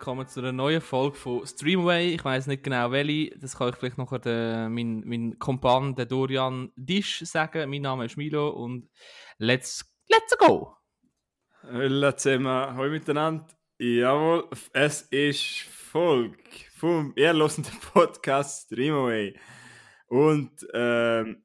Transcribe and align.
willkommen 0.00 0.26
zu 0.26 0.40
einer 0.40 0.52
neuen 0.52 0.80
Folge 0.80 1.14
von 1.14 1.46
Streamway. 1.46 2.14
Ich 2.14 2.24
weiß 2.24 2.46
nicht 2.46 2.62
genau 2.62 2.90
welche, 2.90 3.38
das 3.38 3.58
kann 3.58 3.68
ich 3.68 3.76
vielleicht 3.76 3.98
noch 3.98 4.16
der, 4.16 4.70
mein, 4.70 5.02
mein 5.04 5.38
Kompan, 5.38 5.94
der 5.94 6.06
Dorian 6.06 6.72
Disch, 6.74 7.20
sagen. 7.26 7.68
Mein 7.68 7.82
Name 7.82 8.06
ist 8.06 8.16
Milo 8.16 8.48
und 8.48 8.88
let's, 9.36 9.84
let's 10.08 10.38
go! 10.38 10.74
Hallo 11.64 12.12
zusammen, 12.12 12.46
hallo 12.46 12.90
miteinander. 12.90 13.46
Jawohl, 13.78 14.48
es 14.72 15.02
ist 15.02 15.64
Folge 15.68 16.38
vom 16.74 17.12
ehrlosenden 17.14 17.78
Podcast 17.92 18.68
Streamway. 18.68 19.38
Und, 20.06 20.66
ähm, 20.72 21.44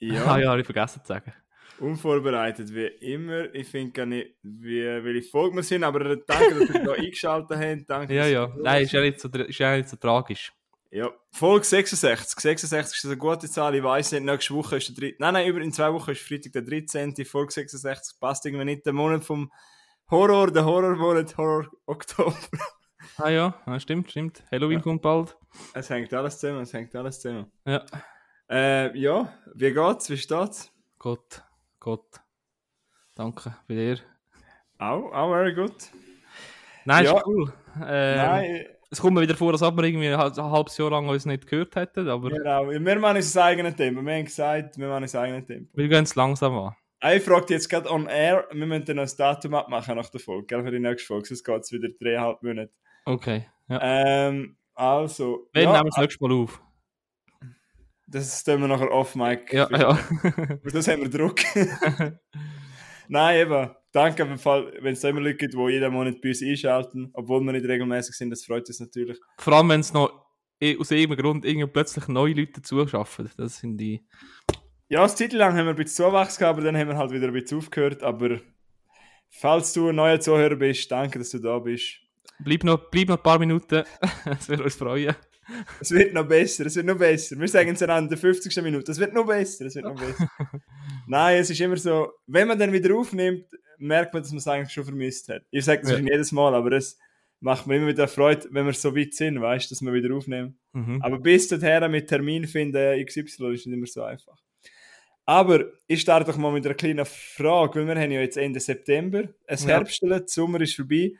ja. 0.00 0.26
Ah 0.26 0.38
ja, 0.38 0.50
habe 0.50 0.60
ich 0.60 0.66
vergessen 0.66 1.00
zu 1.00 1.08
sagen. 1.08 1.32
Unvorbereitet 1.80 2.74
wie 2.74 2.86
immer. 2.86 3.54
Ich 3.54 3.68
finde 3.68 3.92
gar 3.92 4.06
nicht, 4.06 4.34
wie, 4.42 4.82
welche 4.82 5.28
Folge 5.28 5.56
wir 5.56 5.62
sind, 5.62 5.84
aber 5.84 6.16
danke, 6.16 6.60
dass 6.60 6.70
ihr 6.74 6.84
da 6.84 6.92
eingeschaltet 6.98 7.58
habt. 7.58 7.90
Danke, 7.90 8.14
ja, 8.14 8.26
ja. 8.26 8.52
Nein, 8.58 8.82
ist 8.84 8.92
ja, 8.92 9.00
nicht 9.00 9.20
so, 9.20 9.28
ist 9.28 9.58
ja 9.58 9.76
nicht 9.76 9.88
so 9.88 9.96
tragisch. 9.96 10.52
Ja, 10.92 11.10
Folge 11.30 11.64
66. 11.64 12.40
66 12.40 12.98
ist 12.98 13.04
eine 13.04 13.16
gute 13.16 13.48
Zahl. 13.48 13.74
Ich 13.76 13.82
weiß 13.82 14.12
nicht, 14.12 14.24
nächste 14.24 14.54
Woche 14.54 14.78
ist 14.78 14.88
der 14.88 15.10
3. 15.10 15.16
Nein, 15.20 15.34
nein, 15.34 15.46
über 15.46 15.60
in 15.60 15.72
zwei 15.72 15.92
Wochen 15.92 16.10
ist 16.10 16.22
Freitag 16.22 16.52
der 16.52 16.62
13. 16.62 17.14
Folge 17.24 17.52
66 17.52 18.18
passt 18.18 18.44
irgendwie 18.44 18.64
nicht. 18.64 18.84
Der 18.84 18.92
Monat 18.92 19.24
vom 19.24 19.52
Horror, 20.10 20.50
der 20.50 20.64
Horrormonat, 20.64 21.36
Horror 21.36 21.68
Oktober. 21.86 22.34
ah 23.18 23.28
ja, 23.28 23.54
ja 23.64 23.80
stimmt, 23.80 24.10
stimmt. 24.10 24.42
Halloween 24.50 24.78
ja. 24.78 24.82
kommt 24.82 25.02
bald. 25.02 25.36
Es 25.74 25.88
hängt 25.90 26.12
alles 26.12 26.38
zusammen, 26.38 26.62
es 26.62 26.72
hängt 26.72 26.94
alles 26.96 27.20
zusammen. 27.20 27.52
Ja. 27.64 27.84
Äh, 28.50 28.98
ja, 28.98 29.32
wie 29.54 29.72
geht's? 29.72 30.10
Wie 30.10 30.16
steht's? 30.16 30.72
Gut. 30.98 31.44
Gott. 31.80 32.20
Danke 33.16 33.56
bei 33.66 33.74
dir. 33.74 33.98
Auch, 34.78 35.12
auch 35.12 35.30
very 35.30 35.54
good. 35.54 35.74
Nein, 36.84 37.04
ja. 37.04 37.16
ist 37.16 37.26
cool. 37.26 37.52
Ähm, 37.86 38.16
Nein. 38.16 38.66
Es 38.92 39.00
kommt 39.00 39.14
mir 39.14 39.20
wieder 39.22 39.36
vor, 39.36 39.52
als 39.52 39.62
ob 39.62 39.76
wir 39.76 39.84
irgendwie 39.84 40.08
ein 40.08 40.18
halbes 40.18 40.76
Jahr 40.76 40.90
lang 40.90 41.08
uns 41.08 41.24
nicht 41.24 41.46
gehört 41.46 41.76
hätten. 41.76 42.08
Aber 42.08 42.28
genau, 42.28 42.68
wir 42.68 42.98
machen 42.98 43.16
unser 43.16 43.44
eigenes 43.44 43.76
Tempo. 43.76 44.02
Wir 44.02 44.14
haben 44.14 44.24
gesagt, 44.24 44.78
wir 44.78 44.88
machen 44.88 45.02
unser 45.04 45.20
eigenes 45.20 45.46
Tempo. 45.46 45.76
Wir 45.76 45.88
gehen 45.88 46.04
es 46.04 46.14
langsam 46.16 46.58
an. 46.58 46.74
Ich 47.02 47.22
frage 47.22 47.54
jetzt 47.54 47.70
gerade 47.70 47.90
on 47.90 48.06
air, 48.06 48.46
wir 48.52 48.66
müssen 48.66 48.84
dann 48.84 48.98
ein 48.98 49.10
Datum 49.16 49.54
abmachen 49.54 49.96
nach 49.96 50.10
der 50.10 50.20
Folge, 50.20 50.46
gell, 50.46 50.62
für 50.62 50.70
die 50.70 50.80
nächste 50.80 51.06
Folge, 51.06 51.28
sonst 51.28 51.44
geht 51.44 51.62
es 51.62 51.72
wieder 51.72 51.88
dreieinhalb 51.98 52.42
Monate. 52.42 52.72
Okay, 53.06 53.46
ja. 53.68 53.80
Ähm, 53.80 54.58
also... 54.74 55.48
Wir 55.54 55.62
ja, 55.62 55.72
nehmen 55.72 55.88
es 55.88 55.96
nächstes 55.96 56.20
Mal 56.20 56.32
auf. 56.32 56.60
Das 58.12 58.42
tun 58.42 58.60
wir 58.60 58.68
nachher 58.68 58.90
off, 58.90 59.14
Mike. 59.14 59.56
Ja, 59.56 59.68
ja. 59.70 59.98
das 60.64 60.88
haben 60.88 61.02
wir 61.02 61.10
Druck. 61.10 61.40
Nein, 63.08 63.40
eben. 63.40 63.70
Danke 63.92 64.24
auf 64.24 64.40
Fall, 64.40 64.72
wenn 64.80 64.92
es 64.94 65.04
immer 65.04 65.20
Leute 65.20 65.36
gibt, 65.36 65.54
die 65.54 65.72
jeden 65.72 65.92
Monat 65.92 66.20
bei 66.20 66.28
uns 66.28 66.42
einschalten, 66.42 67.10
obwohl 67.12 67.40
wir 67.40 67.52
nicht 67.52 67.66
regelmäßig 67.66 68.14
sind, 68.14 68.30
das 68.30 68.44
freut 68.44 68.68
uns 68.68 68.80
natürlich. 68.80 69.18
Vor 69.38 69.52
allem, 69.52 69.68
wenn 69.68 69.80
es 69.80 69.92
noch 69.92 70.10
aus 70.78 70.90
irgendeinem 70.90 71.22
Grund 71.22 71.44
irgendwie 71.44 71.66
plötzlich 71.66 72.06
neue 72.08 72.34
Leute 72.34 72.62
zuschaffen. 72.62 73.30
Das 73.36 73.58
sind 73.58 73.78
die. 73.78 74.06
Ja, 74.88 75.00
eine 75.00 75.14
Zeit 75.14 75.32
lang 75.32 75.56
haben 75.56 75.66
wir 75.66 75.70
ein 75.70 75.76
bisschen 75.76 76.04
Zuwachs 76.06 76.36
gehabt, 76.38 76.58
aber 76.58 76.66
dann 76.66 76.76
haben 76.76 76.88
wir 76.88 76.96
halt 76.96 77.12
wieder 77.12 77.28
ein 77.28 77.32
bisschen 77.32 77.58
aufgehört. 77.58 78.02
Aber 78.02 78.40
falls 79.30 79.72
du 79.72 79.88
ein 79.88 79.96
neuer 79.96 80.20
Zuhörer 80.20 80.56
bist, 80.56 80.90
danke, 80.90 81.18
dass 81.18 81.30
du 81.30 81.38
da 81.38 81.58
bist. 81.58 82.00
Bleib 82.40 82.64
noch, 82.64 82.90
bleib 82.90 83.08
noch 83.08 83.16
ein 83.16 83.22
paar 83.22 83.38
Minuten, 83.38 83.84
das 84.24 84.48
würde 84.48 84.64
uns 84.64 84.74
freuen. 84.74 85.14
Es 85.80 85.90
wird 85.90 86.12
noch 86.12 86.26
besser, 86.26 86.66
es 86.66 86.76
wird 86.76 86.86
noch 86.86 86.98
besser. 86.98 87.38
Wir 87.38 87.48
sagen 87.48 87.70
es 87.70 87.82
an 87.82 88.08
der 88.08 88.18
50. 88.18 88.62
Minute, 88.62 88.90
es 88.90 88.98
wird 88.98 89.12
noch 89.12 89.26
besser, 89.26 89.66
es 89.66 89.74
wird 89.74 89.84
noch 89.84 89.94
besser. 89.94 90.30
Nein, 91.06 91.40
es 91.40 91.50
ist 91.50 91.60
immer 91.60 91.76
so, 91.76 92.12
wenn 92.26 92.48
man 92.48 92.58
dann 92.58 92.72
wieder 92.72 92.94
aufnimmt, 92.94 93.46
merkt 93.78 94.12
man, 94.12 94.22
dass 94.22 94.32
man 94.32 94.38
es 94.38 94.48
eigentlich 94.48 94.72
schon 94.72 94.84
vermisst 94.84 95.28
hat. 95.28 95.42
Ich 95.50 95.64
sage 95.64 95.82
das 95.82 95.92
ja. 95.92 95.98
jedes 95.98 96.32
Mal, 96.32 96.54
aber 96.54 96.72
es 96.72 96.98
macht 97.40 97.66
mir 97.66 97.76
immer 97.76 97.88
wieder 97.88 98.06
Freude, 98.06 98.48
wenn 98.50 98.66
wir 98.66 98.74
so 98.74 98.94
weit 98.94 99.14
sind, 99.14 99.40
weißt 99.40 99.70
dass 99.70 99.80
wir 99.80 99.92
wieder 99.92 100.14
aufnehmen. 100.14 100.58
Mhm. 100.72 101.02
Aber 101.02 101.18
bis 101.18 101.48
dahin 101.48 101.90
mit 101.90 102.08
Termin 102.08 102.46
finden, 102.46 103.04
XY 103.04 103.54
ist 103.54 103.66
nicht 103.66 103.68
immer 103.68 103.86
so 103.86 104.02
einfach. 104.02 104.36
Aber 105.26 105.64
ich 105.86 106.00
starte 106.00 106.30
doch 106.30 106.38
mal 106.38 106.52
mit 106.52 106.66
einer 106.66 106.74
kleinen 106.74 107.06
Frage, 107.06 107.78
weil 107.78 107.86
wir 107.86 108.02
haben 108.02 108.10
ja 108.10 108.20
jetzt 108.20 108.36
Ende 108.36 108.60
September, 108.60 109.28
es 109.46 109.62
ja. 109.62 109.70
Herbst, 109.70 110.02
der 110.02 110.24
Sommer 110.26 110.60
ist 110.60 110.76
vorbei. 110.76 111.12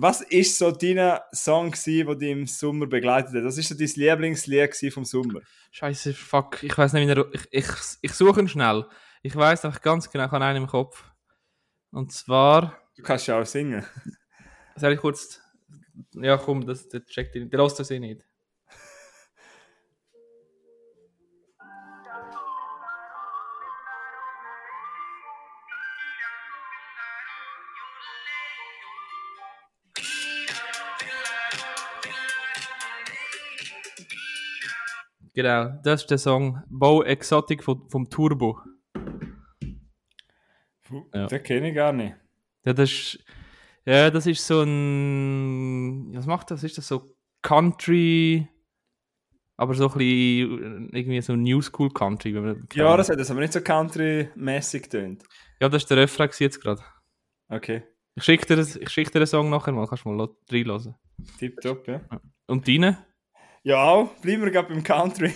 Was 0.00 0.20
ist 0.20 0.56
so 0.56 0.70
dein 0.70 1.18
Song, 1.32 1.74
der 1.84 2.14
dich 2.14 2.30
im 2.30 2.46
Sommer 2.46 2.86
begleitet 2.86 3.34
hat? 3.34 3.42
Was 3.42 3.58
ist 3.58 3.68
so 3.68 3.74
dein 3.74 3.88
Lieblingslied 3.88 4.94
vom 4.94 5.04
Sommer? 5.04 5.40
Scheiße, 5.72 6.14
fuck, 6.14 6.62
ich 6.62 6.78
weiß 6.78 6.92
nicht, 6.92 7.08
wie 7.08 7.12
er, 7.12 7.34
ich, 7.34 7.48
ich, 7.50 7.66
ich 8.02 8.12
suche 8.12 8.38
ihn 8.38 8.46
schnell. 8.46 8.86
Ich 9.22 9.34
weiß 9.34 9.64
einfach 9.64 9.82
ganz 9.82 10.08
genau, 10.08 10.26
ich 10.26 10.30
habe 10.30 10.44
einen 10.44 10.62
im 10.62 10.68
Kopf. 10.68 11.04
Und 11.90 12.12
zwar. 12.12 12.78
Du 12.96 13.02
kannst 13.02 13.26
ja 13.26 13.40
auch 13.40 13.44
singen. 13.44 13.84
Soll 14.76 14.92
ich 14.92 15.00
kurz. 15.00 15.40
Ja, 16.12 16.36
komm, 16.36 16.64
das, 16.64 16.88
das 16.88 17.04
checkt 17.06 17.34
ihn. 17.34 17.50
Der 17.50 17.60
lässt 17.60 17.80
das 17.80 17.90
eh 17.90 17.98
nicht. 17.98 18.24
Genau, 35.38 35.70
das 35.84 36.00
ist 36.00 36.10
der 36.10 36.18
Song 36.18 36.64
Bow 36.66 37.04
Exotic 37.04 37.62
vom, 37.62 37.88
vom 37.88 38.10
Turbo. 38.10 38.58
Ja. 41.14 41.28
Den 41.28 41.42
kenne 41.44 41.68
ich 41.68 41.76
gar 41.76 41.92
nicht. 41.92 42.16
Ja, 42.64 42.72
das 42.72 42.90
ist, 42.90 43.24
ja, 43.84 44.10
das 44.10 44.26
ist 44.26 44.44
so 44.44 44.62
ein. 44.62 46.10
Was 46.12 46.26
macht 46.26 46.50
das? 46.50 46.64
Ist 46.64 46.76
das 46.76 46.88
so 46.88 47.14
Country? 47.40 48.48
Aber 49.56 49.74
so 49.74 49.88
ein 49.88 49.98
bisschen 49.98 50.90
irgendwie 50.92 51.20
so 51.20 51.36
New 51.36 51.62
School 51.62 51.90
Country. 51.90 52.32
ja, 52.72 52.96
das 52.96 53.08
hat 53.08 53.20
das 53.20 53.30
aber 53.30 53.38
nicht 53.38 53.52
so 53.52 53.60
Country-mäßig 53.60 54.88
tönt. 54.88 55.22
Ja, 55.60 55.68
das 55.68 55.84
ist 55.84 55.90
der 55.90 55.98
Refrain 55.98 56.30
jetzt 56.36 56.60
gerade. 56.60 56.82
Okay. 57.48 57.84
Ich 58.16 58.24
schicke 58.24 58.56
dir, 58.56 58.64
schick 58.88 59.12
dir 59.12 59.20
den 59.20 59.26
Song 59.28 59.50
nachher 59.50 59.70
mal, 59.70 59.86
kannst 59.86 60.04
du 60.04 60.08
mal 60.08 60.28
reinlassen. 60.50 60.96
Tipptopp, 61.38 61.86
ja. 61.86 62.00
Und 62.48 62.66
deine? 62.66 63.06
Ja, 63.68 64.08
bleiben 64.22 64.44
wir 64.44 64.50
gerade 64.50 64.68
beim 64.70 64.82
Country. 64.82 65.30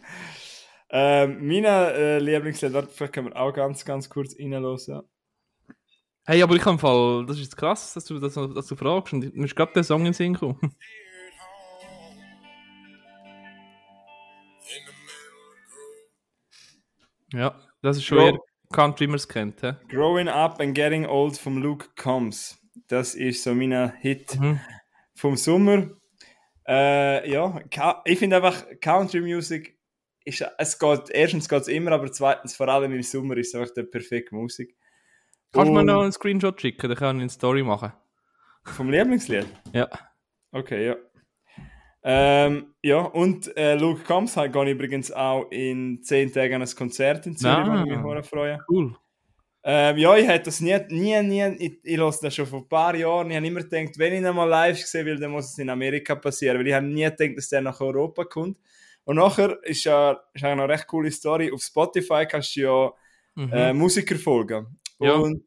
ähm, 0.90 1.46
meine 1.46 1.92
äh, 1.92 2.18
Lieblingslieder, 2.18 2.84
vielleicht 2.84 3.12
können 3.12 3.26
wir 3.28 3.36
auch 3.36 3.52
ganz, 3.52 3.84
ganz 3.84 4.08
kurz 4.08 4.34
reinhören. 4.38 5.02
Hey, 6.24 6.42
aber 6.42 6.56
ich 6.56 6.64
habe 6.64 6.78
Fall, 6.78 7.26
das 7.26 7.38
ist 7.38 7.54
krass, 7.54 7.92
dass 7.92 8.06
du, 8.06 8.18
dass, 8.18 8.32
dass 8.32 8.66
du 8.66 8.74
fragst. 8.74 9.12
Und 9.12 9.36
mir 9.36 9.44
ist 9.44 9.54
gerade 9.54 9.70
der 9.74 9.84
Song 9.84 9.98
in 9.98 10.04
den 10.06 10.14
Sinn 10.14 10.32
gekommen. 10.32 10.58
ja, 17.34 17.54
das 17.82 17.98
ist 17.98 18.04
schon 18.04 18.16
Grow 18.16 18.30
eher 18.30 18.38
Country, 18.72 19.04
wie 19.04 19.08
man 19.08 19.16
es 19.16 19.28
kennt. 19.28 19.60
He? 19.60 19.72
Growing 19.90 20.28
Up 20.28 20.58
and 20.58 20.74
Getting 20.74 21.04
Old 21.04 21.36
von 21.36 21.58
Luke 21.58 21.90
Combs. 21.96 22.58
Das 22.88 23.14
ist 23.14 23.42
so 23.42 23.54
mein 23.54 23.92
Hit 23.98 24.40
mhm. 24.40 24.58
vom 25.14 25.36
Sommer. 25.36 25.90
Äh, 26.66 27.30
ja, 27.30 27.60
ich 28.04 28.18
finde 28.18 28.36
einfach 28.36 28.64
Country 28.80 29.20
Music 29.20 29.78
ist, 30.24 30.44
es 30.58 30.78
geht, 30.78 31.10
erstens 31.10 31.48
geht 31.48 31.62
es 31.62 31.68
immer, 31.68 31.92
aber 31.92 32.10
zweitens, 32.12 32.54
vor 32.54 32.68
allem 32.68 32.92
im 32.92 33.02
Sommer, 33.02 33.36
ist 33.36 33.54
es 33.54 33.60
einfach 33.60 33.74
die 33.74 33.82
perfekte 33.82 34.34
Musik. 34.34 34.76
Kannst 35.52 35.68
du 35.68 35.72
mir 35.72 35.84
noch 35.84 36.02
einen 36.02 36.12
Screenshot 36.12 36.60
schicken, 36.60 36.88
dann 36.88 36.96
kann 36.96 37.16
ich 37.16 37.22
eine 37.22 37.30
Story 37.30 37.62
machen. 37.62 37.92
Vom 38.64 38.90
Lieblingslied? 38.90 39.46
Ja. 39.72 39.88
Okay, 40.52 40.86
ja. 40.86 40.96
Ähm, 42.04 42.74
ja, 42.82 42.98
und 42.98 43.56
äh, 43.56 43.76
Luke 43.76 44.02
Combs 44.04 44.36
ich 44.36 44.54
übrigens 44.54 45.12
auch 45.12 45.50
in 45.50 46.02
10 46.02 46.32
Tagen 46.32 46.62
ein 46.62 46.68
Konzert 46.76 47.26
in 47.26 47.36
Zürich, 47.36 47.56
ah, 47.56 47.84
wo 48.02 48.12
ich 48.12 48.16
mich 48.18 48.26
freue. 48.26 48.58
Cool. 48.68 48.96
Ähm, 49.64 49.96
ja, 49.96 50.16
ich 50.16 50.26
hätte 50.26 50.46
das 50.46 50.60
nie, 50.60 50.76
nie, 50.88 51.22
nie, 51.22 51.56
ich, 51.58 51.78
ich 51.84 51.96
höre 51.96 52.12
das 52.20 52.34
schon 52.34 52.46
vor 52.46 52.60
ein 52.60 52.68
paar 52.68 52.94
Jahren. 52.96 53.30
Ich 53.30 53.36
habe 53.36 53.46
immer 53.46 53.62
gedacht, 53.62 53.96
wenn 53.96 54.12
ich 54.12 54.20
ihn 54.20 54.34
mal 54.34 54.44
live 54.44 54.84
sehen 54.84 55.06
will, 55.06 55.20
dann 55.20 55.30
muss 55.30 55.52
es 55.52 55.58
in 55.58 55.70
Amerika 55.70 56.16
passieren, 56.16 56.58
weil 56.58 56.66
ich 56.66 56.74
habe 56.74 56.86
nie 56.86 57.04
gedacht, 57.04 57.36
dass 57.36 57.48
der 57.48 57.60
nach 57.60 57.80
Europa 57.80 58.24
kommt. 58.24 58.58
Und 59.04 59.16
nachher 59.16 59.58
ist 59.62 59.84
ja 59.84 60.20
ist 60.32 60.44
eine 60.44 60.68
recht 60.68 60.86
coole 60.86 61.10
Story. 61.10 61.52
Auf 61.52 61.62
Spotify 61.62 62.26
kannst 62.28 62.56
du 62.56 62.60
ja 62.60 62.92
mhm. 63.34 63.52
äh, 63.52 63.72
Musiker 63.72 64.16
folgen. 64.16 64.78
Ja. 64.98 65.14
Und 65.14 65.44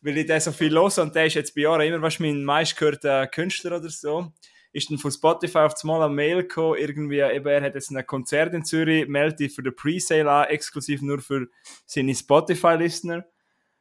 weil 0.00 0.18
ich 0.18 0.26
den 0.26 0.40
so 0.40 0.52
viel 0.52 0.72
los 0.72 0.98
und 0.98 1.14
der 1.14 1.26
ist 1.26 1.34
jetzt 1.34 1.54
bei 1.54 1.62
Jahren 1.62 1.82
immer 1.82 2.02
was 2.02 2.20
mein 2.20 2.44
meistgehörter 2.44 3.26
Künstler 3.26 3.78
oder 3.78 3.90
so, 3.90 4.32
ist 4.72 4.90
dann 4.90 4.98
von 4.98 5.10
Spotify 5.10 5.58
auf 5.58 5.74
einmal 5.82 6.02
eine 6.02 6.14
Mail 6.14 6.42
gekommen, 6.42 6.78
irgendwie, 6.78 7.20
eben, 7.20 7.46
er 7.46 7.62
hat 7.62 7.74
jetzt 7.74 7.90
ein 7.90 8.06
Konzert 8.06 8.54
in 8.54 8.64
Zürich, 8.64 9.08
meldet 9.08 9.52
für 9.52 9.62
den 9.62 9.74
Presale 9.74 10.30
an, 10.30 10.48
exklusiv 10.48 11.02
nur 11.02 11.20
für 11.20 11.48
seine 11.86 12.14
Spotify-Listener. 12.14 13.24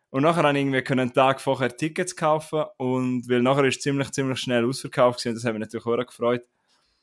Und 0.10 0.24
nachher 0.24 0.44
habe 0.44 0.58
ich 0.58 0.64
irgendwie 0.66 0.92
einen 0.92 1.14
Tag 1.14 1.42
vorher 1.42 1.76
Tickets 1.76 2.16
kaufen 2.16 2.64
und 2.78 3.28
weil 3.30 3.42
nachher 3.42 3.66
ist 3.66 3.82
ziemlich, 3.82 4.12
ziemlich 4.12 4.40
schnell 4.40 4.66
ausverkauft 4.66 5.20
gewesen, 5.20 5.36
das 5.36 5.44
hat 5.44 5.54
mich 5.54 5.60
natürlich 5.60 5.86
auch 5.86 6.06
gefreut. 6.06 6.46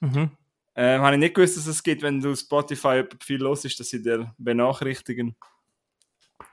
Mhm. 0.01 0.31
Ähm, 0.77 1.03
habe 1.03 1.15
ich 1.15 1.21
nicht 1.21 1.35
gewusst, 1.35 1.57
dass 1.57 1.67
es 1.67 1.83
gibt, 1.83 2.03
wenn 2.03 2.21
du 2.21 2.35
Spotify 2.35 3.05
viel 3.23 3.41
los 3.41 3.65
ist, 3.65 3.79
dass 3.79 3.89
sie 3.91 4.03
dir 4.03 4.35
benachrichtigen. 4.39 5.37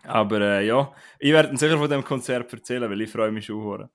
Aber 0.03 0.41
äh, 0.41 0.67
ja, 0.67 0.93
ich 1.19 1.31
werde 1.31 1.55
sicher 1.57 1.77
von 1.77 1.89
dem 1.89 2.03
Konzert 2.03 2.51
erzählen, 2.51 2.89
weil 2.89 3.01
ich 3.01 3.11
freue 3.11 3.31
mich 3.31 3.45
schon. 3.45 3.89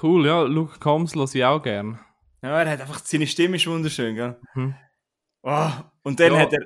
Cool, 0.00 0.26
ja. 0.26 0.42
Luke 0.42 0.78
Combs 0.78 1.14
höre 1.14 1.34
ich 1.34 1.44
auch 1.44 1.62
gern. 1.62 1.98
Ja, 2.42 2.60
er 2.62 2.70
hat 2.70 2.80
einfach, 2.80 3.00
seine 3.00 3.26
Stimme 3.26 3.56
ist 3.56 3.66
wunderschön, 3.66 4.14
gell? 4.14 4.38
Mhm. 4.54 4.74
Oh, 5.42 5.70
und 6.02 6.20
dann 6.20 6.34
Ja. 6.34 6.40
hat 6.40 6.52
er, 6.52 6.60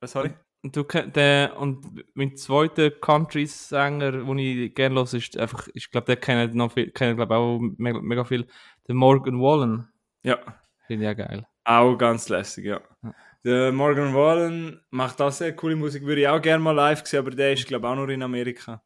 was 0.00 0.12
sorry? 0.12 0.30
Und, 0.62 0.76
du, 0.76 0.82
der, 0.82 1.56
und 1.58 2.04
mein 2.14 2.36
zweiter 2.36 2.90
Country-Sänger, 2.90 4.12
den 4.12 4.38
ich 4.38 4.74
gerne 4.74 4.96
höre, 4.96 5.14
ist 5.14 5.36
einfach, 5.38 5.68
ich 5.72 5.90
glaube, 5.90 6.06
der 6.06 6.16
kennt 6.16 6.54
noch 6.54 6.72
viel, 6.72 6.90
kennt, 6.90 7.16
glaube 7.16 7.34
auch 7.34 7.58
mega, 7.78 8.00
mega 8.00 8.24
viel, 8.24 8.46
der 8.86 8.94
Morgan 8.94 9.40
Wallen. 9.40 9.88
Ja, 10.22 10.38
Finde 10.86 11.04
ich 11.06 11.10
auch 11.10 11.16
geil. 11.16 11.46
auch 11.64 11.96
ganz 11.96 12.28
lässig, 12.28 12.66
ja. 12.66 12.80
Ja. 13.02 13.14
Der 13.42 13.72
Morgan 13.72 14.14
Wallen 14.14 14.82
macht 14.90 15.22
auch 15.22 15.32
sehr 15.32 15.56
coole 15.56 15.76
Musik, 15.76 16.04
würde 16.04 16.20
ich 16.20 16.28
auch 16.28 16.42
gerne 16.42 16.62
mal 16.62 16.72
live 16.72 17.06
sehen, 17.06 17.20
aber 17.20 17.30
der 17.30 17.54
ist, 17.54 17.66
glaube 17.66 17.86
ich, 17.86 17.90
auch 17.90 17.96
nur 17.96 18.10
in 18.10 18.22
Amerika. 18.22 18.82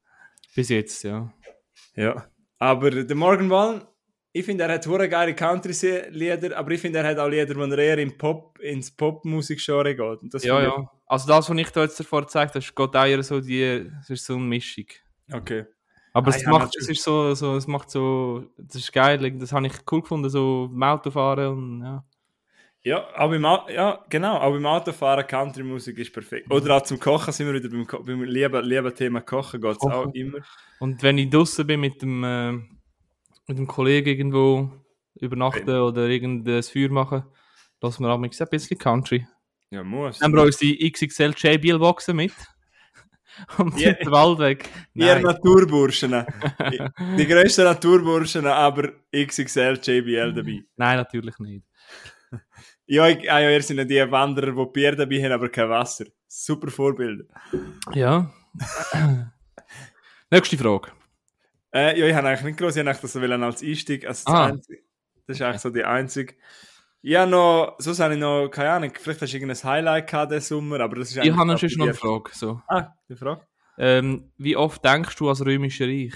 Bis 0.55 0.69
jetzt, 0.69 1.03
ja. 1.03 1.33
Ja. 1.97 2.29
Aber 2.59 2.91
der 2.91 3.17
Morgan 3.17 3.51
Wallen, 3.51 3.83
ich 4.33 4.45
finde, 4.45 4.65
er 4.65 4.75
hat 4.75 4.87
hure 4.87 5.09
geile 5.09 5.35
Country-Lieder, 5.35 6.57
aber 6.57 6.71
ich 6.71 6.81
finde, 6.81 7.01
er 7.01 7.09
hat 7.09 7.19
auch 7.19 7.29
Lieder, 7.29 7.57
wo 7.57 7.63
er 7.63 7.79
eher 7.79 7.99
in 7.99 8.17
Pop, 8.17 8.59
ins 8.61 8.95
Pop-Musik-Genre 8.95 9.97
geht. 9.97 10.23
Und 10.23 10.33
das 10.33 10.45
Ja, 10.45 10.63
ja. 10.63 10.91
Also 11.07 11.29
das, 11.29 11.49
was 11.51 11.57
ich 11.59 11.71
da 11.71 11.83
jetzt 11.83 12.01
davor 12.01 12.23
gezeigt 12.23 12.51
habe, 12.55 12.59
ist 12.61 12.75
geht 12.75 12.97
auch 12.97 13.05
eher 13.05 13.23
so 13.23 13.41
die, 13.41 13.63
es 14.01 14.11
ist 14.11 14.25
so 14.25 14.35
eine 14.35 14.43
Mischung. 14.45 14.87
Okay. 15.33 15.65
Aber 16.13 16.29
Ah, 16.29 16.35
es 16.37 16.43
ja, 16.43 16.51
macht, 16.51 16.65
natürlich. 16.67 16.89
es 16.91 16.99
ist 16.99 17.03
so, 17.05 17.35
so, 17.35 17.57
es 17.57 17.67
macht 17.67 17.91
so, 17.91 18.45
das 18.57 18.77
ist 18.77 18.93
geil, 18.93 19.19
das 19.39 19.53
habe 19.53 19.67
ich 19.67 19.73
cool 19.91 20.01
gefunden, 20.03 20.31
so 20.31 20.71
im 20.73 20.83
Autofahren 20.83 21.49
und 21.49 21.83
ja. 21.83 22.05
Ja, 22.83 23.09
aber 23.15 23.35
im, 23.37 23.43
ja, 23.43 24.05
genau, 24.11 24.37
auch 24.37 24.51
beim 24.53 24.67
Autofahren 24.67 25.27
Country-Musik 25.27 25.99
ist 25.99 26.13
perfekt. 26.13 26.51
Oder 26.53 26.77
auch 26.77 26.83
zum 26.83 27.01
Kochen 27.01 27.33
sind 27.33 27.47
wir 27.47 27.55
wieder 27.55 27.71
beim, 27.71 27.87
beim 28.05 28.23
lieben, 28.25 28.63
lieben 28.63 28.95
Thema 28.95 29.23
Kochen, 29.23 29.61
geht 29.61 29.73
es 29.73 29.79
Kochen. 29.79 29.93
auch 29.93 30.15
immer. 30.15 30.39
Und 30.81 31.03
wenn 31.03 31.17
ich 31.17 31.31
draußen 31.31 31.67
bin 31.67 31.81
mit 31.81 32.03
dem, 32.03 32.23
äh, 32.23 32.53
mit 32.53 33.59
dem 33.59 33.67
Kollegen 33.67 34.09
irgendwo 34.09 34.71
übernachten 35.15 35.71
oder 35.71 36.07
irgendein 36.09 36.63
Feuer 36.63 36.91
machen, 36.91 37.25
lassen 37.81 38.05
wir 38.05 38.11
auch 38.13 38.23
ein 38.23 38.31
bisschen 38.51 38.79
Country. 38.79 39.27
Ja, 39.75 39.83
muss. 39.83 40.21
Dann 40.21 40.31
haben 40.31 40.37
wir 40.39 40.43
unsere 40.45 40.91
XXL 40.91 41.35
JBL-Boxen 41.37 42.15
mit. 42.15 42.33
Und 43.59 43.77
sind 43.77 43.99
den 43.99 44.11
Wald 44.13 44.39
weg. 44.39 44.69
Ihr 44.95 45.15
Nein. 45.15 45.23
Naturburschen. 45.23 46.13
die 47.19 47.27
grössten 47.27 47.65
Naturburschen, 47.65 48.47
aber 48.47 48.93
XXL 49.13 49.81
JBL 49.83 50.33
dabei. 50.33 50.63
Nein, 50.77 50.97
natürlich 50.99 51.37
nicht. 51.41 51.65
Ja, 52.87 53.09
ich, 53.09 53.31
ah, 53.33 53.41
ja, 53.41 53.51
ihr 53.51 53.63
sind 53.63 53.89
die 53.89 54.11
Wanderer, 54.11 54.53
die 54.53 54.73
Bier 54.73 54.95
dabei 54.95 55.23
haben, 55.25 55.33
aber 55.33 55.49
kein 55.49 55.69
Wasser. 55.69 56.05
Super 56.29 56.71
Vorbild. 56.71 57.27
Ja. 57.93 58.33
Nächste 60.31 60.57
Frage. 60.57 60.93
Äh, 61.73 61.99
ja, 61.99 62.07
ich 62.07 62.15
habe 62.15 62.29
eigentlich 62.29 62.45
nicht 62.45 62.59
groß, 62.59 62.77
ich 62.77 62.87
habe 62.87 62.99
das 63.01 63.17
als 63.17 63.63
Einstieg. 63.63 64.03
Das, 64.03 64.25
Ah. 64.29 64.53
das 64.53 64.69
ist 65.27 65.43
eigentlich 65.43 65.61
so 65.61 65.71
die 65.71 65.85
einzige. 65.85 66.35
Ja, 67.07 67.27
noch, 67.27 67.77
sonst 67.81 68.01
habe 68.01 68.15
ich 68.15 68.21
noch, 68.21 68.49
keine 68.49 68.71
Ahnung, 68.71 68.91
vielleicht 68.99 69.21
hast 69.21 69.31
du 69.31 69.37
irgendein 69.37 69.63
Highlight 69.63 70.07
gehabt 70.11 70.33
diesen 70.33 70.41
Sommer, 70.41 70.81
aber 70.81 70.97
das 70.97 71.11
ist 71.11 71.17
Ich 71.17 71.21
eigentlich 71.21 71.37
habe 71.37 71.53
auch 71.53 71.59
sonst 71.59 71.77
noch 71.77 71.85
eine. 71.85 71.93
Frage. 71.93 72.31
So. 72.33 72.63
Ah, 72.67 72.95
die 73.11 73.15
Frage? 73.15 73.47
Ähm, 73.77 74.33
wie 74.39 74.57
oft 74.57 74.83
denkst 74.83 75.15
du 75.17 75.29
als 75.29 75.45
Römische 75.45 75.85
Reich? 75.85 76.15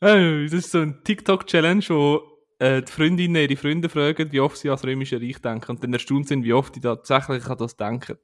Das 0.00 0.52
ist 0.52 0.70
so 0.70 0.80
ein 0.80 1.02
TikTok-Challenge, 1.02 1.84
wo 1.88 2.20
äh, 2.58 2.82
die 2.82 2.92
Freundinnen 2.92 3.42
ihre 3.42 3.56
Freunde 3.56 3.88
fragen, 3.88 4.30
wie 4.30 4.40
oft 4.40 4.58
sie 4.58 4.68
ans 4.68 4.84
Römische 4.84 5.18
Reich 5.18 5.40
denken 5.40 5.70
und 5.70 5.82
dann 5.82 5.94
erstaunt 5.94 6.28
sind, 6.28 6.44
wie 6.44 6.52
oft 6.52 6.76
die 6.76 6.80
tatsächlich 6.80 7.46
an 7.46 7.56
das 7.56 7.78
denken. 7.78 8.18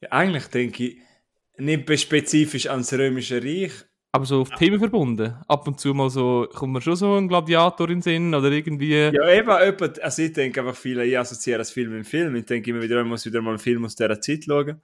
Ja, 0.00 0.12
eigentlich 0.12 0.46
denke 0.46 0.84
ich 0.86 0.98
nicht 1.58 2.00
spezifisch 2.00 2.68
ans 2.70 2.94
Römische 2.94 3.42
Reich. 3.42 3.72
Aber 4.16 4.24
so 4.24 4.40
auf 4.40 4.48
Themen 4.48 4.78
verbunden. 4.78 5.36
Ab 5.46 5.68
und 5.68 5.78
zu 5.78 5.92
mal 5.92 6.08
so, 6.08 6.48
kommt 6.54 6.72
mir 6.72 6.80
schon 6.80 6.96
so 6.96 7.16
ein 7.16 7.28
Gladiator 7.28 7.86
in 7.90 7.96
den 7.96 8.02
Sinn 8.02 8.34
oder 8.34 8.50
irgendwie. 8.50 8.94
Ja, 8.94 9.28
eben, 9.28 9.50
eben, 9.50 10.00
also 10.00 10.22
ich 10.22 10.32
denke 10.32 10.60
einfach 10.60 10.74
viele, 10.74 11.04
ich 11.04 11.18
assoziiere 11.18 11.58
das 11.58 11.70
Film 11.70 11.90
mit 11.90 11.98
dem 11.98 12.04
Film. 12.06 12.34
Ich 12.34 12.46
denke 12.46 12.70
immer 12.70 12.80
wieder, 12.80 12.98
ich 12.98 13.06
muss 13.06 13.26
wieder 13.26 13.42
mal 13.42 13.50
einen 13.50 13.58
Film 13.58 13.84
aus 13.84 13.94
dieser 13.94 14.18
Zeit 14.18 14.44
schauen. 14.44 14.80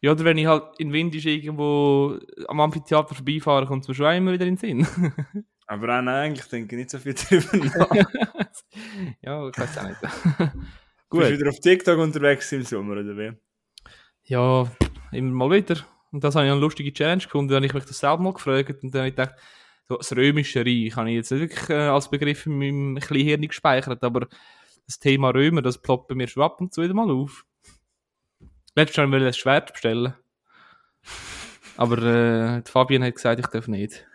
Ja, 0.00 0.10
oder 0.10 0.24
wenn 0.24 0.38
ich 0.38 0.46
halt 0.46 0.64
in 0.78 0.92
Windisch 0.92 1.26
irgendwo 1.26 2.18
am 2.48 2.58
Amphitheater 2.58 3.14
vorbeifahre, 3.14 3.64
kommt 3.66 3.84
es 3.84 3.88
mir 3.90 3.94
schon 3.94 4.12
immer 4.12 4.32
wieder 4.32 4.46
in 4.46 4.56
den 4.56 4.84
Sinn. 4.84 4.88
Aber 5.68 5.96
auch, 5.96 6.02
nein, 6.02 6.08
eigentlich 6.08 6.48
denke 6.48 6.74
ich 6.74 6.80
nicht 6.80 6.90
so 6.90 6.98
viel 6.98 7.14
drüber 7.14 7.58
nach. 7.58 7.90
ja, 9.22 9.48
ich 9.48 9.56
weiß 9.56 9.78
auch 9.78 9.88
nicht. 9.88 10.02
Du 10.02 10.08
bist 11.18 11.30
Gut. 11.30 11.38
wieder 11.38 11.48
auf 11.50 11.60
TikTok 11.60 11.98
unterwegs 12.00 12.50
im 12.50 12.64
Sommer, 12.64 12.94
oder 12.94 13.16
wie? 13.16 13.32
Ja, 14.24 14.68
immer 15.12 15.46
mal 15.46 15.50
wieder. 15.52 15.76
Und 16.10 16.24
das 16.24 16.34
habe 16.34 16.46
ich 16.46 16.52
eine 16.52 16.60
lustige 16.60 16.92
Challenge 16.92 17.22
gefunden. 17.22 17.48
Dann 17.48 17.56
habe 17.56 17.66
ich 17.66 17.74
mich 17.74 17.84
das 17.84 17.98
selber 17.98 18.22
mal 18.22 18.32
gefragt 18.32 18.82
und 18.82 18.94
dann 18.94 19.00
habe 19.00 19.08
ich 19.08 19.16
gedacht, 19.16 19.34
so, 19.88 19.96
das 19.96 20.14
Römische 20.14 20.64
Reich 20.64 20.96
habe 20.96 21.10
ich 21.10 21.16
jetzt 21.16 21.30
nicht 21.30 21.40
wirklich 21.40 21.70
äh, 21.70 21.88
als 21.88 22.10
Begriff 22.10 22.46
in 22.46 22.58
meinem 22.58 22.96
Hirn 22.98 23.42
gespeichert, 23.42 24.04
aber 24.04 24.28
das 24.86 24.98
Thema 24.98 25.30
Römer, 25.30 25.62
das 25.62 25.78
ploppt 25.78 26.08
bei 26.08 26.14
mir 26.14 26.28
schon 26.28 26.42
ab 26.42 26.60
und 26.60 26.72
zu 26.72 26.82
wieder 26.82 26.94
mal 26.94 27.10
auf. 27.10 27.44
Letztes 28.74 28.98
Mal 28.98 29.10
wollte 29.10 29.24
ich 29.24 29.34
ein 29.34 29.34
Schwert 29.34 29.72
bestellen. 29.72 30.14
Aber 31.76 31.98
äh, 31.98 32.62
Fabian 32.64 33.04
hat 33.04 33.14
gesagt, 33.14 33.40
ich 33.40 33.46
darf 33.46 33.68
nicht. 33.68 34.06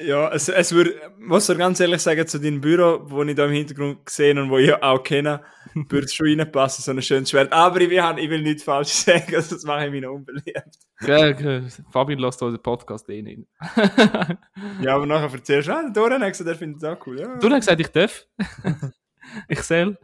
Ja, 0.00 0.32
es, 0.32 0.48
es 0.48 0.72
würde, 0.72 0.94
muss 1.18 1.48
ich 1.48 1.58
ganz 1.58 1.78
ehrlich 1.78 2.00
sagen, 2.00 2.26
zu 2.26 2.40
deinem 2.40 2.60
Büro, 2.60 3.00
wo 3.04 3.22
ich 3.22 3.34
da 3.34 3.44
im 3.44 3.52
Hintergrund 3.52 4.06
gesehen 4.06 4.38
und 4.38 4.50
wo 4.50 4.56
ich 4.56 4.72
auch 4.82 5.02
kenne, 5.02 5.42
würde 5.74 6.06
es 6.06 6.14
schon 6.14 6.26
reinpassen, 6.26 6.82
so 6.82 6.90
ein 6.90 7.02
schönes 7.02 7.30
Schwert. 7.30 7.52
Aber 7.52 7.80
ich 7.80 7.90
will, 7.90 8.02
ich 8.18 8.30
will 8.30 8.42
nichts 8.42 8.62
falsch 8.62 8.88
sagen, 8.88 9.34
also 9.34 9.56
das 9.56 9.64
mache 9.64 9.86
ich 9.86 9.90
mir 9.90 10.02
noch 10.02 10.14
unbeliebt. 10.14 10.78
Gell, 11.00 11.34
gell, 11.34 11.68
Fabian 11.90 12.18
lässt 12.18 12.42
unseren 12.42 12.62
Podcast 12.62 13.08
eh 13.08 13.22
nicht. 13.22 13.46
Ja, 14.82 14.94
aber 14.94 15.06
nachher 15.06 15.32
erzählst 15.32 15.68
du, 15.68 15.72
ah, 15.72 15.90
Doran 15.90 16.22
hat 16.22 16.30
gesagt, 16.30 16.48
der 16.48 16.56
findet 16.56 16.82
es 16.82 16.88
auch 16.88 17.06
cool. 17.06 17.20
Ja. 17.20 17.36
Du 17.38 17.48
hast 17.50 17.60
gesagt, 17.60 17.80
ich 17.80 17.88
darf. 17.88 18.26
ich 19.48 19.62
soll. 19.62 19.98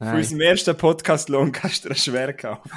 Für 0.00 0.14
unseren 0.14 0.40
ersten 0.40 0.76
Podcast-Lohn 0.76 1.50
kannst 1.50 1.84
du 1.84 1.88
dir 1.88 1.94
ein 1.94 1.98
Schwert 1.98 2.38
kaufen. 2.38 2.70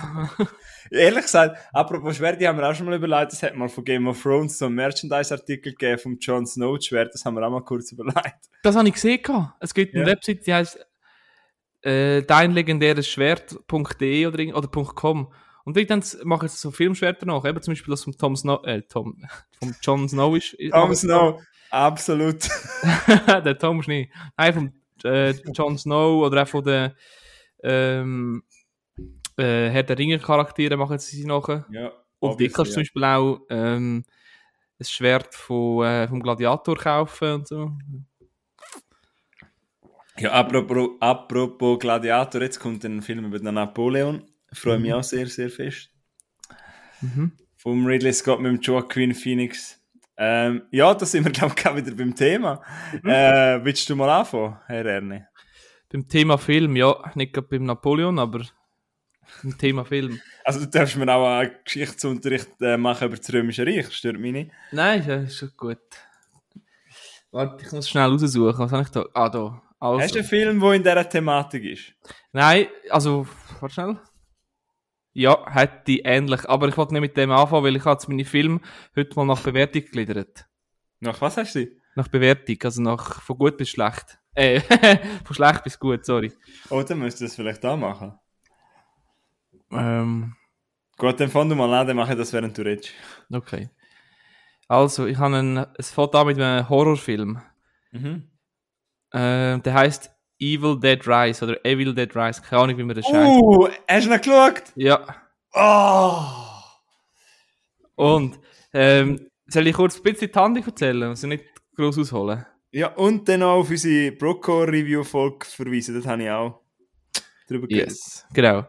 Ehrlich 0.92 1.22
gesagt, 1.24 1.58
apropos 1.72 2.18
Schwert, 2.18 2.42
die 2.42 2.48
haben 2.48 2.58
wir 2.58 2.70
auch 2.70 2.76
schon 2.76 2.86
mal 2.86 2.96
überlegt, 2.96 3.32
es 3.32 3.42
hat 3.42 3.56
mal 3.56 3.70
von 3.70 3.86
Game 3.86 4.08
of 4.08 4.22
Thrones 4.22 4.58
so 4.58 4.66
einen 4.66 4.76
Merchandise-Artikel 4.76 5.72
gegeben 5.72 5.98
vom 5.98 6.18
Jon 6.20 6.46
Snow 6.46 6.78
Schwert, 6.82 7.14
das 7.14 7.24
haben 7.24 7.36
wir 7.36 7.48
auch 7.48 7.52
mal 7.52 7.64
kurz 7.64 7.94
überlegt. 7.94 8.50
Das 8.64 8.76
habe 8.76 8.88
ich 8.88 8.96
gesehen. 8.96 9.22
Es 9.62 9.74
gibt 9.74 9.96
eine 9.96 10.04
Ja. 10.04 10.10
Website, 10.12 10.46
die 10.46 10.54
heißt 10.54 10.86
äh, 11.84 12.24
dein 12.24 12.52
legendäres 12.52 13.08
Schwert.de 13.08 14.26
oder, 14.28 14.58
oder 14.58 14.68
.com. 14.68 15.34
Und 15.64 15.78
die 15.78 15.86
dann 15.86 16.04
machen 16.24 16.48
sie 16.50 16.58
so 16.58 16.72
Filmschwerter 16.72 17.26
nach. 17.26 17.46
Eben 17.46 17.62
zum 17.62 17.72
Beispiel 17.74 17.92
das 17.92 18.04
vom 18.04 18.18
Tom 18.18 18.36
Snow, 18.36 18.64
äh, 18.66 18.82
Tom, 18.82 19.24
vom 19.60 19.76
Jon 19.82 20.10
Snow 20.10 20.36
ist. 20.36 20.58
Tom 20.72 20.94
Snow, 20.94 21.42
absolut. 21.70 22.50
der 23.28 23.58
Tom 23.58 23.82
Schnee. 23.82 24.12
Nein, 24.38 24.54
vom 24.54 24.74
äh, 25.04 25.32
Jon 25.54 25.78
Snow 25.78 26.26
oder 26.26 26.44
auch 26.44 26.48
von 26.48 26.64
den 26.64 26.92
ähm, 27.64 28.44
äh, 29.42 29.70
Herr 29.70 29.84
der 29.84 29.98
Ringe 29.98 30.20
Charakteren 30.20 30.80
machen 30.80 31.00
sie 31.00 31.26
nachher. 31.26 31.66
Ja, 31.72 31.92
Und 32.20 32.40
die 32.40 32.50
kannst 32.50 32.72
du 32.72 32.76
zum 32.76 32.82
Beispiel 32.82 33.04
auch 33.04 33.42
ähm, 33.50 34.04
ein 34.80 34.86
Schwert 34.86 35.34
von, 35.36 35.86
äh, 35.86 36.08
vom 36.08 36.22
Gladiator 36.22 36.76
kaufen 36.78 37.34
und 37.34 37.48
so. 37.48 37.72
Ja, 40.18 40.32
apropos, 40.34 40.90
apropos 41.00 41.80
Gladiator, 41.80 42.42
jetzt 42.42 42.60
kommt 42.60 42.84
ein 42.84 43.02
Film 43.02 43.26
über 43.26 43.40
den 43.40 43.54
Napoleon. 43.54 44.24
Ich 44.52 44.60
freue 44.60 44.80
mich 44.80 44.94
auch 44.94 45.04
sehr, 45.04 45.28
sehr 45.28 45.50
fest. 45.50 45.90
Mhm. 47.02 47.32
Vom 47.56 47.86
Ridley 47.86 48.14
Scott 48.14 48.40
mit 48.40 48.52
dem 48.52 48.62
Joaquin 48.62 49.14
Phoenix. 49.14 49.82
Ähm, 50.18 50.64
ja, 50.72 50.94
da 50.94 51.06
sind 51.06 51.24
wir, 51.24 51.32
glaube 51.32 51.56
ich, 51.58 51.66
auch 51.66 51.76
wieder 51.76 51.96
beim 51.96 52.14
Thema. 52.14 52.62
Äh, 53.04 53.64
willst 53.64 53.90
du 53.90 53.96
mal 53.96 54.10
anfangen, 54.10 54.58
Herr 54.68 54.86
Erne? 54.86 55.28
Beim 55.92 56.08
Thema 56.08 56.38
Film, 56.38 56.76
ja, 56.76 56.96
nicht 57.16 57.34
gerade 57.34 57.48
beim 57.48 57.64
Napoleon, 57.64 58.20
aber 58.20 58.46
beim 59.44 59.58
Thema 59.58 59.86
Film. 59.86 60.20
Also, 60.44 60.60
du 60.62 60.68
darfst 60.68 60.96
mir 60.98 61.14
auch 61.14 61.40
einen 61.40 61.52
Geschichtsunterricht 61.64 62.50
äh, 62.62 62.78
machen 62.78 63.08
über 63.08 63.18
das 63.18 63.32
Römische 63.32 63.66
Reich, 63.66 63.92
stört 63.92 64.20
mich 64.20 64.34
nicht. 64.34 64.52
Nein, 64.72 65.02
ist 65.02 65.38
schon 65.38 65.52
gut. 65.56 65.80
Warte, 67.32 67.64
ich 67.66 67.72
muss 67.72 67.90
schnell 67.90 68.10
raussuchen. 68.10 68.60
Was 68.60 68.72
habe 68.72 68.84
ich 68.84 68.90
da? 68.90 69.06
Ah, 69.14 69.30
da. 69.30 69.62
Also. 69.80 70.02
Hast 70.02 70.16
du 70.16 70.20
einen 70.20 70.28
Film, 70.28 70.60
der 70.60 70.74
in 70.74 70.84
dieser 70.84 71.10
Thematik 71.10 71.64
ist? 71.64 71.94
Nein, 72.34 72.68
also, 72.90 73.28
warte 73.60 73.74
schnell. 73.74 74.00
Ja, 75.14 75.46
hätte 75.52 75.92
ich 75.92 76.06
ähnlich. 76.06 76.48
Aber 76.50 76.68
ich 76.68 76.78
wollte 76.78 76.94
nicht 76.94 77.02
mit 77.02 77.18
dem 77.18 77.32
anfangen, 77.32 77.64
weil 77.64 77.76
ich 77.76 77.84
habe 77.84 77.94
jetzt 77.94 78.08
meine 78.08 78.26
Filme 78.26 78.62
heute 78.96 79.16
mal 79.16 79.26
nach 79.26 79.42
Bewertung 79.42 79.82
gegliedert. 79.82 80.46
Nach 81.00 81.20
was 81.20 81.38
hast 81.38 81.56
du? 81.56 81.68
Nach 81.96 82.08
Bewertung, 82.08 82.58
also 82.64 82.82
nach 82.82 83.22
von 83.22 83.38
gut 83.38 83.58
bis 83.58 83.70
schlecht. 83.70 84.20
Äh, 84.34 84.62
von 85.26 85.36
schlecht 85.36 85.64
bis 85.64 85.80
gut, 85.80 86.06
sorry. 86.06 86.32
Oh, 86.70 86.82
dann 86.84 87.00
müsstest 87.00 87.22
du 87.22 87.26
das 87.26 87.36
vielleicht 87.36 87.66
auch 87.66 87.76
machen. 87.76 88.14
Ähm, 89.72 90.36
Gut, 90.98 91.20
dann 91.20 91.30
fang 91.30 91.50
du 91.50 91.56
mal 91.56 91.74
an, 91.74 91.88
dann 91.88 91.96
mache 91.96 92.12
ich 92.12 92.18
das, 92.18 92.32
während 92.34 92.58
du 92.58 92.62
redest. 92.62 92.92
okay. 93.32 93.70
Also, 94.68 95.06
ich 95.06 95.18
habe 95.18 95.36
ein, 95.36 95.66
Foto 95.82 96.20
an 96.20 96.28
mit 96.28 96.40
einem 96.40 96.70
Horrorfilm. 96.70 97.42
Mhm. 97.92 98.30
Äh, 99.12 99.60
der 99.60 99.74
heißt 99.74 100.12
Evil 100.40 100.80
Dead 100.80 101.06
Rise 101.06 101.44
oder 101.44 101.66
Evil 101.66 101.94
Dead 101.94 102.16
Rise. 102.16 102.42
Keine 102.42 102.62
Ahnung, 102.62 102.78
wie 102.78 102.84
man 102.84 102.96
das 102.96 103.06
schreibt. 103.06 103.28
Uh, 103.28 103.68
hast 103.88 104.06
du 104.06 104.10
noch 104.10 104.22
geschaut? 104.22 104.64
Ja, 104.76 105.22
Oh! 105.54 106.22
Und, 107.96 108.40
ähm, 108.74 109.28
soll 109.48 109.68
ich 109.68 109.76
kurz 109.76 109.98
ein 109.98 110.04
bisschen 110.04 110.32
die 110.32 110.40
Handlung 110.40 110.66
erzählen? 110.66 111.04
Also 111.04 111.28
nicht 111.28 111.44
groß 111.76 112.00
ausholen. 112.00 112.46
Ja, 112.72 112.88
und 112.94 113.28
dann 113.28 113.44
auch 113.44 113.60
auf 113.60 113.70
unsere 113.70 114.14
Broco-Review-Folge 114.14 115.46
verweisen, 115.46 115.96
das 115.96 116.08
habe 116.08 116.24
ich 116.24 116.30
auch 116.30 116.62
drüber 117.48 117.68
geredet. 117.68 117.90
Yes, 117.90 118.26
genau. 118.34 118.66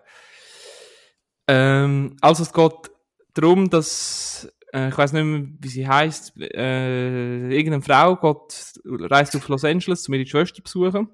Ähm, 1.48 2.16
also 2.20 2.42
es 2.42 2.52
geht 2.52 2.90
darum, 3.34 3.70
dass 3.70 4.52
äh, 4.72 4.88
ich 4.88 4.98
weiß 4.98 5.12
nicht 5.12 5.24
mehr, 5.24 5.46
wie 5.60 5.68
sie 5.68 5.86
heißt. 5.86 6.40
Äh, 6.40 7.50
irgendeine 7.50 7.82
Frau 7.82 8.16
geht, 8.16 8.80
reist 8.84 9.36
auf 9.36 9.48
Los 9.48 9.64
Angeles, 9.64 10.08
um 10.08 10.14
ihre 10.14 10.26
Schwester 10.26 10.62
besuchen. 10.62 11.08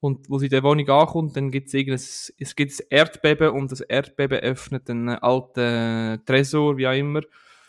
Und 0.00 0.28
wo 0.28 0.38
sie 0.38 0.46
in 0.46 0.50
der 0.50 0.62
Wohnung 0.62 0.88
ankommt, 0.88 1.36
dann 1.36 1.50
gibt 1.50 1.72
es 1.74 2.32
es 2.38 2.56
gibt 2.56 2.72
ein 2.72 2.86
Erdbeben 2.90 3.50
und 3.50 3.72
das 3.72 3.80
Erdbeben 3.80 4.38
öffnet 4.38 4.90
einen 4.90 5.08
alten 5.08 6.24
Tresor, 6.24 6.76
wie 6.76 6.86
auch 6.86 6.92
immer. 6.92 7.22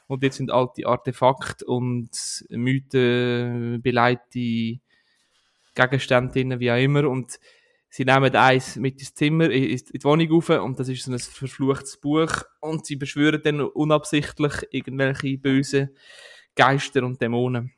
Und 0.07 0.23
jetzt 0.23 0.37
sind 0.37 0.51
alte 0.51 0.85
Artefakte 0.85 1.65
und 1.65 2.45
Mythen, 2.49 3.81
beleite 3.81 4.79
Gegenstände 5.75 6.33
drin, 6.33 6.59
wie 6.59 6.71
auch 6.71 6.81
immer. 6.81 7.09
Und 7.09 7.39
sie 7.89 8.05
nehmen 8.05 8.35
eins 8.35 8.75
mit 8.75 8.99
ins 8.99 9.13
Zimmer, 9.13 9.49
in 9.49 9.75
die 9.75 10.03
Wohnung 10.03 10.31
rauf 10.31 10.49
und 10.49 10.79
das 10.79 10.89
ist 10.89 11.03
so 11.03 11.11
ein 11.11 11.19
verfluchtes 11.19 11.97
Buch 11.97 12.31
und 12.59 12.85
sie 12.85 12.95
beschwören 12.95 13.41
dann 13.43 13.61
unabsichtlich 13.61 14.53
irgendwelche 14.71 15.37
bösen 15.37 15.89
Geister 16.55 17.03
und 17.03 17.21
Dämonen. 17.21 17.71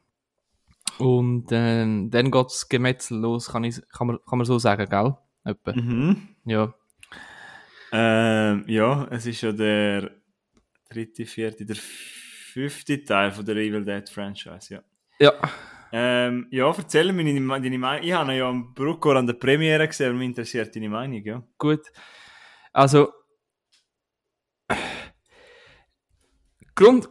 Und 0.97 1.51
äh, 1.51 1.85
dann 2.09 2.31
geht 2.31 2.45
das 2.45 2.67
Gemetzel 2.67 3.19
los, 3.19 3.49
kann, 3.49 3.63
ich, 3.63 3.81
kann, 3.89 4.07
man, 4.07 4.19
kann 4.27 4.37
man 4.39 4.45
so 4.45 4.57
sagen, 4.59 4.89
gell? 4.89 5.15
Etwa. 5.45 5.73
Mhm. 5.73 6.29
Ja. 6.45 6.73
Ähm, 7.91 8.65
ja, 8.67 9.07
es 9.09 9.25
ist 9.25 9.41
ja 9.41 9.51
der 9.51 10.11
dritte, 10.89 11.25
vierte, 11.25 11.65
der 11.65 11.77
fünfte 11.77 13.03
Teil 13.03 13.31
von 13.31 13.45
der 13.45 13.55
Evil 13.57 13.85
Dead 13.85 14.09
Franchise, 14.09 14.73
ja. 14.73 14.81
Ja. 15.19 15.33
Ähm, 15.91 16.47
ja, 16.51 16.73
erzähl 16.75 17.11
mir 17.11 17.23
deine, 17.25 17.61
deine 17.61 17.77
Meinung. 17.77 18.05
Ich 18.05 18.13
habe 18.13 18.31
ihn 18.31 18.37
ja 18.37 18.47
am 18.47 18.73
Bruckor 18.73 19.15
an 19.15 19.27
der 19.27 19.33
Premiere 19.33 19.87
gesehen, 19.87 20.09
aber 20.09 20.17
mich 20.17 20.27
interessiert 20.27 20.75
deine 20.75 20.89
Meinung, 20.89 21.23
ja. 21.23 21.43
Gut. 21.57 21.81
Also, 22.73 23.11
Grund, 26.79 27.09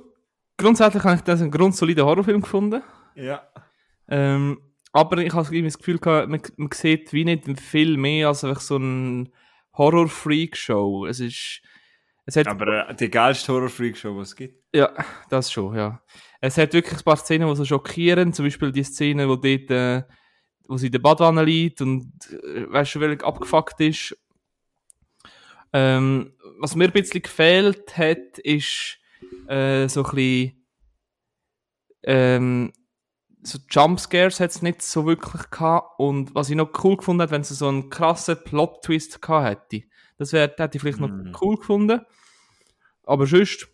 grundsätzlich 0.56 1.04
habe 1.04 1.16
ich 1.16 1.20
das 1.20 1.42
einen 1.42 1.50
grundsoliden 1.50 2.04
Horrorfilm 2.04 2.40
gefunden. 2.40 2.82
Ja. 3.14 3.42
Ähm, 4.08 4.58
aber 4.92 5.18
ich 5.18 5.34
habe 5.34 5.62
das 5.62 5.76
Gefühl 5.76 5.98
gehabt, 5.98 6.30
man, 6.30 6.40
man 6.56 6.70
sieht 6.72 7.12
wie 7.12 7.26
nicht 7.26 7.60
viel 7.60 7.98
mehr 7.98 8.28
als 8.28 8.44
einfach 8.44 8.62
so 8.62 8.78
ein 8.78 9.30
Horror-Freak-Show. 9.74 11.04
Es 11.04 11.20
ist, 11.20 11.60
es 12.28 12.36
hat, 12.36 12.46
Aber 12.46 12.90
äh, 12.90 12.94
die 12.94 13.08
geilste 13.08 13.54
Horror-Freak-Show, 13.54 14.14
die 14.14 14.20
es 14.20 14.36
gibt. 14.36 14.62
ja, 14.74 14.92
das 15.30 15.50
schon, 15.50 15.74
ja. 15.74 16.02
Es 16.42 16.58
hat 16.58 16.74
wirklich 16.74 17.00
ein 17.00 17.02
paar 17.04 17.16
Szenen, 17.16 17.48
die 17.48 17.56
so 17.56 17.64
schockieren. 17.64 18.34
Zum 18.34 18.44
Beispiel 18.44 18.70
die 18.70 18.84
Szene, 18.84 19.26
wo 19.30 19.36
dort, 19.36 19.70
äh, 19.70 20.02
wo 20.66 20.76
sie 20.76 20.86
in 20.86 20.92
der 20.92 20.98
Badwanne 20.98 21.42
liegt 21.42 21.80
und, 21.80 22.12
äh, 22.30 22.70
weißt 22.70 22.96
du, 22.96 23.00
welch 23.00 23.24
abgefuckt 23.24 23.80
ist. 23.80 24.14
Ähm, 25.72 26.34
was 26.60 26.76
mir 26.76 26.84
ein 26.84 26.92
bisschen 26.92 27.22
gefehlt 27.22 27.96
hat, 27.96 28.38
ist, 28.42 28.98
äh, 29.46 29.88
so 29.88 30.04
ein 30.04 30.14
bisschen, 30.14 30.66
ähm, 32.02 32.72
so 33.40 33.58
Jumpscares 33.70 34.38
hat 34.38 34.50
es 34.50 34.60
nicht 34.60 34.82
so 34.82 35.06
wirklich 35.06 35.48
gehabt. 35.48 35.98
Und 35.98 36.34
was 36.34 36.50
ich 36.50 36.56
noch 36.56 36.84
cool 36.84 36.98
gefunden 36.98 37.22
hätte, 37.22 37.32
wenn 37.32 37.40
es 37.40 37.48
so 37.48 37.68
einen 37.68 37.88
krassen 37.88 38.36
Plot-Twist 38.44 39.22
gehabt 39.22 39.72
hätte. 39.72 39.88
Das 40.18 40.32
wär, 40.32 40.42
hätte 40.42 40.70
ich 40.76 40.80
vielleicht 40.82 41.00
Mhm. 41.00 41.30
noch 41.30 41.42
cool 41.42 41.56
gefunden. 41.56 42.00
Aber 43.04 43.26
sonst, 43.26 43.68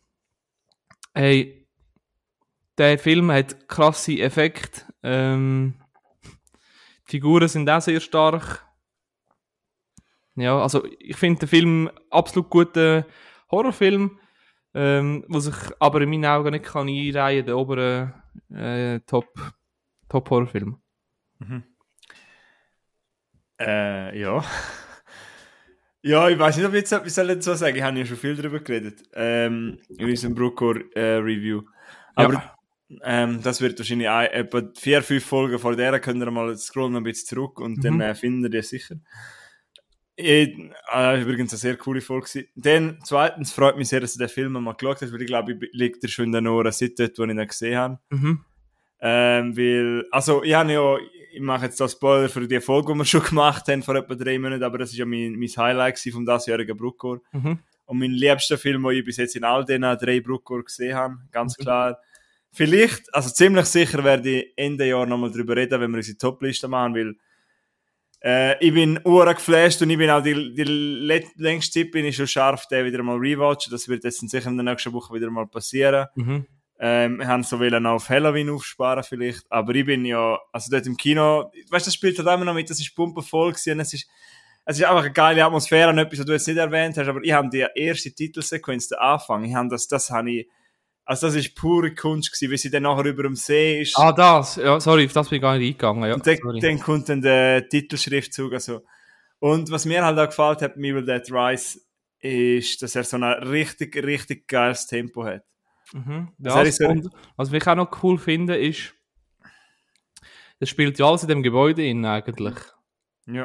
hey, 1.15 1.67
der 2.79 2.99
Film 2.99 3.31
hat 3.33 3.69
krasse 3.69 4.19
Effekte. 4.21 4.83
Ähm, 5.03 5.75
die 7.07 7.11
Figuren 7.13 7.49
sind 7.49 7.69
auch 7.69 7.81
sehr 7.81 8.01
stark. 8.01 8.65
Ja, 10.37 10.61
also 10.61 10.85
ich 10.99 11.17
finde 11.17 11.41
den 11.41 11.49
Film 11.49 11.91
absolut 12.11 12.51
guter 12.51 13.07
Horrorfilm, 13.51 14.19
ähm, 14.75 15.25
wo 15.29 15.39
sich 15.39 15.55
aber 15.79 16.01
in 16.01 16.11
meinen 16.11 16.27
Augen 16.27 16.51
nicht 16.51 16.65
kann 16.65 16.89
einreihen, 16.89 17.47
der 17.47 17.57
obere 17.57 18.23
äh, 18.51 18.99
Top, 19.07 19.29
Top 20.09 20.29
Horrorfilm. 20.31 20.81
Äh, 23.61 24.19
ja. 24.21 24.45
ja, 26.05 26.29
ich 26.29 26.39
weiß 26.39 26.57
nicht, 26.57 26.67
ob 26.67 26.73
ich 26.75 26.81
jetzt 26.81 26.93
etwas 26.93 27.15
dazu 27.15 27.55
sagen 27.55 27.77
Ich 27.77 27.83
habe 27.83 27.99
ja 27.99 28.05
schon 28.07 28.17
viel 28.17 28.37
darüber 28.37 28.61
geredet. 28.61 29.03
Ähm, 29.15 29.79
in 29.89 30.05
unserem 30.07 30.35
Bruckor-Review. 30.35 31.63
Aber 32.15 32.35
Ja. 32.35 32.57
ähm, 33.03 33.41
das 33.43 33.61
wird 33.61 33.79
wahrscheinlich 33.79 34.09
ein, 34.09 34.27
etwa 34.31 34.63
vier, 34.79 35.03
fünf 35.03 35.25
Folgen 35.25 35.59
vor 35.59 35.75
der 35.77 35.99
könnt 36.01 36.23
ihr 36.23 36.31
mal 36.31 36.57
scrollen 36.57 36.97
ein 36.97 37.03
bisschen 37.03 37.29
zurück 37.29 37.59
und 37.61 37.79
Mhm. 37.79 37.83
dann 37.83 38.01
äh, 38.01 38.15
findet 38.15 38.53
ihr 38.55 38.61
die 38.61 38.67
sicher. 38.67 38.97
Ich, 40.17 40.57
äh, 40.95 41.21
übrigens 41.23 41.53
eine 41.53 41.59
sehr 41.59 41.77
coole 41.77 42.01
Folge. 42.01 42.47
Dann, 42.55 42.99
zweitens, 43.03 43.53
freut 43.53 43.77
mich 43.77 43.89
sehr, 43.89 43.99
dass 44.01 44.13
du 44.13 44.21
den 44.21 44.29
Film 44.29 44.53
mal 44.53 44.75
geschaut 44.75 45.03
hast, 45.03 45.13
weil 45.13 45.21
ich 45.23 45.27
glaube, 45.27 45.53
ich 45.55 45.69
liegt 45.73 46.05
dir 46.05 46.09
schon 46.09 46.27
in 46.27 46.33
den 46.33 46.47
Ohren 46.47 46.71
seit 46.71 46.99
dort, 47.01 47.19
wo 47.19 47.25
ich 47.25 47.31
ihn 47.31 47.49
gesehen 47.49 47.77
habe. 47.77 47.99
Mhm. 48.11 48.45
Ähm, 49.01 49.57
weil, 49.57 50.05
also, 50.13 50.45
ich 50.45 50.55
habe 50.55 50.73
ja, 50.73 50.97
ich 51.35 51.41
mache 51.41 51.67
jetzt 51.67 51.81
da 51.81 51.89
Spoiler 51.89 52.29
für 52.29 52.47
die 52.47 52.61
Folge, 52.61 52.93
die 52.93 52.99
wir 52.99 53.05
schon 53.05 53.23
gemacht 53.23 53.67
haben 53.69 53.83
vor 53.83 53.97
etwa 53.97 54.15
drei 54.15 54.39
Monaten, 54.39 54.63
aber 54.63 54.79
das 54.79 54.91
ist 54.91 54.99
ja 54.99 55.05
mein, 55.07 55.33
mein 55.37 55.49
Highlight 55.49 55.99
vom 55.99 56.25
diesjährigen 56.25 56.77
Bruckor. 56.77 57.21
Mhm. 57.33 57.59
Und 57.87 57.99
mein 57.99 58.13
liebster 58.13 58.57
Film, 58.57 58.83
den 58.83 58.93
ich 58.93 59.05
bis 59.05 59.19
jetzt 59.19 59.37
in 59.37 59.45
all 59.45 59.65
diesen 59.65 59.83
drei 59.83 60.21
Bruckor 60.21 60.65
gesehen 60.65 60.97
habe, 60.97 61.17
ganz 61.31 61.59
Mhm. 61.59 61.63
klar. 61.63 61.99
Vielleicht, 62.53 63.13
also 63.13 63.31
ziemlich 63.31 63.67
sicher 63.67 64.03
werde 64.05 64.31
ich 64.31 64.53
Ende 64.57 64.87
Jahr 64.87 65.07
nochmal 65.07 65.31
drüber 65.33 65.57
reden, 65.57 65.81
wenn 65.81 65.91
wir 65.91 65.97
unsere 65.99 66.17
Topliste 66.17 66.69
machen, 66.69 66.95
weil 66.95 67.15
äh, 68.23 68.65
ich 68.65 68.73
bin 68.73 68.99
ura 69.05 69.33
geflasht 69.33 69.83
und 69.83 69.91
ich 69.91 69.99
bin 69.99 70.09
auch 70.09 70.23
die, 70.23 70.55
die 70.55 70.63
längste 71.37 71.81
Zeit 71.81 71.91
bin 71.91 72.07
ich 72.07 72.17
schon 72.17 72.27
scharf, 72.27 72.67
den 72.69 72.87
wieder 72.87 73.03
mal 73.03 73.19
rewatchen. 73.19 73.71
Das 73.71 73.89
wird 73.89 74.05
jetzt 74.05 74.27
sicher 74.31 74.49
in 74.49 74.57
der 74.57 74.65
nächsten 74.65 74.93
Woche 74.93 75.13
wieder 75.13 75.31
mal 75.31 75.47
passieren. 75.47 76.07
Mhm. 76.15 76.47
Ähm, 76.79 77.19
wir 77.19 77.29
haben 77.29 77.45
so 77.45 77.61
wollen 77.61 77.87
auf 77.87 78.09
Halloween 78.09 78.51
aufsparen 78.51 79.05
vielleicht, 79.05 79.45
aber 79.51 79.75
ich 79.75 79.87
bin 79.87 80.05
ja, 80.05 80.39
also 80.53 80.71
dort 80.71 80.87
im 80.87 80.97
Kino, 80.97 81.51
weißt 81.71 81.87
du, 81.87 81.89
das 81.89 81.95
spielt 81.95 82.19
halt 82.19 82.29
immer 82.29 82.45
noch 82.45 82.55
mit, 82.55 82.69
das 82.69 82.81
ist 82.81 82.95
gewesen 82.97 83.73
und 83.73 83.81
es 83.81 83.95
ist, 83.95 84.09
es 84.65 84.79
ist 84.79 84.85
einfach 84.85 85.05
eine 85.05 85.13
geile 85.13 85.45
Atmosphäre 85.45 85.91
und 85.91 85.99
etwas, 85.99 86.21
was 86.21 86.27
du 86.27 86.33
jetzt 86.33 86.49
nicht 86.49 86.57
erwähnt 86.57 86.97
hast, 86.97 87.07
aber 87.07 87.21
ich 87.23 87.33
habe 87.33 87.49
die 87.49 87.65
erste 87.77 88.13
Titelsequenz, 88.13 88.89
den 88.89 88.99
Anfang, 88.99 89.45
ich 89.45 89.55
habe 89.55 89.69
das, 89.69 89.87
das 89.87 90.11
habe 90.11 90.31
ich, 90.33 90.49
also 91.05 91.27
das 91.27 91.37
ist 91.37 91.55
pure 91.55 91.95
Kunst 91.95 92.33
gewesen, 92.33 92.51
wie 92.51 92.57
sie 92.57 92.71
dann 92.71 92.85
nachher 92.85 93.05
über 93.05 93.25
dem 93.25 93.37
See 93.37 93.83
ist. 93.83 93.97
Ah, 93.99 94.13
das. 94.13 94.57
Ja, 94.57 94.81
sorry, 94.81 95.05
auf 95.05 95.13
das 95.13 95.29
bin 95.29 95.37
ich 95.37 95.43
gar 95.43 95.57
nicht 95.59 95.67
eingegangen. 95.67 96.09
Ja, 96.09 96.15
Und 96.15 96.27
dann, 96.27 96.39
dann 96.61 96.81
kommt 96.81 97.09
dann 97.11 97.21
der 97.21 97.69
Titelschriftzug. 97.69 98.55
Also. 98.55 98.81
Und 99.39 99.71
was 99.71 99.85
mir 99.85 100.03
halt 100.03 100.19
auch 100.19 100.29
gefällt 100.29 100.63
hat, 100.63 100.77
Evil 100.77 101.05
Dead 101.05 101.31
Rise, 101.31 101.79
ist, 102.21 102.81
dass 102.81 102.97
er 102.97 103.05
so 103.05 103.19
ein 103.19 103.25
richtig, 103.25 103.95
richtig 104.03 104.49
geiles 104.49 104.87
Tempo 104.87 105.25
hat. 105.25 105.43
Mhm. 105.95 106.33
Das 106.39 106.55
Ja, 106.55 106.63
ich 106.65 106.91
und 106.91 107.09
was 107.37 107.53
ich 107.53 107.67
auch 107.69 107.77
noch 107.77 108.03
cool 108.03 108.19
finde, 108.19 108.57
ist, 108.57 108.95
das 110.59 110.69
spielt 110.69 110.99
ja 110.99 111.07
alles 111.07 111.23
in 111.23 111.29
dem 111.29 111.43
Gebäude 111.43 111.87
in 111.87 112.05
eigentlich. 112.05 112.57
Ja. 113.27 113.45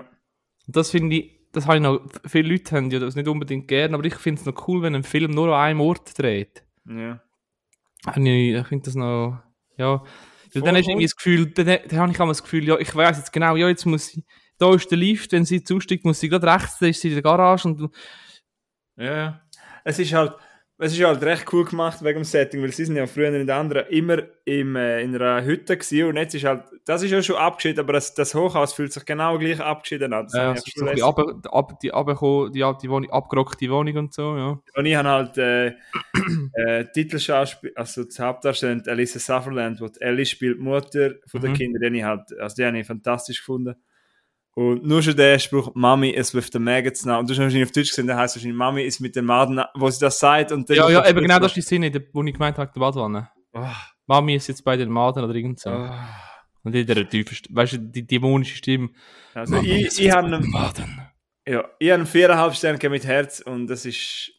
Und 0.65 0.75
das 0.75 0.89
finde 0.89 1.15
ich, 1.15 1.47
das 1.51 1.67
habe 1.67 1.77
ich 1.77 1.83
noch, 1.83 2.01
viele 2.25 2.49
Leute 2.49 2.75
haben 2.75 2.89
ja 2.89 2.97
das 2.97 3.15
nicht 3.15 3.27
unbedingt 3.27 3.67
gern, 3.67 3.93
aber 3.93 4.03
ich 4.03 4.15
finde 4.15 4.41
es 4.41 4.45
noch 4.47 4.67
cool, 4.67 4.81
wenn 4.81 4.95
ein 4.95 5.03
Film 5.03 5.31
nur 5.31 5.55
an 5.55 5.61
einem 5.61 5.81
Ort 5.81 6.17
dreht. 6.17 6.63
Ja. 6.85 7.21
Habe 8.07 8.29
Ich, 8.29 8.55
ich 8.55 8.67
finde 8.67 8.85
das 8.85 8.95
noch, 8.95 9.43
ja. 9.77 10.03
Weil 10.51 10.61
dann 10.63 10.75
hast 10.75 10.81
du 10.81 10.83
voll. 10.85 10.91
irgendwie 10.93 11.05
das 11.05 11.15
Gefühl, 11.15 11.45
dann, 11.51 11.65
dann 11.87 11.99
habe 11.99 12.11
ich 12.11 12.19
auch 12.19 12.27
das 12.27 12.41
Gefühl, 12.41 12.67
ja, 12.67 12.79
ich 12.79 12.95
weiß 12.95 13.17
jetzt 13.17 13.31
genau, 13.31 13.55
ja, 13.57 13.67
jetzt 13.67 13.85
muss 13.85 14.07
sie, 14.07 14.25
da 14.57 14.73
ist 14.73 14.89
der 14.89 14.97
Lift, 14.97 15.31
wenn 15.33 15.45
sie 15.45 15.63
zusteigt, 15.63 16.03
muss 16.03 16.19
sie 16.19 16.29
gerade 16.29 16.47
rechts, 16.47 16.79
dann 16.79 16.89
ist 16.89 16.99
sie 17.01 17.09
in 17.09 17.13
der 17.13 17.23
Garage 17.23 17.67
und 17.67 17.95
Ja, 18.97 19.15
ja. 19.15 19.41
Es 19.83 19.99
ist 19.99 20.13
halt, 20.13 20.33
es 20.81 20.93
ist 20.93 21.03
halt 21.03 21.21
recht 21.23 21.51
cool 21.51 21.65
gemacht 21.65 22.01
wegen 22.03 22.19
dem 22.19 22.23
Setting, 22.23 22.61
weil 22.61 22.71
sie 22.71 22.85
sind 22.85 22.95
ja 22.95 23.05
früher 23.05 23.33
in 23.33 23.45
der 23.45 23.57
anderen 23.57 23.85
immer 23.87 24.23
im, 24.45 24.77
äh, 24.77 25.01
in 25.01 25.13
einer 25.13 25.43
Hütte 25.43 25.75
gewesen 25.75 26.07
und 26.07 26.15
jetzt 26.15 26.33
ist 26.35 26.45
halt, 26.45 26.63
das 26.85 27.03
ist 27.03 27.11
ja 27.11 27.21
schon 27.21 27.35
abgeschieden, 27.35 27.81
aber 27.81 27.93
das, 27.93 28.13
das 28.13 28.33
Hochhaus 28.33 28.73
fühlt 28.73 28.93
sich 28.93 29.03
genau 29.05 29.37
gleich 29.37 29.59
abgeschieden 29.59 30.13
an. 30.13 30.27
Das 30.31 30.63
bisschen 30.63 31.03
ab, 31.03 31.19
ab, 31.51 31.79
die, 31.81 31.93
abgekommen, 31.93 32.53
die 32.53 32.63
alte 32.63 32.87
Wohnung, 32.89 33.11
abgerockte 33.11 33.69
Wohnung 33.69 33.97
und 33.97 34.13
so, 34.13 34.37
ja. 34.37 34.59
Und 34.73 34.85
ich 34.85 34.95
habe 34.95 35.09
halt 35.09 35.37
äh, 35.37 35.67
äh, 36.53 36.85
Titelschauspiel, 36.93 37.73
also 37.75 38.05
das 38.05 38.17
Hauptdarstellerin 38.17 38.85
Elisa 38.85 39.19
Sutherland, 39.19 39.81
die 39.81 39.91
die 39.91 40.01
Ellie 40.01 40.25
spielt, 40.25 40.59
die 40.59 40.63
Mutter 40.63 41.15
von 41.27 41.41
den 41.41 41.51
Mhm. 41.51 41.55
Kindern, 41.55 41.93
die 41.93 41.99
ich 41.99 42.05
halt, 42.05 42.39
also 42.39 42.55
die 42.55 42.65
habe 42.65 42.79
ich 42.79 42.87
fantastisch 42.87 43.39
gefunden. 43.39 43.75
Und 44.59 44.83
nur 44.85 45.01
schon 45.01 45.15
der 45.15 45.39
Spruch, 45.39 45.71
Mami 45.73 46.09
ist 46.09 46.33
with 46.35 46.49
the 46.51 46.59
maggots 46.59 47.05
now. 47.05 47.17
Und 47.19 47.29
du 47.29 47.33
hast 47.33 47.39
wahrscheinlich 47.39 47.63
auf 47.63 47.71
Deutsch 47.71 47.89
gesehen, 47.91 48.07
der 48.07 48.17
heißt 48.17 48.35
wahrscheinlich, 48.35 48.57
Mami 48.57 48.81
ist 48.83 48.99
mit 48.99 49.15
den 49.15 49.23
Maden, 49.23 49.61
wo 49.75 49.89
sie 49.89 50.01
das 50.01 50.19
sagt. 50.19 50.51
Und 50.51 50.69
Ja, 50.69 50.89
ja, 50.89 51.07
eben 51.07 51.21
genau 51.21 51.39
das 51.39 51.51
ist 51.51 51.55
die 51.55 51.61
Szene, 51.61 51.89
wo 52.11 52.21
ich 52.23 52.33
gemeint 52.33 52.57
habe, 52.57 52.69
der 52.73 52.79
Badwanne. 52.81 53.29
Oh, 53.53 53.65
Mami 54.07 54.35
ist 54.35 54.47
jetzt 54.47 54.63
bei 54.65 54.75
den 54.75 54.89
Maden 54.89 55.23
oder 55.23 55.33
irgend 55.33 55.61
so. 55.61 55.69
oh. 55.69 55.89
Und 56.63 56.75
in 56.75 56.85
der 56.85 57.07
tiefen, 57.07 57.33
St- 57.37 57.47
weißt 57.55 57.73
du, 57.73 57.77
die 57.77 58.05
dämonische 58.05 58.57
Stimme. 58.57 58.89
Also 59.33 59.55
Mami 59.55 59.67
ich, 59.69 59.85
ist 59.85 59.99
ich 59.99 60.11
habe 60.11 60.29
den 60.29 60.33
einen, 60.33 60.51
ja, 61.47 61.63
ich 61.79 61.87
habe 61.89 61.93
einen 61.93 62.05
viereinhalb 62.05 62.53
Sterne 62.53 62.77
gegeben 62.77 62.95
mit 62.95 63.05
Herz 63.05 63.39
und 63.39 63.67
das 63.67 63.85
ist, 63.85 64.29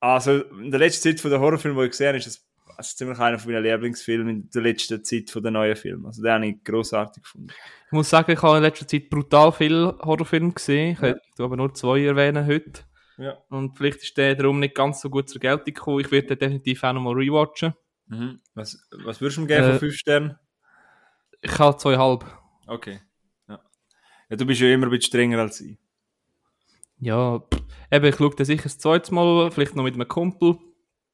also 0.00 0.42
in 0.42 0.70
der 0.70 0.80
letzten 0.80 1.02
Zeit 1.08 1.20
von 1.20 1.30
der 1.30 1.40
Horrorfilm, 1.40 1.74
die 1.78 1.84
ich 1.84 1.90
gesehen 1.92 2.08
habe, 2.08 2.18
ist 2.18 2.26
das 2.26 2.46
also 2.82 2.96
ziemlich 2.96 3.18
einer 3.18 3.38
von 3.38 3.52
meinen 3.52 3.64
Lieblingsfilmen 3.64 4.28
in 4.28 4.50
der 4.50 4.62
letzten 4.62 5.04
Zeit 5.04 5.30
von 5.30 5.42
der 5.42 5.52
neuen 5.52 5.76
Film. 5.76 6.04
Also 6.06 6.22
den 6.22 6.32
habe 6.32 6.46
ich 6.46 6.64
großartig 6.64 7.22
gefunden. 7.22 7.48
Ich 7.86 7.92
muss 7.92 8.10
sagen, 8.10 8.32
ich 8.32 8.42
habe 8.42 8.56
in 8.56 8.62
letzter 8.62 8.86
Zeit 8.86 9.08
brutal 9.08 9.52
viele 9.52 9.96
Horrorfilme 10.02 10.52
gesehen. 10.52 10.92
Ich 10.92 11.00
ja. 11.00 11.08
hätte 11.08 11.22
aber 11.38 11.56
nur 11.56 11.72
zwei 11.74 12.04
erwähnen 12.04 12.46
heute. 12.46 12.82
Ja. 13.18 13.38
Und 13.50 13.76
vielleicht 13.76 14.02
ist 14.02 14.16
der 14.16 14.34
darum 14.34 14.58
nicht 14.58 14.74
ganz 14.74 15.00
so 15.00 15.10
gut 15.10 15.28
zur 15.28 15.40
Geltung 15.40 15.66
gekommen. 15.66 16.00
Ich 16.00 16.10
werde 16.10 16.28
den 16.28 16.38
definitiv 16.38 16.82
auch 16.82 16.92
nochmal 16.92 17.14
rewatchen. 17.14 17.74
Mhm. 18.06 18.40
Was, 18.54 18.78
was 19.04 19.20
würdest 19.20 19.38
du 19.38 19.42
ihm 19.42 19.46
geben 19.46 19.64
äh, 19.64 19.70
von 19.70 19.78
5 19.78 19.96
Sternen? 19.96 20.38
Ich 21.40 21.58
habe 21.58 21.76
zweieinhalb. 21.76 22.24
Okay. 22.66 23.00
Ja. 23.48 23.60
ja. 24.28 24.36
Du 24.36 24.44
bist 24.44 24.60
ja 24.60 24.68
immer 24.72 24.86
ein 24.86 24.90
bisschen 24.90 25.08
strenger 25.08 25.38
als 25.38 25.60
ich. 25.60 25.78
Ja, 26.98 27.42
eben, 27.90 28.04
ich 28.04 28.16
schaue 28.16 28.34
den 28.34 28.46
sicher 28.46 28.64
das 28.64 28.78
zweite 28.78 29.12
Mal, 29.14 29.50
vielleicht 29.50 29.76
noch 29.76 29.84
mit 29.84 29.94
einem 29.94 30.08
Kumpel. 30.08 30.56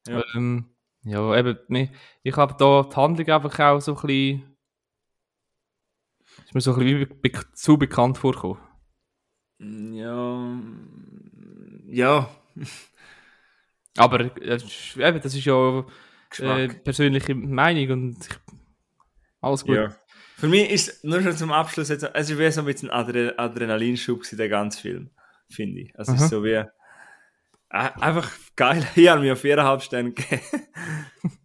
Ja. 0.07 0.23
Ähm, 0.35 0.69
ja, 1.03 1.37
eben, 1.37 1.89
ich 2.23 2.35
habe 2.35 2.55
da 2.57 2.83
die 2.83 2.95
Handlung 2.95 3.27
einfach 3.27 3.59
auch 3.59 3.79
so 3.79 3.95
ein 3.95 4.01
bisschen. 4.01 4.57
Ist 6.45 6.53
mir 6.53 6.61
so 6.61 6.73
ein 6.73 6.79
bisschen 6.79 7.21
be 7.21 7.31
zu 7.53 7.77
bekannt 7.77 8.17
vorgekommen. 8.17 8.59
Ja. 9.59 10.59
Ja. 11.87 12.29
Aber 13.97 14.19
äh, 14.19 14.59
eben, 14.97 15.21
das 15.21 15.35
ist 15.35 15.45
ja 15.45 15.85
äh, 16.39 16.67
persönliche 16.67 17.35
Meinung 17.35 17.89
und 17.91 18.17
ich, 18.25 18.39
alles 19.41 19.65
gut. 19.65 19.75
Ja. 19.75 19.95
Für 20.37 20.47
mich 20.47 20.69
ist 20.69 21.03
nur 21.03 21.21
schon 21.21 21.35
zum 21.35 21.51
Abschluss 21.51 21.89
jetzt, 21.89 22.03
also 22.15 22.33
ich 22.33 22.39
wäre 22.39 22.51
so 22.51 22.61
ein 22.61 22.65
bisschen 22.65 22.89
Adre 22.89 23.37
Adrenalinschub 23.37 24.23
in 24.31 24.37
der 24.37 24.47
ganzen 24.47 24.81
Film, 24.81 25.09
finde 25.49 25.81
ich. 25.81 25.99
Also 25.99 26.13
es 26.13 26.21
ist 26.21 26.29
so 26.29 26.43
wie 26.43 26.63
einfach 27.69 28.31
geil. 28.55 28.85
Ich 28.95 29.07
habe 29.07 29.21
mir 29.21 29.33
auf 29.33 29.41
viereinhalb 29.41 29.81
Sterne 29.81 30.11
gegeben. 30.11 30.41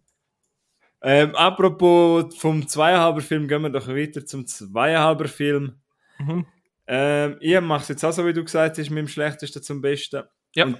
ähm, 1.01 1.35
apropos 1.35 2.35
vom 2.37 2.67
zweieinhalber 2.67 3.21
Film, 3.21 3.47
gehen 3.47 3.61
wir 3.61 3.69
doch 3.69 3.87
weiter 3.87 4.25
zum 4.25 4.45
zweieinhalber 4.45 5.27
Film. 5.27 5.79
Mhm. 6.19 6.45
Ähm, 6.87 7.37
ich 7.39 7.59
mache 7.61 7.83
es 7.83 7.87
jetzt 7.89 8.03
auch 8.03 8.11
so, 8.11 8.25
wie 8.25 8.33
du 8.33 8.43
gesagt 8.43 8.77
hast, 8.77 8.89
mit 8.89 8.99
dem 8.99 9.07
Schlechtesten 9.07 9.61
zum 9.61 9.81
Besten. 9.81 10.23
Ja, 10.53 10.65
Und, 10.65 10.79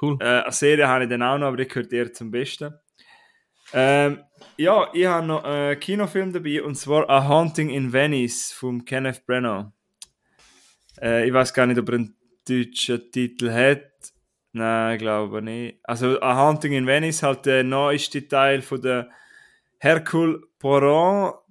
cool. 0.00 0.16
Äh, 0.20 0.42
eine 0.42 0.52
Serie 0.52 0.86
habe 0.86 1.04
ich 1.04 1.10
dann 1.10 1.22
auch 1.22 1.38
noch, 1.38 1.48
aber 1.48 1.56
die 1.56 1.66
gehört 1.66 1.92
eher 1.92 2.12
zum 2.12 2.30
Besten. 2.30 2.74
Ähm, 3.72 4.22
ja, 4.56 4.88
ich 4.92 5.06
habe 5.06 5.26
noch 5.26 5.44
einen 5.44 5.80
Kinofilm 5.80 6.32
dabei 6.32 6.62
und 6.62 6.76
zwar 6.76 7.08
A 7.10 7.26
Haunting 7.26 7.70
in 7.70 7.92
Venice 7.92 8.52
von 8.52 8.84
Kenneth 8.84 9.26
Branagh. 9.26 9.72
Äh, 11.00 11.26
ich 11.26 11.32
weiß 11.32 11.52
gar 11.52 11.66
nicht, 11.66 11.78
ob 11.78 11.88
er 11.88 11.96
einen 11.96 12.16
deutschen 12.46 13.10
Titel 13.10 13.50
hat. 13.50 13.82
Nein, 14.56 14.94
ich 14.94 15.00
glaube 15.00 15.42
nicht. 15.42 15.80
Also 15.82 16.18
A 16.22 16.34
Haunting 16.34 16.72
in 16.72 16.86
Venice, 16.86 17.22
halt 17.22 17.44
der 17.44 17.62
neueste 17.62 18.26
Teil 18.26 18.62
von 18.62 18.80
der 18.80 19.10
Hercule 19.76 20.40
Poirot 20.58 21.42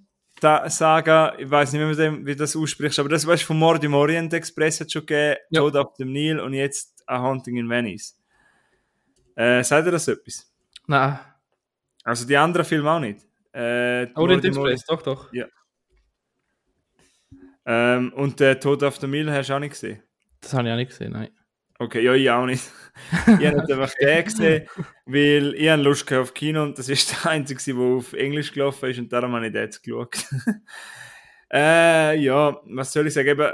Saga. 0.41 1.35
Ich 1.38 1.47
weiß 1.47 1.74
nicht, 1.74 1.81
wie, 1.81 2.09
man 2.09 2.25
wie 2.25 2.35
das 2.35 2.55
ausspricht, 2.55 2.97
aber 2.97 3.09
das 3.09 3.27
weißt 3.27 3.43
du 3.43 3.47
vom 3.47 3.59
Mord 3.59 3.83
im 3.83 3.93
Orient 3.93 4.33
Express 4.33 4.81
hat 4.81 4.91
schon 4.91 5.05
gegeben, 5.05 5.39
ja. 5.51 5.62
Tod 5.62 5.75
auf 5.75 5.93
dem 5.93 6.13
Nil 6.13 6.39
und 6.39 6.53
jetzt 6.53 7.03
A 7.05 7.19
Haunting 7.19 7.58
in 7.58 7.69
Venice. 7.69 8.17
Äh, 9.36 9.63
sagt 9.63 9.86
ihr 9.86 9.91
das 9.91 10.08
etwas? 10.08 10.51
Nein. 10.88 11.19
Also 12.03 12.25
die 12.25 12.36
anderen 12.36 12.65
Filme 12.65 12.89
auch 12.89 12.99
nicht. 12.99 13.19
Äh, 13.51 14.08
Orient 14.15 14.45
Express, 14.45 14.84
doch, 14.84 15.03
doch. 15.03 15.32
Ja. 15.32 15.45
Ähm, 17.67 18.12
und 18.13 18.39
der 18.39 18.60
Tod 18.60 18.84
auf 18.84 18.97
dem 18.97 19.12
Nil 19.12 19.32
hast 19.32 19.49
du 19.49 19.53
auch 19.53 19.60
nicht 19.60 19.73
gesehen? 19.73 20.01
Das 20.41 20.56
habe 20.56 20.67
ich 20.67 20.73
auch 20.73 20.77
nicht 20.77 20.89
gesehen, 20.89 21.12
nein. 21.12 21.30
Okay, 21.77 22.01
ja, 22.01 22.13
ich 22.13 22.29
auch 22.29 22.45
nicht. 22.45 22.63
ich 23.39 23.47
habe 23.47 23.61
einfach 23.61 23.93
den 23.95 24.23
gesehen, 24.23 24.69
weil 25.05 25.53
ich 25.55 25.67
habe 25.67 25.81
Lust 25.81 26.11
auf 26.13 26.33
Kino 26.33 26.63
und 26.63 26.77
das 26.77 26.88
ist 26.88 27.11
der 27.23 27.31
einzige, 27.31 27.61
der 27.73 27.83
auf 27.83 28.13
Englisch 28.13 28.53
gelaufen 28.53 28.89
ist 28.89 28.99
und 28.99 29.11
darum 29.11 29.33
habe 29.33 29.47
ich 29.47 29.53
den 29.53 29.63
jetzt 29.63 29.83
geschaut. 29.83 30.25
äh, 31.53 32.17
ja, 32.17 32.57
was 32.65 32.93
soll 32.93 33.07
ich 33.07 33.13
sagen? 33.13 33.27
Eben, 33.27 33.53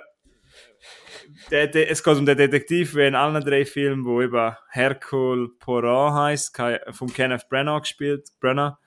der, 1.50 1.68
der, 1.68 1.90
es 1.90 2.04
geht 2.04 2.18
um 2.18 2.26
den 2.26 2.38
Detektiv 2.38 2.96
wie 2.96 3.08
in 3.08 3.16
allen 3.16 3.44
drei 3.44 3.66
Filmen, 3.66 4.06
wo 4.06 4.22
eben 4.22 4.56
Hercule 4.70 5.50
Poirot 5.60 6.14
heißt, 6.14 6.56
von 6.92 7.12
Kenneth 7.12 7.50
Branagh 7.50 7.82
gespielt, 7.82 8.30
Branagh. 8.40 8.78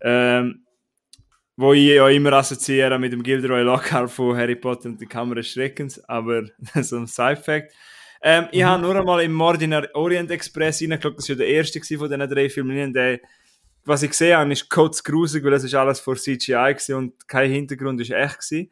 Ähm, 0.00 0.64
wo 1.56 1.72
ich 1.72 1.88
ja 1.88 2.08
immer 2.08 2.32
assoziiere 2.34 2.98
mit 2.98 3.12
dem 3.12 3.22
Gilderoy 3.22 3.62
Lockhart 3.62 4.10
von 4.10 4.36
Harry 4.36 4.54
Potter 4.54 4.90
und 4.90 5.00
die 5.00 5.06
Kammer 5.06 5.36
des 5.36 5.48
Schreckens, 5.48 5.98
aber 6.08 6.44
so 6.82 6.96
ein 6.96 7.06
Side-Fact. 7.06 7.72
Ähm, 8.22 8.44
mhm. 8.44 8.48
Ich 8.52 8.62
habe 8.62 8.82
nur 8.82 8.96
einmal 8.96 9.22
im 9.22 9.32
Mord 9.32 9.62
in 9.62 9.74
Orient 9.94 10.30
Express 10.30 10.82
reingeschaut, 10.82 11.18
das 11.18 11.28
war 11.28 11.36
ja 11.36 11.38
der 11.38 11.48
erste 11.48 11.80
von 11.80 12.08
diesen 12.08 12.28
drei 12.28 12.48
Filmen. 12.48 12.92
Der, 12.92 13.20
was 13.84 14.02
ich 14.02 14.10
gesehen 14.10 14.36
habe, 14.36 14.52
ist 14.52 14.68
kurz 14.68 15.02
gruselig, 15.02 15.44
weil 15.44 15.52
es 15.54 15.64
ist 15.64 15.74
alles 15.74 16.00
vor 16.00 16.16
CGI 16.16 16.52
war 16.52 16.98
und 16.98 17.28
kein 17.28 17.50
Hintergrund 17.50 18.00
ist 18.00 18.10
echt 18.10 18.40
gewesen. 18.40 18.70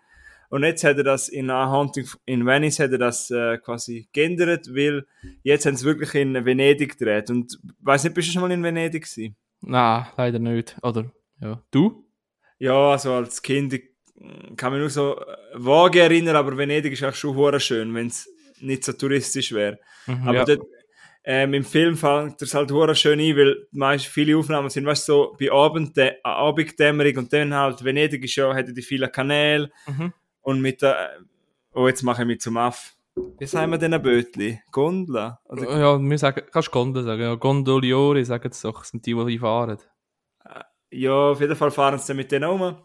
Und 0.49 0.63
jetzt 0.63 0.85
hat 0.85 0.97
er 0.97 1.05
das 1.05 1.29
in 1.29 1.51
A 1.51 1.69
Haunting 1.69 2.07
in 2.25 2.47
Venice 2.47 2.79
hat 2.79 2.93
er 2.93 2.99
das 2.99 3.31
äh, 3.31 3.59
quasi 3.59 4.09
geändert, 4.13 4.69
weil 4.73 5.05
jetzt 5.43 5.67
haben 5.67 5.77
sie 5.77 5.85
wirklich 5.85 6.15
in 6.15 6.45
Venedig 6.45 6.99
gedreht. 6.99 7.31
Und 7.31 7.59
weiß 7.81 8.05
nicht, 8.05 8.15
bist 8.15 8.29
du 8.29 8.33
schon 8.33 8.43
mal 8.43 8.53
in 8.53 8.63
Venedig 8.63 9.05
gewesen? 9.05 9.37
Nein, 9.61 10.07
leider 10.17 10.39
nicht. 10.39 10.77
Oder 10.83 11.11
ja, 11.41 11.61
du? 11.73 12.05
Ja, 12.59 12.93
also 12.93 13.15
als 13.15 13.43
Kind 13.43 13.73
ich 13.73 13.97
kann 14.57 14.73
mich 14.73 14.81
nur 14.81 14.91
so 14.91 15.21
vage 15.55 16.01
erinnern, 16.01 16.37
aber 16.37 16.57
Venedig 16.57 16.93
ist 16.93 17.05
auch 17.05 17.15
schon 17.15 17.61
schön, 17.61 17.95
wenn 17.95 18.07
es 18.07 18.29
nicht 18.61 18.85
so 18.85 18.93
touristisch 18.93 19.53
wäre. 19.53 19.79
Mhm, 20.07 20.29
aber 20.29 20.39
ja. 20.39 20.45
dort, 20.45 20.63
ähm, 21.29 21.55
im 21.55 21.65
Film 21.65 21.97
fängt 21.97 22.41
es 22.41 22.55
halt 22.55 22.71
hure 22.71 22.95
schön 22.95 23.19
ein, 23.19 23.37
weil 23.37 23.67
meist 23.73 24.07
viele 24.07 24.39
Aufnahmen 24.39 24.71
sind, 24.71 24.87
weißt 24.87 25.09
du, 25.09 25.13
so 25.13 25.37
bei 25.39 25.51
Abend, 25.51 25.99
äh, 25.99 26.15
Abenddämmerung 26.23 27.17
und 27.17 27.33
dann 27.33 27.53
halt 27.53 27.83
Venedig 27.85 28.23
ist 28.25 28.37
ja, 28.37 28.55
hätte 28.55 28.73
die 28.73 28.83
vielen 28.83 29.11
Kanäle 29.11 29.71
mhm. 29.87 30.13
und 30.43 30.61
mit 30.61 30.83
der, 30.83 31.19
oh, 31.75 31.89
jetzt 31.89 32.03
mache 32.03 32.23
ich 32.23 32.29
mich 32.29 32.41
zum 32.41 32.57
Aff. 32.57 32.97
Wie 33.39 33.47
sagen 33.47 33.73
wir 33.73 33.79
denn 33.79 33.95
ein 33.95 34.03
Bötli? 34.03 34.61
Gondola? 34.71 35.41
Oder? 35.47 35.79
Ja, 35.79 35.99
wir 35.99 36.19
sagen, 36.19 36.43
kannst 36.53 36.71
Gondel 36.71 37.03
sagen, 37.03 37.23
ja, 37.23 37.35
Gondoliori 37.35 38.25
sagen 38.25 38.51
es 38.51 38.61
doch, 38.61 38.85
sind 38.85 39.05
die, 39.07 39.15
die 39.15 39.39
fahren. 39.39 39.79
Äh, 40.45 40.61
ja, 40.91 41.31
auf 41.31 41.41
jeden 41.41 41.57
Fall 41.57 41.71
fahren 41.71 41.99
sie 41.99 42.09
dann 42.09 42.19
mit 42.19 42.31
denen 42.31 42.49
um. 42.49 42.77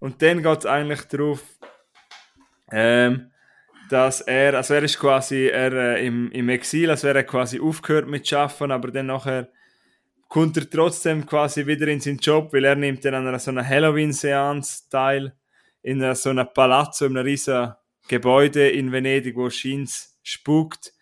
Und 0.00 0.20
dann 0.22 0.42
geht 0.42 0.58
es 0.58 0.66
eigentlich 0.66 1.02
darauf, 1.02 1.42
ähm, 2.72 3.30
dass 3.88 4.20
er, 4.20 4.54
also 4.54 4.74
er 4.74 4.82
ist 4.82 4.98
quasi 4.98 5.46
er, 5.46 5.72
äh, 5.72 6.06
im, 6.06 6.30
im 6.32 6.48
Exil, 6.48 6.90
also 6.90 7.08
er 7.08 7.18
hat 7.18 7.26
quasi 7.26 7.60
aufgehört 7.60 8.08
mit 8.08 8.26
Schaffen, 8.26 8.70
aber 8.70 8.90
dann 8.90 9.06
nachher 9.06 9.48
kommt 10.28 10.56
er 10.56 10.68
trotzdem 10.68 11.24
quasi 11.26 11.66
wieder 11.66 11.86
in 11.88 12.00
seinen 12.00 12.18
Job, 12.18 12.52
weil 12.52 12.64
er 12.64 12.76
nimmt 12.76 13.04
dann 13.04 13.14
an 13.14 13.26
einer 13.26 13.38
so 13.38 13.50
einer 13.50 13.66
Halloween-Seance 13.66 14.88
teil, 14.90 15.34
in 15.82 16.02
einer, 16.02 16.14
so 16.14 16.30
einem 16.30 16.48
Palazzo, 16.52 17.06
in 17.06 17.16
einem 17.16 17.26
riesen 17.26 17.72
Gebäude 18.08 18.68
in 18.68 18.90
Venedig, 18.92 19.36
wo 19.36 19.48
Scheins 19.50 20.18
spukt. 20.22 20.92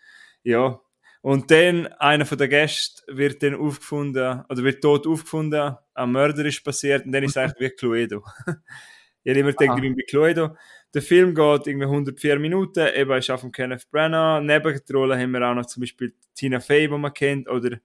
Ja. 0.43 0.79
Und 1.21 1.49
dann, 1.49 1.87
einer 1.87 2.25
von 2.25 2.37
den 2.37 2.49
Gästen 2.51 3.01
wird 3.17 3.41
dann 3.41 3.55
aufgefunden, 3.55 4.43
oder 4.47 4.63
wird 4.63 4.81
tot 4.81 5.07
aufgefunden, 5.07 5.75
ein 5.95 6.11
Mörder 6.11 6.45
ist 6.45 6.63
passiert, 6.63 7.05
und 7.05 7.11
dann 7.11 7.23
ist 7.23 7.31
es 7.31 7.37
eigentlich 7.37 7.71
wie 7.71 7.75
Cluedo. 7.75 8.23
ich 9.23 9.31
habe 9.31 9.39
immer 9.39 9.53
gedacht, 9.53 9.75
ich 9.75 9.81
bin 9.81 9.95
bei 9.95 10.03
Cluedo. 10.07 10.55
Der 10.93 11.01
Film 11.01 11.35
geht 11.35 11.67
irgendwie 11.67 11.85
104 11.85 12.39
Minuten, 12.39 12.87
eben 12.95 13.11
ist 13.17 13.29
auch 13.29 13.39
von 13.39 13.51
Kenneth 13.51 13.89
Branagh. 13.91 14.41
Neben 14.41 14.81
der 14.87 14.95
Rolle 14.95 15.19
haben 15.19 15.31
wir 15.31 15.41
auch 15.41 15.55
noch 15.55 15.65
zum 15.65 15.81
Beispiel 15.81 16.13
Tina 16.33 16.59
Fey, 16.59 16.87
die 16.87 16.97
man 16.97 17.13
kennt, 17.13 17.49
oder 17.49 17.77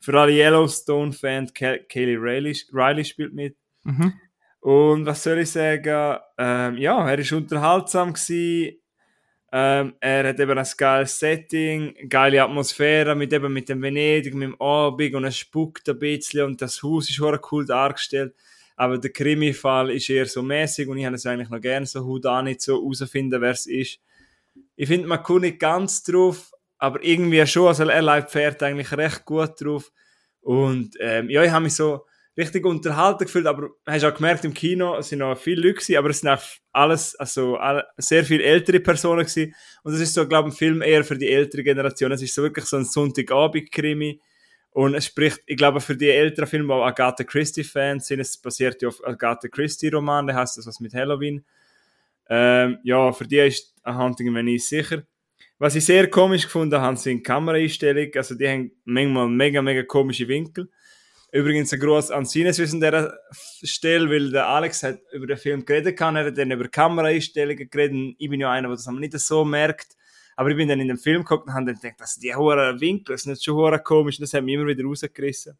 für 0.00 0.18
alle 0.18 0.32
Yellowstone-Fans, 0.32 1.52
Kaylee 1.54 2.16
Riley, 2.16 2.56
Riley 2.72 3.04
spielt 3.04 3.32
mit. 3.32 3.56
Mhm. 3.84 4.12
Und 4.60 5.06
was 5.06 5.22
soll 5.22 5.38
ich 5.38 5.50
sagen? 5.50 6.18
Ähm, 6.36 6.76
ja, 6.76 7.08
er 7.08 7.18
war 7.18 7.38
unterhaltsam 7.38 8.12
gewesen. 8.12 8.78
Ähm, 9.50 9.94
er 10.00 10.28
hat 10.28 10.40
eben 10.40 10.58
ein 10.58 10.66
geiles 10.76 11.18
Setting, 11.18 11.94
geile 12.08 12.42
Atmosphäre 12.42 13.14
mit 13.14 13.32
eben 13.32 13.50
mit 13.50 13.68
dem 13.70 13.80
Venedig, 13.80 14.34
mit 14.34 14.48
dem 14.48 14.60
Abend 14.60 15.14
und 15.14 15.24
es 15.24 15.38
spuckt 15.38 15.88
ein 15.88 15.98
bisschen 15.98 16.44
und 16.44 16.60
das 16.60 16.82
Haus 16.82 17.08
ist 17.08 17.20
cool 17.50 17.64
dargestellt. 17.64 18.34
Aber 18.78 18.96
der 18.96 19.10
Krimi-Fall 19.10 19.90
ist 19.90 20.08
eher 20.08 20.26
so 20.26 20.40
mäßig 20.40 20.86
und 20.86 20.98
ich 20.98 21.04
habe 21.04 21.16
es 21.16 21.26
eigentlich 21.26 21.48
noch 21.48 21.60
gerne 21.60 21.84
so 21.84 22.04
Hut 22.04 22.24
an, 22.26 22.44
nicht 22.44 22.60
so 22.60 22.76
herausfinden, 22.76 23.40
wer 23.40 23.50
es 23.50 23.66
ist. 23.66 23.98
Ich 24.76 24.86
finde, 24.86 25.08
man 25.08 25.20
kommt 25.20 25.40
nicht 25.40 25.58
ganz 25.58 26.04
drauf, 26.04 26.52
aber 26.78 27.02
irgendwie 27.02 27.44
schon. 27.44 27.66
Also 27.66 27.82
er 27.82 28.02
leibt 28.02 28.30
Pferd 28.30 28.62
eigentlich 28.62 28.92
recht 28.92 29.24
gut 29.24 29.60
drauf. 29.60 29.90
Und 30.42 30.94
ähm, 31.00 31.28
ja, 31.28 31.42
ich 31.42 31.50
habe 31.50 31.64
mich 31.64 31.74
so 31.74 32.06
richtig 32.36 32.64
unterhalten 32.64 33.24
gefühlt, 33.24 33.46
aber 33.46 33.70
hast 33.84 34.04
auch 34.04 34.14
gemerkt, 34.14 34.44
im 34.44 34.54
Kino 34.54 34.96
es 34.96 35.08
sind 35.08 35.18
noch 35.18 35.36
viele 35.36 35.60
Leute 35.60 35.74
gewesen, 35.74 35.96
aber 35.96 36.10
es 36.10 36.20
sind 36.20 36.28
auch 36.28 36.42
alles, 36.70 37.16
also 37.16 37.56
alle, 37.56 37.84
sehr 37.96 38.24
viele 38.24 38.44
ältere 38.44 38.78
Personen 38.78 39.26
gewesen. 39.26 39.56
Und 39.82 39.92
das 39.92 40.00
ist 40.00 40.14
so, 40.14 40.28
glaube 40.28 40.50
ich, 40.50 40.54
ein 40.54 40.56
Film 40.56 40.82
eher 40.82 41.02
für 41.02 41.18
die 41.18 41.28
ältere 41.28 41.64
Generation. 41.64 42.12
Es 42.12 42.22
ist 42.22 42.32
so 42.32 42.44
wirklich 42.44 42.66
so 42.66 42.76
ein 42.76 42.84
Sonntagabend-Krimi 42.84 44.20
und 44.70 44.94
es 44.94 45.06
spricht, 45.06 45.40
ich 45.46 45.56
glaube, 45.56 45.80
für 45.80 45.96
die 45.96 46.10
älteren 46.10 46.48
Filme, 46.48 46.74
die 46.74 46.82
Agatha 46.82 47.24
Christie-Fans 47.24 48.06
sind, 48.06 48.20
es 48.20 48.36
basiert 48.36 48.80
ja 48.82 48.88
auf 48.88 49.04
Agatha 49.04 49.48
Christie-Roman, 49.48 50.26
der 50.26 50.36
heißt 50.36 50.58
das 50.58 50.66
was 50.66 50.80
mit 50.80 50.94
Halloween. 50.94 51.44
Ähm, 52.28 52.78
ja, 52.82 53.10
für 53.12 53.26
die 53.26 53.38
ist 53.38 53.74
ein 53.82 53.96
Hunting 53.98 54.34
wenn 54.34 54.46
ich 54.46 54.68
sicher. 54.68 55.02
Was 55.58 55.74
ich 55.74 55.84
sehr 55.84 56.08
komisch 56.08 56.44
gefunden 56.44 56.80
habe, 56.80 56.96
sind 56.96 57.24
Kameraeinstellungen. 57.24 58.12
Also 58.14 58.36
die 58.36 58.48
haben 58.48 58.70
manchmal 58.84 59.28
mega, 59.28 59.60
mega 59.60 59.82
komische 59.82 60.28
Winkel. 60.28 60.70
Übrigens 61.32 61.72
ein 61.72 61.80
Gruß 61.80 62.10
an 62.10 62.24
Sinnes 62.24 62.60
an 62.60 62.80
dieser 62.80 63.18
Stelle, 63.62 64.08
weil 64.08 64.30
der 64.30 64.46
Alex 64.46 64.82
hat 64.82 65.00
über 65.12 65.26
den 65.26 65.36
Film 65.36 65.64
geredet 65.64 65.98
kann, 65.98 66.16
er 66.16 66.26
hat 66.26 66.38
dann 66.38 66.50
über 66.50 66.68
Kameraeinstellungen 66.68 67.68
geredet. 67.68 68.14
Ich 68.18 68.30
bin 68.30 68.40
ja 68.40 68.50
einer, 68.50 68.68
der 68.68 68.76
das 68.76 68.86
nicht 68.86 69.18
so 69.18 69.44
merkt. 69.44 69.96
Aber 70.38 70.50
ich 70.50 70.56
bin 70.56 70.68
dann 70.68 70.78
in 70.78 70.86
den 70.86 70.98
Film 70.98 71.24
geguckt 71.24 71.48
und 71.48 71.52
habe 71.52 71.66
dann 71.66 71.74
gedacht, 71.74 72.00
dass 72.00 72.14
die 72.14 72.32
hohen 72.32 72.80
Winkel, 72.80 73.14
das 73.14 73.22
ist 73.22 73.26
nicht 73.26 73.44
schon 73.44 73.56
hohe 73.56 73.76
komisch, 73.80 74.18
das 74.18 74.32
hat 74.34 74.44
mich 74.44 74.54
immer 74.54 74.68
wieder 74.68 74.84
rausgerissen. 74.84 75.58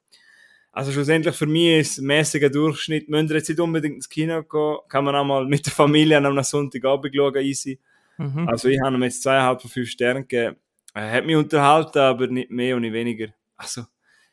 Also 0.70 0.92
schlussendlich 0.92 1.34
für 1.34 1.46
mich 1.46 1.80
ist 1.80 2.00
mäßiger 2.00 2.48
Durchschnitt. 2.48 3.08
Müsst 3.08 3.28
ihr 3.28 3.36
jetzt 3.38 3.48
nicht 3.48 3.58
unbedingt 3.58 3.96
ins 3.96 4.08
Kino 4.08 4.40
gehen, 4.40 4.76
kann 4.88 5.04
man 5.04 5.16
auch 5.16 5.24
mal 5.24 5.46
mit 5.46 5.66
der 5.66 5.72
Familie 5.72 6.16
an 6.16 6.26
einem 6.26 6.44
Sonntagabend 6.44 7.12
schauen, 7.12 7.34
easy. 7.38 7.80
Mhm. 8.18 8.48
Also 8.48 8.68
ich 8.68 8.80
habe 8.80 8.94
ihm 8.94 9.02
jetzt 9.02 9.20
zweieinhalb 9.20 9.60
von 9.60 9.68
fünf 9.68 9.90
Sternen 9.90 10.28
gegeben. 10.28 10.54
Er 10.94 11.10
hat 11.10 11.26
mich 11.26 11.34
unterhalten, 11.34 11.98
aber 11.98 12.28
nicht 12.28 12.52
mehr 12.52 12.76
und 12.76 12.82
nicht 12.82 12.92
weniger. 12.92 13.34
Also, 13.56 13.82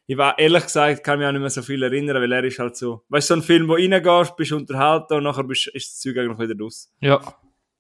ich 0.06 0.16
war 0.16 0.38
ehrlich 0.38 0.62
gesagt, 0.62 1.04
kann 1.04 1.18
mich 1.18 1.28
auch 1.28 1.32
nicht 1.32 1.42
mehr 1.42 1.50
so 1.50 1.64
viel 1.64 1.82
erinnern, 1.82 2.22
weil 2.22 2.32
er 2.32 2.44
ist 2.44 2.60
halt 2.60 2.78
so, 2.78 3.04
weißt 3.10 3.32
du, 3.32 3.34
so 3.34 3.40
ein 3.40 3.44
Film, 3.44 3.68
wo 3.68 3.74
reingehst, 3.74 4.36
bist 4.36 4.52
unterhalten 4.52 5.16
und 5.16 5.24
nachher 5.24 5.44
bist, 5.44 5.66
ist 5.74 5.88
das 5.88 6.00
Zeug 6.02 6.20
eigentlich 6.20 6.38
wieder 6.38 6.64
raus. 6.64 6.94
Ja. 7.00 7.20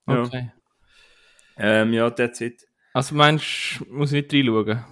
Okay. 0.08 0.52
Ja, 0.52 0.65
ähm, 1.58 1.94
ja 1.94 2.10
that's 2.10 2.42
it. 2.42 2.68
Also 2.94 3.16
meinst 3.16 3.80
du, 3.80 3.86
muss 3.94 4.12
ich 4.12 4.24
nicht 4.24 4.34
reinschauen? 4.34 4.84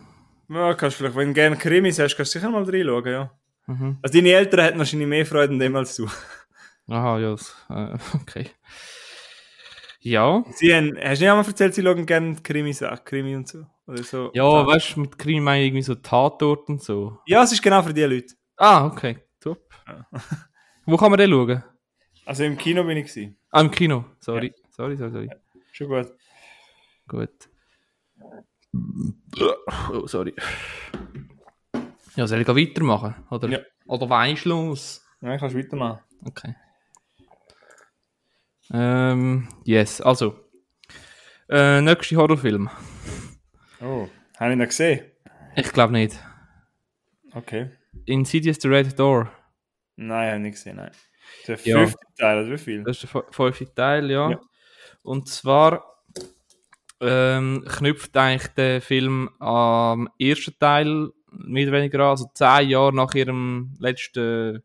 Ja, 0.49 0.73
kannst 0.73 0.97
vielleicht, 0.97 1.15
wenn 1.15 1.29
du 1.29 1.33
gerne 1.33 1.55
Krimis 1.55 1.99
hast, 1.99 2.15
kannst 2.15 2.35
du 2.35 2.39
sicher 2.39 2.51
mal 2.51 2.63
reinschauen, 2.63 3.05
ja. 3.05 3.31
Mhm. 3.67 3.97
Also 4.01 4.17
deine 4.17 4.33
Eltern 4.33 4.59
hätten 4.59 4.77
wahrscheinlich 4.79 5.07
mehr 5.07 5.25
Freude 5.25 5.53
an 5.53 5.59
dem 5.59 5.75
als 5.75 5.95
du. 5.95 6.07
Aha, 6.89 7.19
ja, 7.19 7.33
äh, 7.69 7.97
okay. 8.21 8.49
Ja. 10.01 10.43
Sie 10.51 10.73
haben, 10.75 10.97
hast 10.97 11.21
du 11.21 11.25
nicht 11.25 11.31
einmal 11.31 11.45
erzählt, 11.45 11.73
sie 11.73 11.81
schauen 11.81 12.05
gerne 12.05 12.35
Krimis 12.43 12.83
an, 12.83 12.99
Krimi 13.05 13.35
und 13.37 13.47
so? 13.47 13.65
Oder 13.87 14.03
so 14.03 14.31
ja, 14.33 14.49
Tat. 14.49 14.67
weißt 14.67 14.95
du, 14.95 14.99
mit 15.01 15.17
Krimi 15.17 15.39
meine 15.39 15.61
ich 15.61 15.67
irgendwie 15.67 15.83
so 15.83 15.95
Tatort 15.95 16.67
und 16.67 16.81
so. 16.83 17.19
Ja, 17.25 17.43
es 17.43 17.53
ist 17.53 17.61
genau 17.61 17.81
für 17.81 17.93
die 17.93 18.03
Leute. 18.03 18.33
Ah, 18.57 18.85
okay, 18.85 19.19
top. 19.39 19.61
Ja. 19.87 20.05
Wo 20.85 20.97
kann 20.97 21.09
man 21.09 21.17
den 21.17 21.31
schauen? 21.31 21.63
Also 22.25 22.43
im 22.43 22.57
Kino 22.57 22.83
bin 22.83 22.97
ich 22.97 23.07
gewesen. 23.07 23.37
Ah, 23.49 23.61
im 23.61 23.71
Kino, 23.71 24.05
sorry. 24.19 24.47
Ja. 24.47 24.63
Sorry, 24.71 24.97
sorry, 24.97 25.11
sorry. 25.11 25.29
Schon 25.71 25.87
gut. 25.87 26.11
Gut. 27.07 27.49
Oh, 29.91 30.07
sorry. 30.07 30.33
Ja, 32.15 32.27
soll 32.27 32.41
ich 32.41 32.47
weitermachen? 32.47 33.15
Oder, 33.29 33.49
ja. 33.49 33.59
oder 33.85 34.09
weisst 34.09 34.45
los? 34.45 35.05
Nein, 35.21 35.39
kannst 35.39 35.55
weitermachen. 35.55 35.99
Okay. 36.25 36.55
Ähm, 38.71 39.47
yes, 39.63 40.01
also. 40.01 40.39
Äh, 41.49 41.81
nächster 41.81 42.15
Horrorfilm. 42.15 42.69
Oh, 43.81 44.07
habe 44.39 44.51
ich 44.51 44.57
noch 44.57 44.65
gesehen? 44.65 45.05
Ich 45.55 45.71
glaube 45.71 45.93
nicht. 45.93 46.17
Okay. 47.33 47.71
Insidious 48.05 48.57
the 48.61 48.67
Red 48.67 48.97
Door. 48.97 49.31
Nein, 49.95 50.27
habe 50.27 50.37
ich 50.37 50.41
nicht 50.43 50.53
gesehen, 50.53 50.77
nein. 50.77 50.91
Der 51.47 51.57
fünfte 51.57 51.99
ja. 51.99 52.15
Teil, 52.17 52.43
oder 52.43 52.51
wie 52.51 52.57
viel? 52.57 52.83
Das 52.83 53.03
ist 53.03 53.13
der 53.13 53.23
fünfte 53.31 53.73
Teil, 53.73 54.09
ja. 54.09 54.31
ja. 54.31 54.41
Und 55.03 55.27
zwar 55.27 55.92
ähm, 57.03 57.65
knüpft 57.67 58.15
eigentlich 58.15 58.47
der 58.53 58.81
Film 58.81 59.29
am 59.39 60.09
ersten 60.19 60.57
Teil 60.57 61.09
mehr 61.31 61.67
oder 61.67 61.77
weniger 61.77 61.99
an, 61.99 62.09
also 62.11 62.29
zehn 62.33 62.69
Jahre 62.69 62.93
nach 62.93 63.13
ihrem 63.13 63.75
letzten 63.79 64.63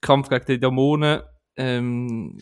Kampf 0.00 0.28
gegen 0.28 0.44
die 0.46 0.60
Dämonen, 0.60 1.22
ähm, 1.56 2.38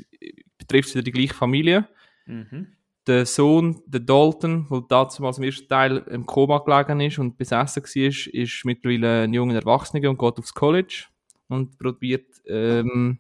betrifft 0.59 0.95
wieder 0.95 1.03
die 1.03 1.13
gleiche 1.13 1.35
Familie. 1.35 1.89
Mhm. 2.27 2.69
Der 3.07 3.27
Sohn, 3.27 3.83
der 3.87 4.01
Dalton, 4.01 4.67
der 4.71 4.81
damals 4.89 5.39
im 5.39 5.45
ersten 5.45 5.69
Teil 5.69 5.99
im 6.11 6.25
Koma 6.25 6.59
gelegen 6.59 7.01
ist 7.01 7.19
und 7.19 7.37
besessen 7.37 7.83
war, 7.83 8.35
ist 8.35 8.65
mittlerweile 8.65 9.23
ein 9.23 9.35
junger 9.35 9.57
Erwachsener 9.57 10.09
und 10.09 10.19
geht 10.19 10.39
aufs 10.39 10.55
College 10.55 11.05
und 11.49 11.79
probiert, 11.79 12.27
ähm, 12.47 13.19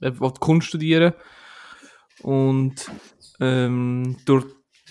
er 0.00 0.20
will 0.20 0.32
Kunst 0.38 0.68
studieren. 0.68 1.12
Und 2.22 2.90
ähm, 3.40 4.16
durch 4.24 4.46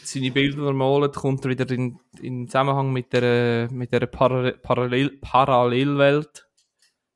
seine 0.08 0.32
Bilder 0.32 0.74
malt, 0.74 1.16
kommt 1.16 1.46
er 1.46 1.52
wieder 1.52 1.70
in, 1.72 2.00
in 2.22 2.48
Zusammenhang 2.48 2.92
mit 2.92 3.14
der, 3.14 3.70
mit 3.72 3.92
der 3.92 4.06
Parallel, 4.08 5.18
Parallelwelt 5.22 6.48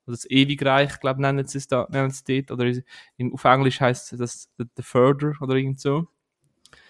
das 0.06 0.28
Ewigreich, 0.28 1.00
glaube 1.00 1.18
ich, 1.18 1.22
nennen 1.22 1.46
sie 1.46 1.58
es 1.58 1.68
da, 1.68 1.86
nennen 1.90 2.10
sie 2.10 2.38
es 2.38 2.46
dort, 2.46 2.58
oder 2.58 2.72
in, 3.16 3.32
auf 3.32 3.44
Englisch 3.44 3.80
heißt 3.80 4.18
das 4.18 4.50
The, 4.58 4.64
the 4.76 4.82
Further 4.82 5.32
oder 5.40 5.54
irgend 5.54 5.80
so. 5.80 6.00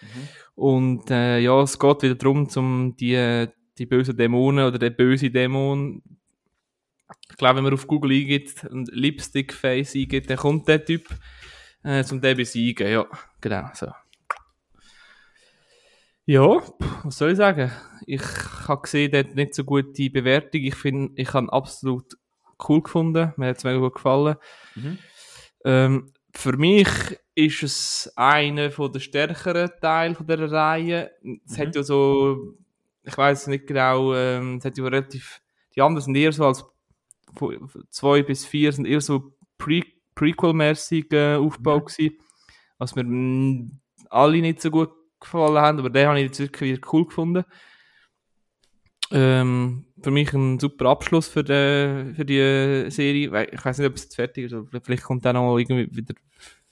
Mhm. 0.01 0.29
Und 0.55 1.11
äh, 1.11 1.39
ja, 1.39 1.61
es 1.63 1.79
geht 1.79 2.03
wieder 2.03 2.15
darum, 2.15 2.49
um 2.57 2.97
die, 2.97 3.47
die 3.79 3.87
bösen 3.87 4.17
Dämonen 4.17 4.67
oder 4.67 4.79
der 4.79 4.91
böse 4.91 5.31
Dämon. 5.31 6.03
Ich 7.31 7.37
glaube, 7.37 7.57
wenn 7.57 7.65
man 7.65 7.75
auf 7.75 7.87
Google 7.87 8.13
eingibt 8.13 8.65
und 8.65 8.91
Lipstick 8.93 9.53
Face 9.53 9.95
eingibt, 9.95 10.31
dann 10.31 10.37
kommt 10.37 10.69
der 10.69 10.85
Typ 10.85 11.09
äh, 11.83 12.05
zum 12.05 12.21
den 12.21 12.37
besiegen. 12.37 12.89
Ja, 12.89 13.07
genau 13.41 13.69
so. 13.75 13.89
Ja, 16.25 16.63
was 17.03 17.19
soll 17.19 17.33
ich 17.33 17.37
sagen? 17.37 17.73
Ich 18.07 18.23
habe 18.69 18.83
gesehen, 18.83 19.11
der 19.11 19.25
hat 19.25 19.35
nicht 19.35 19.55
so 19.55 19.65
gute 19.65 20.09
Bewertung. 20.09 20.61
Ich 20.63 20.77
finde, 20.77 21.13
ich 21.17 21.33
habe 21.33 21.53
absolut 21.53 22.17
cool 22.69 22.81
gefunden. 22.81 23.33
Mir 23.37 23.49
hat 23.49 23.59
es 23.59 23.65
mega 23.65 23.79
gut 23.79 23.95
gefallen. 23.95 24.37
Mhm. 24.77 24.99
Ähm, 25.65 26.13
für 26.33 26.57
mich 26.57 26.89
ist 27.35 27.63
es 27.63 28.13
einer 28.17 28.69
der 28.69 29.01
stärkeren 29.01 29.71
Teile 29.81 30.17
dieser 30.21 30.53
Reihe. 30.53 31.11
Es 31.45 31.57
mhm. 31.57 31.61
hat 31.61 31.75
ja 31.75 31.83
so, 31.83 32.55
ich 33.03 33.17
weiß 33.17 33.49
nicht 33.49 33.67
genau, 33.67 34.15
ähm, 34.15 34.59
es 34.59 34.65
hat 34.65 34.79
ja 34.79 34.85
relativ, 34.85 35.41
die 35.75 35.83
anderen 35.83 36.05
sind 36.05 36.15
eher 36.17 36.33
so 36.33 36.47
als 36.47 36.65
zwei 37.91 38.23
bis 38.23 38.45
vier 38.45 38.73
sind 38.73 38.87
eher 38.87 39.01
so 39.01 39.33
Pre 39.59 39.83
Prequel-mäßig 40.15 41.11
äh, 41.13 41.37
Aufbau 41.37 41.79
mhm. 41.79 41.85
gewesen, 41.87 42.19
was 42.79 42.95
mir 42.95 43.71
alle 44.11 44.41
nicht 44.41 44.61
so 44.61 44.71
gut 44.71 44.91
gefallen 45.23 45.59
haben, 45.59 45.79
aber 45.79 45.91
den 45.91 46.07
habe 46.07 46.21
ich 46.21 46.27
jetzt 46.27 46.39
wirklich 46.39 46.81
cool 46.93 47.07
gefunden. 47.07 47.45
Ähm, 49.11 49.87
für 50.03 50.11
mich 50.11 50.33
ein 50.33 50.59
super 50.59 50.87
Abschluss 50.87 51.29
für 51.29 51.45
die, 51.45 52.15
für 52.15 52.25
die 52.25 52.91
Serie. 52.91 53.49
Ich 53.53 53.65
weiß 53.65 53.79
nicht, 53.79 53.89
ob 53.89 53.97
es 53.97 54.05
jetzt 54.05 54.17
fertig 54.17 54.47
ist, 54.47 54.55
oder 54.55 54.81
vielleicht 54.83 55.05
kommt 55.05 55.25
dann 55.25 55.37
noch 55.37 55.59
irgendwie 55.59 55.95
wieder 55.95 56.15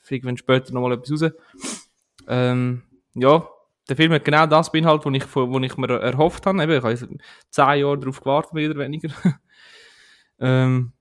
irgendwann 0.09 0.37
später 0.37 0.73
noch 0.73 0.81
mal 0.81 0.93
etwas 0.93 1.23
raus. 1.23 1.33
Ähm, 2.27 2.83
ja, 3.15 3.47
der 3.89 3.97
Film 3.97 4.13
hat 4.13 4.25
genau 4.25 4.47
das 4.47 4.73
beinhaltet, 4.73 5.07
was 5.07 5.15
ich, 5.15 5.71
ich 5.71 5.77
mir 5.77 6.01
erhofft 6.01 6.47
habe. 6.47 6.63
Eben, 6.63 6.73
ich 6.73 6.83
habe 6.83 7.19
zehn 7.51 7.81
Jahre 7.81 7.99
darauf 7.99 8.21
gewartet, 8.21 8.55
mehr 8.55 8.71
oder 8.71 8.81
weniger. 8.81 9.11
ähm, 10.41 10.93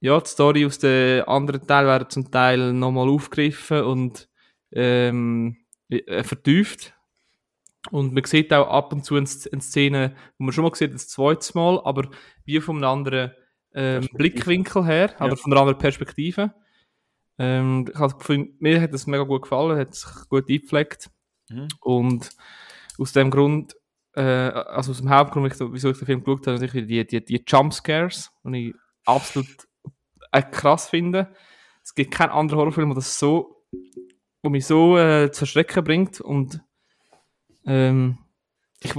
ja, 0.00 0.20
die 0.20 0.28
Story 0.28 0.66
aus 0.66 0.78
den 0.78 1.22
anderen 1.24 1.66
Teilen 1.66 1.86
werden 1.86 2.10
zum 2.10 2.30
Teil 2.30 2.72
nochmal 2.72 3.08
aufgegriffen 3.08 3.82
und 3.82 4.28
ähm, 4.72 5.56
äh, 5.88 6.22
vertieft. 6.24 6.94
Und 7.90 8.12
man 8.12 8.24
sieht 8.24 8.52
auch 8.52 8.68
ab 8.68 8.92
und 8.92 9.04
zu 9.04 9.14
eine 9.14 9.26
Szene, 9.26 10.16
wo 10.38 10.44
man 10.44 10.52
schon 10.52 10.64
mal 10.64 10.74
sieht, 10.74 10.92
das 10.92 11.08
zweite 11.08 11.56
Mal, 11.56 11.80
aber 11.84 12.08
wie 12.44 12.60
von 12.60 12.76
einem 12.76 12.90
anderen 12.90 13.32
ähm, 13.74 14.08
Blickwinkel 14.12 14.84
her, 14.84 15.14
ja. 15.18 15.26
oder 15.26 15.36
von 15.36 15.52
einer 15.52 15.60
anderen 15.60 15.78
Perspektive. 15.78 16.52
Ähm, 17.38 17.86
ich 17.92 17.98
habe 17.98 18.16
gefunden, 18.16 18.56
mir 18.58 18.80
hat 18.80 18.92
das 18.92 19.06
mega 19.06 19.22
gut 19.22 19.42
gefallen, 19.42 19.78
hat 19.78 19.94
sich 19.94 20.28
gut 20.28 20.48
eingepflegt. 20.48 21.10
Mhm. 21.50 21.68
Und 21.80 22.30
aus 22.98 23.12
dem 23.12 23.30
Grund, 23.30 23.76
äh, 24.14 24.22
also 24.22 24.92
aus 24.92 24.98
dem 24.98 25.10
Hauptgrund, 25.10 25.54
wieso 25.72 25.90
ich 25.90 25.98
den 25.98 26.06
Film 26.06 26.24
geschaut 26.24 26.46
habe, 26.46 26.58
sicher 26.58 26.80
die, 26.80 27.06
die, 27.06 27.24
die 27.24 27.44
Jumpscares, 27.46 28.32
die 28.44 28.70
ich 28.70 28.74
absolut 29.04 29.68
äh, 30.32 30.42
krass 30.42 30.88
finde. 30.88 31.34
Es 31.84 31.94
gibt 31.94 32.12
keinen 32.12 32.30
anderen 32.30 32.60
Horrorfilm, 32.60 32.88
der 32.88 32.96
das 32.96 33.18
so, 33.18 33.64
wo 34.46 34.50
mich 34.50 34.64
so 34.64 34.96
äh, 34.96 35.32
zu 35.32 35.42
erschrecken 35.42 35.82
bringt 35.82 36.20
und 36.20 36.60
ähm, 37.66 38.18
ich, 38.80 38.94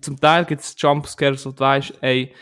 zum 0.00 0.20
Teil 0.20 0.44
gibt 0.44 0.60
es 0.60 0.74
Jumpscares, 0.76 1.46
wo 1.46 1.52
du 1.52 1.60
weißt, 1.60 1.94
ey, 2.00 2.34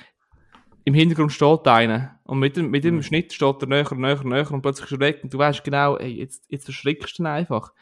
im 0.85 0.95
Hintergrund 0.95 1.33
steht 1.33 1.69
einer. 1.69 2.19
Und 2.25 2.39
mit 2.39 2.57
dem, 2.57 2.71
mit 2.71 2.83
dem 2.83 2.97
mhm. 2.97 3.03
Schnitt 3.03 3.35
steht 3.35 3.61
er 3.61 3.69
näher, 3.69 3.95
näher, 3.95 4.25
näher 4.25 4.51
und 4.51 4.63
plötzlich 4.63 4.89
schreckt 4.89 5.23
und 5.23 5.35
du 5.35 5.39
weißt 5.39 5.65
genau, 5.65 5.99
ey, 5.99 6.13
jetzt, 6.13 6.47
jetzt 6.49 6.67
erschrickst 6.67 7.19
du 7.19 7.25
ihn 7.25 7.27
einfach. 7.27 7.73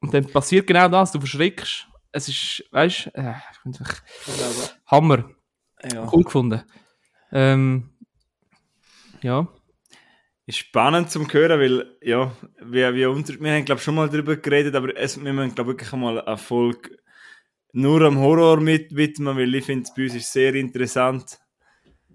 Und 0.00 0.12
dann 0.12 0.26
passiert 0.26 0.66
genau 0.66 0.88
das, 0.88 1.12
du 1.12 1.20
verschrickst. 1.20 1.86
Es 2.10 2.28
ist, 2.28 2.64
weißt 2.72 3.06
du, 3.06 3.10
äh, 3.14 3.34
ich 3.64 3.80
es 3.80 4.76
Hammer. 4.86 5.30
Ja. 5.92 6.10
Cool 6.12 6.24
gefunden. 6.24 6.64
Ähm, 7.30 7.90
ja 9.22 9.46
ist 10.46 10.58
spannend 10.58 11.10
zum 11.10 11.30
hören, 11.32 11.60
weil, 11.60 11.96
ja, 12.00 12.32
wir, 12.64 12.94
wir, 12.94 13.10
unter, 13.10 13.38
wir 13.40 13.52
haben, 13.52 13.64
glaube 13.64 13.80
schon 13.80 13.96
mal 13.96 14.08
darüber 14.08 14.36
geredet, 14.36 14.74
aber 14.74 14.96
es, 14.96 15.22
wir 15.22 15.32
müssen, 15.32 15.54
glaube 15.54 15.72
wirklich 15.72 15.92
einmal 15.92 16.20
eine 16.20 16.36
Folge 16.36 16.96
nur 17.72 18.00
am 18.02 18.18
Horror 18.18 18.60
mit 18.60 18.96
widmen, 18.96 19.36
weil 19.36 19.54
ich 19.54 19.64
finde, 19.64 19.84
es 19.84 19.94
bei 19.94 20.04
uns 20.04 20.14
ist 20.14 20.32
sehr 20.32 20.54
interessant. 20.54 21.38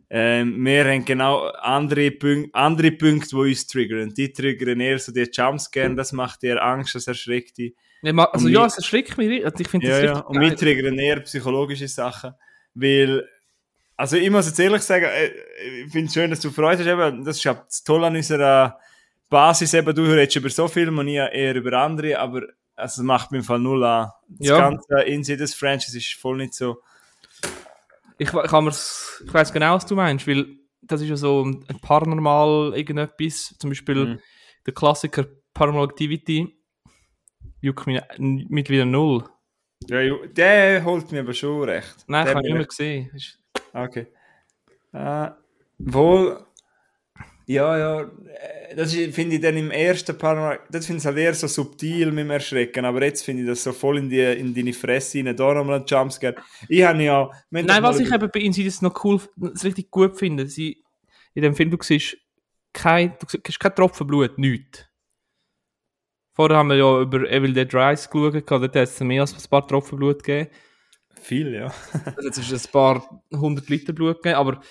Ähm, 0.09 0.65
wir 0.65 0.85
haben 0.85 1.05
genau 1.05 1.47
andere, 1.49 2.11
Punk 2.11 2.49
andere 2.53 2.91
Punkte, 2.91 3.29
die 3.29 3.35
uns 3.35 3.67
triggern. 3.67 4.09
Die 4.09 4.33
triggern 4.33 4.79
eher 4.79 4.97
so 4.97 5.11
die 5.11 5.29
Jumpscare, 5.31 5.95
das 5.95 6.13
macht 6.13 6.41
dir 6.41 6.61
Angst, 6.61 6.95
das 6.95 7.07
erschreckt 7.07 7.57
dich. 7.59 7.75
Ma- 8.01 8.25
also 8.25 8.47
Und 8.47 8.53
ja, 8.53 8.65
es 8.65 8.77
erschreckt 8.77 9.17
mich. 9.17 9.45
Also 9.45 9.57
ich 9.59 9.67
finde 9.67 9.87
Ja, 9.87 10.01
das 10.01 10.03
ja. 10.03 10.19
Und 10.19 10.41
wir 10.41 10.55
triggern 10.55 10.97
eher 10.97 11.19
psychologische 11.21 11.87
Sachen, 11.87 12.33
weil, 12.73 13.27
also 14.01 14.17
ich 14.17 14.29
muss 14.31 14.47
jetzt 14.47 14.59
ehrlich 14.59 14.81
sagen, 14.81 15.05
äh, 15.05 15.27
ich 15.85 15.91
finde 15.91 16.07
es 16.07 16.13
schön, 16.13 16.29
dass 16.31 16.39
du 16.39 16.49
Freude 16.49 16.79
hast, 16.79 16.87
eben, 16.87 17.23
das 17.23 17.37
ist 17.37 17.43
ja 17.43 17.53
das 17.53 17.83
Tolle 17.83 18.07
an 18.07 18.15
unserer 18.15 18.79
Basis, 19.29 19.73
eben, 19.75 19.93
du 19.95 20.03
redest 20.03 20.35
über 20.35 20.49
so 20.49 20.67
Filme 20.67 20.99
und 21.01 21.07
ich 21.07 21.15
eher 21.15 21.55
über 21.55 21.73
andere, 21.73 22.17
aber 22.19 22.41
also, 22.75 23.01
es 23.01 23.05
macht 23.05 23.31
mir 23.31 23.39
im 23.39 23.43
Fall 23.43 23.59
null 23.59 23.83
an. 23.83 24.09
Das 24.27 24.47
Ja. 24.47 24.57
ganze 24.59 25.01
Insidious 25.03 25.53
Franchise 25.53 25.95
ist 25.97 26.13
voll 26.15 26.37
nicht 26.37 26.53
so, 26.55 26.81
Ich, 28.17 28.31
mir's, 28.33 29.23
ich 29.25 29.33
weiß 29.33 29.51
genau, 29.53 29.75
was 29.75 29.85
du 29.85 29.95
meinst, 29.95 30.27
weil 30.27 30.45
das 30.81 31.01
ist 31.01 31.09
ja 31.09 31.15
so 31.15 31.43
ein 31.45 31.65
paranormal 31.81 32.73
irgendetwas, 32.75 33.55
zum 33.59 33.69
Beispiel 33.69 33.95
Mhm. 34.05 34.19
der 34.65 34.73
Klassiker 34.73 35.25
Paranormal 35.53 35.89
Activity, 35.89 36.55
juckt 37.61 37.85
mich 37.87 38.01
mittlerweile 38.17 38.85
null. 38.85 39.23
ja, 39.87 40.01
der 40.27 40.83
holt 40.83 41.11
mir 41.11 41.19
aber 41.21 41.33
schon 41.33 41.63
recht. 41.69 41.97
Nein, 42.07 42.25
Der 42.25 42.31
ich 42.31 42.35
habe 42.37 42.41
mir 42.47 42.49
nicht 42.49 42.57
mehr 42.57 42.67
gesehen. 42.67 43.11
Ist- 43.15 43.37
Okay. 43.73 44.07
Äh, 44.93 45.29
wohl. 45.79 46.45
Ja, 47.47 47.77
ja. 47.77 48.01
äh, 48.01 48.75
Das 48.75 48.93
finde 48.93 49.35
ich 49.35 49.41
dann 49.41 49.57
im 49.57 49.71
ersten 49.71 50.17
paar 50.17 50.35
Mal. 50.35 50.59
Das 50.69 50.85
finde 50.85 50.99
ich 50.99 51.05
halt 51.05 51.17
eher 51.17 51.33
so 51.33 51.47
subtil 51.47 52.11
mit 52.11 52.25
dem 52.25 52.31
Erschrecken. 52.31 52.85
Aber 52.85 53.03
jetzt 53.03 53.23
finde 53.23 53.43
ich 53.43 53.49
das 53.49 53.63
so 53.63 53.73
voll 53.73 53.97
in, 53.97 54.09
die, 54.09 54.21
in 54.21 54.53
deine 54.53 54.73
Fresse 54.73 55.19
rein. 55.19 55.35
Da 55.35 55.53
nochmal 55.53 55.79
ein 55.79 55.85
Jumpscare. 55.85 56.35
Ich 56.69 56.83
habe 56.83 57.03
ja. 57.03 57.29
Nein, 57.49 57.83
was 57.83 57.99
ich 57.99 58.11
eben 58.11 58.29
bei 58.31 58.39
Insidious 58.39 58.81
noch 58.81 59.03
cool, 59.03 59.19
richtig 59.63 59.91
gut 59.91 60.17
finde, 60.17 60.47
sie, 60.47 60.83
in 61.33 61.43
dem 61.43 61.55
Film, 61.55 61.71
du 61.71 61.77
siehst 61.81 62.17
kein, 62.73 63.13
du 63.19 63.27
siehst 63.27 63.59
kein 63.59 63.75
Tropfen 63.75 64.07
Blut, 64.07 64.37
nichts. 64.37 64.85
Vorher 66.33 66.57
haben 66.57 66.69
wir 66.69 66.77
ja 66.77 67.01
über 67.01 67.29
Evil 67.29 67.53
Dead 67.53 67.73
Rise 67.73 68.07
geschaut, 68.09 68.49
dort 68.49 68.63
hat 68.63 68.75
es 68.75 68.99
mehr 69.01 69.21
als 69.21 69.33
ein 69.33 69.49
paar 69.49 69.67
Tropfen 69.67 69.97
Blut 69.97 70.23
gegeben. 70.23 70.49
Viel, 71.21 71.53
ja. 71.53 71.73
Also 72.15 72.27
Jetzt 72.27 72.37
ist 72.39 72.51
es 72.51 72.67
ein 72.67 72.71
paar 72.71 73.23
hundert 73.31 73.69
Liter 73.69 73.93
Blut 73.93 74.17
gegeben, 74.17 74.35
aber 74.35 74.61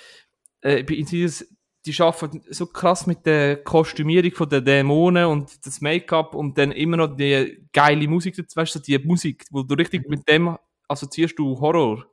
äh, 0.61 0.85
die 0.85 2.03
arbeiten 2.03 2.43
so 2.51 2.67
krass 2.67 3.07
mit 3.07 3.25
der 3.25 3.63
Kostümierung 3.63 4.33
von 4.33 4.49
den 4.49 4.65
Dämonen 4.65 5.27
und 5.27 5.65
das 5.65 5.81
Make-up 5.81 6.35
und 6.35 6.59
dann 6.59 6.73
immer 6.73 6.99
noch 6.99 7.17
die 7.17 7.67
geile 7.73 8.07
Musik 8.07 8.37
weißt 8.55 8.75
du, 8.75 8.79
die 8.81 8.99
Musik, 8.99 9.47
wo 9.51 9.63
du 9.63 9.75
richtig 9.75 10.09
mit 10.09 10.29
dem 10.29 10.57
assoziierst 10.89 11.39
du 11.39 11.59
Horror. 11.61 12.05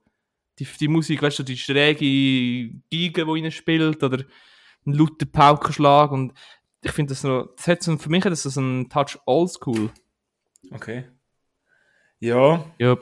Die, 0.60 0.66
die 0.80 0.88
Musik, 0.88 1.22
weißt 1.22 1.40
du, 1.40 1.44
die 1.44 1.58
schräge 1.58 2.70
Geige, 2.92 3.26
die 3.26 3.40
ihnen 3.40 3.52
spielt 3.52 4.02
oder 4.04 4.24
ein 4.86 4.94
lauter 4.94 5.26
Paukenschlag 5.26 6.12
und 6.12 6.34
ich 6.82 6.92
finde 6.92 7.12
das 7.12 7.24
noch, 7.24 7.50
das 7.58 7.68
hat 7.68 7.84
so, 7.84 7.98
für 7.98 8.10
mich 8.10 8.24
hat 8.24 8.32
das 8.32 8.44
so 8.44 8.60
einen 8.60 8.88
Touch 8.88 9.18
oldschool. 9.26 9.90
Okay. 10.72 11.06
Ja. 12.20 12.66
Ja, 12.80 12.98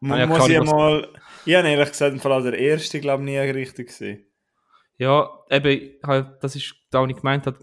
Man 0.00 0.12
Ah, 0.12 0.18
ja, 0.20 0.26
muss 0.26 0.38
was- 0.40 0.70
mal. 0.70 1.08
Ich 1.44 1.54
habe 1.54 1.68
ehrlich 1.68 1.88
gesagt 1.90 2.12
im 2.12 2.20
Fall 2.20 2.42
der 2.42 2.58
erste, 2.58 3.00
glaube 3.00 3.22
ich, 3.22 3.26
nie 3.30 3.38
richtig 3.38 3.88
gesehen. 3.88 4.26
Ja, 4.98 5.28
eben, 5.50 5.92
halt, 6.04 6.42
das 6.42 6.56
ist 6.56 6.74
da, 6.90 7.02
was 7.02 7.10
ich 7.10 7.16
gemeint 7.16 7.46
habe. 7.46 7.58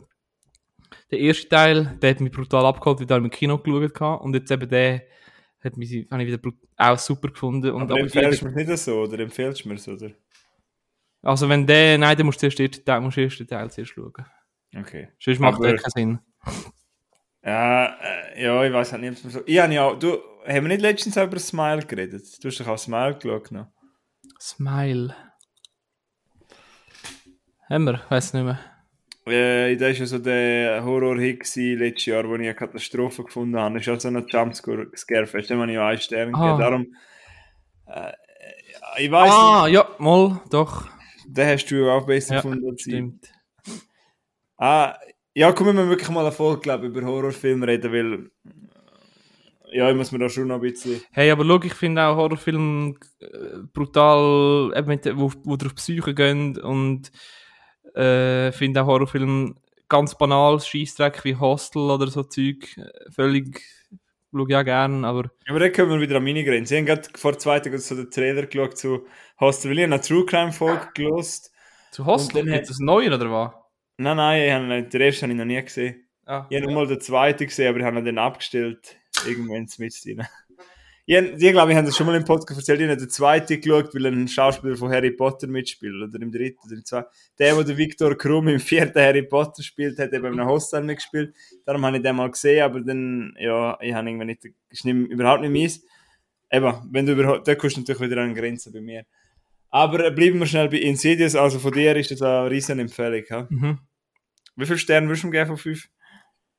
Der 1.11 1.19
erste 1.19 1.49
Teil, 1.49 1.97
der 2.01 2.11
hat 2.11 2.19
mich 2.21 2.31
brutal 2.31 2.65
abgeholt, 2.65 2.97
weil 2.99 3.03
ich 3.03 3.07
da 3.09 3.17
im 3.17 3.29
Kino 3.29 3.57
geschaut 3.57 3.99
habe. 3.99 4.23
Und 4.23 4.35
jetzt 4.35 4.51
eben 4.51 4.69
der 4.69 5.03
hat 5.63 5.77
mich, 5.77 6.07
habe 6.11 6.23
ich 6.23 6.31
wieder 6.31 6.51
auch 6.77 6.97
super 6.99 7.29
gefunden. 7.29 7.71
Und 7.71 7.83
Aber 7.83 7.93
aber 7.93 8.01
empfehlst 8.01 8.41
du 8.41 8.45
mir 8.49 8.65
nicht 8.65 8.77
so, 8.77 9.01
oder 9.01 9.19
empfehlst 9.19 9.63
du 9.65 9.69
mir 9.69 9.77
so, 9.77 9.91
oder? 9.93 10.11
also 11.23 11.47
wenn 11.49 11.65
der, 11.65 11.97
nein, 11.97 12.17
dann 12.17 12.25
musst 12.25 12.37
du 12.43 12.49
zuerst 12.49 12.59
den 12.59 12.67
ersten 12.67 12.85
Teil, 12.85 13.01
musst 13.01 13.17
du 13.17 13.21
den 13.21 13.29
ersten 13.29 13.47
Teil 13.47 13.71
zuerst 13.71 13.91
schauen. 13.91 14.13
Okay. 14.77 15.09
Sonst 15.19 15.39
macht 15.39 15.55
Aber- 15.55 15.67
der 15.67 15.77
keinen 15.77 15.91
Sinn. 15.91 16.19
Ja, 17.43 17.85
äh, 17.99 18.43
ja, 18.43 18.63
ich 18.63 18.73
weiß 18.73 18.91
halt 18.93 19.01
nicht, 19.01 19.11
ob 19.11 19.17
es 19.17 19.23
mir 19.25 19.29
so. 19.31 19.41
Ich 19.45 19.59
habe 19.59 19.73
ja 19.73 19.93
du, 19.95 20.17
haben 20.45 20.63
wir 20.63 20.69
nicht 20.69 20.81
letztens 20.81 21.17
auch 21.17 21.25
über 21.25 21.39
Smile 21.39 21.85
geredet? 21.85 22.23
Du 22.43 22.47
hast 22.49 22.59
doch 22.59 22.67
auch 22.67 22.77
Smile 22.77 23.15
geschaut 23.15 23.51
noch. 23.51 23.67
Smile. 24.39 25.15
Haben 27.69 27.85
wir? 27.85 28.01
Weiß 28.09 28.33
nicht 28.33 28.43
mehr. 28.43 28.59
Äh, 29.25 29.75
das 29.77 29.81
war 29.93 29.99
ja 29.99 30.05
so 30.05 30.19
der 30.19 30.83
Horror-Hit 30.83 31.55
letztes 31.55 32.05
Jahr, 32.07 32.27
wo 32.27 32.35
ich 32.35 32.41
eine 32.41 32.53
Katastrophe 32.55 33.23
gefunden 33.23 33.57
habe. 33.57 33.75
Das 33.75 33.83
ist 33.83 33.89
also 33.89 34.09
ein 34.09 34.25
Jumpscare-Fest, 34.27 35.49
dem 35.49 35.61
habe 35.61 35.71
ich 35.71 35.79
einen 35.79 35.97
Stern 35.99 36.35
Ah. 36.35 36.39
gegeben. 36.57 36.59
Darum, 36.59 36.95
äh, 37.87 38.11
ich 39.01 39.09
weiß 39.09 39.31
Ah, 39.31 39.67
ja, 39.67 39.87
mal, 39.97 40.41
doch. 40.49 40.83
nicht, 40.83 41.37
den 41.37 41.47
hast 41.47 41.65
du 41.71 41.89
auch 41.89 42.05
besser 42.05 42.35
Ja, 42.35 42.41
gefunden 42.41 42.69
als 42.69 42.85
ich. 42.85 42.93
Stimmt. 42.93 43.31
Ah, 44.57 44.97
ja, 45.33 45.51
komm, 45.53 45.67
wir 45.67 45.73
müssen 45.73 45.89
wirklich 45.89 46.09
mal 46.09 46.21
eine 46.25 46.31
Folge, 46.33 46.61
ich, 46.85 46.89
über 46.91 47.01
Horrorfilme 47.07 47.65
reden, 47.65 47.91
weil 47.93 48.29
ja, 49.73 49.89
ich 49.89 49.95
muss 49.95 50.11
mir 50.11 50.19
da 50.19 50.29
schon 50.29 50.47
noch 50.47 50.55
ein 50.55 50.61
bisschen... 50.61 51.01
Hey, 51.11 51.31
aber 51.31 51.45
schau, 51.45 51.61
ich 51.63 51.73
finde 51.73 52.03
auch 52.03 52.15
Horrorfilme 52.15 52.95
äh, 53.19 53.27
brutal, 53.73 54.73
eben 54.75 54.87
mit, 54.87 55.05
wo, 55.17 55.31
wo 55.43 55.55
drauf 55.55 55.75
Psyche 55.75 56.13
gehen 56.13 56.57
und 56.57 57.11
äh, 57.95 58.51
finde 58.51 58.81
auch 58.81 58.87
Horrorfilme 58.87 59.55
ganz 59.89 60.15
banal, 60.17 60.59
Scheißdreck 60.59 61.23
wie 61.23 61.35
Hostel 61.35 61.89
oder 61.89 62.07
so 62.07 62.23
Zeug, 62.23 62.77
äh, 62.77 63.11
völlig, 63.11 63.61
schaue 64.31 64.45
ich 64.49 64.55
auch 64.55 64.63
gerne, 64.63 65.05
aber 65.07 65.29
Aber 65.47 65.59
dann 65.59 65.71
kommen 65.71 65.91
wir 65.91 66.01
wieder 66.01 66.17
an 66.17 66.23
meine 66.23 66.43
Grenze. 66.43 66.75
Ich 66.75 66.81
habe 66.81 67.01
gerade 67.01 67.17
vor 67.17 67.37
zwei 67.37 67.59
Tagen 67.59 67.77
so 67.77 67.95
den 67.95 68.09
Trailer 68.09 68.47
geschaut 68.47 68.77
zu 68.77 69.05
Hostel, 69.39 69.71
weil 69.71 69.79
ich 69.79 69.83
eine 69.85 70.01
True 70.01 70.25
Crime 70.25 70.51
Folge 70.51 70.87
gelost. 70.95 71.51
zu 71.91 72.05
Hostel, 72.05 72.43
gibt 72.45 72.69
es 72.69 72.79
ein 72.79 72.85
neues 72.85 73.13
oder 73.13 73.31
was? 73.31 73.51
Nein, 73.97 74.17
nein, 74.17 74.41
ich 74.41 74.51
habe, 74.51 74.89
den 74.89 75.01
ersten 75.01 75.23
habe 75.23 75.33
ich 75.33 75.37
noch 75.37 75.45
nie 75.45 75.61
gesehen. 75.61 76.07
Ah, 76.25 76.47
Ich 76.49 76.57
habe 76.57 76.71
nur 76.71 76.81
mal 76.81 76.87
den 76.87 76.99
zweiten 77.01 77.45
gesehen, 77.45 77.69
aber 77.69 77.79
ich 77.79 77.85
habe 77.85 77.99
ihn 77.99 78.05
dann 78.05 78.17
abgestellt. 78.17 78.97
Irgendwann 79.25 79.67
mit 79.77 79.93
rein. 80.05 80.27
Ich, 81.05 81.17
ich 81.17 81.51
glaube, 81.51 81.71
ich 81.71 81.77
habe 81.77 81.85
das 81.85 81.97
schon 81.97 82.07
mal 82.07 82.15
im 82.15 82.23
Podcast 82.23 82.59
erzählt. 82.59 82.79
Ich 82.79 82.87
habe 82.87 82.97
den 82.97 83.09
zweiten 83.09 83.59
geschaut, 83.59 83.93
weil 83.93 84.05
ein 84.05 84.27
Schauspieler 84.27 84.77
von 84.77 84.89
Harry 84.89 85.11
Potter 85.11 85.47
mitspielt. 85.47 86.01
Oder 86.01 86.21
im 86.21 86.31
dritten 86.31 86.59
oder 86.65 86.75
im 86.75 86.85
zweiten. 86.85 87.09
Der, 87.37 87.61
der 87.61 87.77
Victor 87.77 88.17
Krumm 88.17 88.47
im 88.47 88.59
vierten 88.59 89.01
Harry 89.01 89.23
Potter 89.23 89.63
spielt, 89.63 89.99
hat 89.99 90.13
eben 90.13 90.25
in 90.25 90.39
einem 90.39 90.47
Hostel 90.47 90.81
mitgespielt. 90.81 91.35
Darum 91.65 91.85
habe 91.85 91.97
ich 91.97 92.03
den 92.03 92.15
mal 92.15 92.31
gesehen, 92.31 92.63
aber 92.63 92.79
dann, 92.79 93.35
ja, 93.37 93.77
ich 93.81 93.93
habe 93.93 94.09
irgendwie 94.09 94.25
nicht, 94.25 94.45
ist 94.69 94.85
nicht, 94.85 95.11
überhaupt 95.11 95.41
nicht 95.41 95.51
meins. 95.51 95.81
Eben, 96.49 96.73
wenn 96.91 97.05
du 97.05 97.13
überhaupt, 97.13 97.47
da 97.47 97.55
kommst 97.55 97.75
du 97.75 97.81
natürlich 97.81 98.01
wieder 98.01 98.21
an 98.21 98.33
Grenzen 98.33 98.71
bei 98.71 98.79
mir. 98.79 99.05
Aber 99.71 100.09
bleiben 100.11 100.39
wir 100.39 100.45
schnell 100.45 100.69
bei 100.69 100.77
Insidious. 100.77 101.35
Also 101.35 101.59
von 101.59 101.73
dir 101.73 101.95
ist 101.97 102.11
das 102.11 102.21
eine 102.21 102.49
riesen 102.49 102.79
Empfehlung. 102.79 103.23
Ja? 103.27 103.47
Mhm. 103.49 103.79
Wie 104.55 104.65
viele 104.65 104.77
Sterne 104.77 105.07
würdest 105.07 105.23
du 105.23 105.27
ihm 105.27 105.31
geben 105.31 105.47
von 105.47 105.57
fünf? 105.57 105.89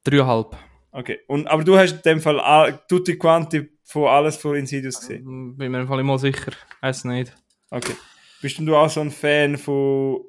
Dreieinhalb. 0.03 0.55
Okay. 0.97 1.19
Und, 1.27 1.49
aber 1.49 1.65
du 1.65 1.77
hast 1.77 1.93
in 1.93 2.03
dem 2.03 2.21
Fall 2.21 2.39
all- 2.39 2.79
tutti 2.89 3.19
quanti 3.19 3.69
von 3.83 4.07
alles 4.07 4.37
von 4.37 4.55
Insidious 4.55 5.01
gesehen. 5.01 5.25
Hm, 5.27 5.57
Bin 5.57 5.73
mir 5.73 5.81
im 5.81 5.89
Fall 5.89 5.99
immer 6.01 6.19
sicher. 6.19 6.53
Weiß 6.81 7.05
nicht. 7.05 7.35
Okay. 7.71 7.95
Bist 8.41 8.59
denn 8.59 8.67
du 8.67 8.77
auch 8.77 8.89
so 8.89 9.01
ein 9.01 9.11
Fan 9.11 9.57
von 9.59 10.21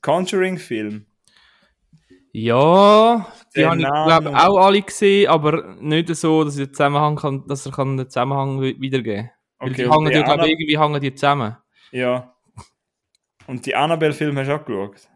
Conjuring-Filmen? 0.00 1.06
Ja, 2.32 3.26
die 3.54 3.60
Der 3.60 3.70
habe 3.70 3.80
ich 3.80 3.86
glaube 3.86 4.30
auch 4.36 4.66
alle 4.66 4.82
gesehen, 4.82 5.28
aber 5.28 5.76
nicht 5.80 6.08
so, 6.16 6.42
dass 6.42 6.56
ich 6.56 6.66
den 6.66 6.74
Zusammenhang 6.74 7.16
kann, 7.16 7.46
dass 7.46 7.66
er 7.66 7.72
kann 7.72 7.96
den 7.96 8.08
Zusammenhang 8.08 8.60
wi- 8.60 8.80
wiedergeben 8.80 9.30
kann. 9.58 9.70
Okay, 9.70 9.84
die 9.84 9.90
hängen 9.90 10.06
die 10.12 10.22
glaube 10.22 10.48
irgendwie 10.50 10.78
hängen 10.78 11.00
die 11.00 11.14
zusammen. 11.14 11.56
Ja. 11.92 12.34
Und 13.46 13.64
die 13.66 13.74
Annabelle-Filme 13.76 14.40
hast 14.40 14.48
du 14.48 14.54
auch 14.54 14.64
geschaut? 14.64 15.08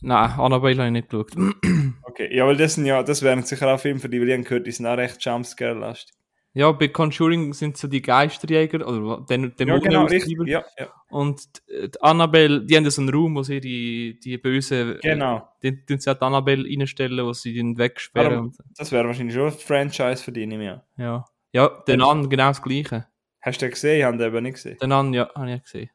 Nein, 0.00 0.30
Annabelle 0.38 0.76
habe 0.78 0.86
ich 0.88 0.92
nicht 0.92 1.08
geschaut. 1.10 1.32
Okay. 2.02 2.34
Ja, 2.34 2.46
weil 2.46 2.56
das 2.56 2.76
ja, 2.76 3.02
das 3.02 3.22
wären 3.22 3.44
sicher 3.44 3.72
auch 3.72 3.78
Filme, 3.78 4.00
für 4.00 4.08
die 4.08 4.20
wir 4.20 4.34
haben 4.34 4.42
gehört, 4.42 4.66
die 4.66 4.72
sind 4.72 4.86
auch 4.86 4.96
recht 4.96 5.24
Jumpscare-lastig. 5.24 6.16
Ja, 6.54 6.72
bei 6.72 6.88
Conjuring 6.88 7.52
sind 7.52 7.76
so 7.76 7.86
die 7.86 8.02
Geisterjäger 8.02 8.84
oder 8.88 9.24
den 9.28 9.52
Ja, 9.58 9.78
genau, 9.78 10.06
richtig. 10.06 10.36
Ja, 10.46 10.64
ja. 10.76 10.88
Und 11.10 11.40
die 11.68 11.90
die 11.90 12.00
Annabelle, 12.02 12.64
die 12.64 12.76
haben 12.76 12.90
so 12.90 13.02
einen 13.02 13.10
Raum, 13.14 13.36
wo 13.36 13.42
sie 13.44 13.60
die, 13.60 14.18
die 14.18 14.38
bösen, 14.38 14.98
Genau. 15.02 15.48
äh, 15.60 15.70
die 15.70 15.84
tun 15.86 16.00
sie 16.00 16.12
die 16.12 16.20
Annabelle 16.22 16.64
reinstellen, 16.64 17.24
wo 17.24 17.32
sie 17.32 17.54
den 17.54 17.78
wegsperren. 17.78 18.30
Darum-. 18.32 18.54
Das 18.76 18.90
wäre 18.90 19.06
wahrscheinlich 19.06 19.36
schon 19.36 19.46
ein 19.46 19.52
Franchise 19.52 20.24
für 20.24 20.32
dich, 20.32 20.48
ich 20.48 20.68
an. 20.68 20.82
ja. 20.96 21.24
ja, 21.52 21.68
den 21.86 22.02
an 22.02 22.28
genau 22.28 22.48
das 22.48 22.62
Gleiche. 22.62 23.06
Hast 23.42 23.60
du 23.62 23.66
den 23.66 23.70
gesehen? 23.70 23.98
Ich 23.98 24.04
habe 24.04 24.16
den 24.16 24.26
eben 24.26 24.42
nicht 24.42 24.54
gesehen. 24.54 24.78
Den 24.82 24.90
an, 24.92 25.12
ja, 25.12 25.30
habe 25.34 25.52
ich 25.52 25.62
gesehen. 25.62 25.90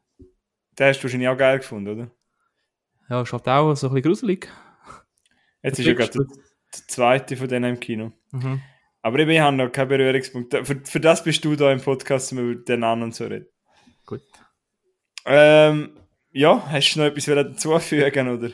Den 0.79 0.87
hast 0.87 0.99
du 0.99 1.03
wahrscheinlich 1.03 1.27
auch 1.27 1.37
geil 1.37 1.57
gefunden, 1.57 1.89
oder? 1.89 2.11
Ja, 3.13 3.21
ist 3.21 3.31
halt 3.31 3.47
auch 3.47 3.75
so 3.75 3.89
ein 3.89 3.93
bisschen 3.93 4.09
gruselig. 4.09 4.49
Jetzt 5.61 5.77
ist 5.77 5.85
ja 5.85 5.93
gerade 5.93 6.09
der, 6.09 6.25
der 6.25 6.87
zweite 6.87 7.37
von 7.37 7.47
denen 7.47 7.75
im 7.75 7.79
Kino. 7.79 8.11
Mhm. 8.31 8.59
Aber 9.03 9.19
ich 9.19 9.39
habe 9.39 9.55
noch 9.55 9.71
keinen 9.71 9.89
Berührungspunkt. 9.89 10.51
Für, 10.65 10.81
für 10.83 10.99
das 10.99 11.23
bist 11.23 11.45
du 11.45 11.55
da 11.55 11.71
im 11.71 11.79
Podcast, 11.79 12.31
um 12.31 12.39
über 12.39 12.63
den 12.63 12.83
anderen 12.83 13.11
zu 13.11 13.25
reden. 13.25 13.45
Gut. 14.07 14.23
Ähm, 15.25 15.95
ja, 16.31 16.65
hast 16.71 16.95
du 16.95 17.01
noch 17.01 17.05
etwas 17.05 17.25
dazufügen, 17.25 18.29
oder? 18.29 18.49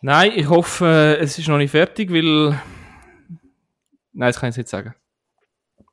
Nein, 0.00 0.32
ich 0.34 0.48
hoffe, 0.48 0.86
äh, 0.86 1.22
es 1.22 1.38
ist 1.38 1.46
noch 1.46 1.58
nicht 1.58 1.70
fertig, 1.70 2.10
weil. 2.10 2.60
Nein, 4.12 4.28
das 4.28 4.40
kann 4.40 4.48
ich 4.48 4.56
jetzt 4.56 4.64
nicht 4.64 4.70
sagen. 4.70 4.96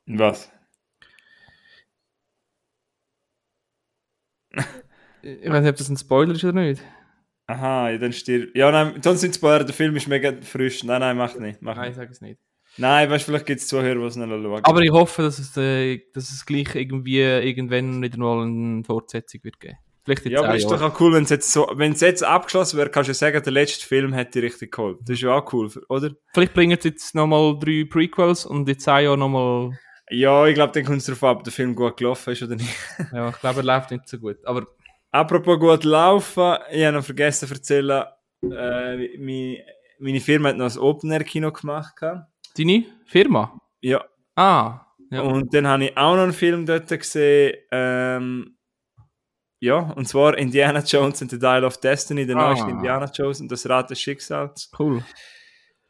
Was? 0.06 0.50
Ich 5.22 5.48
weiß 5.48 5.60
nicht, 5.60 5.70
ob 5.70 5.76
das 5.76 5.88
ein 5.88 5.96
Spoiler 5.96 6.34
ist 6.34 6.42
oder 6.42 6.60
nicht. 6.60 6.82
Aha, 7.52 7.90
ja, 7.90 7.98
dann 7.98 8.12
stirbt. 8.12 8.56
Ja, 8.56 8.70
nein, 8.70 8.94
dann 9.02 9.16
sind 9.16 9.34
Spoiler, 9.34 9.64
der 9.64 9.74
Film 9.74 9.94
ist 9.96 10.08
mega 10.08 10.32
frisch. 10.40 10.84
Nein, 10.84 11.00
nein, 11.00 11.16
mach 11.16 11.34
nicht. 11.34 11.60
Mach 11.60 11.76
Nein, 11.76 11.88
nicht. 11.88 11.96
sag 11.96 12.10
es 12.10 12.20
nicht. 12.20 12.38
Nein, 12.78 13.10
weißt 13.10 13.24
du, 13.24 13.32
vielleicht 13.32 13.46
gibt 13.46 13.60
es 13.60 13.68
Zuhörer, 13.68 13.96
die 13.96 14.06
es 14.06 14.16
noch 14.16 14.26
schauen. 14.26 14.64
Aber 14.64 14.80
ich 14.80 14.90
hoffe, 14.90 15.22
dass 15.22 15.38
es, 15.38 15.54
äh, 15.58 16.00
dass 16.14 16.30
es 16.30 16.46
gleich 16.46 16.74
irgendwie 16.74 17.20
irgendwann 17.20 18.00
wieder 18.00 18.18
mal 18.18 18.42
eine 18.46 18.82
Fortsetzung 18.84 19.44
wird 19.44 19.60
geben. 19.60 19.76
Vielleicht 20.04 20.26
in 20.26 20.32
ja, 20.32 20.42
aber 20.42 20.56
ist 20.56 20.68
doch 20.68 20.80
auch 20.80 20.98
cool, 21.00 21.12
wenn 21.12 21.24
es 21.24 21.30
jetzt 21.30 21.52
so, 21.52 21.68
jetzt 21.78 22.24
abgeschlossen 22.24 22.78
wäre, 22.78 22.90
kannst 22.90 23.08
du 23.08 23.10
ja 23.12 23.14
sagen, 23.14 23.42
der 23.42 23.52
letzte 23.52 23.86
Film 23.86 24.12
hätte 24.12 24.40
dich 24.40 24.50
richtig 24.50 24.72
geholt. 24.72 24.98
Das 25.02 25.10
ist 25.10 25.20
ja 25.20 25.36
auch 25.36 25.52
cool, 25.52 25.70
oder? 25.88 26.10
Vielleicht 26.32 26.54
bringen 26.54 26.76
sie 26.80 26.88
jetzt 26.88 27.14
nochmal 27.14 27.56
drei 27.60 27.84
Prequels 27.88 28.46
und 28.46 28.68
in 28.68 28.78
zehn 28.78 29.04
Jahren 29.04 29.20
nochmal. 29.20 29.78
Ja, 30.10 30.46
ich 30.46 30.54
glaube, 30.54 30.72
dann 30.72 30.84
kommt 30.84 30.98
es 30.98 31.06
darauf 31.06 31.22
ab, 31.22 31.36
ob 31.38 31.44
der 31.44 31.52
Film 31.52 31.76
gut 31.76 31.96
gelaufen 31.96 32.32
ist 32.32 32.42
oder 32.42 32.56
nicht. 32.56 32.74
Ja, 33.12 33.28
ich 33.28 33.38
glaube, 33.38 33.60
er 33.60 33.64
läuft 33.64 33.92
nicht 33.92 34.08
so 34.08 34.18
gut. 34.18 34.38
Aber 34.44 34.66
Apropos 35.12 35.58
gut 35.60 35.84
laufen, 35.84 36.56
ich 36.70 36.84
habe 36.84 36.96
noch 36.96 37.04
vergessen 37.04 37.46
zu 37.46 37.54
erzählen, 37.54 38.04
äh, 38.42 39.18
meine, 39.18 39.58
meine 39.98 40.20
Firma 40.20 40.48
hat 40.48 40.56
noch 40.56 40.74
ein 40.74 40.78
Open-Air-Kino 40.78 41.52
gemacht. 41.52 41.94
deine 42.56 42.84
Firma? 43.06 43.58
Ja, 43.80 44.04
Ah, 44.36 44.80
ja. 45.10 45.20
und 45.20 45.52
dann 45.54 45.66
habe 45.66 45.84
ich 45.84 45.96
auch 45.96 46.16
noch 46.16 46.22
einen 46.22 46.32
Film 46.32 46.64
dort 46.66 46.88
gesehen, 46.88 47.56
ähm, 47.70 48.56
ja, 49.60 49.76
und 49.78 50.08
zwar 50.08 50.36
Indiana 50.38 50.80
Jones 50.80 51.20
and 51.22 51.30
the 51.30 51.38
Dial 51.38 51.64
of 51.64 51.76
Destiny, 51.78 52.26
der 52.26 52.36
Ah. 52.36 52.48
neueste 52.48 52.70
Indiana 52.70 53.10
Jones 53.14 53.40
und 53.40 53.52
das 53.52 53.68
Rad 53.68 53.90
des 53.90 54.00
Schicksals. 54.00 54.70
Cool. 54.78 55.04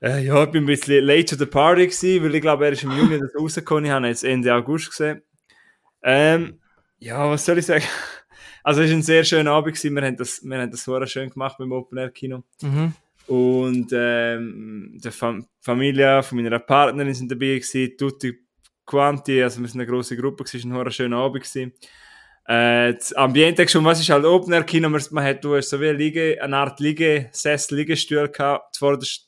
Äh, 0.03 0.25
ja, 0.25 0.43
ich 0.43 0.51
bin 0.51 0.65
ein 0.65 0.67
bisschen 0.67 1.05
late 1.05 1.25
to 1.27 1.37
the 1.37 1.47
party 1.47 1.87
gewesen, 1.87 2.25
weil 2.25 2.35
ich 2.35 2.41
glaube, 2.43 2.67
er 2.67 2.73
ist 2.73 2.83
im 2.83 2.91
Juni 2.91 3.21
rausgekommen. 3.39 3.85
Ich 3.85 3.91
habe 3.93 4.05
ihn 4.05 4.09
jetzt 4.09 4.25
Ende 4.25 4.53
August 4.53 4.91
gesehen. 4.91 5.23
Ähm, 6.03 6.61
ja, 6.99 7.31
was 7.31 7.45
soll 7.47 7.59
ich 7.59 7.67
sagen? 7.67 7.85
Also, 8.63 8.83
es 8.83 8.91
war 8.91 8.97
ein 8.97 9.03
sehr 9.03 9.25
schöner 9.25 9.53
Abend. 9.53 9.75
Gewesen. 9.75 9.95
Wir 9.95 10.03
haben 10.03 10.17
das, 10.17 10.43
wir 10.43 10.59
haben 10.59 10.71
das 10.71 10.85
sehr 10.85 11.07
schön 11.07 11.31
gemacht 11.31 11.57
beim 11.59 11.73
Open 11.73 11.99
Air 11.99 12.11
Kino. 12.11 12.43
Mhm. 12.63 12.95
Und 13.27 13.91
ähm, 13.93 14.99
die 15.03 15.11
Fam 15.11 15.47
Familie 15.61 16.23
von 16.23 16.39
meiner 16.43 16.59
Partnerin 16.59 17.15
sind 17.15 17.31
dabei 17.31 17.59
gewesen, 17.59 17.97
tutti 17.97 18.37
quanti, 18.85 19.43
also 19.43 19.61
wir 19.61 19.69
sind 19.69 19.81
eine 19.81 19.89
grosse 19.89 20.17
Gruppe, 20.17 20.45
es 20.45 20.55
war 20.55 20.61
ein 20.61 20.85
sehr 20.85 20.91
schöner 20.91 21.19
Abend 21.19 21.45
gewesen. 21.45 21.73
Äh, 22.45 22.95
das 22.95 23.13
Ambiente 23.13 23.69
schon, 23.69 23.85
was 23.85 24.01
ist 24.01 24.11
halt 24.11 24.25
Open 24.25 24.53
Air 24.53 24.65
Kino, 24.65 24.89
man, 24.89 25.25
hat 25.25 25.45
du 25.45 25.55
hast 25.55 25.71
so 25.71 25.81
wie 25.81 25.89
eine, 25.89 25.99
Liege, 25.99 26.39
eine 26.43 26.57
Art 26.57 26.81
Liegesessel, 26.81 27.79
Liegestuhl 27.79 28.29
gehabt, 28.29 28.77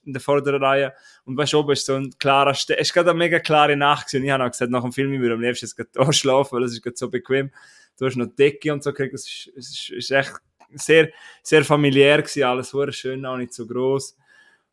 in 0.04 0.12
der 0.12 0.20
vorderen 0.20 0.62
Reihe. 0.62 0.92
Und 1.24 1.36
weißt 1.36 1.54
oben 1.54 1.72
ist 1.72 1.86
so 1.86 1.94
ein 1.94 2.10
klarer, 2.18 2.54
Ste 2.54 2.76
es 2.76 2.88
ist 2.88 2.94
gerade 2.94 3.10
eine 3.10 3.18
mega 3.18 3.38
klare 3.38 3.76
Nacht 3.76 4.08
gewesen. 4.08 4.22
Und 4.22 4.26
ich 4.26 4.32
habe 4.32 4.44
auch 4.44 4.50
gesagt, 4.50 4.72
nach 4.72 4.82
dem 4.82 4.92
Film, 4.92 5.12
ich 5.12 5.20
würde 5.20 5.34
am 5.34 5.40
liebsten 5.40 5.66
jetzt 5.66 5.76
gerade 5.76 5.90
da 5.94 6.12
schlafen, 6.12 6.56
weil 6.56 6.64
es 6.64 6.72
ist 6.72 6.82
gerade 6.82 6.96
so 6.96 7.08
bequem. 7.08 7.52
Du 7.98 8.06
hast 8.06 8.16
noch 8.16 8.26
Decke 8.26 8.72
und 8.72 8.82
so 8.82 8.90
gekriegt, 8.90 9.14
es 9.14 9.26
ist, 9.26 9.52
es 9.56 9.70
ist, 9.70 9.90
ist 9.90 10.10
echt 10.10 10.34
sehr, 10.74 11.10
sehr 11.42 11.64
familiär 11.64 12.22
gewesen, 12.22 12.42
alles 12.42 12.70
sehr 12.70 12.92
schön, 12.92 13.24
auch 13.26 13.36
nicht 13.36 13.54
so 13.54 13.66
groß. 13.66 14.16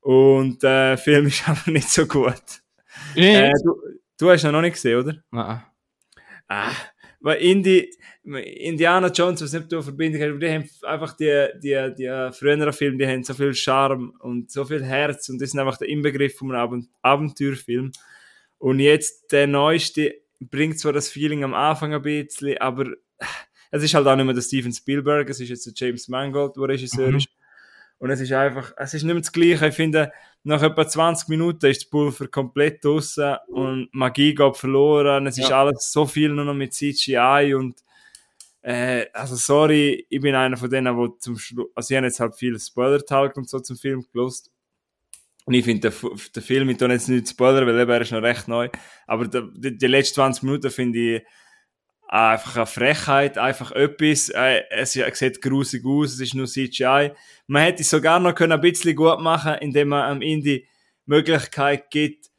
Und 0.02 0.64
äh, 0.64 0.90
der 0.92 0.98
Film 0.98 1.28
ist 1.28 1.48
aber 1.48 1.72
nicht 1.72 1.90
so 1.90 2.06
gut. 2.06 2.62
Äh, 3.16 3.52
du, 3.64 3.82
du 4.18 4.30
hast 4.30 4.44
ihn 4.44 4.52
noch 4.52 4.62
nicht 4.62 4.74
gesehen, 4.74 5.00
oder? 5.00 5.24
Nein. 5.32 5.64
Ah, 6.48 6.72
weil 7.22 7.38
Indi, 7.38 7.90
Indiana 8.24 9.08
Jones, 9.08 9.42
was 9.42 9.54
nicht 9.54 9.72
du 9.72 9.82
Verbindung 9.82 10.22
hast, 10.22 10.30
aber 10.30 10.40
die 10.40 10.50
haben 10.50 10.70
einfach 10.84 11.16
die, 11.16 11.48
die, 11.64 11.96
die 11.98 12.30
früheren 12.34 12.74
Filme, 12.74 12.98
die 12.98 13.08
haben 13.08 13.24
so 13.24 13.34
viel 13.34 13.54
Charme 13.54 14.12
und 14.20 14.52
so 14.52 14.66
viel 14.66 14.84
Herz 14.84 15.30
und 15.30 15.40
das 15.40 15.52
sind 15.52 15.60
einfach 15.60 15.78
der 15.78 15.88
Inbegriff 15.88 16.36
von 16.38 16.52
einem 16.52 16.62
Abent 16.62 16.90
Abenteuerfilm. 17.02 17.92
Und 18.58 18.80
jetzt 18.80 19.32
der 19.32 19.48
neueste 19.48 20.16
bringt 20.40 20.80
zwar 20.80 20.94
das 20.94 21.10
Feeling 21.10 21.44
am 21.44 21.54
Anfang 21.54 21.94
ein 21.94 22.02
bisschen, 22.02 22.58
aber 22.58 22.92
es 23.72 23.84
ist 23.84 23.94
halt 23.94 24.08
auch 24.08 24.16
nicht 24.16 24.26
mehr 24.26 24.34
der 24.34 24.42
Steven 24.42 24.74
Spielberg, 24.74 25.30
es 25.30 25.40
ist 25.40 25.50
jetzt 25.50 25.66
der 25.66 25.74
James 25.76 26.08
Mangold, 26.08 26.56
der 26.58 26.64
Regisseur 26.68 27.10
Mhm. 27.12 27.18
ist. 27.18 27.30
Und 28.00 28.10
es 28.10 28.20
ist 28.20 28.32
einfach, 28.32 28.74
es 28.78 28.94
ist 28.96 29.04
nicht 29.04 29.14
mehr 29.14 29.22
das 29.22 29.32
Gleiche. 29.32 29.68
Ich 29.68 29.76
finde, 29.76 30.12
nach 30.44 30.64
etwa 30.64 30.88
20 30.88 31.28
Minuten 31.30 31.68
ist 31.68 31.84
das 31.84 31.90
Pulver 31.90 32.28
komplett 32.28 32.84
draussen 32.84 33.36
und 33.48 33.90
Magie 33.94 34.34
geht 34.34 34.58
verloren. 34.58 35.28
Es 35.28 35.38
ist 35.38 35.50
Ja. 35.50 35.62
alles 35.62 35.92
so 35.92 36.08
viel 36.08 36.30
nur 36.30 36.46
noch 36.46 36.56
mit 36.56 36.74
CGI 36.74 37.54
und 37.56 37.76
äh, 38.64 39.06
also 39.14 39.36
sorry, 39.36 40.06
ich 40.10 40.20
bin 40.22 40.34
einer 40.36 40.58
von 40.58 40.70
denen, 40.70 40.96
wo 40.98 41.08
zum 41.10 41.38
Schluss, 41.38 41.68
also 41.76 41.92
ich 41.94 41.98
habe 41.98 42.08
jetzt 42.08 42.20
halt 42.20 42.36
viel 42.36 42.60
Spoiler-Talk 42.60 43.38
und 43.38 43.50
so 43.50 43.60
zum 43.60 43.76
Film 43.78 44.06
gelost. 44.12 44.52
Und 45.46 45.56
ich 45.56 45.66
finde, 45.66 45.90
der, 45.90 46.10
der 46.36 46.42
Film, 46.44 46.70
ich 46.70 46.78
tue 46.78 46.90
jetzt 46.90 47.08
nicht 47.10 47.28
Spoiler, 47.30 47.66
weil 47.66 47.80
eben 47.80 47.90
er 47.92 48.02
ist 48.02 48.12
noch 48.12 48.22
recht 48.22 48.48
neu, 48.48 48.70
aber 49.08 49.28
die, 49.28 49.78
die 49.78 49.88
letzten 49.88 50.16
20 50.16 50.44
Minuten 50.44 50.70
finde 50.72 51.00
ich 51.18 51.22
einfach 52.12 52.58
eine 52.58 52.66
Frechheit, 52.66 53.38
einfach 53.38 53.72
etwas, 53.72 54.30
äh, 54.30 54.64
es 54.70 54.92
sieht 54.92 55.42
grusig 55.42 55.86
aus, 55.86 56.14
es 56.14 56.20
ist 56.20 56.34
nur 56.34 56.46
CGI. 56.46 57.12
Man 57.48 57.64
hätte 57.64 57.82
es 57.82 57.90
sogar 57.90 58.20
noch 58.20 58.38
ein 58.38 58.62
bisschen 58.62 58.96
gut 58.96 59.22
machen, 59.22 59.56
indem 59.62 59.90
man 59.90 60.12
am 60.12 60.22
Indie 60.22 60.60
die 60.60 60.68
Möglichkeit 61.06 61.90
gibt, 61.90 62.30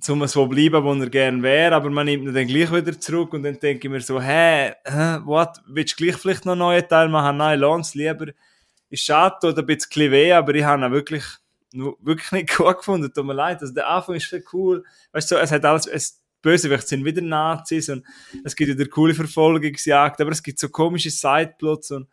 zum 0.00 0.26
so 0.26 0.46
bleiben, 0.46 0.82
wo 0.82 0.94
er 0.94 1.10
gern 1.10 1.42
wäre, 1.42 1.74
aber 1.74 1.90
man 1.90 2.06
nimmt 2.06 2.24
ihn 2.26 2.34
dann 2.34 2.46
gleich 2.46 2.72
wieder 2.72 2.98
zurück 2.98 3.34
und 3.34 3.42
dann 3.42 3.60
denke 3.60 3.86
ich 3.86 3.92
mir 3.92 4.00
so, 4.00 4.20
hä, 4.20 4.72
hä, 4.84 5.18
what, 5.24 5.60
willst 5.66 6.00
du 6.00 6.04
gleich 6.04 6.16
vielleicht 6.16 6.46
noch 6.46 6.52
einen 6.52 6.60
neuen 6.60 6.88
Teil 6.88 7.08
machen? 7.08 7.36
Nein, 7.36 7.60
lass 7.60 7.94
lieber. 7.94 8.28
Ist 8.88 9.04
schade, 9.04 9.36
tut 9.40 9.58
ein 9.58 9.66
bisschen 9.66 10.10
weh, 10.10 10.32
aber 10.32 10.54
ich 10.54 10.64
habe 10.64 10.84
ihn 10.84 10.92
wirklich, 10.92 11.24
wirklich 11.72 12.32
nicht 12.32 12.48
gut 12.56 12.78
gefunden, 12.78 13.12
tut 13.12 13.26
mir 13.26 13.34
leid. 13.34 13.60
Also 13.60 13.74
der 13.74 13.88
Anfang 13.88 14.14
ist 14.14 14.28
sehr 14.28 14.42
cool, 14.52 14.82
weißt 15.12 15.30
du, 15.30 15.36
es 15.36 15.52
hat 15.52 15.64
alles, 15.64 15.86
es, 15.86 16.21
Bösewicht 16.42 16.88
sind 16.88 17.04
wieder 17.04 17.22
Nazis 17.22 17.88
und 17.88 18.04
es 18.44 18.54
gibt 18.56 18.70
wieder 18.70 18.88
coole 18.90 19.14
Verfolgungsjagd, 19.14 20.20
aber 20.20 20.32
es 20.32 20.42
gibt 20.42 20.58
so 20.58 20.68
komische 20.68 21.10
Sideplots 21.10 21.92
und 21.92 22.08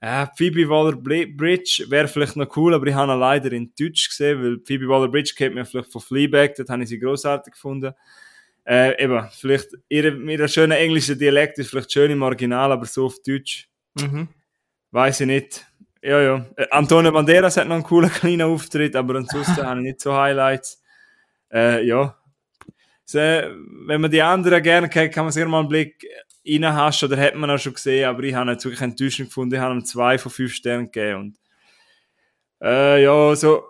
äh, 0.00 0.26
Phoebe 0.36 0.68
Waller-Bridge 0.68 1.86
wäre 1.88 2.06
vielleicht 2.06 2.36
noch 2.36 2.56
cool, 2.56 2.72
aber 2.74 2.86
ich 2.86 2.94
habe 2.94 3.12
ihn 3.12 3.18
leider 3.18 3.50
in 3.52 3.72
Deutsch 3.78 4.08
gesehen, 4.08 4.40
weil 4.42 4.58
Phoebe 4.64 4.86
Waller-Bridge 4.88 5.32
kennt 5.36 5.56
man 5.56 5.66
vielleicht 5.66 5.90
von 5.90 6.00
Fleabag, 6.00 6.54
dort 6.56 6.68
habe 6.70 6.84
ich 6.84 6.88
sie 6.88 7.00
großartig 7.00 7.52
gefunden. 7.54 7.92
Äh, 8.64 9.02
eben, 9.02 9.26
vielleicht, 9.32 9.70
ihre, 9.88 10.10
ihre 10.10 10.48
schöne 10.48 10.76
englische 10.76 11.16
Dialekt 11.16 11.58
ist 11.58 11.70
vielleicht 11.70 11.90
schön 11.92 12.10
im 12.10 12.22
Original, 12.22 12.70
aber 12.70 12.86
so 12.86 13.06
auf 13.06 13.16
Deutsch, 13.26 13.68
Mhm. 13.98 14.28
weiß 14.92 15.20
ich 15.22 15.26
nicht. 15.26 15.66
Ja, 16.02 16.20
ja. 16.20 16.46
Äh, 16.56 16.66
Antonio 16.70 17.10
Banderas 17.10 17.56
hat 17.56 17.66
noch 17.66 17.74
einen 17.74 17.82
coolen 17.84 18.10
kleinen 18.10 18.42
Auftritt, 18.42 18.94
aber 18.94 19.16
ansonsten 19.16 19.56
habe 19.66 19.80
ich 19.80 19.84
nicht 19.84 20.00
so 20.00 20.14
Highlights. 20.14 20.80
Äh, 21.52 21.84
ja. 21.86 22.16
Wenn 23.12 24.00
man 24.00 24.10
die 24.10 24.22
anderen 24.22 24.62
gerne 24.62 24.88
kennt, 24.88 25.14
kann 25.14 25.24
man 25.24 25.32
sich 25.32 25.44
mal 25.46 25.60
einen 25.60 25.68
Blick 25.68 26.06
reinhaschen, 26.46 27.10
oder 27.10 27.20
hat 27.20 27.34
man 27.34 27.50
auch 27.50 27.58
schon 27.58 27.74
gesehen, 27.74 28.08
aber 28.08 28.22
ich 28.22 28.34
habe 28.34 28.50
ihn 28.50 28.64
wirklich 28.64 28.80
enttäuschend 28.80 29.28
gefunden. 29.28 29.54
Ich 29.54 29.60
habe 29.60 29.74
ihm 29.74 29.84
zwei 29.84 30.18
von 30.18 30.32
fünf 30.32 30.52
Sternen 30.52 30.90
gegeben. 30.90 31.20
Und, 31.20 31.38
äh, 32.60 33.02
ja, 33.02 33.34
so, 33.36 33.64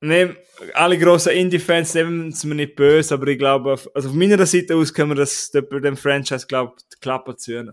ne, 0.00 0.36
alle 0.74 0.98
grossen 0.98 1.32
Indie-Fans 1.32 1.94
nehmen 1.94 2.28
es 2.28 2.44
mir 2.44 2.54
nicht 2.54 2.76
böse, 2.76 3.14
aber 3.14 3.26
ich 3.26 3.38
glaube, 3.38 3.72
auf, 3.72 3.88
also 3.94 4.08
auf 4.08 4.14
meiner 4.14 4.44
Seite 4.46 4.76
aus 4.76 4.92
können 4.92 5.10
wir 5.10 5.16
das 5.16 5.50
bei 5.52 5.80
dem 5.80 5.96
Franchise, 5.96 6.46
glaube 6.46 6.74
ich, 6.76 6.84
die 6.88 7.00
Klappe 7.00 7.36
ziehen. 7.36 7.72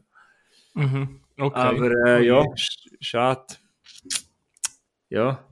Mhm. 0.74 1.22
Okay. 1.38 1.60
Aber 1.60 1.92
äh, 2.08 2.26
ja, 2.26 2.42
sch- 2.42 2.90
schade. 3.00 3.56
Ja. 5.10 5.46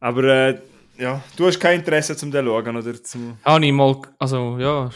Aber 0.00 0.24
äh, 0.24 0.60
ja, 1.00 1.22
du 1.36 1.46
hast 1.46 1.58
kein 1.58 1.80
Interesse 1.80 2.16
zum 2.16 2.30
den 2.30 2.46
schauen 2.46 2.76
oder 2.76 3.02
zum. 3.02 3.38
Habe 3.44 3.66
ich 3.66 3.72
mal, 3.72 4.00
also 4.18 4.58
ja. 4.58 4.90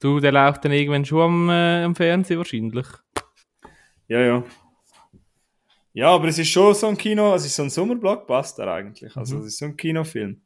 Du, 0.00 0.20
der 0.20 0.32
läuft 0.32 0.64
dann 0.64 0.72
irgendwann 0.72 1.04
schon 1.04 1.20
am, 1.20 1.50
äh, 1.50 1.84
am 1.84 1.94
Fernsehen 1.94 2.38
wahrscheinlich. 2.38 2.86
Ja, 4.08 4.20
ja. 4.20 4.44
Ja, 5.92 6.08
aber 6.10 6.28
es 6.28 6.38
ist 6.38 6.48
schon 6.48 6.74
so 6.74 6.88
ein 6.88 6.98
Kino, 6.98 7.32
also 7.32 7.44
es 7.44 7.52
ist 7.52 7.56
so 7.56 7.62
ein 7.62 7.70
Sommerblockbuster 7.70 8.66
eigentlich. 8.66 9.16
Also 9.16 9.38
es 9.38 9.46
ist 9.46 9.58
so 9.58 9.66
ein 9.66 9.76
Kinofilm. 9.76 10.42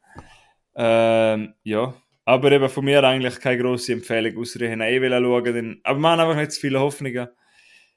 Ähm, 0.75 1.55
ja. 1.65 1.95
Aber 2.25 2.53
eben 2.53 2.69
von 2.69 2.85
mir 2.85 3.03
eigentlich 3.03 3.41
keine 3.41 3.63
grosse 3.63 3.95
Empfehlung, 3.95 4.37
außer 4.39 4.61
ich 4.61 4.71
eh 4.71 5.01
will 5.01 5.11
schauen. 5.11 5.55
Dann, 5.55 5.81
aber 5.83 5.99
wir 5.99 6.09
haben 6.09 6.21
einfach 6.21 6.37
nicht 6.37 6.53
zu 6.53 6.61
viele 6.61 6.81
Hoffnungen. 6.81 7.29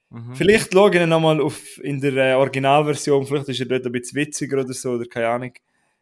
Mhm. 0.10 0.36
Vielleicht 0.36 0.74
schaue 0.74 0.89
ich 0.89 1.02
ihn 1.02 1.10
nochmal 1.10 1.41
auf, 1.41 1.78
in 1.84 1.99
der 1.99 2.16
äh, 2.16 2.34
Originalversion, 2.36 3.26
vielleicht 3.26 3.49
ist 3.49 3.60
er 3.60 3.66
dort 3.66 3.86
ein 3.86 3.91
bisschen 3.91 4.16
witziger 4.16 4.60
oder 4.60 4.74
so, 4.74 4.91
oder 4.91 5.06
keine 5.06 5.28
Ahnung. 5.28 5.54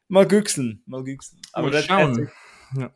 Mal 0.09 0.25
güchseln, 0.27 0.81
mal 0.87 1.03
güchseln. 1.03 1.39
Mal 1.55 1.71
das- 1.71 1.85
schauen. 1.85 2.29
Ja. 2.75 2.89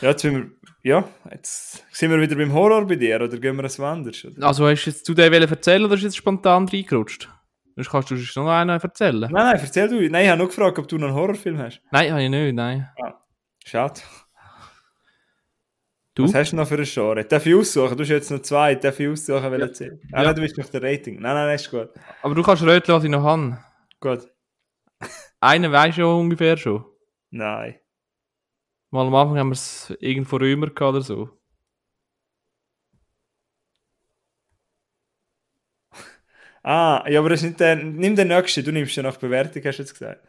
Ja, 0.00 0.08
jetzt, 0.10 0.22
sind 0.22 0.34
wir, 0.34 0.50
ja, 0.82 1.08
jetzt 1.30 1.84
sind 1.92 2.10
wir 2.10 2.20
wieder 2.20 2.34
beim 2.36 2.52
Horror 2.52 2.86
bei 2.86 2.96
dir, 2.96 3.16
oder 3.20 3.38
gehen 3.38 3.56
wir 3.56 3.64
es 3.64 3.78
woanders? 3.78 4.24
Oder? 4.24 4.46
Also 4.46 4.66
hast 4.68 4.84
du 4.84 4.90
jetzt 4.90 5.04
zu 5.06 5.14
dir 5.14 5.32
erzählen 5.32 5.84
oder 5.84 5.94
ist 5.94 6.02
jetzt 6.02 6.16
spontan 6.16 6.68
reingerutscht? 6.68 7.28
Sonst 7.76 7.90
kannst 7.90 8.10
du 8.10 8.16
sonst 8.16 8.36
noch 8.36 8.48
einen 8.48 8.70
erzählen. 8.80 9.20
Nein, 9.20 9.30
nein, 9.32 9.58
erzähl 9.60 9.88
du. 9.88 9.94
Nein, 10.10 10.24
ich 10.24 10.30
habe 10.30 10.38
nur 10.38 10.48
gefragt, 10.48 10.78
ob 10.80 10.88
du 10.88 10.98
noch 10.98 11.08
einen 11.08 11.16
Horrorfilm 11.16 11.58
hast. 11.58 11.80
Nein, 11.92 12.10
habe 12.10 12.22
ich 12.24 12.28
nicht, 12.30 12.54
nein. 12.54 12.88
Schade. 13.64 14.00
Du? 16.14 16.24
Was 16.24 16.34
hast 16.34 16.50
du 16.52 16.56
noch 16.56 16.66
für 16.66 16.74
ein 16.78 16.84
Genre? 16.84 17.24
Darf 17.24 17.46
ich 17.46 17.54
aussuchen? 17.54 17.96
Du 17.96 18.02
hast 18.02 18.08
jetzt 18.10 18.30
noch 18.32 18.42
zwei. 18.42 18.74
Darf 18.74 18.98
ich 18.98 19.08
aussuchen, 19.08 19.50
welche 19.52 19.62
erzählen? 19.66 20.00
Ah, 20.12 20.18
Ja. 20.18 20.24
nein, 20.26 20.34
du 20.34 20.42
bist 20.42 20.58
noch 20.58 20.66
der 20.68 20.82
Rating. 20.82 21.14
Nein, 21.20 21.34
nein, 21.34 21.46
nein, 21.46 21.54
ist 21.54 21.70
gut. 21.70 21.90
Aber 22.22 22.34
du 22.34 22.42
kannst 22.42 22.64
röteln, 22.64 22.96
was 22.96 23.04
ich 23.04 23.10
noch 23.10 23.22
habe. 23.22 23.58
Gut. 24.00 24.28
Einen 25.40 25.70
weisst 25.72 25.98
du 25.98 26.02
ja 26.02 26.06
ungefähr 26.08 26.56
schon. 26.56 26.84
Nein. 27.30 27.76
Mal 28.90 29.06
am 29.06 29.14
Anfang 29.14 29.38
haben 29.38 29.48
wir 29.48 29.52
es 29.52 29.94
irgendwo 30.00 30.36
Römer 30.36 30.66
gehabt 30.68 30.80
oder 30.94 31.00
so. 31.02 31.30
Ah, 36.62 37.04
ja, 37.08 37.20
aber 37.20 37.30
das 37.30 37.40
ist 37.40 37.46
nicht 37.48 37.60
der. 37.60 37.76
Nimm 37.76 38.16
den 38.16 38.28
nächsten, 38.28 38.64
du 38.64 38.72
nimmst 38.72 38.94
ja 38.96 39.02
nach 39.02 39.16
Bewertung, 39.16 39.62
hast 39.64 39.76
du 39.78 39.82
jetzt 39.82 39.92
gesagt. 39.92 40.26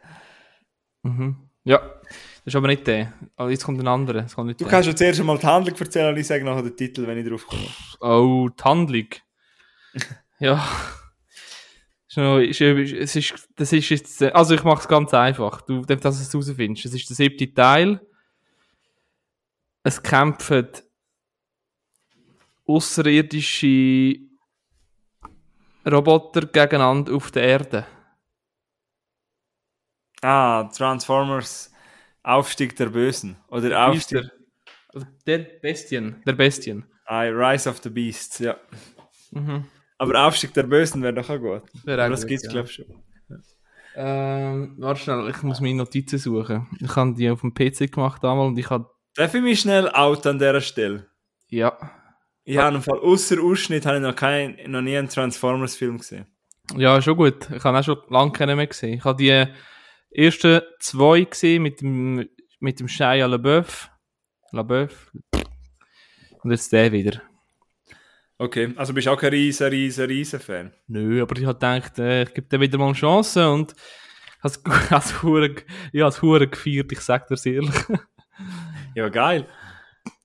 Mhm. 1.02 1.36
Ja, 1.64 1.78
das 1.78 2.12
ist 2.46 2.56
aber 2.56 2.68
nicht 2.68 2.86
der. 2.86 3.12
Also 3.36 3.50
jetzt 3.50 3.64
kommt 3.64 3.80
ein 3.80 3.88
anderer. 3.88 4.22
Kommt 4.34 4.58
Du 4.58 4.64
der. 4.64 4.70
kannst 4.70 4.88
ja 4.88 4.96
zuerst 4.96 5.22
mal 5.22 5.36
die 5.36 5.46
Handlung 5.46 5.76
erzählen 5.78 6.08
und 6.14 6.16
ich 6.20 6.26
sage 6.26 6.44
nachher 6.44 6.62
den 6.62 6.76
Titel, 6.76 7.06
wenn 7.06 7.18
ich 7.18 7.28
drauf 7.28 7.46
komme. 7.46 7.66
Oh, 8.00 8.48
die 8.48 8.62
Handlung. 8.62 9.06
ja. 10.38 10.64
Ist 12.10 12.16
noch- 12.16 12.38
ist- 12.38 12.60
Es 12.60 13.14
ist, 13.16 13.48
das 13.54 13.72
ist 13.72 13.88
jetzt, 13.88 14.20
äh, 14.20 14.30
also 14.32 14.54
ich 14.54 14.64
mache 14.64 14.80
es 14.80 14.88
ganz 14.88 15.14
einfach, 15.14 15.62
du, 15.62 15.82
dass 15.82 16.00
du 16.00 16.08
es 16.08 16.32
herausfindest. 16.32 16.86
Es 16.86 16.94
ist 16.94 17.08
der 17.08 17.14
siebte 17.16 17.54
Teil. 17.54 18.00
Es 19.84 20.02
kämpfen 20.02 20.68
außerirdische 22.66 24.16
Roboter 25.90 26.42
gegeneinander 26.46 27.14
auf 27.14 27.30
der 27.30 27.42
Erde. 27.44 27.86
Ah, 30.22 30.64
Transformers 30.64 31.72
Aufstieg 32.22 32.76
der 32.76 32.86
Bösen. 32.90 33.36
Oder 33.48 33.86
Aufstieg. 33.86 34.28
Also 34.92 35.06
Der 35.26 35.38
Bestien. 35.38 36.22
Der 36.26 36.32
Bestien. 36.34 36.84
Ah, 37.06 37.22
Rise 37.22 37.70
of 37.70 37.80
the 37.82 37.88
Beasts, 37.90 38.38
ja. 38.40 38.56
Mhm. 39.30 39.64
Aber 40.00 40.26
Aufstieg 40.26 40.54
der 40.54 40.62
Bösen 40.62 41.02
wäre 41.02 41.12
doch 41.12 41.28
auch 41.28 41.38
gut. 41.38 41.62
Auch 41.62 41.88
Aber 41.88 42.08
das 42.08 42.22
gut, 42.22 42.28
gibt's, 42.30 42.44
ja. 42.44 42.50
glaube 42.52 42.68
ich, 42.68 42.74
schon. 42.74 42.86
Ähm, 43.96 44.76
warte 44.78 45.00
schnell, 45.00 45.28
ich 45.28 45.42
muss 45.42 45.60
meine 45.60 45.74
Notizen 45.76 46.18
suchen. 46.18 46.68
Ich 46.80 46.94
habe 46.96 47.12
die 47.14 47.28
auf 47.28 47.40
dem 47.42 47.52
PC 47.52 47.92
gemacht 47.92 48.22
damals 48.24 48.48
und 48.48 48.58
ich 48.58 48.70
habe, 48.70 48.88
Darf 49.14 49.34
ich 49.34 49.42
mich 49.42 49.60
schnell 49.60 49.88
out 49.90 50.26
an 50.26 50.38
dieser 50.38 50.60
Stelle? 50.60 51.06
ja, 51.48 51.76
Ich 52.44 52.56
habe 52.56 52.76
im 52.76 52.82
Fall 52.82 52.98
außer 53.00 53.42
Ausschnitt 53.42 53.84
habe 53.84 53.96
ich 53.96 54.02
noch, 54.02 54.14
kein, 54.16 54.56
noch 54.68 54.80
nie 54.80 54.96
einen 54.96 55.08
Transformers-Film 55.08 55.98
gesehen. 55.98 56.26
ja, 56.76 57.02
schon 57.02 57.16
gut. 57.16 57.50
Ich 57.50 57.62
habe 57.64 57.78
auch 57.78 57.84
schon 57.84 57.98
lange 58.08 58.32
keinen 58.32 58.56
mehr 58.56 58.68
gesehen. 58.68 58.94
Ich 58.94 59.04
habe 59.04 59.18
die 59.22 59.46
ersten 60.12 60.62
zwei 60.78 61.22
gesehen 61.24 61.62
mit 61.64 61.80
dem, 61.82 62.26
mit 62.60 62.78
dem 62.80 62.88
Shia 62.88 63.26
LaBeouf. 63.26 63.90
LaBeouf. 64.52 65.12
Und 66.42 66.52
jetzt 66.52 66.72
der 66.72 66.90
wieder. 66.92 67.20
Okay, 68.40 68.72
also 68.76 68.94
bist 68.94 69.06
du 69.06 69.10
auch 69.10 69.18
kein 69.18 69.32
riesen, 69.32 69.66
riesen, 69.66 70.06
riesen 70.06 70.40
Fan. 70.40 70.72
Nö, 70.86 71.20
aber 71.20 71.36
ich 71.36 71.44
habe 71.44 71.58
gedacht, 71.58 71.98
äh, 71.98 72.22
ich 72.22 72.32
gebe 72.32 72.48
dir 72.48 72.58
wieder 72.58 72.78
mal 72.78 72.86
eine 72.86 72.94
Chance 72.94 73.50
und 73.50 73.74
has, 74.42 74.62
has 74.90 75.22
hure, 75.22 75.56
ich 75.92 76.00
habe 76.00 76.08
es 76.08 76.22
hure 76.22 76.48
gefeiert, 76.48 76.90
ich 76.90 77.00
sag 77.00 77.26
dir's 77.28 77.44
ehrlich. 77.44 77.74
Ja, 78.94 79.10
geil. 79.10 79.46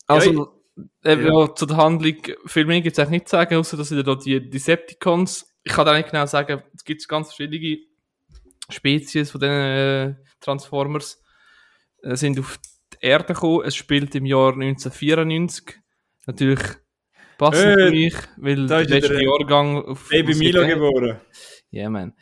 Also, 0.08 0.62
äh, 1.04 1.22
Ja. 1.22 1.42
ja. 1.42 1.56
zu 1.56 1.66
der 1.66 1.76
Handlung, 1.76 2.16
viel 2.46 2.66
mehr 2.66 2.80
gibt 2.80 2.98
es 2.98 3.00
eigentlich 3.00 3.20
nicht 3.20 3.28
zu 3.28 3.36
sagen, 3.36 3.56
außer 3.56 3.76
dass 3.76 3.92
wieder 3.92 4.04
da 4.04 4.16
die 4.16 4.50
Decepticons, 4.50 5.54
ich 5.66 5.74
kann 5.74 5.86
da 5.86 5.94
nicht 5.94 6.10
genau 6.10 6.26
sagen, 6.26 6.64
es 6.74 6.86
gibt 6.86 7.06
ganz 7.10 7.34
verschiedene 7.34 7.80
Spezies 8.70 9.30
von 9.30 9.42
den 9.42 9.52
äh, 9.52 10.16
Transformers, 10.40 11.22
äh, 12.02 12.16
sind 12.16 12.40
auf 12.40 12.60
die 12.94 13.06
Erde 13.06 13.34
gekommen, 13.34 13.66
es 13.66 13.76
spielt 13.76 14.16
im 14.16 14.26
Jahr 14.26 14.54
1994, 14.54 15.80
natürlich 16.26 16.62
passend 17.38 17.66
Äh, 17.66 17.86
für 17.86 17.92
mich, 17.92 18.16
weil 18.38 18.68
der 18.68 18.82
ist 18.82 18.90
letzte 18.90 19.16
ein 19.16 19.22
Jahrgang 19.22 19.84
auf 19.84 20.10
Baby 20.10 20.36
Milo 20.36 20.66
geboren. 20.66 21.20
Ja, 21.72 21.90
man. 21.90 22.14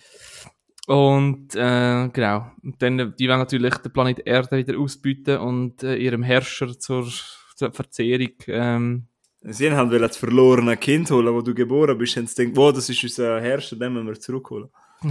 Und 0.87 1.55
äh, 1.55 2.09
genau, 2.09 2.51
und 2.61 2.81
dann, 2.81 3.15
die 3.17 3.29
wollen 3.29 3.39
natürlich 3.39 3.75
den 3.75 3.93
Planet 3.93 4.19
Erde 4.25 4.57
wieder 4.57 4.77
ausbieten 4.77 5.37
und 5.37 5.81
äh, 5.83 5.95
ihrem 5.95 6.23
Herrscher 6.23 6.77
zur, 6.77 7.07
zur 7.55 7.71
Verzehrung. 7.71 8.33
Ähm, 8.47 9.07
Sie 9.45 9.69
haben 9.69 9.89
halt 9.89 10.01
das 10.01 10.17
verlorene 10.17 10.77
Kind 10.77 11.11
holen, 11.11 11.33
wo 11.33 11.41
du 11.41 11.53
geboren 11.53 11.97
bist. 11.97 12.15
Und 12.17 12.37
denken, 12.37 12.55
wow, 12.55 12.73
das 12.73 12.89
ist 12.89 13.03
unser 13.03 13.41
Herrscher, 13.41 13.75
den 13.75 13.93
müssen 13.93 14.07
wir 14.07 14.19
zurückholen. 14.19 14.69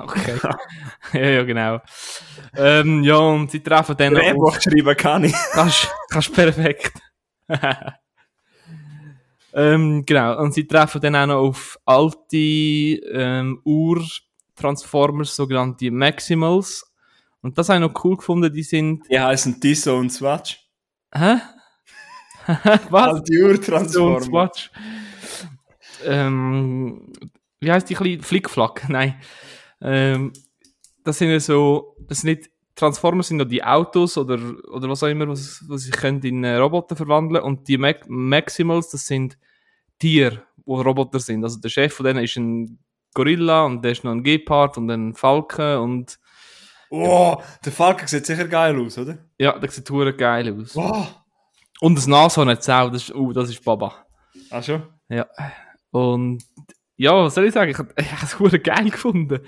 okay. 0.00 0.36
ja, 1.12 1.20
ja, 1.20 1.44
genau. 1.44 1.80
Ähm, 2.56 3.04
ja, 3.04 3.16
und 3.16 3.52
sie 3.52 3.62
treffen 3.62 3.96
dann 3.96 4.14
Drehbuch 4.14 4.60
schreiben 4.60 4.96
kann 4.96 5.24
ich. 5.24 5.34
kannst, 5.52 5.88
kannst 6.10 6.34
perfekt. 6.34 7.00
ähm, 9.52 10.04
genau, 10.06 10.38
und 10.40 10.54
sie 10.54 10.66
treffen 10.66 11.00
dann 11.00 11.16
auch 11.16 11.26
noch 11.26 11.36
auf 11.48 11.78
alte 11.84 12.36
ähm, 12.36 13.60
Ur-Transformers, 13.64 15.34
sogenannte 15.34 15.90
Maximals. 15.90 16.86
Und 17.42 17.56
das 17.56 17.68
habe 17.68 17.82
ich 17.84 17.88
noch 17.92 18.04
cool 18.04 18.16
gefunden, 18.16 18.52
die 18.52 18.62
sind. 18.62 19.04
Die 19.10 19.18
heißen 19.18 19.60
Tiso 19.60 19.96
und 19.96 20.10
Swatch. 20.12 20.58
Hä? 21.14 21.36
Was? 22.90 23.14
Alte 23.14 23.32
So 23.34 23.44
Urtransformer. 23.46 24.16
und 24.16 24.22
Swatch. 24.24 24.70
Ähm, 26.04 27.12
wie 27.60 27.70
heißt 27.72 27.88
die 27.90 27.94
kleine 27.94 28.22
Flickflack? 28.22 28.84
Nein. 28.88 29.20
Ähm, 29.80 30.32
das 31.04 31.18
sind 31.18 31.30
ja 31.30 31.40
so, 31.40 31.96
das 32.08 32.20
sind 32.20 32.38
nicht, 32.38 32.49
Transformers 32.80 33.28
sind 33.28 33.38
ja 33.38 33.44
die 33.44 33.62
Autos 33.62 34.16
oder, 34.18 34.38
oder 34.72 34.88
was 34.88 35.02
auch 35.02 35.08
immer, 35.08 35.28
was, 35.28 35.62
was 35.68 35.82
sich 35.82 35.92
können 35.92 36.22
in 36.22 36.42
äh, 36.44 36.56
Roboter 36.56 36.96
verwandeln 36.96 37.42
und 37.42 37.68
die 37.68 37.78
Mac 37.78 38.08
Maximals, 38.08 38.88
das 38.88 39.06
sind 39.06 39.38
Tiere, 39.98 40.42
wo 40.64 40.80
Roboter 40.80 41.20
sind. 41.20 41.44
Also 41.44 41.60
der 41.60 41.68
Chef 41.68 41.94
von 41.94 42.06
denen 42.06 42.24
ist 42.24 42.36
ein 42.36 42.78
Gorilla 43.14 43.64
und 43.64 43.84
der 43.84 43.92
ist 43.92 44.02
noch 44.04 44.12
ein 44.12 44.22
Gepard 44.22 44.78
und 44.78 44.90
ein 44.90 45.14
Falke 45.14 45.80
und 45.80 46.18
Oh, 46.92 47.40
der 47.64 47.70
Falke 47.70 48.08
sieht 48.08 48.26
sicher 48.26 48.48
geil 48.48 48.76
aus, 48.80 48.98
oder? 48.98 49.18
ja, 49.38 49.56
das 49.56 49.76
sieht 49.76 49.88
hure 49.90 50.12
geil 50.12 50.52
aus. 50.60 50.76
Oh. 50.76 51.06
Und 51.80 51.96
das 51.96 52.08
Nashorn 52.08 52.48
hat 52.48 52.68
auch, 52.68 52.90
das 52.90 53.04
ist, 53.04 53.14
uh, 53.14 53.32
das 53.32 53.48
ist 53.48 53.64
Baba. 53.64 53.94
Ach 54.50 54.62
schon? 54.62 54.82
Ja. 55.08 55.26
Und 55.92 56.44
ja, 56.96 57.14
was 57.14 57.34
soll 57.34 57.46
ich 57.46 57.54
sagen? 57.54 57.70
Ich 57.70 57.78
habe 57.78 57.94
ich 57.96 58.10
habe 58.12 58.24
es 58.24 58.38
hure 58.38 58.58
geil 58.58 58.90
gefunden. 58.90 59.40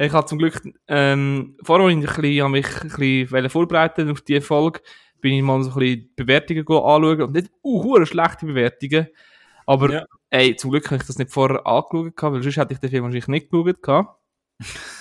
Ich 0.00 0.12
habe 0.12 0.26
zum 0.26 0.38
Glück, 0.38 0.62
ähm, 0.86 1.56
vorher, 1.62 1.88
ich 1.88 1.96
bisschen, 2.06 2.40
habe 2.42 2.50
mich 2.52 2.66
ein 2.82 2.88
bisschen 2.88 3.30
wollte 3.32 3.50
vorbereiten 3.50 4.10
auf 4.10 4.20
diese 4.20 4.40
Folge, 4.40 4.80
bin 5.20 5.34
ich 5.34 5.42
mal 5.42 5.60
so 5.64 5.70
ein 5.72 5.78
bisschen 5.78 6.00
die 6.16 6.22
Bewertungen 6.22 6.60
anschauen 6.66 7.22
und 7.22 7.32
nicht, 7.32 7.50
uh, 7.64 8.04
schlechte 8.04 8.46
Bewertungen. 8.46 9.08
Aber, 9.66 9.90
Ja. 9.92 10.04
ey, 10.30 10.54
zum 10.56 10.70
Glück 10.70 10.86
habe 10.86 10.96
ich 10.96 11.02
das 11.06 11.18
nicht 11.18 11.32
vorher 11.32 11.66
angeschaut, 11.66 12.14
weil 12.32 12.42
sonst 12.42 12.56
hätte 12.56 12.74
ich 12.74 12.78
den 12.80 12.90
Film 12.90 13.02
wahrscheinlich 13.04 13.26
nicht 13.28 13.50
geschaut. 13.50 14.06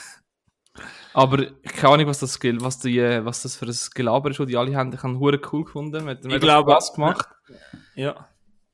Aber 1.14 1.46
keine 1.64 1.94
Ahnung, 1.94 2.08
was 2.08 2.20
das, 2.20 2.40
was, 2.42 2.80
die, 2.80 3.00
äh, 3.00 3.26
was 3.26 3.42
das 3.42 3.56
für 3.56 3.66
ein 3.66 3.76
Gelaber 3.96 4.30
ist, 4.30 4.40
das 4.40 4.46
die 4.48 4.58
alle 4.58 4.76
haben. 4.76 4.94
Ich 4.94 5.02
habe 5.02 5.18
hure 5.18 5.40
cool 5.52 5.64
gefunden. 5.64 6.06
Hat 6.08 6.24
mega 6.24 6.38
glaube- 6.38 6.72
Spaß 6.72 6.94
gemacht. 6.94 7.28
Ja. 7.96 8.28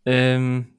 Ähm, 0.05 0.73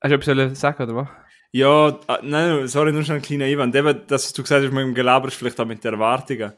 hast 0.00 0.10
du 0.10 0.14
etwas 0.32 0.58
sagen, 0.60 0.82
oder 0.82 0.96
was? 0.96 1.08
Ja, 1.54 2.00
ah, 2.08 2.18
nein, 2.20 2.66
sorry, 2.66 2.90
nur 2.90 3.04
schon 3.04 3.14
ein 3.14 3.22
kleiner 3.22 3.44
Einwand. 3.44 3.76
Eben, 3.76 4.00
das, 4.08 4.24
was 4.24 4.32
du 4.32 4.42
gesagt 4.42 4.64
hast 4.64 4.72
mit 4.72 4.82
dem 4.82 4.92
Gelaber, 4.92 5.28
ist 5.28 5.36
vielleicht 5.36 5.60
auch 5.60 5.64
mit 5.64 5.84
den 5.84 5.92
Erwartungen. 5.92 6.52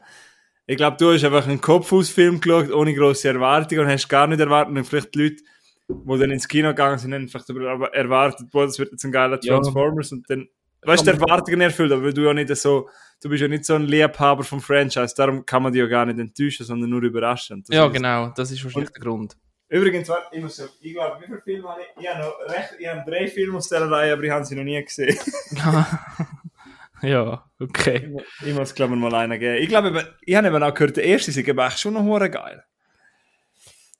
Ich 0.65 0.75
glaube, 0.75 0.97
du 0.97 1.13
hast 1.13 1.23
einfach 1.23 1.45
einen 1.47 1.61
Kopfhausfilm 1.61 2.41
geschaut, 2.41 2.71
ohne 2.71 2.95
grosse 2.95 3.27
Erwartungen 3.27 3.81
und 3.81 3.91
hast 3.91 4.07
gar 4.07 4.25
nicht 4.25 4.39
erwartet, 4.39 4.75
und 4.75 4.83
vielleicht 4.85 5.13
die 5.13 5.19
Leute, 5.21 5.43
die 5.87 6.17
dann 6.17 6.31
ins 6.31 6.47
Kino 6.47 6.69
gegangen 6.69 6.97
sind, 6.97 7.13
haben 7.13 7.67
aber 7.67 7.93
erwartet, 7.93 8.49
boah, 8.49 8.65
das 8.65 8.79
wird 8.79 8.91
jetzt 8.91 9.03
ein 9.03 9.11
geiler 9.11 9.37
Ja. 9.43 9.53
Transformers 9.53 10.11
und 10.13 10.27
dann, 10.31 10.47
weißt 10.81 11.05
du, 11.05 11.11
die 11.11 11.21
Erwartungen 11.21 11.61
erfüllt, 11.61 11.91
aber 11.91 12.11
du 12.11 12.21
ja 12.23 12.33
nicht 12.33 12.55
so, 12.57 12.89
du 13.21 13.29
bist 13.29 13.43
ja 13.43 13.47
nicht 13.47 13.65
so 13.65 13.75
ein 13.75 13.83
Liebhaber 13.83 14.43
vom 14.43 14.61
Franchise, 14.61 15.13
darum 15.15 15.45
kann 15.45 15.61
man 15.61 15.73
dich 15.73 15.81
ja 15.81 15.85
gar 15.85 16.07
nicht 16.07 16.17
enttäuschen, 16.17 16.65
sondern 16.65 16.89
nur 16.89 17.03
überraschen. 17.03 17.63
Das 17.67 17.75
Ja, 17.75 17.87
genau, 17.87 18.33
das 18.35 18.49
ist 18.49 18.63
wahrscheinlich 18.63 18.93
der 18.93 19.01
Grund. 19.03 19.37
Übrigens, 19.69 20.07
warte, 20.07 20.35
ich 20.35 20.41
muss 20.41 20.57
ich 20.81 20.93
glaube, 20.93 21.21
wie 21.21 21.25
viele 21.25 21.41
Filme 21.41 21.67
habe 21.69 21.81
ich? 21.81 22.01
Ich 22.03 22.07
habe 22.09 22.19
noch 22.21 22.39
recht, 22.55 22.75
ich 22.79 22.87
habe 22.87 23.09
drei 23.09 23.27
Filme 23.27 23.57
aus 23.57 23.67
dieser 23.67 23.89
Reihe, 23.91 24.13
aber 24.13 24.23
ich 24.23 24.31
habe 24.31 24.45
sie 24.45 24.55
noch 24.55 24.63
nie 24.63 24.81
gesehen. 24.83 25.17
ja, 27.01 27.43
okay. 27.59 28.15
Ich 28.45 28.53
muss, 28.53 28.73
glaube 28.73 28.93
ich, 28.95 28.99
mal 28.99 29.13
einen 29.13 29.39
geben. 29.39 29.61
Ich 29.61 29.67
glaube, 29.69 29.89
eben- 29.89 30.07
ich 30.21 30.35
habe 30.35 30.47
eben 30.47 30.63
auch 30.63 30.73
gehört, 30.73 30.97
der 30.97 31.03
erste 31.03 31.31
ist 31.31 31.37
echt 31.37 31.79
schon 31.79 31.93
noch 31.93 32.19
geil. 32.29 32.63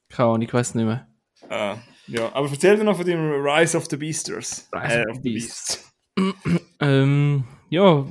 Keine 0.10 0.30
Ahnung, 0.30 0.42
ich 0.42 0.54
weiß 0.54 0.76
nicht 0.76 0.86
mehr. 0.86 1.08
Ah, 1.50 1.78
ja, 2.08 2.32
aber 2.34 2.50
erzähl 2.50 2.78
dir 2.78 2.84
noch 2.86 2.96
von 2.98 3.06
dem 3.06 3.20
Rise 3.46 3.78
of 3.78 3.86
the 3.90 3.98
Beasters. 3.98 4.70
Rise 4.74 5.02
Äh, 5.02 5.10
of 5.10 5.18
the 5.22 5.34
Beasts. 5.34 5.94
Ähm, 6.80 7.44
ja, 7.70 8.06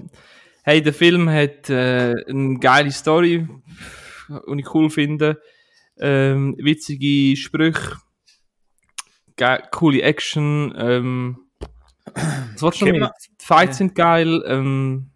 hey, 0.65 0.83
der 0.83 0.93
Film 0.93 1.29
hat 1.31 1.71
äh, 1.71 2.15
eine 2.29 2.59
geile 2.59 2.91
Story, 2.91 3.47
die 4.29 4.61
ich 4.61 4.75
cool 4.75 4.91
finde. 4.91 5.41
Ähm, 5.99 6.57
witzige 6.59 7.37
Sprüche, 7.37 7.97
coole 9.71 10.03
Action. 10.03 10.75
Ähm, 10.77 11.39
was 12.15 12.63
willst 12.63 12.81
du 12.83 12.93
noch? 12.93 13.11
Die 13.39 13.45
Fights 13.45 13.79
sind 13.79 13.95
geil. 13.95 14.43
Ähm, 14.47 15.11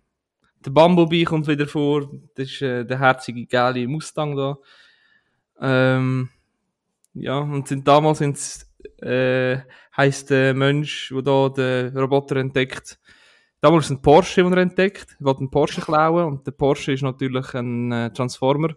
der 0.65 0.71
Bumblebee 0.71 1.25
kommt 1.25 1.49
wieder 1.49 1.67
vor. 1.67 2.11
Das 2.35 2.51
ist 2.51 2.63
äh, 2.63 2.85
der 2.85 2.99
herzige, 2.99 3.47
geile 3.47 3.87
Mustang 3.89 4.37
da. 4.37 4.57
Ähm, 5.61 6.29
ja, 7.15 7.39
und 7.39 7.69
sind 7.69 7.87
damals 7.87 8.19
sind's, 8.19 8.71
äh, 8.99 9.59
heisst 9.97 10.31
der 10.31 10.55
Mensch, 10.55 11.13
der 11.15 11.23
da 11.23 11.49
den 11.49 11.97
Roboter 11.97 12.37
entdeckt. 12.37 12.99
Damals 13.61 13.87
ist 13.87 13.91
ein 13.91 14.03
Porsche, 14.03 14.43
den 14.43 14.53
er 14.53 14.63
entdeckt. 14.63 15.17
Er 15.19 15.27
wollte 15.27 15.41
einen 15.41 15.51
Porsche 15.51 15.81
klauen 15.83 16.25
und 16.27 16.47
der 16.47 16.53
Porsche 16.53 16.93
ist 16.93 17.03
natürlich 17.03 17.55
ein 17.55 17.93
äh, 17.93 18.13
Transformer. 18.13 18.75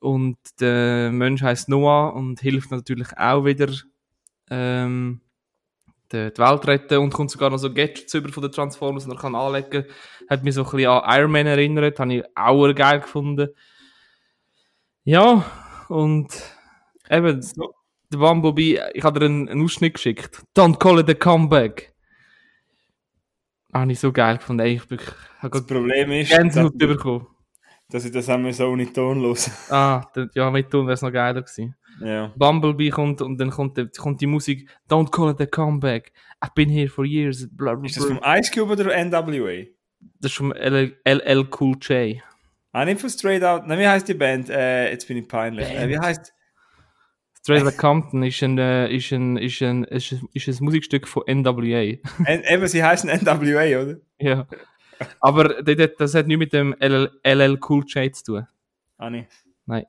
Und 0.00 0.38
der 0.60 1.10
Mensch 1.10 1.42
heißt 1.42 1.68
Noah 1.68 2.14
und 2.14 2.40
hilft 2.40 2.70
natürlich 2.70 3.16
auch 3.16 3.44
wieder, 3.44 3.72
ähm, 4.50 5.20
die, 6.12 6.32
die 6.32 6.38
Welt 6.40 6.66
retten 6.66 6.98
und 6.98 7.12
kommt 7.12 7.30
sogar 7.30 7.50
noch 7.50 7.58
so 7.58 7.72
Gadgets 7.72 8.14
über 8.14 8.30
von 8.30 8.42
den 8.42 8.52
Transformers 8.52 9.04
und 9.04 9.12
er 9.12 9.18
kann 9.18 9.34
anlegen. 9.34 9.84
Hat 10.30 10.44
mich 10.44 10.54
so 10.54 10.64
ein 10.64 10.70
bisschen 10.70 10.90
an 10.90 11.18
Iron 11.18 11.32
Man 11.32 11.46
erinnert, 11.46 11.98
habe 11.98 12.14
ich 12.14 12.24
auch 12.34 12.74
geil 12.74 13.00
gefunden. 13.00 13.48
Ja, 15.04 15.44
und 15.88 16.28
eben, 17.10 17.42
So. 17.42 17.74
der 18.12 18.18
Bumblebee, 18.18 18.80
ich 18.94 19.02
habe 19.04 19.20
dir 19.20 19.26
einen, 19.26 19.48
einen 19.48 19.64
Ausschnitt 19.64 19.94
geschickt. 19.94 20.42
Don't 20.56 20.78
call 20.78 21.00
it 21.00 21.10
a 21.10 21.14
comeback. 21.14 21.94
Habe 23.72 23.92
ich 23.92 24.00
so 24.00 24.12
geil 24.12 24.38
gefunden. 24.38 24.60
Ey, 24.60 24.76
Ich, 24.76 24.90
ich 24.90 25.00
habe 25.40 25.50
Das 25.50 25.66
Problem 25.66 26.10
ist, 26.12 26.30
Gänsehaut 26.30 26.78
bekommen. 26.78 27.26
Dass 27.90 28.04
ich 28.04 28.12
das 28.12 28.28
einmal 28.28 28.52
so 28.52 28.68
ohne 28.68 28.92
Ton 28.92 29.20
los. 29.20 29.50
Ah, 29.70 30.02
ja, 30.34 30.50
mit 30.50 30.70
tun 30.70 30.86
wäre 30.86 30.94
es 30.94 31.02
noch 31.02 31.12
geiler 31.12 31.42
gewesen. 31.42 31.74
Ja. 32.00 32.32
Bumblebee 32.36 32.90
kommt 32.90 33.20
und 33.22 33.38
dann 33.38 33.50
kommt, 33.50 33.76
die- 33.76 33.88
kommt 33.98 34.20
die 34.20 34.26
Musik 34.26 34.68
Don't 34.88 35.10
call 35.10 35.30
it 35.32 35.40
a 35.40 35.46
comeback. 35.46 36.12
I've 36.40 36.54
been 36.54 36.68
here 36.68 36.88
for 36.88 37.04
years. 37.04 37.48
Bla, 37.50 37.74
bla, 37.74 37.86
Ist 37.86 37.96
das 37.96 38.06
bla. 38.06 38.16
vom 38.16 38.24
Ice 38.38 38.50
Cube 38.52 38.72
oder 38.72 38.84
NWA? 39.04 39.64
Das 40.20 40.30
ist 40.30 40.36
vom 40.36 40.52
LL, 40.52 40.96
LL 41.04 41.48
Cool 41.58 41.76
J. 41.80 42.22
Ah, 42.72 42.84
nicht 42.84 43.00
von 43.00 43.10
Straight 43.10 43.42
Out. 43.42 43.66
Nein, 43.66 43.78
wie 43.80 43.88
heißt 43.88 44.06
die 44.06 44.14
Band? 44.14 44.48
Äh, 44.50 44.90
jetzt 44.92 45.08
bin 45.08 45.16
ich 45.16 45.26
peinlich. 45.26 45.68
Äh, 45.68 45.88
wie 45.88 45.98
heißt. 45.98 46.32
Straight 47.42 47.62
Outta 47.62 47.72
Compton 47.76 48.22
ist 48.22 48.42
ein, 48.42 48.58
äh, 48.58 48.94
ist 48.94 49.10
ein, 49.12 49.36
ist 49.38 49.60
ein, 49.62 49.84
ist 49.84 50.12
ein, 50.12 50.28
ist 50.34 50.46
ein 50.48 50.64
Musikstück 50.64 51.08
von 51.08 51.22
NWA. 51.26 51.96
N 52.26 52.42
eben, 52.46 52.66
sie 52.68 52.84
heißen 52.84 53.08
NWA, 53.10 53.82
oder? 53.82 53.96
ja. 54.20 54.46
Aber 55.20 55.62
das, 55.62 55.76
das- 55.76 55.90
das 55.98 56.14
hat 56.14 56.26
nichts 56.26 56.38
mit 56.38 56.52
dem 56.52 56.74
LL, 56.78 57.10
LL 57.22 57.58
Cool 57.68 57.84
J 57.86 58.14
zu 58.14 58.24
tun. 58.24 58.46
Ah, 58.96 59.10
nicht. 59.10 59.28
Nein. 59.66 59.84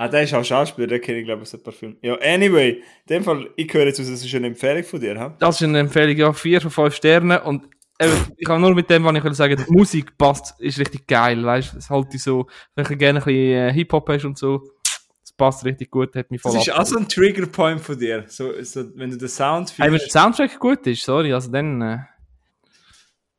Ah, 0.00 0.06
der 0.08 0.22
ist 0.22 0.32
auch 0.34 0.44
Schauspieler, 0.44 0.86
der 0.86 1.00
kenne 1.00 1.18
ich, 1.18 1.24
glaube 1.24 1.42
ich, 1.42 1.52
ein 1.52 1.62
paar 1.62 1.72
Filmen. 1.72 1.96
Ja, 2.02 2.14
anyway, 2.20 2.70
in 2.70 2.82
dem 3.08 3.24
Fall, 3.24 3.50
ich 3.56 3.72
höre 3.72 3.86
jetzt 3.86 3.98
aus, 3.98 4.08
das 4.08 4.24
ist 4.24 4.32
eine 4.34 4.46
Empfehlung 4.46 4.84
von 4.84 5.00
dir, 5.00 5.18
ha? 5.18 5.34
Das 5.40 5.56
ist 5.60 5.66
eine 5.66 5.80
Empfehlung, 5.80 6.16
ja, 6.16 6.32
4 6.32 6.60
von 6.60 6.70
5 6.70 6.94
Sternen. 6.94 7.38
Und 7.40 7.64
eben, 8.00 8.12
ich 8.36 8.46
kann 8.46 8.60
nur 8.60 8.74
mit 8.76 8.88
dem, 8.90 9.02
was 9.04 9.16
ich 9.16 9.24
will 9.24 9.34
sagen, 9.34 9.64
die 9.66 9.72
Musik 9.72 10.16
passt, 10.16 10.60
ist 10.60 10.78
richtig 10.78 11.06
geil, 11.08 11.42
weißt 11.44 11.74
du? 11.74 11.78
Es 11.78 11.90
halt 11.90 12.12
so, 12.20 12.46
wenn 12.76 12.84
du 12.84 12.96
gerne 12.96 13.18
ein 13.18 13.24
bisschen 13.24 13.34
äh, 13.68 13.72
Hip-Hop 13.72 14.08
hast 14.08 14.24
und 14.24 14.38
so, 14.38 14.62
es 15.24 15.32
passt 15.32 15.64
richtig 15.64 15.90
gut, 15.90 16.14
hat 16.14 16.30
mich 16.30 16.40
voll 16.42 16.52
Das 16.52 16.68
ist 16.68 16.72
auch 16.72 16.86
so 16.86 16.96
ein 16.96 17.08
Triggerpoint 17.08 17.80
von 17.80 17.98
dir. 17.98 18.24
So, 18.28 18.52
so, 18.62 18.84
wenn 18.94 19.10
du 19.10 19.16
den 19.16 19.28
Sound 19.28 19.72
Hey, 19.78 19.90
wenn 19.90 19.98
der. 19.98 20.08
Soundtrack 20.10 20.60
gut 20.60 20.86
ist, 20.86 21.02
sorry, 21.02 21.32
also 21.32 21.50
dann, 21.50 21.82
äh, 21.82 21.98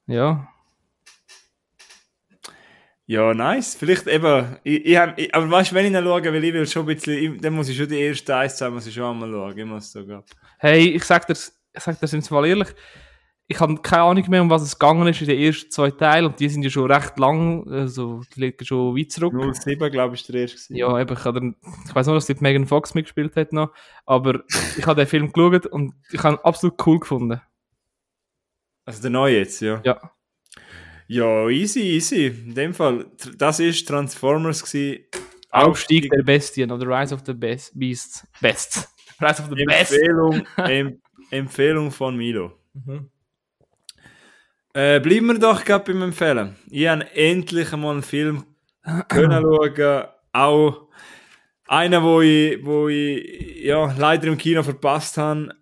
ja. 0.09 0.47
Ja, 3.05 3.33
nice. 3.33 3.75
Vielleicht 3.75 4.05
eben, 4.05 4.57
ich, 4.63 4.85
ich 4.85 4.95
hab, 4.97 5.17
ich, 5.17 5.33
aber 5.33 5.49
weißt 5.49 5.71
du, 5.71 5.75
wenn 5.75 5.85
ich 5.87 5.91
ihn 5.91 6.03
schaue, 6.03 6.23
weil 6.25 6.43
ich 6.43 6.53
will 6.53 6.67
schon 6.67 6.83
ein 6.87 6.95
bisschen, 6.95 7.13
ich, 7.35 7.41
dann 7.41 7.53
muss 7.53 7.67
ich 7.67 7.75
schon 7.75 7.87
die 7.87 7.99
ersten 7.99 8.31
eins, 8.31 8.55
zwei, 8.57 8.69
muss 8.69 8.85
ich 8.85 8.93
schon 8.93 9.03
einmal 9.03 9.31
schauen. 9.31 9.57
Ich 9.57 9.65
muss 9.65 9.91
sogar. 9.91 10.23
Hey, 10.59 10.89
ich 10.89 11.03
sag 11.03 11.25
dir, 11.25 11.33
ich 11.33 11.81
sag 11.83 11.99
dir 11.99 12.05
jetzt 12.05 12.29
mal 12.29 12.45
ehrlich, 12.45 12.67
ich 13.47 13.59
habe 13.59 13.75
keine 13.81 14.03
Ahnung 14.03 14.29
mehr, 14.29 14.43
um 14.43 14.49
was 14.51 14.61
es 14.61 14.77
gegangen 14.77 15.07
ist 15.07 15.21
in 15.21 15.27
den 15.27 15.39
ersten 15.39 15.71
zwei 15.71 15.89
Teilen 15.89 16.27
und 16.27 16.39
die 16.39 16.49
sind 16.49 16.61
ja 16.61 16.69
schon 16.69 16.91
recht 16.91 17.17
lang, 17.17 17.67
also 17.71 18.21
die 18.35 18.41
liegen 18.41 18.63
schon 18.63 18.95
weit 18.95 19.11
zurück. 19.11 19.33
07, 19.55 19.91
glaube 19.91 20.13
ich, 20.13 20.21
ist 20.21 20.29
der 20.31 20.41
erste. 20.41 20.75
Ja, 20.77 20.99
eben, 20.99 21.11
ich, 21.17 21.23
dann- 21.23 21.55
ich 21.87 21.95
weiß 21.95 22.05
nur, 22.05 22.13
dass 22.15 22.27
dort 22.27 22.41
Megan 22.41 22.67
Fox 22.67 22.93
mitgespielt 22.93 23.35
hat 23.35 23.53
noch, 23.53 23.71
aber 24.05 24.43
ich 24.77 24.85
habe 24.85 25.01
den 25.01 25.07
Film 25.07 25.31
geschaut 25.31 25.65
und 25.65 25.95
ich 26.11 26.21
habe 26.21 26.35
ihn 26.35 26.39
absolut 26.43 26.75
cool 26.85 26.99
gefunden. 26.99 27.41
Also 28.89 29.03
der 29.03 29.11
neue 29.11 29.37
jetzt, 29.37 29.61
ja. 29.61 29.79
Ja. 29.85 30.11
Ja, 31.07 31.47
easy, 31.47 31.79
easy. 31.81 32.25
In 32.25 32.55
dem 32.55 32.73
Fall, 32.73 33.05
das 33.37 33.59
ist 33.59 33.87
Transformers 33.87 34.63
gewesen. 34.63 35.05
Aufstieg 35.51 36.09
der 36.09 36.23
Bestien 36.23 36.71
oder 36.71 36.87
Rise 36.87 37.13
of 37.13 37.21
the 37.23 37.35
Best 37.35 37.77
Beasts. 37.77 38.27
Best. 38.41 38.89
Rise 39.21 39.43
of 39.43 39.49
the 39.49 39.63
Best. 39.63 39.91
Empfehlung, 39.91 40.43
em, 40.57 40.99
Empfehlung 41.29 41.91
von 41.91 42.17
Milo. 42.17 42.53
Mhm. 42.73 43.11
Äh, 44.73 44.99
bleiben 44.99 45.27
wir 45.27 45.37
doch 45.37 45.63
gerade 45.63 45.85
beim 45.85 46.01
Empfehlen. 46.01 46.55
Ich 46.71 46.87
habe 46.87 47.05
endlich 47.13 47.71
einmal 47.71 47.91
einen 47.91 48.01
Film 48.01 48.43
können 49.07 49.43
schauen. 49.43 50.05
Auch 50.33 50.87
einen, 51.67 52.01
wo 52.01 52.21
ich, 52.21 52.65
wo 52.65 52.87
ich 52.87 53.63
ja, 53.63 53.93
leider 53.95 54.25
im 54.25 54.37
Kino 54.37 54.63
verpasst 54.63 55.19
habe, 55.19 55.53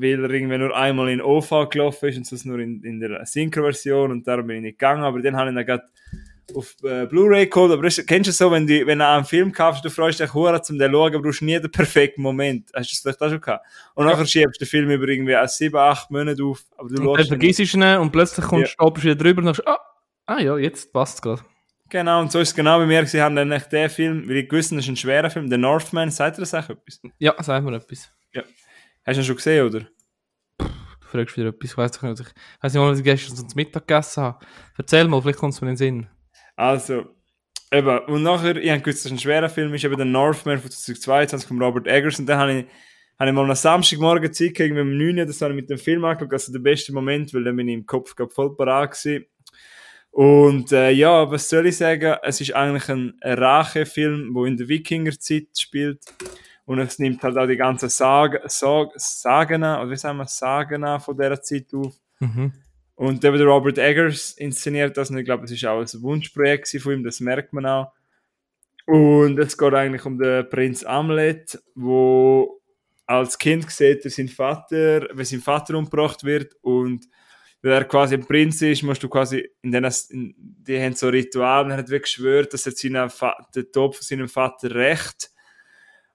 weil 0.00 0.24
er 0.24 0.30
irgendwie 0.30 0.58
nur 0.58 0.76
einmal 0.76 1.10
in 1.10 1.20
OV 1.20 1.68
gelaufen 1.70 2.08
ist 2.08 2.16
und 2.16 2.26
sonst 2.26 2.44
nur 2.44 2.58
in, 2.58 2.82
in 2.82 3.00
der 3.00 3.24
Synchro-Version 3.24 4.10
und 4.10 4.26
darum 4.26 4.46
bin 4.46 4.56
ich 4.56 4.62
nicht 4.62 4.78
gegangen. 4.78 5.02
Aber 5.02 5.20
dann 5.20 5.36
habe 5.36 5.50
ich 5.50 5.56
ihn 5.56 5.66
gerade 5.66 5.84
auf 6.54 6.76
äh, 6.82 7.06
Blu-ray 7.06 7.46
geholt. 7.46 7.72
Aber 7.72 7.82
das, 7.82 8.04
kennst 8.06 8.28
du 8.28 8.32
so, 8.32 8.50
wenn 8.50 8.66
du, 8.66 8.86
wenn 8.86 8.98
du 8.98 9.06
einen 9.06 9.24
Film 9.24 9.52
kaufst, 9.52 9.84
du 9.84 9.90
freust 9.90 10.20
dich 10.20 10.32
hure 10.32 10.60
zum 10.62 10.78
den 10.78 10.92
schauen, 10.92 11.22
brauchst 11.22 11.42
nie 11.42 11.58
den 11.58 11.70
perfekten 11.70 12.22
Moment. 12.22 12.70
Hast 12.74 12.90
du 12.90 12.94
das 12.94 13.00
vielleicht 13.00 13.22
auch 13.22 13.30
schon 13.30 13.40
gehabt? 13.40 13.66
Und 13.94 14.06
nachher 14.06 14.26
schiebst 14.26 14.60
du 14.60 14.64
den 14.64 14.68
Film 14.68 14.90
über 14.90 15.08
irgendwie 15.08 15.36
auch 15.36 15.48
sieben, 15.48 15.76
acht 15.76 16.10
Monate 16.10 16.42
auf. 16.42 16.64
Aber 16.76 16.88
du 16.88 17.10
Und 17.10 17.18
dann 17.18 17.24
ihn 17.24 17.28
vergisst 17.28 17.74
du 17.74 17.78
ihn 17.78 17.98
und 17.98 18.10
plötzlich 18.10 18.46
kommst 18.46 18.76
du 18.78 18.84
ja. 18.84 18.96
wieder 18.96 19.14
drüber 19.14 19.40
und 19.40 19.46
denkst, 19.46 19.62
ah, 19.66 19.78
ah 20.26 20.40
ja, 20.40 20.56
jetzt 20.56 20.92
passt 20.92 21.16
es 21.16 21.22
gerade. 21.22 21.42
Genau, 21.88 22.20
und 22.20 22.30
so 22.30 22.38
ist 22.38 22.50
es 22.50 22.54
genau 22.54 22.78
bei 22.78 22.86
mir. 22.86 23.04
Sie 23.06 23.20
haben 23.20 23.34
dann 23.34 23.48
den 23.50 23.90
Film, 23.90 24.28
weil 24.28 24.36
ich 24.36 24.48
gewusst 24.48 24.70
das 24.70 24.78
ist 24.78 24.88
ein 24.88 24.96
schwerer 24.96 25.28
Film, 25.28 25.50
The 25.50 25.58
Northman, 25.58 26.10
sagt 26.10 26.38
ihr 26.38 26.42
das 26.42 26.54
auch 26.54 26.68
etwas? 26.68 27.00
Ja, 27.18 27.34
sag 27.42 27.64
mir 27.64 27.74
etwas. 27.74 28.12
Hast 29.04 29.16
du 29.16 29.22
ihn 29.22 29.24
schon 29.24 29.36
gesehen, 29.36 29.66
oder? 29.66 29.80
Du 30.58 31.06
fragst 31.18 31.36
wieder 31.36 31.48
etwas, 31.48 31.70
ich 31.70 31.76
weiß 31.76 31.92
doch 31.92 32.02
nicht. 32.02 32.20
Ich 32.20 32.62
weiß 32.62 32.74
nicht, 32.74 32.82
was 32.82 32.98
ich 32.98 33.04
gestern 33.04 33.36
zum 33.36 33.48
Mittag 33.54 33.86
gegessen 33.86 34.22
habe. 34.22 34.46
Erzähl 34.76 35.08
mal, 35.08 35.20
vielleicht 35.22 35.38
kommt 35.38 35.54
es 35.54 35.60
mir 35.60 35.68
in 35.68 35.72
den 35.74 35.78
Sinn. 35.78 36.08
Also, 36.56 37.04
eben, 37.72 37.98
und 38.06 38.22
nachher, 38.22 38.56
ich 38.56 38.70
habe 38.70 38.80
gewusst, 38.80 39.04
das 39.04 39.06
ist 39.06 39.12
ein 39.12 39.18
schwerer 39.18 39.48
Film, 39.48 39.72
ist 39.74 39.84
eben 39.84 39.96
The 39.96 40.04
Northman 40.04 40.58
von 40.58 40.70
2022 40.70 41.48
von 41.48 41.62
Robert 41.62 41.86
Eggers, 41.86 42.18
und 42.18 42.26
dann 42.26 42.38
habe 42.38 42.52
ich, 42.52 42.66
habe 43.18 43.30
ich 43.30 43.34
mal 43.34 43.48
am 43.48 43.54
Samstagmorgen 43.54 44.32
Zeit 44.32 44.54
gegen 44.54 44.74
mit 44.74 44.82
dem 44.82 44.98
9. 45.16 45.26
das 45.26 45.40
habe 45.40 45.52
ich 45.52 45.60
mit 45.60 45.70
dem 45.70 45.78
Film 45.78 46.04
angeguckt, 46.04 46.32
also 46.32 46.52
der 46.52 46.60
beste 46.60 46.92
Moment, 46.92 47.32
weil 47.34 47.44
dann 47.44 47.56
bin 47.56 47.68
ich 47.68 47.74
im 47.74 47.86
Kopf 47.86 48.14
grad 48.14 48.32
voll 48.32 48.54
parat 48.54 48.92
gewesen. 48.92 49.24
Und 50.10 50.72
äh, 50.72 50.90
ja, 50.90 51.30
was 51.30 51.48
soll 51.48 51.66
ich 51.66 51.76
sagen? 51.76 52.16
Es 52.22 52.40
ist 52.40 52.54
eigentlich 52.54 52.88
ein 52.88 53.14
Rachefilm, 53.22 54.34
wo 54.34 54.44
in 54.44 54.56
der 54.56 54.68
Wikingerzeit 54.68 55.46
spielt. 55.56 56.04
Und 56.70 56.78
es 56.78 57.00
nimmt 57.00 57.20
halt 57.24 57.36
auch 57.36 57.48
die 57.48 57.56
ganzen 57.56 57.88
Sag, 57.88 58.42
Sag, 58.46 58.90
Sagen, 58.94 59.64
an, 59.64 59.80
oder 59.80 59.90
wie 59.90 59.96
sagen 59.96 60.18
wir, 60.18 60.28
Sagen 60.28 60.84
an 60.84 61.00
von 61.00 61.16
dieser 61.16 61.42
Zeit 61.42 61.66
auf. 61.74 61.96
Mhm. 62.20 62.52
Und 62.94 63.24
eben 63.24 63.38
der 63.38 63.46
Robert 63.48 63.76
Eggers 63.76 64.34
inszeniert 64.34 64.96
das 64.96 65.10
und 65.10 65.18
ich 65.18 65.24
glaube, 65.24 65.46
es 65.46 65.50
ist 65.50 65.64
auch 65.64 65.80
ein 65.80 66.02
Wunschprojekt 66.02 66.68
von 66.80 66.92
ihm, 66.92 67.02
das 67.02 67.18
merkt 67.18 67.52
man 67.52 67.66
auch. 67.66 67.92
Und 68.86 69.36
es 69.40 69.58
geht 69.58 69.74
eigentlich 69.74 70.04
um 70.04 70.16
den 70.16 70.48
Prinz 70.48 70.84
Amlet, 70.84 71.60
wo 71.74 72.60
als 73.04 73.36
Kind 73.36 73.68
sieht 73.68 74.04
er 74.04 74.10
seinen 74.12 74.28
Vater, 74.28 75.08
wenn 75.12 75.24
sein 75.24 75.40
Vater 75.40 75.76
umgebracht 75.76 76.22
wird 76.22 76.54
und 76.60 77.04
weil 77.62 77.72
er 77.72 77.84
quasi 77.84 78.14
ein 78.14 78.24
Prinz 78.24 78.62
ist, 78.62 78.84
musst 78.84 79.02
du 79.02 79.08
quasi 79.08 79.50
in 79.62 79.72
den, 79.72 79.90
in, 80.10 80.34
die 80.38 80.80
haben 80.80 80.94
so 80.94 81.08
Rituale, 81.08 81.72
er 81.72 81.78
hat 81.78 81.88
wirklich 81.88 82.14
geschwört, 82.14 82.54
dass 82.54 82.64
er 82.66 82.72
seinen 82.72 83.10
den 83.56 83.72
Tod 83.72 83.96
von 83.96 84.04
seinem 84.04 84.28
Vater 84.28 84.72
rächt. 84.72 85.32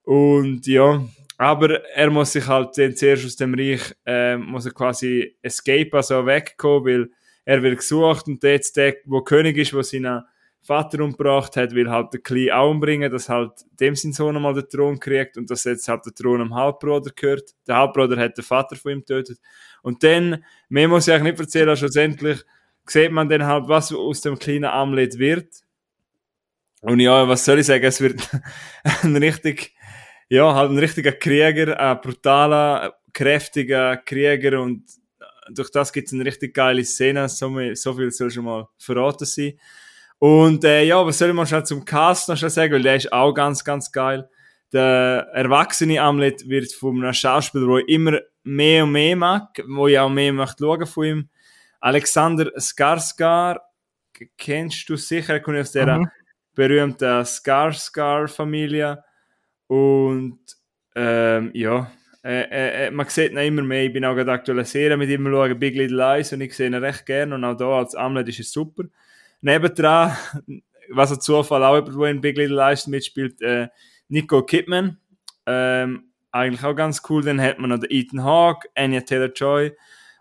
Und 0.06 0.66
ja, 0.68 1.03
aber 1.38 1.84
er 1.89 2.10
muss 2.10 2.32
sich 2.32 2.47
halt 2.47 2.78
dann 2.78 2.95
zuerst 2.95 3.26
aus 3.26 3.36
dem 3.36 3.53
Reich, 3.53 3.93
äh, 4.06 4.38
muss 4.38 4.66
er 4.66 4.72
quasi 4.72 5.36
escape, 5.41 5.89
also 5.93 6.26
wegkommen, 6.26 6.86
weil 6.86 7.10
er 7.43 7.62
wird 7.62 7.78
gesucht 7.78 8.28
und 8.28 8.41
jetzt 8.43 8.78
der, 8.78 8.95
wo 9.06 9.22
König 9.22 9.58
ist, 9.58 9.74
wo 9.74 9.82
seinen 9.82 10.24
Vater 10.62 11.03
umgebracht 11.03 11.58
hat, 11.58 11.76
will 11.76 11.89
halt 11.89 12.14
den 12.14 12.24
Kleinen 12.24 12.51
auch 12.51 12.72
umbringen, 12.72 13.12
dass 13.12 13.30
halt 13.30 13.51
dem 13.80 13.95
sein 13.95 14.14
Sohn 14.14 14.36
einmal 14.36 14.56
den 14.56 14.68
Thron 14.68 14.99
kriegt 14.99 15.38
und 15.38 15.49
dass 15.51 15.64
jetzt 15.64 15.88
halt 15.88 16.06
der 16.06 16.14
Thron 16.14 16.41
am 16.41 16.56
Halbbruder 16.56 17.12
gehört. 17.16 17.51
Der 17.68 17.76
Halbbruder 17.76 18.18
hat 18.18 18.38
den 18.38 18.43
Vater 18.43 18.76
von 18.76 18.93
ihm 18.93 18.99
getötet. 18.99 19.39
Und 19.84 20.03
dann, 20.03 20.43
mehr 20.70 20.88
muss 20.88 21.08
ich 21.08 21.14
eigentlich 21.14 21.34
nicht 21.34 21.41
erzählen, 21.41 21.78
schlussendlich 21.78 22.43
sieht 22.88 23.12
man 23.12 23.30
dann 23.30 23.45
halt, 23.45 23.68
was 23.68 23.93
aus 23.93 24.22
dem 24.22 24.39
kleinen 24.39 24.66
Amlet 24.66 25.20
wird. 25.20 25.49
Und 26.82 26.99
ja, 26.99 27.28
was 27.28 27.45
soll 27.45 27.60
ich 27.60 27.68
sagen, 27.68 27.84
es 27.84 28.01
wird 28.01 28.28
ein 29.03 29.16
richtig, 29.18 29.76
ja, 30.30 30.53
halt 30.55 30.71
ein 30.71 30.78
richtiger 30.80 31.11
Krieger, 31.13 31.80
ein 31.80 32.01
brutaler, 32.01 32.95
kräftiger 33.13 33.97
Krieger 33.97 34.61
und 34.61 34.84
durch 35.51 35.69
das 35.71 35.93
gibt 35.93 36.07
es 36.07 36.13
eine 36.13 36.26
richtig 36.26 36.53
geile 36.55 36.84
Szene, 36.84 37.30
so, 37.30 37.49
viel- 37.55 37.76
so 37.76 37.93
viel 37.93 38.11
soll 38.11 38.32
schon 38.32 38.45
mal 38.45 38.67
verraten 38.80 39.26
sein. 39.26 39.53
Und 40.17 40.63
äh, 40.63 40.84
ja, 40.84 41.05
was 41.05 41.17
soll 41.19 41.34
mal 41.34 41.45
schnell 41.45 41.63
zum 41.65 41.86
Cast 41.86 42.30
noch 42.30 42.38
schnell 42.38 42.49
sagen, 42.49 42.73
weil 42.73 42.82
der 42.82 42.95
ist 42.95 43.13
auch 43.13 43.34
ganz, 43.34 43.63
ganz 43.63 43.91
geil. 43.91 44.28
Der 44.73 45.28
erwachsene 45.34 46.01
Amlet 46.01 46.49
wird 46.49 46.71
von 46.73 46.95
einem 47.03 47.13
Schauspieler, 47.13 47.78
ich 47.78 47.88
immer 47.89 48.19
mehr 48.43 48.84
und 48.86 48.91
mehr 48.93 49.15
mag, 49.15 49.49
wo 49.67 49.88
ich 49.88 49.99
auch 49.99 50.09
mehr 50.09 50.34
möchte 50.34 50.63
schauen 50.63 50.88
von 50.88 51.05
ihm. 51.05 51.30
Alexander 51.80 52.45
Skarsgård, 52.57 53.59
kennst 54.38 54.89
du 54.89 54.95
sicher, 54.95 55.34
er 55.34 55.39
kommt 55.41 55.57
aus 55.59 55.71
der 55.73 55.99
Mhm. 55.99 56.09
berühmten 56.55 57.23
Skarsgård-Familie. 57.26 59.03
Und 59.68 60.39
ähm, 60.95 61.51
ja, 61.53 61.91
äh, 62.24 62.88
äh, 62.88 62.91
man 62.91 63.07
sieht 63.07 63.32
ihn 63.32 63.38
immer 63.38 63.61
mehr. 63.61 63.86
Ich 63.86 63.93
bin 63.93 64.03
auch 64.03 64.16
gerade 64.16 64.32
aktuell 64.32 64.57
eine 64.57 64.66
Serie 64.66 64.97
mit 64.97 65.09
ihm 65.09 65.26
schauen, 65.26 65.59
Big 65.59 65.76
Little 65.76 65.97
Lies, 65.97 66.34
und 66.34 66.41
ich 66.41 66.55
sehe 66.55 66.68
ihn 66.68 66.74
recht 66.74 67.05
gerne. 67.05 67.36
Und 67.36 67.43
auch 67.43 67.55
da 67.55 67.80
als 67.80 67.95
Amlet 67.95 68.30
ist 68.30 68.39
es 68.39 68.51
super. 68.51 68.84
Nebendran, 69.41 70.16
was 70.89 71.11
ein 71.11 71.22
Zufall, 71.22 71.63
auch 71.63 71.76
jemand, 71.76 72.01
der 72.01 72.09
in 72.09 72.22
Big 72.22 72.38
Little 72.38 72.55
Lies 72.55 72.88
mitspielt, 72.88 73.41
äh, 73.41 73.68
Nico 74.07 74.41
Kidman. 74.43 74.97
Ähm, 75.45 76.11
eigentlich 76.32 76.63
auch 76.63 76.76
ganz 76.76 77.01
cool. 77.09 77.24
Dann 77.24 77.39
hat 77.39 77.59
man 77.59 77.70
noch 77.70 77.80
den 77.80 77.91
Ethan 77.91 78.24
Hawke, 78.24 78.68
Anya 78.76 79.01
Taylor-Joy 79.01 79.74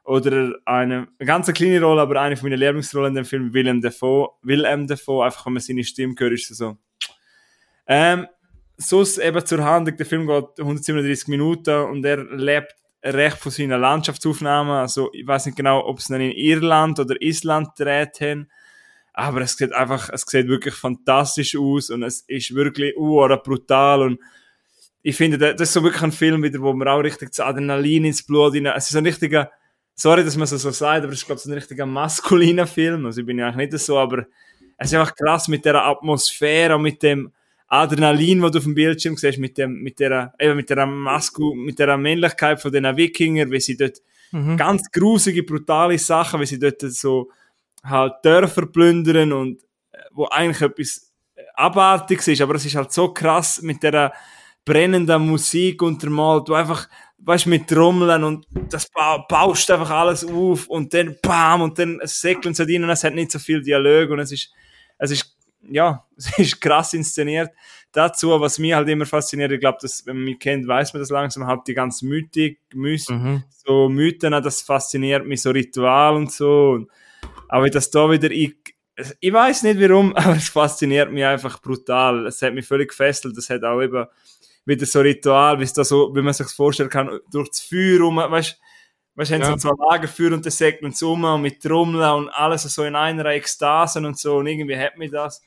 oder 0.05 0.53
eine, 0.67 1.09
eine 1.19 1.27
ganz 1.27 1.51
kleine 1.53 1.83
Rolle, 1.83 2.03
aber 2.03 2.21
eine 2.21 2.37
von 2.37 2.51
meinen 2.51 2.61
Lieblingsrollen 2.61 3.13
in 3.13 3.15
dem 3.15 3.25
Film, 3.25 3.55
Willem 3.55 3.81
Dafoe. 3.81 4.29
Willem 4.43 4.87
Dafoe, 4.87 5.25
einfach 5.25 5.47
wenn 5.47 5.55
man 5.55 5.63
seine 5.63 5.85
Stimme 5.85 6.15
hört, 6.19 6.33
ist 6.33 6.55
so. 6.55 6.77
Ähm, 7.87 8.27
sonst 8.77 9.19
eben 9.19 9.45
zur 9.45 9.65
Handlung, 9.65 9.97
der 9.97 10.07
Film 10.07 10.27
geht 10.27 10.59
137 10.59 11.29
Minuten 11.29 11.85
und 11.85 12.05
er 12.05 12.25
lebt 12.25 12.75
recht 13.03 13.39
von 13.39 13.53
seinen 13.53 13.81
Landschaftsaufnahmen. 13.81 14.73
Also 14.73 15.11
ich 15.13 15.27
weiß 15.27 15.47
nicht 15.47 15.57
genau, 15.57 15.87
ob 15.87 15.99
es 15.99 16.11
ihn 16.11 16.21
in 16.21 16.33
Irland 16.33 16.99
oder 16.99 17.21
Island 17.21 17.77
gedreht 17.77 18.21
haben. 18.21 18.49
Aber 19.13 19.43
es 19.43 19.57
sieht 19.57 19.73
einfach, 19.73 20.11
es 20.11 20.23
sieht 20.23 20.49
wirklich 20.49 20.75
fantastisch 20.75 21.57
aus 21.57 21.91
und 21.91 22.03
es 22.03 22.25
ist 22.27 22.55
wirklich 22.55 22.95
brutal 22.97 24.03
und 24.03 24.21
ich 25.07 25.17
finde, 25.17 25.37
das 25.37 25.69
ist 25.69 25.75
so 25.75 25.83
wirklich 25.85 26.03
ein 26.03 26.13
Film 26.13 26.43
wieder, 26.43 26.61
wo 26.61 26.73
man 26.73 26.89
auch 26.89 27.01
richtig 27.01 27.29
das 27.29 27.41
Adrenalin 27.41 28.07
ins 28.07 28.23
Blut 28.23 28.55
hinein, 28.55 28.73
es 28.75 28.87
ist 28.87 28.93
so 28.93 28.99
ein 28.99 29.07
richtiger, 29.07 29.51
sorry, 29.95 30.25
dass 30.25 30.35
man 30.37 30.47
so, 30.47 30.57
so 30.57 30.71
sagt, 30.71 31.05
aber 31.05 31.13
es 31.13 31.21
ist, 31.21 31.27
glaube 31.27 31.39
ich, 31.39 31.45
so 31.45 31.51
ein 31.51 31.55
richtiger 31.55 31.85
maskuliner 31.85 32.67
Film, 32.67 33.05
also 33.05 33.21
ich 33.21 33.27
bin 33.27 33.39
ja 33.39 33.49
eigentlich 33.49 33.71
nicht 33.71 33.85
so, 33.85 33.99
aber 33.99 34.27
es 34.79 34.91
ist 34.91 34.95
einfach 34.95 35.15
krass 35.15 35.47
mit 35.47 35.67
der 35.67 35.85
Atmosphäre 35.85 36.75
und 36.75 36.83
mit 36.83 37.03
dem, 37.03 37.33
Adrenalin, 37.83 38.41
das 38.41 38.53
du 38.53 38.59
auf 38.59 38.65
dem 38.65 38.75
Bildschirm 38.75 39.17
siehst, 39.17 39.39
mit, 39.39 39.59
dem, 39.59 39.83
mit, 39.83 39.99
der, 39.99 40.33
eben 40.39 40.57
mit, 40.57 40.71
der 40.71 40.87
Masku, 40.87 41.55
mit 41.55 41.79
der 41.79 41.97
Männlichkeit 41.97 42.61
von 42.61 42.73
den 42.73 42.97
Wikinger, 42.97 43.51
wie 43.51 43.61
sie 43.61 43.77
dort 43.77 43.99
mhm. 44.33 44.57
ganz 44.57 44.91
grusige, 44.91 45.43
brutale 45.43 45.99
Sachen, 45.99 46.41
wie 46.41 46.47
sie 46.47 46.59
dort 46.59 46.81
so 46.81 47.31
halt 47.83 48.15
Dörfer 48.23 48.67
plündern 48.67 49.33
und 49.33 49.63
äh, 49.93 49.99
wo 50.13 50.27
eigentlich 50.27 50.63
etwas 50.63 51.13
Abartiges 51.55 52.29
ist, 52.29 52.41
aber 52.41 52.55
es 52.55 52.67
ist 52.67 52.75
halt 52.75 52.93
so 52.93 53.13
krass 53.13 53.63
mit 53.63 53.83
der 53.83 54.13
brennenden 54.65 55.27
Musik 55.27 55.83
untermalt, 55.83 56.49
du 56.49 56.55
einfach, 56.55 56.89
weißt 57.19 57.47
mit 57.47 57.69
Trommeln 57.69 58.25
und 58.25 58.47
das 58.71 58.89
ba 58.91 59.19
baust 59.19 59.71
einfach 59.71 59.91
alles 59.91 60.25
auf 60.25 60.67
und 60.67 60.93
dann 60.93 61.17
bam 61.23 61.63
und 61.63 61.79
dann 61.79 62.01
säckeln 62.05 62.55
sie 62.55 62.63
rein 62.63 62.85
und 62.85 62.91
es 62.91 63.05
hat 63.05 63.15
nicht 63.15 63.31
so 63.31 63.39
viel 63.39 63.63
Dialog 63.63 64.11
und 64.11 64.21
es 64.21 64.33
ist, 64.33 64.53
es 64.99 65.11
ist 65.11 65.34
ja, 65.71 66.05
es 66.17 66.39
ist 66.39 66.61
krass 66.61 66.95
inszeniert. 66.95 67.51
Dazu, 67.93 68.41
was 68.41 68.59
mich 68.59 68.75
halt 68.75 68.89
immer 68.89 69.07
fasziniert, 69.07 69.53
ich 69.53 69.61
glaube, 69.61 69.79
wenn 70.05 70.17
man 70.17 70.25
mich 70.25 70.39
kennt, 70.41 70.67
weiß 70.67 70.93
man 70.93 71.01
das 71.01 71.11
langsam, 71.11 71.47
halt 71.47 71.61
die 71.69 71.75
ganze 71.75 72.07
Mythik, 72.07 72.59
Myth, 72.75 73.09
mhm. 73.09 73.45
so 73.49 73.89
Mythen, 73.89 74.33
das 74.33 74.63
fasziniert 74.63 75.25
mich, 75.27 75.43
so 75.43 75.51
Ritual 75.51 76.17
und 76.17 76.33
so. 76.33 76.87
Aber 77.49 77.71
das 77.71 77.91
da 77.91 78.11
wieder, 78.11 78.31
ich, 78.33 78.57
ich 79.21 79.33
weiß 79.33 79.63
nicht 79.63 79.81
warum, 79.81 80.15
aber 80.17 80.37
es 80.37 80.49
fasziniert 80.49 81.13
mich 81.13 81.25
einfach 81.25 81.61
brutal. 81.61 82.27
Es 82.27 82.43
hat 82.43 82.55
mich 82.55 82.67
völlig 82.67 82.89
gefesselt. 82.89 83.37
Das 83.37 83.49
hat 83.49 83.63
auch 83.63 83.81
eben 83.81 84.07
wieder 84.65 84.87
so 84.87 85.01
Ritual, 85.01 85.61
wie 85.61 85.65
es 85.65 85.73
da 85.73 85.85
so, 85.85 86.15
wie 86.17 86.23
man 86.23 86.33
sich 86.33 86.47
das 86.47 86.55
vorstellen 86.55 86.91
kann, 86.91 87.21
durch 87.31 87.51
das 87.51 87.61
Feuer 87.61 88.01
rum, 88.01 88.17
weißt 88.17 88.59
Weißt 89.17 89.31
du, 89.31 89.37
ja. 89.37 89.47
haben 89.47 89.61
so 89.61 89.69
zwei 89.69 89.91
Lagerfeuer 89.91 90.33
und 90.33 90.45
dann 90.45 90.51
segnen 90.51 90.93
sie 90.93 91.07
um 91.07 91.23
und 91.23 91.43
mit 91.43 91.63
Trommeln 91.63 92.11
und 92.15 92.29
alles 92.31 92.63
so 92.63 92.83
in 92.83 92.97
einer 92.97 93.27
Ekstase 93.27 94.01
und 94.01 94.19
so 94.19 94.39
und 94.39 94.47
irgendwie 94.47 94.77
hat 94.77 94.99
mich 94.99 95.13
das. 95.13 95.41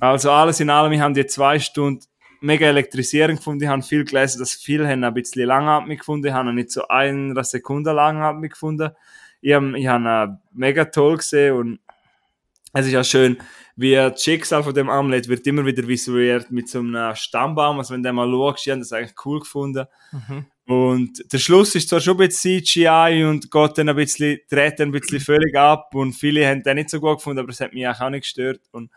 Also 0.00 0.30
alles 0.30 0.60
in 0.60 0.70
allem, 0.70 0.92
wir 0.92 1.02
haben 1.02 1.14
die 1.14 1.26
zwei 1.26 1.58
Stunden 1.58 2.04
mega 2.40 2.66
elektrisierend 2.66 3.38
gefunden. 3.38 3.64
Ich 3.64 3.68
habe 3.68 3.82
viel 3.82 4.04
gelesen, 4.04 4.38
dass 4.38 4.54
viele 4.54 4.88
haben 4.88 5.04
ein 5.04 5.12
bisschen 5.12 5.46
langatmig 5.46 5.98
gefunden. 5.98 6.26
Ich 6.26 6.32
habe 6.32 6.52
nicht 6.52 6.70
so 6.70 6.88
eine 6.88 7.44
Sekunde 7.44 7.92
langatmig 7.92 8.52
gefunden. 8.52 8.90
Ich 9.42 9.52
habe, 9.52 9.78
ich 9.78 9.86
habe 9.86 10.38
mega 10.52 10.86
toll 10.86 11.18
gesehen 11.18 11.54
und 11.54 11.80
es 12.72 12.86
ist 12.86 12.92
ja 12.92 13.04
schön, 13.04 13.36
wie 13.76 13.94
das 13.94 14.22
Schicksal 14.22 14.62
von 14.62 14.74
dem 14.74 14.88
Amlet 14.88 15.28
wird 15.28 15.46
immer 15.46 15.66
wieder 15.66 15.86
visualisiert 15.86 16.50
mit 16.50 16.68
so 16.68 16.78
einem 16.78 17.14
Stammbaum. 17.14 17.78
Also 17.78 17.94
wenn 17.94 18.02
du 18.02 18.12
mal 18.12 18.30
schaust, 18.30 18.66
ich 18.66 18.70
habe 18.70 18.80
das 18.80 18.92
eigentlich 18.92 19.24
cool 19.24 19.40
gefunden. 19.40 19.86
Mhm. 20.12 20.46
Und 20.66 21.32
der 21.32 21.38
Schluss 21.38 21.74
ist 21.74 21.88
zwar 21.88 22.00
schon 22.00 22.14
ein 22.20 22.28
bisschen 22.28 22.62
CGI 22.62 23.24
und 23.28 23.50
geht 23.50 23.78
dann 23.78 23.88
ein 23.88 23.96
bisschen, 23.96 24.38
dreht 24.48 24.78
dann 24.78 24.90
ein 24.90 24.92
bisschen 24.92 25.20
völlig 25.20 25.56
ab 25.56 25.94
und 25.94 26.12
viele 26.12 26.46
haben 26.46 26.62
den 26.62 26.76
nicht 26.76 26.90
so 26.90 27.00
gut 27.00 27.16
gefunden, 27.18 27.40
aber 27.40 27.50
es 27.50 27.60
hat 27.60 27.74
mich 27.74 27.88
auch 27.88 28.08
nicht 28.10 28.22
gestört. 28.22 28.60
Und 28.70 28.90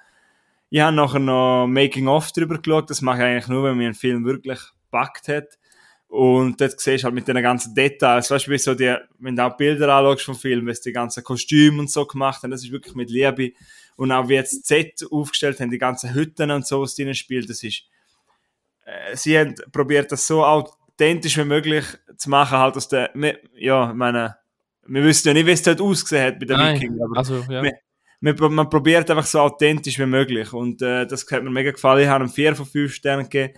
ich 0.74 0.82
habe 0.82 0.96
nachher 0.96 1.20
noch 1.20 1.68
Making-of 1.68 2.32
drüber 2.32 2.58
geschaut. 2.58 2.90
Das 2.90 3.04
mache 3.04 3.20
ich 3.20 3.24
eigentlich 3.26 3.48
nur, 3.48 3.64
wenn 3.64 3.78
mir 3.78 3.90
ein 3.90 3.94
Film 3.94 4.26
wirklich 4.26 4.60
packt 4.90 5.28
hat. 5.28 5.60
Und 6.08 6.60
dort 6.60 6.80
siehst 6.80 7.04
du 7.04 7.06
halt 7.06 7.14
mit 7.14 7.28
den 7.28 7.40
ganzen 7.44 7.76
Details, 7.76 8.32
weißt 8.32 8.48
du, 8.48 8.52
wie 8.52 8.58
so 8.58 8.74
die, 8.74 8.96
wenn 9.20 9.36
du 9.36 9.46
auch 9.46 9.56
Bilder 9.56 9.94
anschaust 9.94 10.26
vom 10.26 10.36
Film, 10.36 10.74
sie 10.74 10.90
die 10.90 10.92
ganzen 10.92 11.24
Kostüme 11.24 11.80
und 11.80 11.92
so 11.92 12.08
gemacht 12.08 12.42
haben, 12.42 12.50
das 12.50 12.64
ist 12.64 12.72
wirklich 12.72 12.96
mit 12.96 13.12
Liebe. 13.12 13.52
Und 13.98 14.12
auch 14.12 14.28
wie 14.30 14.34
jetzt 14.34 14.66
Z 14.66 15.06
aufgestellt 15.12 15.60
haben, 15.60 15.70
die 15.70 15.78
ganzen 15.78 16.16
Hütten 16.16 16.50
und 16.50 16.66
so, 16.66 16.82
was 16.82 16.96
drin 16.96 17.14
spielt, 17.14 17.52
das 17.52 17.62
ist, 17.62 17.84
äh, 18.86 19.16
sie 19.16 19.38
haben 19.38 19.54
probiert, 19.72 20.12
das 20.12 20.26
so 20.26 20.44
authentisch 20.44 21.38
wie 21.38 21.46
möglich 21.46 21.86
zu 22.18 22.32
machen, 22.32 22.58
halt 22.58 22.78
aus 22.78 22.88
der, 22.88 23.12
ja, 23.54 23.92
ich 23.92 23.96
meine, 23.96 24.38
wir 24.88 25.04
wissen 25.04 25.28
ja 25.28 25.34
nicht, 25.36 25.46
wie 25.46 25.52
es 25.52 25.62
dort 25.62 25.82
ausgesehen 25.82 26.26
hat 26.26 26.40
bei 26.40 26.48
den 26.48 26.58
Vikingen, 26.58 27.00
aber 27.00 27.18
also, 27.20 27.46
ja. 27.48 27.62
wir, 27.62 27.74
man, 28.24 28.54
man 28.54 28.70
probiert 28.70 29.10
einfach 29.12 29.26
so 29.26 29.40
authentisch 29.40 30.00
wie 30.00 30.06
möglich. 30.06 30.54
Und 30.54 30.82
äh, 30.82 31.06
das 31.06 31.30
hat 31.30 31.44
mir 31.44 31.50
mega 31.50 31.72
gefallen. 31.72 32.04
Ich 32.04 32.08
habe 32.08 32.24
einen 32.24 32.34
4 32.34 32.56
von 32.56 32.66
5 32.66 32.94
Sternen 32.94 33.30
gegeben. 33.30 33.54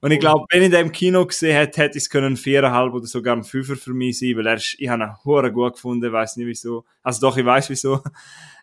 Und 0.00 0.12
ich 0.12 0.20
glaube, 0.20 0.44
wenn 0.50 0.62
ich 0.62 0.70
den 0.70 0.86
im 0.86 0.92
Kino 0.92 1.26
gesehen 1.26 1.56
hätte, 1.56 1.82
hätte 1.82 1.98
ich 1.98 2.04
es 2.04 2.10
können 2.10 2.36
4,5 2.36 2.92
oder 2.92 3.06
sogar 3.06 3.36
ein 3.36 3.42
5er 3.42 3.76
für 3.76 3.94
mich 3.94 4.18
sein, 4.18 4.36
weil 4.36 4.46
er 4.46 4.54
ist, 4.54 4.76
ich 4.78 4.88
habe 4.88 5.02
ihn 5.02 5.16
hure 5.24 5.52
gut 5.52 5.74
gefunden, 5.74 6.12
weiß 6.12 6.36
nicht 6.36 6.46
wieso. 6.46 6.84
Also 7.02 7.20
doch, 7.20 7.36
ich 7.36 7.44
weiß 7.44 7.70
wieso. 7.70 8.02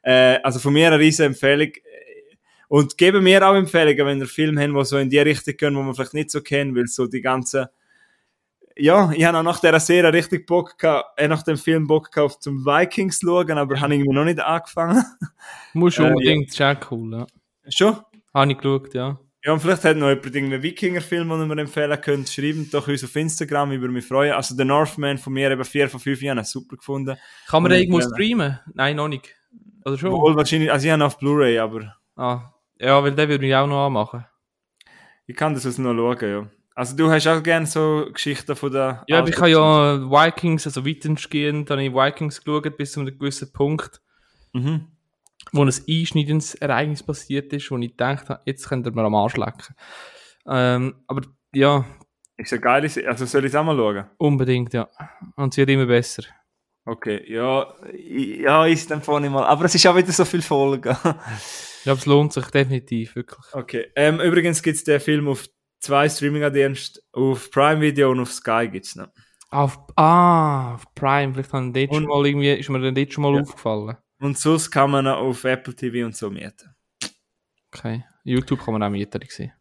Äh, 0.08 0.40
also 0.44 0.60
von 0.60 0.72
mir 0.72 0.86
eine 0.86 1.00
riesige 1.00 1.26
Empfehlung. 1.26 1.72
Und 2.68 2.96
geben 2.96 3.24
mir 3.24 3.42
auch 3.42 3.56
Empfehlungen, 3.56 4.06
wenn 4.06 4.20
ihr 4.20 4.28
Filme 4.28 4.62
haben, 4.62 4.76
die 4.76 4.86
so 4.86 5.00
in 5.00 5.10
die 5.10 5.18
Richtung 5.18 5.58
gehen, 5.58 5.76
wo 5.76 5.82
man 5.82 5.96
vielleicht 5.96 6.14
nicht 6.14 6.30
so 6.30 6.42
kennt, 6.42 6.76
weil 6.76 6.86
so 6.86 7.08
die 7.08 7.22
ganzen 7.22 7.66
ja, 8.78 9.12
ich 9.12 9.24
habe 9.24 9.38
auch 9.38 9.44
nach 9.44 9.60
dieser 9.60 9.80
Serie 9.80 10.12
richtig 10.12 10.46
Bock 10.46 10.78
gehabt, 10.78 11.20
äh, 11.20 11.28
nach 11.28 11.44
dem 11.44 11.58
Film 11.58 11.88
Bock 11.88 12.12
gehabt, 12.12 12.44
zum 12.44 12.66
Vikings 12.66 13.20
zu 13.20 13.28
schauen, 13.28 13.58
aber 13.58 13.80
habe 13.80 13.96
irgendwie 13.96 14.14
noch 14.14 14.26
nicht 14.26 14.40
angefangen. 14.40 15.04
Muss 15.74 15.98
äh, 15.98 16.04
unbedingt, 16.04 16.56
ja. 16.58 16.72
ist 16.72 16.84
auch 16.84 16.92
cool, 16.92 17.14
ja. 17.14 17.28
Schon? 17.70 17.98
Habe 18.34 18.52
ich 18.52 18.58
geschaut, 18.58 18.94
ja. 18.94 19.18
Ja, 19.46 19.54
und 19.54 19.60
vielleicht 19.60 19.84
hat 19.84 19.96
noch 19.96 20.10
jemand 20.10 20.26
irgendeinen 20.26 20.64
Wikinger-Film, 20.64 21.30
den 21.30 21.48
mir 21.48 21.62
empfehlen 21.62 22.02
könnt, 22.02 22.28
schreiben 22.28 22.68
doch 22.72 22.88
uns 22.88 23.04
auf 23.04 23.16
Instagram, 23.16 23.74
über 23.74 23.88
mich 23.88 24.06
freuen. 24.06 24.34
Also, 24.34 24.56
der 24.56 24.66
Northman 24.66 25.20
von 25.20 25.34
mir 25.34 25.52
eben 25.52 25.64
4 25.64 25.88
von 25.88 26.00
5 26.00 26.22
Jahren, 26.24 26.44
super 26.44 26.78
gefunden. 26.78 27.16
Kann 27.48 27.62
man 27.62 27.72
den 27.72 27.82
irgendwo 27.82 28.02
streamen? 28.02 28.60
Nein, 28.74 28.96
noch 28.96 29.08
nicht. 29.08 29.36
Oder 29.86 30.00
schon? 30.00 30.12
Wohl, 30.12 30.36
wahrscheinlich, 30.36 30.72
also 30.72 30.88
ich 30.88 30.92
habe 30.92 31.06
auf 31.06 31.20
Blu-ray, 31.20 31.60
aber... 31.60 31.96
Ah, 32.16 32.54
ja, 32.80 33.02
weil 33.04 33.14
den 33.14 33.30
würde 33.30 33.46
ich 33.46 33.56
auch 33.56 33.68
noch 33.68 33.86
anmachen. 33.86 34.26
Ich 35.28 35.36
kann 35.36 35.54
das 35.54 35.66
also 35.66 35.82
noch 35.82 35.94
schauen, 35.94 36.30
ja. 36.30 36.48
Also 36.78 36.94
du 36.98 37.10
hast 37.10 37.26
auch 37.26 37.42
gerne 37.42 37.66
so 37.66 38.10
Geschichten 38.12 38.54
von 38.54 38.70
der... 38.70 39.04
Ja, 39.08 39.26
ich 39.26 39.38
habe 39.38 39.50
ja 39.50 40.12
Vikings, 40.12 40.68
also 40.68 40.86
weitestgehend, 40.86 41.70
dann 41.70 41.80
habe 41.80 41.88
ich 41.88 41.94
Vikings 41.94 42.44
geschaut 42.44 42.78
bis 42.78 42.92
zu 42.92 43.00
einem 43.00 43.18
gewissen 43.18 43.52
Punkt, 43.54 44.02
mhm. 44.52 44.88
wo 45.54 45.64
ein 45.64 45.70
einschneidendes 45.70 46.56
Ereignis 46.56 47.02
passiert 47.02 47.54
ist, 47.54 47.72
wo 47.72 47.78
ich 47.78 47.92
gedacht 47.92 48.28
habe, 48.28 48.42
jetzt 48.46 48.68
könnt 48.68 48.86
ihr 48.86 48.92
mir 48.92 49.04
am 49.04 49.16
Arsch 49.16 49.38
lecken. 49.38 49.74
Ähm, 50.48 50.96
aber 51.08 51.22
ja... 51.54 51.86
Ist 52.36 52.52
ja 52.52 52.58
geil, 52.58 52.84
also 53.08 53.26
soll 53.26 53.46
ich 53.46 53.52
es 53.52 53.56
auch 53.56 53.64
mal 53.64 53.78
schauen? 53.78 54.06
Unbedingt, 54.18 54.74
ja. 54.74 54.90
Und 55.38 55.54
es 55.54 55.58
wird 55.58 55.70
immer 55.70 55.86
besser. 55.86 56.24
Okay, 56.84 57.24
ja, 57.32 57.74
ja, 57.98 58.66
ist 58.66 58.92
dann 58.92 59.02
vorne 59.02 59.30
mal. 59.30 59.46
Aber 59.46 59.64
es 59.64 59.74
ist 59.74 59.88
auch 59.88 59.96
wieder 59.96 60.12
so 60.12 60.26
viel 60.26 60.42
Folgen. 60.42 60.96
ja, 61.86 61.94
es 61.94 62.06
lohnt 62.06 62.34
sich 62.34 62.46
definitiv, 62.48 63.16
wirklich. 63.16 63.46
Okay, 63.54 63.88
ähm, 63.96 64.20
übrigens 64.20 64.62
gibt 64.62 64.76
es 64.76 64.84
den 64.84 65.00
Film 65.00 65.30
auf 65.30 65.48
zwei 65.80 66.10
Streaming-Dienste 66.10 67.02
auf 67.14 67.52
Prime 67.52 67.82
Video 67.82 68.12
und 68.12 68.20
auf 68.20 68.32
Sky 68.32 68.68
gibt 68.72 68.86
es 68.86 68.96
noch. 68.96 69.10
Auf, 69.50 69.78
ah, 69.96 70.74
auf 70.76 70.94
Prime, 70.96 71.34
vielleicht 71.34 71.54
haben 71.54 71.72
dort 71.72 71.94
schon 71.94 72.06
mal 72.06 72.26
irgendwie, 72.26 72.54
ist 72.54 72.70
mir 72.70 72.82
dann 72.82 72.96
dort 72.96 73.14
schon 73.14 73.22
mal 73.22 73.36
ja. 73.36 73.42
aufgefallen. 73.42 73.98
Und 74.20 74.38
sonst 74.38 74.72
kann 74.72 74.92
man 74.92 75.08
auf 75.08 75.44
Apple 75.44 75.76
TV 75.76 76.06
und 76.06 76.16
so 76.16 76.30
mieten. 76.30 76.76
Okay. 77.72 78.04
YouTube 78.24 78.64
kann 78.64 78.74
man 78.74 78.84
auch 78.84 78.90
mieten, 78.90 79.22
sehen. 79.30 79.54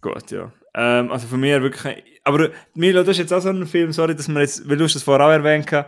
Gut, 0.00 0.30
ja. 0.30 0.52
Ähm, 0.74 1.10
also 1.10 1.26
von 1.28 1.40
mir 1.40 1.62
wirklich. 1.62 2.02
Aber 2.24 2.50
Milo, 2.74 3.00
das 3.00 3.10
ist 3.10 3.18
jetzt 3.18 3.32
auch 3.32 3.40
so 3.40 3.50
ein 3.50 3.66
Film, 3.66 3.92
sorry, 3.92 4.14
dass 4.14 4.28
man 4.28 4.42
jetzt, 4.42 4.68
weil 4.68 4.76
du 4.76 4.84
das 4.84 5.02
vorher 5.02 5.26
auch 5.26 5.30
erwähnt 5.30 5.70
hast. 5.72 5.86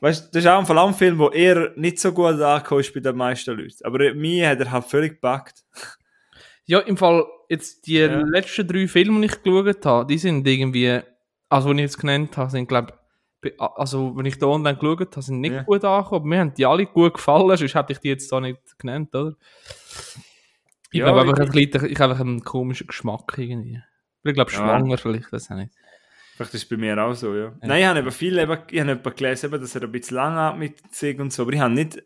Weißt 0.00 0.34
das 0.34 0.44
ist 0.44 0.48
auch 0.48 0.68
ein 0.68 0.94
Film, 0.94 1.18
der 1.18 1.32
eher 1.32 1.72
nicht 1.76 1.98
so 1.98 2.12
gut 2.12 2.40
angekommen 2.40 2.80
ist 2.80 2.94
bei 2.94 3.00
den 3.00 3.16
meisten 3.16 3.56
Leuten. 3.56 3.84
Aber 3.84 4.14
mir 4.14 4.48
hat 4.48 4.60
er 4.60 4.70
halt 4.70 4.86
völlig 4.86 5.12
gepackt. 5.12 5.62
Ja, 6.70 6.78
im 6.78 6.96
Fall, 6.96 7.26
jetzt 7.48 7.88
die 7.88 7.98
ja. 7.98 8.20
letzten 8.20 8.64
drei 8.68 8.86
Filme, 8.86 9.20
die 9.20 9.26
ich 9.26 9.42
geschaut 9.42 9.84
habe, 9.84 10.06
die 10.06 10.18
sind 10.18 10.46
irgendwie, 10.46 11.00
also 11.48 11.72
die 11.72 11.80
ich 11.80 11.86
jetzt 11.86 11.98
genannt 11.98 12.36
habe, 12.36 12.48
sind 12.48 12.68
glaube 12.68 12.94
also 13.58 14.16
wenn 14.16 14.26
ich 14.26 14.38
da 14.38 14.46
online 14.46 14.78
geschaut 14.78 15.16
habe, 15.16 15.22
sind 15.22 15.40
nicht 15.40 15.54
ja. 15.54 15.62
gut 15.62 15.84
angekommen, 15.84 16.20
aber 16.20 16.28
mir 16.28 16.38
haben 16.38 16.54
die 16.54 16.64
alle 16.64 16.86
gut 16.86 17.14
gefallen, 17.14 17.56
sonst 17.56 17.74
hätte 17.74 17.92
ich 17.92 17.98
die 17.98 18.10
jetzt 18.10 18.30
da 18.30 18.40
nicht 18.40 18.60
genannt, 18.78 19.12
oder? 19.16 19.34
Ich 20.92 21.00
ja, 21.00 21.06
glaube 21.10 21.20
einfach, 21.22 21.52
ich, 21.52 21.74
ich, 21.74 21.82
ich 21.82 21.98
habe 21.98 22.14
einen 22.14 22.44
komischen 22.44 22.86
Geschmack 22.86 23.34
irgendwie. 23.36 23.82
Ich 24.22 24.34
glaube, 24.34 24.52
schwanger 24.52 24.90
ja. 24.90 24.96
vielleicht, 24.96 25.32
das 25.32 25.50
nicht. 25.50 25.72
Vielleicht 26.36 26.54
ist 26.54 26.62
es 26.62 26.68
bei 26.68 26.76
mir 26.76 27.02
auch 27.02 27.14
so, 27.14 27.34
ja. 27.34 27.46
ja. 27.46 27.52
Nein, 27.62 27.80
ich 27.80 27.86
habe 27.86 27.98
eben 27.98 28.12
viel, 28.12 28.38
eben, 28.38 28.58
ich 28.70 28.80
habe 28.80 29.12
gelesen, 29.12 29.50
dass 29.50 29.74
er 29.74 29.82
ein 29.82 29.90
bisschen 29.90 30.18
lang 30.18 30.56
mit 30.56 30.94
sich 30.94 31.18
und 31.18 31.32
so, 31.32 31.42
aber 31.42 31.52
ich 31.52 31.60
habe 31.60 31.74
nicht 31.74 32.00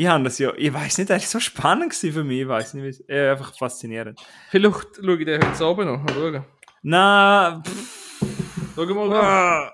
ich 0.00 0.06
habe 0.06 0.24
das 0.24 0.38
ja, 0.38 0.50
ich 0.56 0.72
weiß 0.72 0.96
nicht, 0.96 1.10
das 1.10 1.22
war 1.22 1.28
so 1.28 1.40
spannend 1.40 1.94
für 1.94 2.24
mich, 2.24 2.40
ich 2.40 2.48
weiß 2.48 2.72
nicht, 2.72 3.00
wie, 3.06 3.12
äh, 3.12 3.32
einfach 3.32 3.54
faszinierend. 3.54 4.18
Vielleicht 4.48 4.96
schaue 4.96 5.18
ich 5.18 5.26
den 5.26 5.42
heute 5.46 5.64
Abend 5.64 5.86
noch, 5.86 6.02
mal 6.02 6.14
schauen. 6.14 6.44
Nein, 6.82 7.62
Schau 8.74 8.86
mal 8.86 9.12
Ah. 9.12 9.72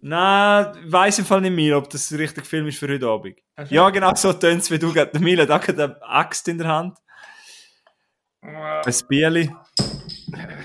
Nein, 0.00 0.76
weiss 0.92 1.18
im 1.18 1.24
Fall 1.24 1.40
nicht 1.40 1.56
mehr, 1.56 1.76
ob 1.76 1.90
das 1.90 2.08
der 2.10 2.20
richtige 2.20 2.46
Film 2.46 2.68
ist 2.68 2.78
für 2.78 2.86
heute 2.86 3.08
Abend. 3.08 3.36
Ja, 3.68 3.90
genau 3.90 4.14
so 4.14 4.32
tönt 4.32 4.70
wie 4.70 4.78
du 4.78 4.92
gerade. 4.92 5.10
Der 5.10 5.20
Mila, 5.20 5.44
da 5.44 5.54
hat 5.54 5.68
eine 5.68 6.00
Axt 6.00 6.46
in 6.46 6.58
der 6.58 6.68
Hand. 6.68 6.98
Ein 8.42 8.94
Bierli. 9.08 9.50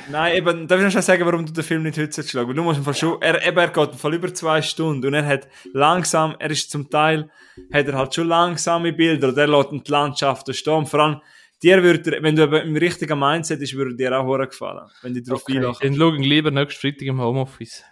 Nein, 0.09 0.37
eben, 0.37 0.67
darf 0.67 0.79
ich 0.79 0.85
noch 0.85 0.91
schnell 0.91 1.03
sagen, 1.03 1.25
warum 1.25 1.45
du 1.45 1.51
den 1.51 1.63
Film 1.63 1.83
nicht 1.83 1.97
heute 1.97 2.23
schlagen? 2.23 2.47
Weil 2.47 2.55
du 2.55 2.63
musst 2.63 2.81
Fall 2.81 2.93
schon, 2.93 3.21
er, 3.21 3.45
eben, 3.45 3.57
er 3.57 3.67
geht 3.69 3.95
Fall 3.95 4.13
über 4.13 4.33
zwei 4.33 4.61
Stunden 4.61 5.05
und 5.05 5.13
er 5.13 5.25
hat 5.25 5.49
langsam, 5.73 6.35
er 6.39 6.49
ist 6.49 6.71
zum 6.71 6.89
Teil, 6.89 7.29
hat 7.73 7.87
er 7.87 7.93
halt 7.93 8.15
schon 8.15 8.27
langsame 8.27 8.93
Bilder 8.93 9.27
und 9.29 9.37
er 9.37 9.47
lässt 9.47 9.71
die 9.71 9.91
Landschaft 9.91 10.55
stehen. 10.55 10.85
Vor 10.85 10.99
allem, 11.01 11.21
dir 11.61 11.83
würde, 11.83 12.19
wenn 12.21 12.35
du 12.37 12.43
eben 12.43 12.69
im 12.69 12.77
richtigen 12.77 13.19
Mindset 13.19 13.59
bist, 13.59 13.73
würde 13.73 13.95
dir 13.95 14.17
auch 14.17 14.37
gefallen, 14.37 14.89
wenn 15.01 15.13
die 15.13 15.23
drauf 15.23 15.41
Okay. 15.43 15.57
einlachen. 15.57 15.79
Dann 15.81 15.95
schau 15.95 16.13
ihn 16.13 16.23
lieber 16.23 16.51
nächsten 16.51 16.79
Freitag 16.79 17.01
im 17.01 17.19
Homeoffice. 17.19 17.83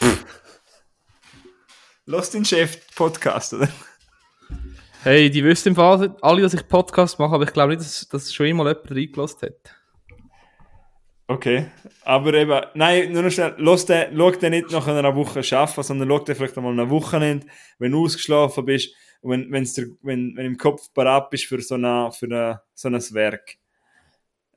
Lass 2.06 2.30
den 2.30 2.44
Chef-Podcast, 2.44 3.54
oder? 3.54 3.68
Hey, 5.04 5.30
die 5.30 5.44
wissen 5.44 5.68
im 5.68 5.74
Fall 5.76 6.16
alle, 6.22 6.42
dass 6.42 6.54
ich 6.54 6.66
Podcast 6.66 7.18
mache, 7.18 7.34
aber 7.34 7.44
ich 7.44 7.52
glaube 7.52 7.76
nicht, 7.76 7.82
dass, 7.84 8.08
dass 8.08 8.34
schon 8.34 8.46
einmal 8.46 8.66
jemand 8.66 8.90
reingelassen 8.90 9.42
hat. 9.42 9.76
Okay, 11.26 11.66
aber 12.02 12.34
eben, 12.34 12.60
nein, 12.74 13.10
nur 13.12 13.22
noch 13.22 13.30
schnell, 13.30 13.54
lass 13.56 13.86
den, 13.86 14.14
schau 14.14 14.30
den 14.30 14.50
nicht 14.50 14.70
nach 14.70 14.86
einer 14.86 15.16
Woche 15.16 15.40
arbeiten, 15.56 15.82
sondern 15.82 16.08
schau 16.08 16.18
den 16.18 16.36
vielleicht 16.36 16.56
einmal 16.58 16.72
eine 16.72 16.90
Wochenende, 16.90 17.46
wenn 17.78 17.92
du 17.92 18.04
ausgeschlafen 18.04 18.66
bist 18.66 18.94
und 19.22 19.30
wenn, 19.30 19.50
wenn's 19.50 19.72
dir, 19.72 19.86
wenn, 20.02 20.36
wenn 20.36 20.44
im 20.44 20.58
Kopf 20.58 20.90
bereit 20.92 21.30
bist 21.30 21.46
für 21.46 21.62
so, 21.62 21.76
eine, 21.76 22.10
für 22.12 22.26
eine, 22.26 22.60
so 22.74 22.88
ein 22.88 22.94
Werk. 23.12 23.56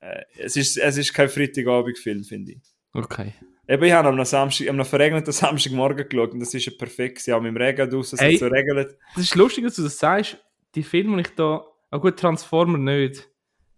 Äh, 0.02 0.24
es, 0.38 0.58
ist, 0.58 0.78
es 0.78 0.98
ist 0.98 1.14
kein 1.14 1.30
Freitagabend-Film, 1.30 2.26
finde 2.26 2.54
ich. 2.54 2.62
Okay. 2.94 3.34
Eben, 3.66 3.84
ich 3.84 3.94
habe 3.94 4.10
am 4.10 4.26
Samstag, 4.26 4.70
am 4.70 4.84
verregneten 4.84 5.32
Samstagmorgen 5.32 6.08
geschaut 6.08 6.34
und 6.34 6.40
das 6.42 6.54
ist 6.54 6.66
ja 6.66 6.74
perfekt. 6.78 7.26
Ja, 7.28 7.40
mit 7.40 7.50
dem 7.50 7.58
Regen 7.58 7.90
draussen, 7.90 8.18
es 8.20 8.22
hat 8.22 8.40
so 8.40 8.48
regelt. 8.48 8.98
Das 9.16 9.24
ist 9.24 9.36
lustig, 9.36 9.64
dass 9.64 9.76
du 9.76 9.84
das 9.84 9.98
sagst. 9.98 10.38
Die 10.76 10.84
Filme, 10.84 11.16
die 11.16 11.30
ich 11.30 11.36
da. 11.36 11.66
Ah 11.92 11.98
gut, 11.98 12.18
Transformer 12.18 12.78
nicht. 12.78 13.30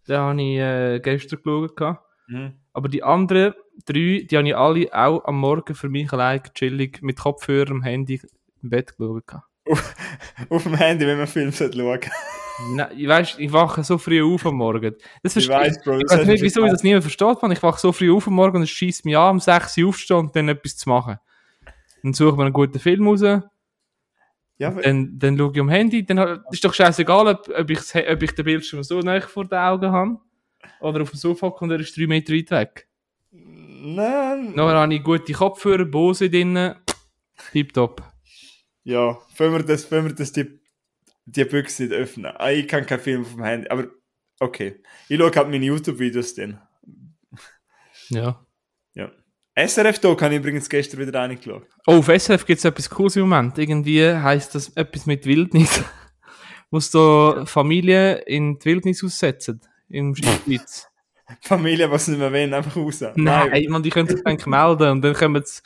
Den 0.07 0.17
habe 0.17 0.41
ich 0.41 0.57
äh, 0.57 0.99
gestern 0.99 1.39
geschaut. 1.43 1.99
Mhm. 2.27 2.53
Aber 2.79 2.87
die 2.87 3.03
anderen 3.03 3.55
drei, 3.85 4.25
die 4.25 4.37
habe 4.37 4.47
ich 4.47 4.55
alle 4.55 4.87
auch 4.93 5.25
am 5.25 5.37
Morgen 5.37 5.75
für 5.75 5.89
mich 5.89 6.13
allein 6.13 6.41
chillig 6.53 7.01
mit 7.01 7.19
Kopfhörer 7.19 7.71
am 7.71 7.83
Handy 7.83 8.21
im 8.63 8.69
Bett 8.69 8.95
geschaut. 8.95 9.27
gehabt. 9.27 9.45
Auf 10.49 10.63
dem 10.63 10.75
Handy, 10.75 11.05
wenn 11.05 11.17
man 11.17 11.27
Film 11.27 11.51
schauen 11.51 11.73
sollte. 11.73 12.09
Nein, 12.71 12.87
ich 12.95 13.05
weiss, 13.05 13.35
ich 13.37 13.51
wache 13.51 13.83
so 13.83 13.97
früh 13.97 14.23
auf 14.23 14.45
am 14.45 14.55
Morgen. 14.55 14.95
Das 15.21 15.35
Ich 15.35 15.49
weiss, 15.49 15.83
Bro. 15.83 15.99
Ich 15.99 16.09
weiß 16.09 16.25
nicht, 16.25 16.41
wieso 16.41 16.63
ich 16.63 16.71
das 16.71 16.81
niemand 16.81 17.03
versteht, 17.03 17.41
man. 17.41 17.51
Ich 17.51 17.61
wache 17.61 17.81
so 17.81 17.91
früh 17.91 18.13
auf 18.13 18.27
am 18.27 18.35
Morgen 18.35 18.55
und 18.55 18.63
es 18.63 18.69
schießt 18.69 19.03
mich 19.03 19.17
an, 19.17 19.31
um 19.31 19.39
6 19.41 19.77
Uhr 19.79 19.89
aufzustehen 19.89 20.19
und 20.21 20.33
dann 20.33 20.47
etwas 20.47 20.77
zu 20.77 20.87
machen. 20.87 21.17
Dann 22.01 22.13
suche 22.13 22.29
ich 22.29 22.35
mir 22.37 22.45
einen 22.45 22.53
guten 22.53 22.79
Film 22.79 23.09
raus, 23.09 23.23
Ja, 24.57 24.71
dann, 24.71 25.19
dann 25.19 25.37
schaue 25.37 25.51
ich 25.53 25.59
am 25.59 25.67
Handy, 25.67 26.05
dann 26.05 26.45
ist 26.49 26.63
doch 26.63 26.73
scheißegal, 26.73 27.27
ob, 27.27 27.49
ob, 27.49 27.69
ich, 27.69 27.79
ob 28.09 28.23
ich 28.23 28.31
den 28.31 28.45
Bildschirm 28.45 28.83
so 28.83 29.01
nah 29.01 29.19
vor 29.19 29.43
den 29.43 29.59
Augen 29.59 29.91
habe 29.91 30.19
oder 30.81 31.01
auf 31.01 31.11
dem 31.11 31.17
Sofa 31.17 31.47
und 31.47 31.71
er 31.71 31.79
ist 31.79 31.97
3 31.97 32.07
Meter 32.07 32.33
weit 32.33 32.51
weg. 32.51 32.87
Nein. 33.31 34.53
Nachher 34.55 34.79
habe 34.79 34.93
ich 34.93 35.03
gute 35.03 35.33
Kopfhörer, 35.33 35.85
Bose 35.85 36.29
drinnen, 36.29 36.75
tipptopp. 37.51 38.03
Ja, 38.83 39.17
wenn 39.37 39.51
wir 39.53 39.63
das, 39.63 39.89
wenn 39.91 40.05
wir 40.05 40.13
das 40.13 40.31
die, 40.31 40.59
die 41.25 41.45
Büchse 41.45 41.83
nicht 41.83 41.93
öffnen. 41.93 42.33
Ah, 42.37 42.51
ich 42.51 42.67
kann 42.67 42.85
keinen 42.85 42.99
Film 42.99 43.23
dem 43.23 43.43
Handy, 43.43 43.69
aber 43.69 43.87
okay. 44.39 44.81
Ich 45.07 45.17
schaue 45.17 45.31
halt 45.31 45.49
meine 45.49 45.65
YouTube-Videos 45.65 46.35
dann. 46.35 46.61
Ja. 48.09 48.45
Ja. 48.95 49.11
SRF 49.55 49.99
Talk 49.99 50.21
habe 50.21 50.33
ich 50.33 50.39
übrigens 50.39 50.69
gestern 50.69 50.99
wieder 50.99 51.19
reingeschaut. 51.19 51.67
Oh, 51.85 51.97
auf 51.97 52.07
SRF 52.07 52.45
gibt 52.45 52.59
es 52.59 52.65
etwas 52.65 52.89
cooles 52.89 53.15
im 53.15 53.23
Moment. 53.23 53.57
Irgendwie 53.57 54.03
heisst 54.05 54.55
das 54.55 54.69
etwas 54.69 55.05
mit 55.05 55.25
Wildnis. 55.25 55.83
Muss 56.71 56.91
da 56.91 57.45
Familie 57.45 58.15
in 58.25 58.59
die 58.59 58.65
Wildnis 58.65 59.03
aussetzen. 59.03 59.61
In 59.89 60.15
Schweiz. 60.15 60.87
Familie, 61.41 61.91
was 61.91 62.07
nicht 62.07 62.17
mehr 62.17 62.33
wollen, 62.33 62.53
einfach 62.53 62.75
raus. 62.75 63.03
Nein, 63.15 63.65
man, 63.69 63.83
die 63.83 63.89
können 63.89 64.07
sich 64.07 64.23
dann 64.23 64.37
melden 64.47 64.89
und 64.89 65.01
dann 65.01 65.13
kommen 65.13 65.43
sie 65.45 65.61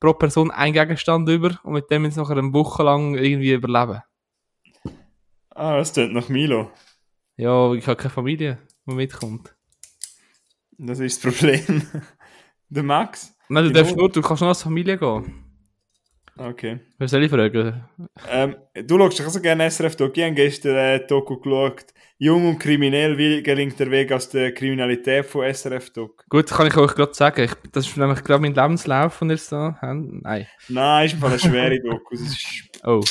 pro 0.00 0.12
Person 0.12 0.50
einen 0.50 0.74
Gegenstand 0.74 1.28
über 1.28 1.58
und 1.62 1.72
mit 1.72 1.90
dem 1.90 2.04
jetzt 2.04 2.16
nachher 2.16 2.36
eine 2.36 2.52
Woche 2.52 2.82
lang 2.82 3.14
irgendwie 3.14 3.52
überleben. 3.52 4.02
Ah, 5.50 5.76
das 5.76 5.92
tut 5.92 6.12
nach 6.12 6.28
Milo. 6.28 6.70
Ja, 7.36 7.72
ich 7.72 7.86
habe 7.86 7.96
keine 7.96 8.10
Familie, 8.10 8.58
die 8.86 8.94
mitkommt. 8.94 9.54
Das 10.76 11.00
ist 11.00 11.24
das 11.24 11.34
Problem. 11.34 11.82
Der 12.68 12.82
Max? 12.82 13.34
Nein, 13.48 13.64
du 13.64 13.72
darfst 13.72 13.96
nur, 13.96 14.10
du 14.10 14.20
kannst 14.20 14.42
nur 14.42 14.50
als 14.50 14.62
Familie 14.62 14.98
gehen. 14.98 15.44
Okay. 16.36 16.78
Wer 16.98 17.08
soll 17.08 17.24
ich 17.24 17.30
fragen? 17.30 17.82
Ähm, 18.28 18.56
du 18.74 18.98
schaust 18.98 19.20
auch 19.22 19.30
so 19.30 19.40
gerne 19.40 19.68
SRF. 19.68 19.94
Ich 19.94 20.00
habe 20.00 20.32
gestern 20.32 20.76
äh, 20.76 21.06
Doku 21.06 21.38
geschaut. 21.40 21.86
Jung 22.20 22.48
und 22.48 22.58
kriminell, 22.58 23.16
wie 23.16 23.44
gelingt 23.44 23.78
der 23.78 23.92
Weg 23.92 24.10
aus 24.10 24.28
der 24.28 24.52
Kriminalität 24.52 25.24
von 25.24 25.46
SRF 25.54 25.90
Talk? 25.90 26.24
Gut, 26.28 26.50
kann 26.50 26.66
ich 26.66 26.76
euch 26.76 26.94
gerade 26.96 27.14
sagen. 27.14 27.44
Ich, 27.44 27.52
das 27.70 27.86
ist 27.86 27.96
nämlich 27.96 28.24
gerade 28.24 28.42
mein 28.42 28.54
Lebenslauf, 28.54 29.20
den 29.20 29.30
ihr 29.30 29.38
so 29.38 29.56
habt. 29.56 29.80
Nein. 29.82 30.48
Nein, 30.68 31.06
ist 31.06 31.14
einfach 31.14 31.30
eine 31.30 31.38
schwere 31.38 31.80
Doku. 31.80 32.16
Oh. 32.82 33.04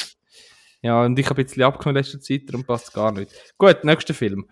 Ja, 0.81 1.03
und 1.03 1.17
ich 1.17 1.29
habe 1.29 1.41
ein 1.41 1.45
bisschen 1.45 1.63
abgenommen 1.63 1.95
in 1.97 2.03
letzter 2.03 2.19
Zeit, 2.19 2.41
darum 2.47 2.65
passt 2.65 2.89
es 2.89 2.93
gar 2.93 3.13
nicht. 3.13 3.31
Gut, 3.57 3.81
nächster 3.85 4.13
Film. 4.13 4.45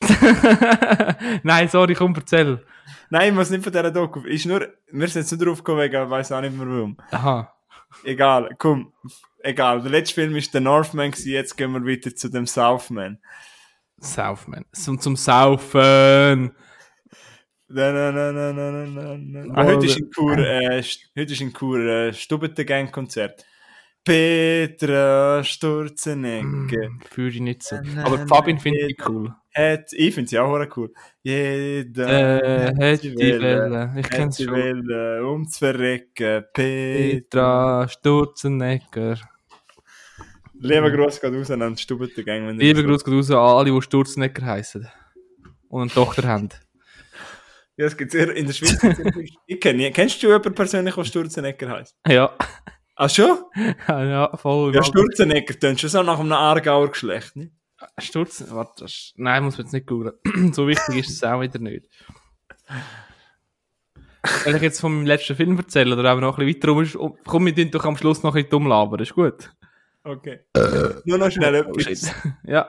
Nein, 1.42 1.68
sorry, 1.68 1.94
komm, 1.94 2.14
erzähl. 2.14 2.64
Nein, 3.10 3.28
ich 3.28 3.34
muss 3.34 3.50
nicht 3.50 3.62
von 3.62 3.72
dieser 3.72 3.90
Doku. 3.90 4.20
Ist 4.20 4.46
nur, 4.46 4.60
wir 4.90 5.08
sind 5.08 5.22
jetzt 5.22 5.32
nur 5.32 5.46
drauf 5.46 5.62
gekommen, 5.62 5.86
ich 5.86 5.92
weiß 5.92 6.32
auch 6.32 6.40
nicht 6.40 6.56
mehr 6.56 6.66
warum. 6.66 6.96
Aha. 7.10 7.57
Egal, 8.04 8.54
komm. 8.58 8.92
Egal. 9.40 9.82
Der 9.82 9.90
letzte 9.90 10.14
Film 10.14 10.36
ist 10.36 10.52
der 10.52 10.60
Northman 10.60 11.12
jetzt 11.24 11.56
gehen 11.56 11.72
wir 11.72 11.84
weiter 11.84 12.14
zu 12.14 12.28
dem 12.28 12.46
Southman. 12.46 13.18
Southman. 14.00 14.64
Zum, 14.72 15.00
zum 15.00 15.16
Saufen. 15.16 16.54
Na, 17.70 17.92
na, 17.92 18.10
na, 18.12 18.32
na, 18.32 18.52
na, 18.52 18.86
na, 18.86 19.16
na. 19.18 19.54
Ah, 19.54 19.64
heute 19.64 19.86
ist 19.86 19.98
in 19.98 20.10
Chur, 20.10 20.38
äh, 20.38 20.82
heute 21.16 21.32
ist 21.32 21.40
in 21.40 21.52
Chur, 21.52 21.78
äh, 21.80 22.12
Stubbentegang-Konzert. 22.14 23.44
Petra 24.08 25.44
Sturzenegger. 25.44 26.88
Mm, 26.88 27.00
Fühle 27.10 27.28
ich 27.28 27.40
nicht 27.40 27.62
so. 27.62 27.76
Aber 28.02 28.16
na, 28.18 28.26
Fabin 28.26 28.58
finde 28.58 28.86
ich 28.88 28.96
cool. 29.08 29.34
Hat, 29.54 29.92
ich 29.92 30.14
finde 30.14 30.30
sie 30.30 30.38
auch 30.38 30.66
cool. 30.76 30.92
Jeder 31.22 32.08
Äh, 32.68 32.74
hätte 32.74 33.10
die 33.10 33.16
Welle. 33.18 33.92
Ich 33.98 34.04
hat 34.06 34.10
kenn's 34.12 34.36
sie 34.36 34.44
schon. 34.44 34.54
wollen, 34.54 35.24
um 35.24 35.46
zu 35.46 35.58
verrecken. 35.58 36.44
Petra. 36.54 37.86
Sturzenegger. 37.86 39.18
Lieber 40.60 40.90
Gruß 40.90 41.20
geht 41.20 41.32
raus 41.34 41.50
an 41.50 41.74
die 41.74 41.82
Stubbentegang. 41.82 42.46
wenn 42.48 42.58
ihr 42.60 42.74
Liebe 42.74 42.90
das 42.90 43.04
Grüße 43.04 43.28
geht 43.28 43.36
raus 43.36 43.50
an 43.52 43.58
alle, 43.68 43.70
die 43.72 43.82
Sturzenegger 43.82 44.46
heißen. 44.46 44.88
Und 45.68 45.82
eine 45.82 45.90
Tochter 45.90 46.26
haben. 46.26 46.48
Ja, 47.76 47.84
es 47.86 47.96
gibt 47.96 48.14
in 48.14 48.46
der 48.46 48.52
Schweiz. 48.54 48.78
ich 49.46 49.60
kenne, 49.60 49.92
kennst 49.92 50.22
du 50.22 50.28
jemanden 50.28 50.54
persönlich, 50.54 50.94
der 50.94 51.04
Sturzenegger 51.04 51.68
heißt? 51.68 51.94
Ja. 52.08 52.34
Ach 53.00 53.08
schon? 53.08 53.38
ja, 53.88 54.36
voll. 54.36 54.74
Ja, 54.74 54.82
Sturzenegger 54.82 55.58
tönt 55.58 55.80
schon 55.80 55.88
so 55.88 56.02
nach 56.02 56.18
einem 56.18 56.32
Aargauer 56.32 56.88
Geschlecht, 56.90 57.36
ne? 57.36 57.52
Sturz? 57.98 58.44
Warte, 58.50 58.82
das 58.84 59.12
nein, 59.16 59.44
muss 59.44 59.56
man 59.56 59.66
jetzt 59.66 59.72
nicht 59.72 59.86
googeln. 59.86 60.14
so 60.52 60.66
wichtig 60.66 60.96
ist 60.96 61.10
es 61.10 61.22
auch 61.22 61.40
wieder 61.40 61.60
nicht. 61.60 61.86
Soll 64.44 64.56
ich 64.56 64.62
jetzt 64.62 64.80
von 64.80 64.92
meinem 64.96 65.06
letzten 65.06 65.36
Film 65.36 65.56
erzählen 65.56 65.92
oder 65.92 66.12
auch 66.12 66.20
noch 66.20 66.38
ein 66.38 66.44
bisschen 66.46 66.60
weiter 66.62 66.72
rum? 66.72 66.82
ist- 66.82 66.96
um- 66.96 67.16
Komm, 67.24 67.46
wir 67.46 67.70
doch 67.70 67.84
am 67.84 67.96
Schluss 67.96 68.22
noch 68.24 68.32
ein 68.32 68.42
bisschen 68.42 68.50
dumm 68.50 68.66
labern, 68.66 69.00
ist 69.00 69.14
gut? 69.14 69.50
Okay. 70.02 70.40
Nur 71.04 71.18
noch 71.18 71.30
schnell 71.30 71.64
Oh, 71.66 71.70
etwas. 71.78 72.12
ja. 72.44 72.68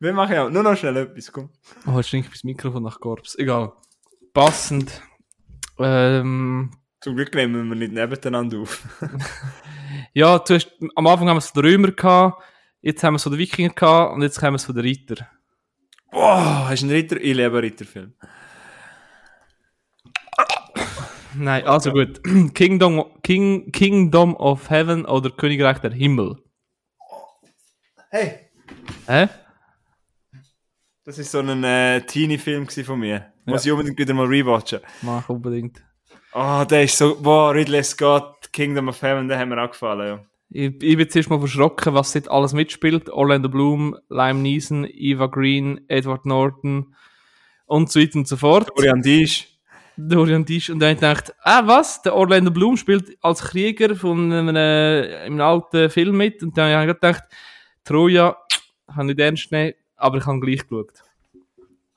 Wir 0.00 0.12
machen 0.14 0.32
ja 0.34 0.48
nur 0.48 0.62
noch 0.62 0.76
schnell 0.76 0.96
etwas, 0.96 1.30
komm. 1.30 1.50
Oh, 1.86 1.96
jetzt 1.96 2.08
stinkt 2.08 2.32
das 2.32 2.42
Mikrofon 2.44 2.82
nach 2.84 2.98
Korps. 3.00 3.34
Egal. 3.38 3.72
Passend. 4.32 5.02
Ähm, 5.78 6.70
Zum 7.00 7.14
Glück 7.14 7.34
nehmen 7.34 7.68
wir 7.68 7.76
nicht 7.76 7.92
nebeneinander 7.92 8.58
auf. 8.58 8.82
ja, 10.12 10.38
du 10.38 10.54
hast, 10.54 10.72
am 10.96 11.06
Anfang 11.06 11.28
haben 11.28 11.36
wir 11.36 11.38
es 11.38 11.50
von 11.50 11.62
den 11.62 11.70
Römer 11.70 11.92
gehabt, 11.92 12.42
jetzt 12.80 13.04
haben 13.04 13.14
wir 13.14 13.16
es 13.16 13.22
von 13.22 13.32
den 13.32 13.38
Wikinger 13.38 13.70
gehabt 13.70 14.14
und 14.14 14.22
jetzt 14.22 14.42
haben 14.42 14.54
wir 14.54 14.56
es 14.56 14.64
von 14.64 14.74
den 14.74 14.84
Ritter. 14.84 15.28
Boah, 16.10 16.68
hast 16.68 16.82
du 16.82 16.86
einen 16.86 16.94
Ritter? 16.96 17.16
Ich 17.16 17.36
liebe 17.36 17.44
einen 17.44 17.56
Ritterfilm. 17.56 18.14
Nein, 21.34 21.64
also 21.66 21.92
gut. 21.92 22.20
Kingdom, 22.54 23.04
King, 23.22 23.70
Kingdom 23.70 24.34
of 24.34 24.68
Heaven 24.70 25.04
oder 25.04 25.30
Königreich 25.30 25.78
der 25.78 25.92
Himmel. 25.92 26.42
Hey! 28.10 28.50
Hä? 29.06 29.28
Das 31.04 31.18
ist 31.18 31.30
so 31.30 31.38
ein 31.38 31.62
äh, 31.62 32.00
Teenie-Film 32.00 32.68
von 32.68 32.98
mir. 32.98 33.32
Muss 33.44 33.64
ich 33.64 33.72
unbedingt 33.72 33.98
wieder 33.98 34.14
mal 34.14 34.26
rewatchen. 34.26 34.80
Mach 35.02 35.28
unbedingt. 35.28 35.82
Oh, 36.40 36.64
der 36.64 36.84
ist 36.84 36.96
so, 36.96 37.20
boah, 37.20 37.52
Ridley 37.52 37.82
Scott, 37.82 38.52
Kingdom 38.52 38.86
of 38.86 39.02
Heaven, 39.02 39.26
der 39.26 39.40
hat 39.40 39.48
mir 39.48 39.60
auch 39.60 39.72
gefallen, 39.72 40.06
ja. 40.06 40.24
Ich, 40.50 40.80
ich 40.80 40.96
bin 40.96 41.10
zuerst 41.10 41.28
mal 41.30 41.40
verschrocken, 41.40 41.94
was 41.94 42.12
dort 42.12 42.30
alles 42.30 42.52
mitspielt. 42.52 43.10
Orlando 43.10 43.48
Bloom, 43.48 43.96
Lime 44.08 44.38
Neeson, 44.38 44.86
Eva 44.88 45.26
Green, 45.26 45.80
Edward 45.88 46.26
Norton 46.26 46.94
und 47.66 47.90
so 47.90 47.98
weiter 47.98 48.20
und 48.20 48.28
so 48.28 48.36
fort. 48.36 48.70
Florian 48.72 49.02
Diesch. 49.02 49.58
Dorian 49.96 50.44
Disch. 50.44 50.70
Und 50.70 50.78
dann 50.78 50.90
habe 50.90 50.94
ich 50.94 51.00
gedacht, 51.00 51.34
ah, 51.42 51.66
was? 51.66 52.02
Der 52.02 52.14
Orlando 52.14 52.52
Bloom 52.52 52.76
spielt 52.76 53.18
als 53.20 53.42
Krieger 53.42 53.96
von 53.96 54.32
einem, 54.32 54.54
äh, 54.54 55.16
einem 55.24 55.40
alten 55.40 55.90
Film 55.90 56.18
mit. 56.18 56.40
Und 56.44 56.56
dann 56.56 56.72
habe 56.72 56.88
ich 56.88 56.94
gedacht, 56.94 57.24
Troja, 57.82 58.36
habe 58.86 59.06
nicht 59.06 59.18
ernst 59.18 59.50
genommen, 59.50 59.72
aber 59.96 60.18
ich 60.18 60.26
habe 60.26 60.38
gleich 60.38 60.68
geschaut. 60.68 61.02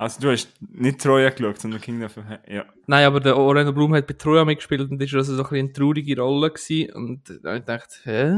Also 0.02 0.20
du 0.20 0.32
hast 0.32 0.52
nicht 0.68 1.00
Troja 1.00 1.30
geschaut, 1.30 1.60
sondern 1.60 1.80
Kingdom 1.80 2.08
of 2.08 2.16
Heaven. 2.16 2.40
Ja. 2.48 2.66
Nein, 2.88 3.06
aber 3.06 3.20
der 3.20 3.38
Orlando 3.38 3.72
Bloom 3.72 3.94
hat 3.94 4.08
bei 4.08 4.16
Troja 4.16 4.44
mitgespielt 4.44 4.90
und 4.90 5.00
das 5.00 5.14
war 5.14 5.20
also 5.20 5.36
so 5.36 5.44
ein 5.44 5.50
bisschen 5.50 5.66
eine 5.68 5.74
traurige 5.74 6.20
Rolle. 6.20 6.50
Gewesen. 6.50 6.92
Und 6.94 7.30
habe 7.30 7.58
ich 7.58 7.66
gedacht, 7.66 8.02
hä? 8.06 8.34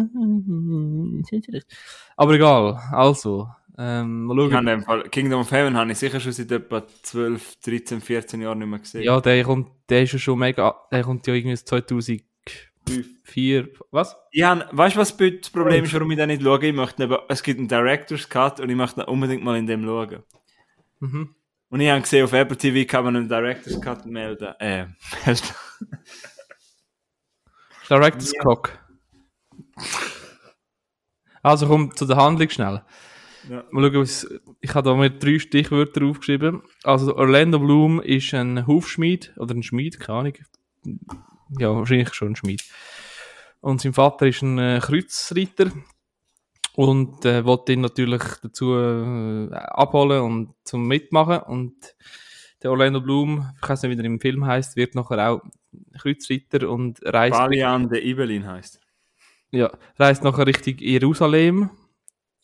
Aber 2.18 2.34
egal, 2.34 2.78
also. 2.92 3.48
Ähm, 3.78 4.26
mal 4.26 4.38
Ich 4.46 4.52
schauen. 4.52 4.66
dem 4.66 4.84
Fall, 4.84 5.04
Kingdom 5.04 5.40
of 5.40 5.52
Heaven 5.52 5.78
habe 5.78 5.90
ich 5.90 5.98
sicher 6.00 6.20
schon 6.20 6.34
seit 6.34 6.52
etwa 6.52 6.84
12, 7.04 7.56
13, 7.62 8.02
14 8.02 8.42
Jahren 8.42 8.60
nicht 8.60 8.68
mehr 8.68 8.80
gesehen. 8.80 9.04
Ja, 9.04 9.22
der 9.22 9.42
kommt, 9.46 9.70
der 9.88 10.04
ist 10.04 10.12
ja 10.12 10.20
schon 10.20 10.40
mega, 10.40 10.76
der 10.92 11.04
kommt 11.04 11.26
ja 11.28 11.34
irgendwie 11.34 11.56
2004, 11.56 13.70
was? 13.90 14.18
Ich 14.32 14.44
habe, 14.44 14.66
weißt 14.70 14.98
du, 14.98 15.00
was 15.00 15.16
das 15.16 15.50
Problem 15.50 15.86
ist, 15.86 15.94
warum 15.94 16.12
ich 16.12 16.18
den 16.18 16.28
nicht 16.28 16.42
schaue? 16.44 16.66
Ich 16.66 16.74
möchte 16.74 17.04
eben, 17.04 17.16
es 17.30 17.42
gibt 17.42 17.60
einen 17.60 17.70
Director's 17.70 18.28
Cut 18.28 18.60
und 18.60 18.70
ich 18.70 18.76
möchte 18.76 19.06
unbedingt 19.06 19.46
mal 19.46 19.56
in 19.58 19.66
dem 19.66 19.86
schauen. 19.86 20.24
Mhm. 21.00 21.36
Und 21.74 21.80
ich 21.80 21.90
habe 21.90 22.02
gesehen, 22.02 22.24
auf 22.24 22.34
Apple 22.34 22.56
TV 22.56 22.88
kann 22.88 23.04
man 23.04 23.16
einen 23.16 23.28
Director's 23.28 23.82
Cut 23.82 24.06
melden. 24.06 24.54
Äh. 24.60 24.86
Director's 27.90 28.32
Cock. 28.44 28.78
Also 31.42 31.66
komm 31.66 31.96
zu 31.96 32.06
der 32.06 32.18
Handlung 32.18 32.48
schnell. 32.52 32.84
Ja. 33.50 33.64
Mal 33.72 33.92
schauen, 33.92 34.40
ich 34.62 34.76
habe 34.76 34.88
da 34.88 34.96
mir 34.96 35.10
drei 35.10 35.40
Stichwörter 35.40 36.06
aufgeschrieben. 36.06 36.62
Also 36.84 37.16
Orlando 37.16 37.58
Bloom 37.58 38.02
ist 38.02 38.36
ein 38.36 38.68
Hufschmied 38.68 39.34
oder 39.38 39.56
ein 39.56 39.64
Schmied, 39.64 40.00
keine 40.00 40.20
Ahnung. 40.20 40.34
Ja, 41.58 41.76
wahrscheinlich 41.76 42.14
schon 42.14 42.34
ein 42.34 42.36
Schmied. 42.36 42.64
Und 43.62 43.82
sein 43.82 43.94
Vater 43.94 44.28
ist 44.28 44.44
ein 44.44 44.60
äh, 44.60 44.80
Kreuzreiter 44.80 45.72
und 46.76 47.26
äh, 47.26 47.46
wollte 47.46 47.74
ihn 47.74 47.82
natürlich 47.82 48.24
dazu 48.42 48.76
äh, 48.76 49.54
abholen 49.54 50.22
und 50.22 50.54
zum 50.64 50.88
Mitmachen. 50.88 51.40
Und 51.40 51.96
der 52.62 52.72
Orlando 52.72 53.02
Bloom, 53.02 53.52
ich 53.62 53.70
weiß 53.70 53.84
nicht, 53.84 53.98
wie 53.98 54.02
er 54.02 54.06
im 54.06 54.20
Film 54.20 54.46
heißt, 54.46 54.76
wird 54.76 54.96
nachher 54.96 55.32
auch 55.32 55.42
Kreuzreiter 56.00 56.70
und 56.70 57.00
reist 57.04 57.38
Balian 57.38 57.90
de 57.90 58.02
Ibelin 58.02 58.48
heißt. 58.48 58.80
ja, 59.52 59.72
reist 59.98 60.24
nachher 60.24 60.48
Richtung 60.48 60.78
Jerusalem, 60.80 61.70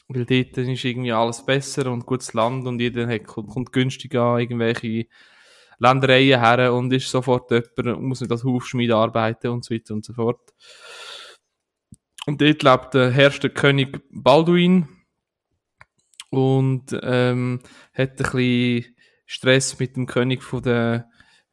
weil 0.08 0.26
dort 0.26 0.58
ist 0.58 0.86
irgendwie 0.86 1.12
alles 1.12 1.44
besser 1.46 1.92
und 1.92 2.06
gutes 2.06 2.34
Land 2.34 2.68
und 2.68 2.80
jeder 2.80 3.08
hat, 3.08 3.26
kommt, 3.26 3.72
günstig 3.72 4.16
an 4.16 4.40
irgendwelche 4.40 5.08
Ländereien 5.80 6.40
her 6.40 6.74
und 6.74 6.92
ist 6.92 7.10
sofort 7.10 7.50
jemand, 7.52 7.98
und 7.98 8.04
muss 8.04 8.22
nicht 8.22 8.32
als 8.32 8.44
Hufschmied 8.44 8.92
arbeiten 8.92 9.48
und 9.48 9.64
so 9.64 9.74
weiter 9.74 9.94
und 9.94 10.06
so 10.06 10.14
fort. 10.14 10.54
Und 12.30 12.40
dort 12.42 12.62
lebt 12.62 12.94
der 12.94 13.10
herrscht 13.10 13.42
der 13.42 13.50
König 13.50 14.04
Balduin 14.12 14.88
und 16.30 16.96
ähm, 17.02 17.60
hat 17.92 18.12
ein 18.12 18.16
bisschen 18.18 18.96
Stress 19.26 19.80
mit 19.80 19.96
dem 19.96 20.06
König 20.06 20.44
den 20.64 21.06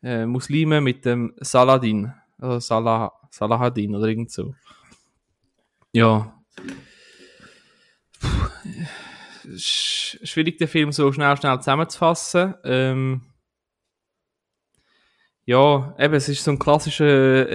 äh, 0.02 0.26
Muslimen, 0.26 0.84
mit 0.84 1.06
dem 1.06 1.32
Saladin, 1.40 2.12
also 2.36 2.58
Salah, 2.58 3.10
Salahadin 3.30 3.94
oder 3.94 4.06
irgend 4.06 4.30
so. 4.30 4.54
Ja. 5.92 6.42
Puh. 8.20 8.28
Sch- 9.54 10.26
Schwierig, 10.26 10.58
den 10.58 10.68
Film 10.68 10.92
so 10.92 11.10
schnell, 11.10 11.38
schnell 11.38 11.58
zusammenzufassen. 11.58 12.54
Ähm, 12.64 13.22
ja, 15.46 15.96
eben, 15.98 16.12
es 16.12 16.28
ist 16.28 16.44
so 16.44 16.50
ein 16.50 16.58
klassischer, 16.58 17.48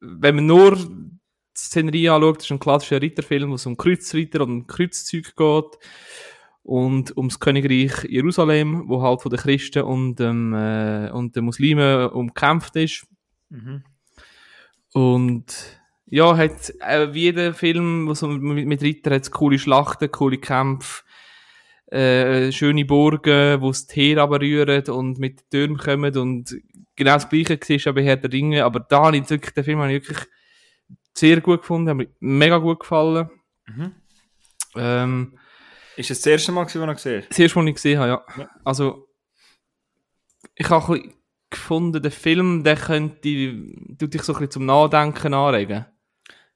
wenn 0.00 0.34
man 0.34 0.46
nur 0.46 0.78
Szenerie 1.56 2.08
anschaut, 2.08 2.42
ist 2.42 2.50
ein 2.50 2.58
klassischer 2.58 3.00
Ritterfilm, 3.00 3.50
wo 3.50 3.54
es 3.54 3.66
um 3.66 3.76
Kreuzritter 3.76 4.42
und 4.42 4.50
um 4.50 4.66
Kreuzzüge 4.66 5.32
geht 5.36 5.78
und 6.64 7.16
ums 7.16 7.38
Königreich 7.38 8.04
Jerusalem, 8.08 8.84
wo 8.88 9.02
halt 9.02 9.22
von 9.22 9.30
den 9.30 9.38
Christen 9.38 9.82
und, 9.82 10.20
ähm, 10.20 10.54
äh, 10.54 11.10
und 11.10 11.36
den 11.36 11.44
Muslimen 11.44 12.08
umkämpft 12.08 12.74
ist. 12.76 13.06
Mhm. 13.50 13.84
Und 14.92 15.80
ja, 16.06 16.36
hat 16.36 16.72
äh, 16.80 17.12
wie 17.12 17.22
jeder 17.22 17.54
Film, 17.54 18.06
wo 18.06 18.14
so 18.14 18.28
mit, 18.28 18.66
mit 18.66 18.82
Ritter 18.82 19.14
hat 19.14 19.30
coole 19.30 19.58
Schlachten, 19.58 20.10
coole 20.10 20.38
Kämpfe, 20.38 21.02
äh, 21.86 22.50
schöne 22.50 22.84
Burgen, 22.84 23.60
wo 23.60 23.68
das 23.68 23.86
Teer 23.86 24.18
aber 24.18 24.40
rühren 24.40 24.84
und 24.88 25.18
mit 25.18 25.50
Türmen 25.50 25.76
kommen 25.76 26.16
und 26.16 26.56
genau 26.96 27.14
das 27.14 27.28
Gleiche 27.28 27.58
war 27.58 27.90
auch 27.92 27.94
bei 27.94 28.04
Herr 28.04 28.16
der 28.16 28.32
Ringe, 28.32 28.64
aber 28.64 28.80
da 28.80 29.04
habe 29.04 29.16
ich 29.16 29.28
wirklich, 29.28 29.54
den 29.54 29.64
Film 29.64 29.80
habe 29.80 29.92
ich 29.92 30.08
wirklich 30.08 30.28
sehr 31.16 31.40
gut 31.40 31.60
gefunden, 31.60 31.90
hat 31.90 31.96
mir 31.96 32.08
mega 32.20 32.58
gut 32.58 32.80
gefallen. 32.80 33.30
Mhm. 33.66 33.92
Ähm, 34.76 35.38
Ist 35.96 36.10
das 36.10 36.18
das 36.18 36.26
erste 36.26 36.52
Mal, 36.52 36.64
gewesen, 36.64 36.82
wo 36.82 36.90
ich 36.90 36.96
gesehen 36.96 37.24
das 37.28 37.38
erste, 37.38 37.60
was 37.60 37.66
ich 37.66 37.74
gesehen 37.74 37.98
habe, 37.98 38.08
ja. 38.08 38.24
Ja. 38.36 38.50
Also, 38.64 39.08
ich 40.54 40.68
habe 40.68 40.84
ein 40.84 40.92
bisschen 41.02 41.14
gefunden, 41.50 42.02
der 42.02 42.10
Film, 42.10 42.64
der 42.64 42.76
könnte, 42.76 43.18
tut 43.98 44.14
dich 44.14 44.22
so 44.22 44.32
ein 44.32 44.38
bisschen 44.38 44.50
zum 44.50 44.66
Nachdenken 44.66 45.34
anregen. 45.34 45.86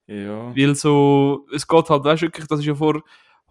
Ja. 0.07 0.57
Weil 0.57 0.75
so, 0.75 1.47
es 1.55 1.69
geht 1.69 1.91
halt, 1.91 2.05
weißt 2.05 2.23
du, 2.23 2.27
wirklich, 2.27 2.47
das 2.47 2.61
ist 2.61 2.67
ja 2.67 2.75
vor 2.75 3.03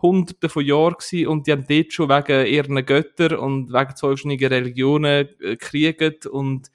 hunderten 0.01 0.49
von 0.49 0.66
Jahren 0.66 0.95
gewesen 0.95 1.28
und 1.28 1.47
die 1.47 1.51
haben 1.51 1.66
dort 1.68 1.93
schon 1.93 2.10
wegen 2.10 2.45
ihren 2.45 2.86
Götter 2.86 3.41
und 3.41 3.72
wegen 3.72 3.95
zwei 3.95 4.10
verschiedenen 4.10 4.53
Religionen 4.53 5.28
äh, 5.39 5.55
gekriegt 5.55 6.26
und 6.26 6.70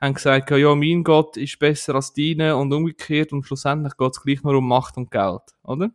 haben 0.00 0.14
gesagt, 0.14 0.50
ja, 0.50 0.74
mein 0.74 1.04
Gott 1.04 1.36
ist 1.36 1.58
besser 1.58 1.94
als 1.94 2.12
deine 2.12 2.56
und 2.56 2.72
umgekehrt 2.72 3.32
und 3.32 3.44
schlussendlich 3.44 3.96
geht 3.96 4.10
es 4.12 4.22
gleich 4.22 4.42
nur 4.42 4.56
um 4.56 4.68
Macht 4.68 4.96
und 4.96 5.10
Geld, 5.10 5.42
oder? 5.62 5.90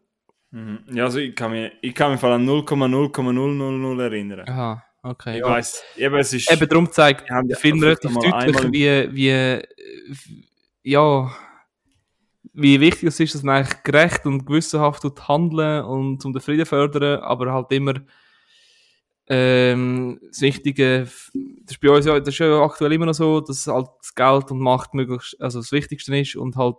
Mhm. 0.52 0.80
Ja, 0.92 1.06
also 1.06 1.20
ich 1.20 1.36
kann 1.36 1.52
mich, 1.52 1.72
ich 1.82 1.96
kann 1.96 2.12
mich 2.12 2.20
vor 2.20 2.30
allem 2.30 2.42
an 2.42 2.64
0,0000 2.66 4.02
erinnern. 4.02 4.50
Aha, 4.50 4.84
okay. 5.04 5.38
Ich 5.38 5.44
weiss, 5.44 5.84
eben, 5.96 6.16
es 6.16 6.34
ist... 6.34 6.52
Eben 6.52 6.68
darum 6.68 6.92
zeigt 6.92 7.30
der 7.30 7.58
Film 7.58 7.82
relativ 7.82 8.14
deutlich, 8.14 8.72
wie, 8.72 9.16
wie, 9.16 9.62
ja, 10.84 11.32
wie 12.54 12.80
wichtig 12.82 13.04
es 13.04 13.20
ist, 13.20 13.36
dass 13.36 13.44
man 13.44 13.58
eigentlich 13.58 13.84
gerecht 13.84 14.26
und 14.26 14.46
gewissenhaft 14.46 15.04
handeln 15.28 15.86
und 15.86 16.26
um 16.26 16.34
den 16.34 16.42
Frieden 16.42 16.66
fördern, 16.66 17.22
aber 17.22 17.54
halt 17.54 17.72
immer 17.72 17.94
ähm, 19.34 20.20
das 20.28 20.42
Wichtige, 20.42 21.04
das 21.04 21.32
ist 21.72 21.80
bei 21.80 21.90
uns 21.90 22.06
ja, 22.06 22.20
das 22.20 22.28
ist 22.28 22.40
ja 22.40 22.62
aktuell 22.62 22.92
immer 22.92 23.06
noch 23.06 23.14
so, 23.14 23.40
dass 23.40 23.66
halt 23.66 23.88
das 24.00 24.14
Geld 24.14 24.52
und 24.52 24.60
Macht 24.60 24.94
möglichst, 24.94 25.40
also 25.40 25.60
das 25.60 25.72
Wichtigste 25.72 26.18
ist 26.18 26.36
und 26.36 26.58
halt 26.58 26.76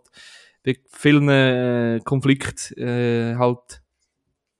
bei 0.62 0.76
vielen 0.90 1.30
äh, 1.30 2.00
Konflikten 2.04 2.78
äh, 2.78 3.36
halt 3.36 3.82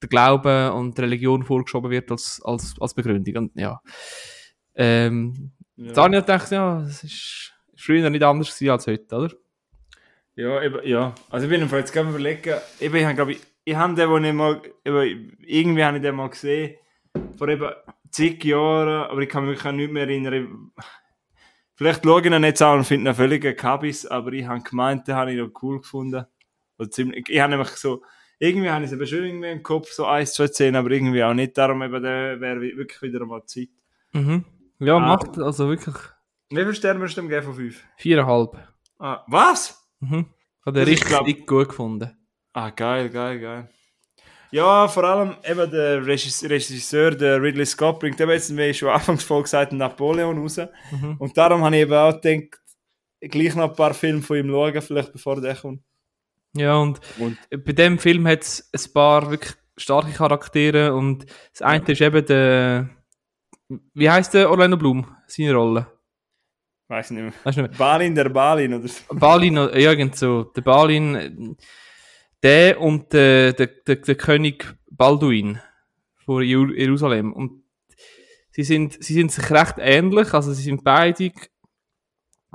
der 0.01 0.09
Glaube 0.09 0.73
und 0.73 0.97
die 0.97 1.01
Religion 1.01 1.43
vorgeschoben 1.43 1.91
wird 1.91 2.09
als, 2.09 2.41
als, 2.43 2.73
als 2.81 2.95
Begründung. 2.95 3.35
Und 3.35 3.51
ja. 3.59 3.79
Ähm, 4.73 5.51
ja. 5.75 5.93
Daniel 5.93 6.23
dachte, 6.23 6.55
ja, 6.55 6.81
es 6.81 7.03
ist 7.03 7.53
früher 7.75 8.09
nicht 8.09 8.23
anders 8.23 8.55
gewesen 8.55 8.71
als 8.71 8.87
heute, 8.87 9.15
oder? 9.15 9.33
Ja, 10.35 10.63
eben, 10.63 10.79
ja. 10.83 11.13
Also 11.29 11.45
ich 11.45 11.51
bin 11.51 11.61
einfach 11.61 11.77
jetzt 11.77 11.93
gerade 11.93 12.09
überlegen, 12.09 12.55
eben, 12.79 12.95
ich 12.95 13.05
habe, 13.05 13.13
glaube 13.13 13.31
ich, 13.33 13.39
ich 13.63 13.75
habe 13.75 13.93
den, 13.93 14.09
wo 14.09 14.17
ich 14.17 14.33
mal, 14.33 14.61
eben, 14.83 15.37
irgendwie 15.45 15.83
habe 15.83 15.97
ich 15.97 16.03
den 16.03 16.15
mal 16.15 16.29
gesehen, 16.31 16.75
vor 17.37 17.47
eben 17.49 17.71
zig 18.11 18.43
Jahren, 18.43 19.09
aber 19.09 19.21
ich 19.21 19.29
kann 19.29 19.45
mich 19.45 19.65
auch 19.65 19.71
nicht 19.71 19.91
mehr 19.91 20.03
erinnern. 20.03 20.71
Vielleicht 21.75 22.03
schaue 22.03 22.21
ich 22.21 22.27
ihn 22.27 22.43
jetzt 22.43 22.61
an 22.61 22.79
und 22.79 22.83
finde 22.85 23.09
ihn 23.11 23.15
völlig 23.15 23.57
Kabis, 23.57 24.05
aber 24.05 24.31
ich 24.33 24.45
habe 24.45 24.61
gemeint, 24.61 25.07
den 25.07 25.15
habe 25.15 25.31
ich 25.33 25.37
noch 25.39 25.51
cool 25.63 25.79
gefunden. 25.81 26.25
Oder 26.77 26.89
ziemlich, 26.89 27.27
ich 27.29 27.39
habe 27.39 27.51
nämlich 27.51 27.69
so, 27.69 28.03
irgendwie 28.39 28.69
habe 28.69 28.83
ich 28.85 28.91
es 28.91 28.97
eben 28.97 29.07
schon 29.07 29.23
irgendwie 29.25 29.51
im 29.51 29.63
Kopf, 29.63 29.91
so 29.91 30.05
eins, 30.05 30.33
zwei 30.33 30.47
Szenen, 30.47 30.75
aber 30.75 30.91
irgendwie 30.91 31.23
auch 31.23 31.33
nicht, 31.33 31.57
darum 31.57 31.81
eben, 31.81 32.01
der 32.03 32.39
wäre 32.39 32.61
wi- 32.61 32.77
wirklich 32.77 33.01
wieder 33.01 33.21
einmal 33.21 33.43
Zeit. 33.45 33.69
Mhm. 34.11 34.43
Ja, 34.79 34.97
Ah. 34.97 34.99
macht 34.99 35.37
also 35.39 35.67
wirklich 35.69 35.95
Wie 36.49 36.57
viele 36.57 36.73
Sterne 36.75 36.99
würdest 36.99 37.17
du 37.17 37.21
dem 37.21 37.29
geben 37.29 37.43
von 37.45 37.55
fünf? 37.55 37.83
viereinhalb. 37.97 38.55
Ah, 38.99 39.23
was? 39.27 39.87
Mhm. 39.99 40.25
Ich 40.59 40.65
habe 40.65 40.79
den 40.79 40.87
richtig 40.87 41.07
glaub- 41.07 41.25
gut 41.47 41.69
gefunden. 41.69 42.15
Ah, 42.53 42.69
geil, 42.69 43.09
geil, 43.09 43.39
geil. 43.39 43.69
Ja, 44.53 44.87
vor 44.87 45.03
allem 45.03 45.35
eben 45.43 45.71
der 45.71 46.05
Regis- 46.05 46.47
Regisseur, 46.47 47.11
der 47.11 47.41
Ridley 47.41 47.65
Scott, 47.65 47.99
bringt 47.99 48.21
eben 48.21 48.29
jetzt, 48.29 48.55
wie 48.55 48.61
ich 48.61 48.77
schon 48.77 48.89
anfangs 48.89 49.23
voll 49.23 49.41
gesagt 49.41 49.73
Napoleon 49.73 50.37
raus. 50.37 50.57
Mhm. 50.91 51.15
Und 51.17 51.35
darum 51.35 51.63
habe 51.63 51.75
ich 51.75 51.81
eben 51.81 51.93
auch 51.93 52.21
gedacht, 52.21 52.61
gleich 53.19 53.55
noch 53.55 53.71
ein 53.71 53.75
paar 53.75 53.95
Filme 53.95 54.21
von 54.21 54.37
ihm 54.37 54.49
schauen, 54.49 54.81
vielleicht 54.81 55.11
bevor 55.11 55.41
der 55.41 55.55
kommt. 55.55 55.81
Ja, 56.55 56.75
und 56.75 56.99
Und 57.17 57.37
bei 57.49 57.71
dem 57.71 57.97
Film 57.97 58.27
hat 58.27 58.41
es 58.41 58.69
ein 58.71 58.93
paar 58.93 59.31
wirklich 59.31 59.55
starke 59.75 60.11
Charaktere 60.11 60.93
und 60.93 61.25
das 61.51 61.63
eine 61.63 61.83
ist 61.87 62.01
eben 62.01 62.23
der, 62.23 62.89
wie 63.95 64.09
heißt 64.09 64.35
der 64.35 64.51
Orlando 64.51 64.77
Bloom, 64.77 65.07
seine 65.25 65.53
Rolle? 65.55 65.87
weiß 66.89 67.09
nicht 67.09 67.23
mehr. 67.23 67.33
Weißt 67.43 67.57
nicht 67.57 67.69
mehr? 67.71 67.77
Balin 67.77 68.13
der 68.13 68.29
Balin 68.29 68.75
oder 68.75 68.87
so. 68.87 69.01
Balin, 69.15 69.55
ja, 69.55 69.69
irgend 69.69 70.15
so. 70.15 70.43
Der 70.43 70.61
Balin, 70.61 71.57
der 72.43 72.79
und 72.79 73.13
der, 73.13 73.53
der, 73.53 73.67
der, 73.67 73.95
der 73.95 74.15
König 74.15 74.75
Balduin 74.91 75.59
von 76.25 76.43
Jeru- 76.43 76.73
Jerusalem. 76.73 77.33
Und 77.33 77.63
sie 78.51 78.63
sind, 78.63 79.01
sie 79.03 79.13
sind 79.13 79.31
sich 79.31 79.49
recht 79.49 79.75
ähnlich, 79.79 80.33
also 80.33 80.53
sie 80.53 80.63
sind 80.63 80.83
beide 80.83 81.31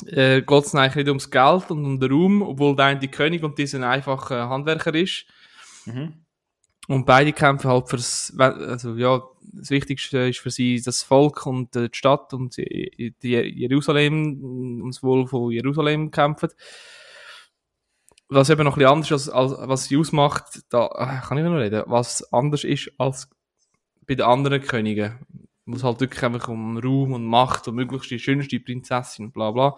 äh, 0.07 0.43
geht 0.43 0.65
es 0.65 0.75
eigentlich 0.75 0.95
nicht 0.97 1.09
ums 1.09 1.31
Geld 1.31 1.71
und 1.71 1.85
um 1.85 1.99
den 1.99 2.13
Raum, 2.13 2.43
obwohl 2.43 2.77
der 2.77 2.87
eine 2.87 3.01
die 3.01 3.09
König 3.09 3.43
und 3.43 3.59
dieser 3.59 3.89
einfach 3.89 4.31
äh, 4.31 4.35
Handwerker 4.35 4.95
ist. 4.95 5.27
Mhm. 5.87 6.25
Und 6.87 7.05
beide 7.05 7.33
kämpfen 7.33 7.69
halt 7.69 7.89
fürs, 7.89 8.33
also 8.39 8.95
ja, 8.95 9.23
das 9.53 9.71
Wichtigste 9.71 10.29
ist 10.29 10.39
für 10.39 10.51
sie 10.51 10.81
das 10.81 11.03
Volk 11.03 11.45
und 11.47 11.75
äh, 11.77 11.89
die 11.89 11.97
Stadt 11.97 12.33
und 12.33 12.57
die, 12.57 13.15
die 13.23 13.31
Jerusalem, 13.31 14.81
ums 14.83 15.03
Wohl 15.03 15.27
von 15.27 15.51
Jerusalem 15.51 16.11
kämpfen. 16.11 16.51
Was 18.29 18.51
eben 18.51 18.65
noch 18.65 18.77
ein 18.77 18.79
bisschen 18.79 18.93
anders 18.93 19.11
ist, 19.11 19.29
als, 19.31 19.55
als 19.55 19.69
was 19.69 19.85
sie 19.85 19.97
ausmacht, 19.97 20.63
da 20.69 20.87
äh, 20.87 21.27
kann 21.27 21.39
ich 21.39 21.45
noch 21.45 21.57
reden, 21.57 21.85
was 21.87 22.31
anders 22.33 22.65
ist 22.65 22.91
als 22.99 23.31
bei 24.07 24.15
den 24.15 24.27
anderen 24.27 24.61
Königen. 24.61 25.19
Es 25.67 25.85
halt 25.85 26.01
wirklich 26.01 26.23
einfach 26.23 26.49
um 26.49 26.79
Ruhm 26.79 27.13
und 27.13 27.27
Macht 27.27 27.69
und 27.69 27.75
möglichst 27.75 28.11
die 28.11 28.19
schönste 28.19 28.59
Prinzessin 28.61 29.33
bla 29.33 29.51
bla 29.51 29.77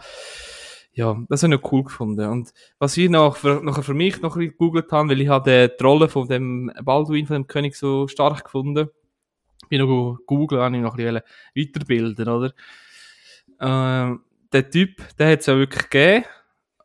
ja, 0.93 1.17
das 1.29 1.43
habe 1.43 1.55
ich 1.55 1.61
noch 1.61 1.73
cool 1.73 1.85
gefunden. 1.85 2.29
Und 2.29 2.53
was 2.79 2.97
ich 2.97 3.09
noch 3.09 3.37
für, 3.37 3.63
nachher 3.63 3.83
für 3.83 3.95
mich 3.95 4.21
noch 4.21 4.35
ein 4.35 4.41
bisschen 4.41 4.53
gegoogelt 4.53 4.91
habe, 4.93 5.11
weil 5.11 5.21
ich 5.21 5.29
habe 5.29 5.75
die 5.79 5.83
Rolle 5.83 6.09
von 6.09 6.29
dem 6.29 6.73
Balduin, 6.83 7.27
von 7.27 7.35
dem 7.35 7.47
König, 7.47 7.77
so 7.77 8.09
stark 8.09 8.45
gefunden. 8.45 8.89
Bin 9.69 9.81
noch 9.81 10.19
googeln, 10.27 10.61
habe 10.61 10.77
ich 10.77 10.83
noch 10.83 10.99
ein 10.99 11.15
bisschen 11.15 11.23
weiterbilden, 11.55 12.29
oder? 12.29 12.53
Ähm, 13.61 14.25
der 14.53 14.69
Typ, 14.69 15.03
der 15.19 15.33
hat 15.33 15.41
es 15.41 15.47
ja 15.47 15.57
wirklich 15.57 15.89
gegeben. 15.89 16.25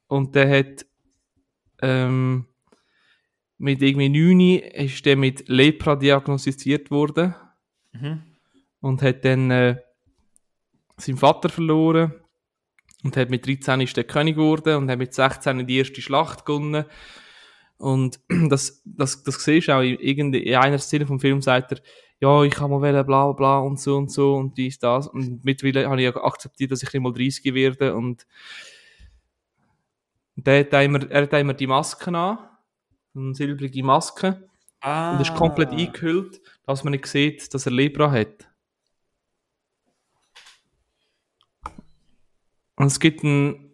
Und 0.08 0.36
der 0.36 0.60
hat, 0.60 0.86
ähm, 1.82 2.46
mit 3.58 3.82
irgendwie 3.82 4.10
9 4.10 4.86
ist 4.86 5.06
der 5.06 5.16
mit 5.16 5.48
Lepra 5.48 5.96
diagnostiziert 5.96 6.92
worden. 6.92 7.36
Mhm. 7.94 8.24
Und 8.82 9.02
hat 9.02 9.26
dann 9.26 9.50
äh, 9.50 9.78
seinen 10.98 11.18
Vater 11.18 11.50
verloren 11.50 12.14
und 13.04 13.18
hat 13.18 13.30
mit 13.30 13.48
13 13.48 13.82
ist 13.82 13.98
der 13.98 14.04
König 14.04 14.36
geworden 14.36 14.76
und 14.78 14.90
hat 14.90 14.98
mit 14.98 15.14
16 15.14 15.66
die 15.66 15.78
erste 15.78 16.02
Schlacht 16.02 16.46
gewonnen. 16.46 16.86
Und 17.78 18.20
das, 18.50 18.82
das, 18.86 19.24
das 19.24 19.44
siehst 19.44 19.68
du 19.68 19.76
auch 19.76 19.82
in, 19.82 20.34
in 20.34 20.56
einer 20.56 20.80
Szene 20.80 21.06
vom 21.06 21.20
Film, 21.20 21.42
sagt 21.42 21.74
er, 21.74 21.82
ja, 22.20 22.44
ich 22.44 22.54
kann 22.54 22.72
mal 22.72 22.82
wählen, 22.82 23.06
bla 23.06 23.32
bla 23.34 23.60
und 23.60 23.80
so 23.80 23.98
und 23.98 24.12
so 24.12 24.36
und 24.36 24.58
dies, 24.58 24.80
das. 24.80 25.08
Und 25.08 25.44
mittlerweile 25.44 25.90
habe 25.90 26.02
ich 26.02 26.16
akzeptiert, 26.16 26.72
dass 26.72 26.84
ich 26.84 26.92
nicht 26.92 27.02
mal 27.02 27.12
30 27.12 27.54
werde 27.54 27.96
und 27.96 28.26
der 30.36 30.60
hat 30.62 30.84
immer, 30.84 31.10
er 31.10 31.24
hat 31.24 31.34
immer 31.34 31.54
die 31.54 31.68
Masken 31.68 32.16
an, 32.16 32.38
eine 33.16 33.36
silbrige 33.36 33.84
Maske. 33.84 34.50
Ah. 34.82 35.14
Und 35.14 35.22
ist 35.22 35.34
komplett 35.36 35.72
eingehüllt, 35.72 36.42
dass 36.66 36.84
man 36.84 36.92
nicht 36.92 37.08
sieht, 37.08 37.54
dass 37.54 37.66
er 37.66 37.72
Libra 37.72 38.12
hat. 38.12 38.48
Und 42.76 42.88
es 42.88 43.00
gibt 43.00 43.24
ein, 43.24 43.72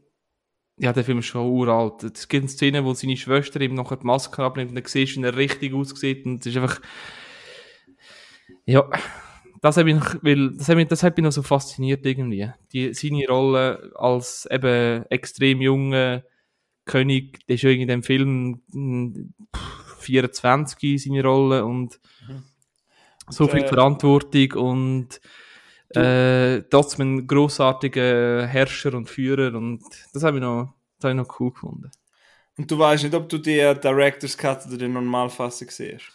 ja, 0.78 0.94
der 0.94 1.04
Film 1.04 1.20
ist 1.20 1.26
schon 1.26 1.48
uralt. 1.48 2.04
Es 2.04 2.28
gibt 2.28 2.44
eine 2.44 2.50
Szene, 2.50 2.86
wo 2.86 2.94
seine 2.94 3.18
Schwester 3.18 3.60
ihm 3.60 3.74
noch 3.74 3.94
die 3.96 4.06
Maske 4.06 4.44
abnimmt 4.44 4.70
und 4.70 4.76
dann 4.76 4.86
siehst 4.86 5.16
du, 5.16 5.22
wie 5.22 5.26
er 5.26 5.36
richtig 5.36 5.74
aussieht 5.74 6.26
und 6.26 6.40
es 6.40 6.46
ist 6.46 6.58
einfach, 6.58 6.80
ja, 8.66 8.88
das 9.62 9.78
hat 9.78 9.86
mich, 9.86 10.02
weil, 10.22 10.52
das 10.52 10.70
hat 10.70 10.76
mich, 10.76 10.88
das 10.88 11.04
hat 11.04 11.18
mich 11.18 11.24
noch 11.24 11.32
so 11.32 11.44
fasziniert 11.44 12.06
irgendwie. 12.06 12.52
Die, 12.72 12.94
seine 12.94 13.28
Rolle 13.28 13.92
als 13.96 14.48
eben 14.50 15.06
extrem 15.10 15.62
junger 15.62 16.24
König, 16.86 17.46
der 17.48 17.56
ist 17.56 17.64
irgendwie 17.64 17.82
in 17.82 17.88
dem 17.88 18.04
Film 18.04 19.34
24 20.00 21.04
seine 21.04 21.24
Rolle 21.24 21.66
und 21.66 22.00
mhm. 22.28 22.44
so 23.30 23.48
viel 23.48 23.64
äh, 23.64 23.68
Verantwortung 23.68 24.54
und 24.54 25.22
äh, 25.90 26.62
trotzdem 26.70 27.18
ein 27.18 27.28
großartiger 27.28 28.48
Herrscher 28.48 28.94
und 28.94 29.10
Führer 29.10 29.56
und 29.56 29.84
das 30.14 30.24
habe 30.24 30.38
ich, 30.38 30.42
noch, 30.42 30.74
das 31.00 31.12
ich 31.12 31.18
noch 31.18 31.40
cool 31.40 31.52
gefunden. 31.52 31.92
Und 32.58 32.70
du 32.70 32.78
weißt 32.78 33.04
nicht, 33.04 33.16
ob 33.16 33.30
du 33.30 33.38
die 33.38 33.58
Director's 33.84 34.38
Cut 34.38 34.66
oder 34.68 34.78
die 34.78 34.88
Normalfassung 34.88 35.70
siehst? 35.70 36.12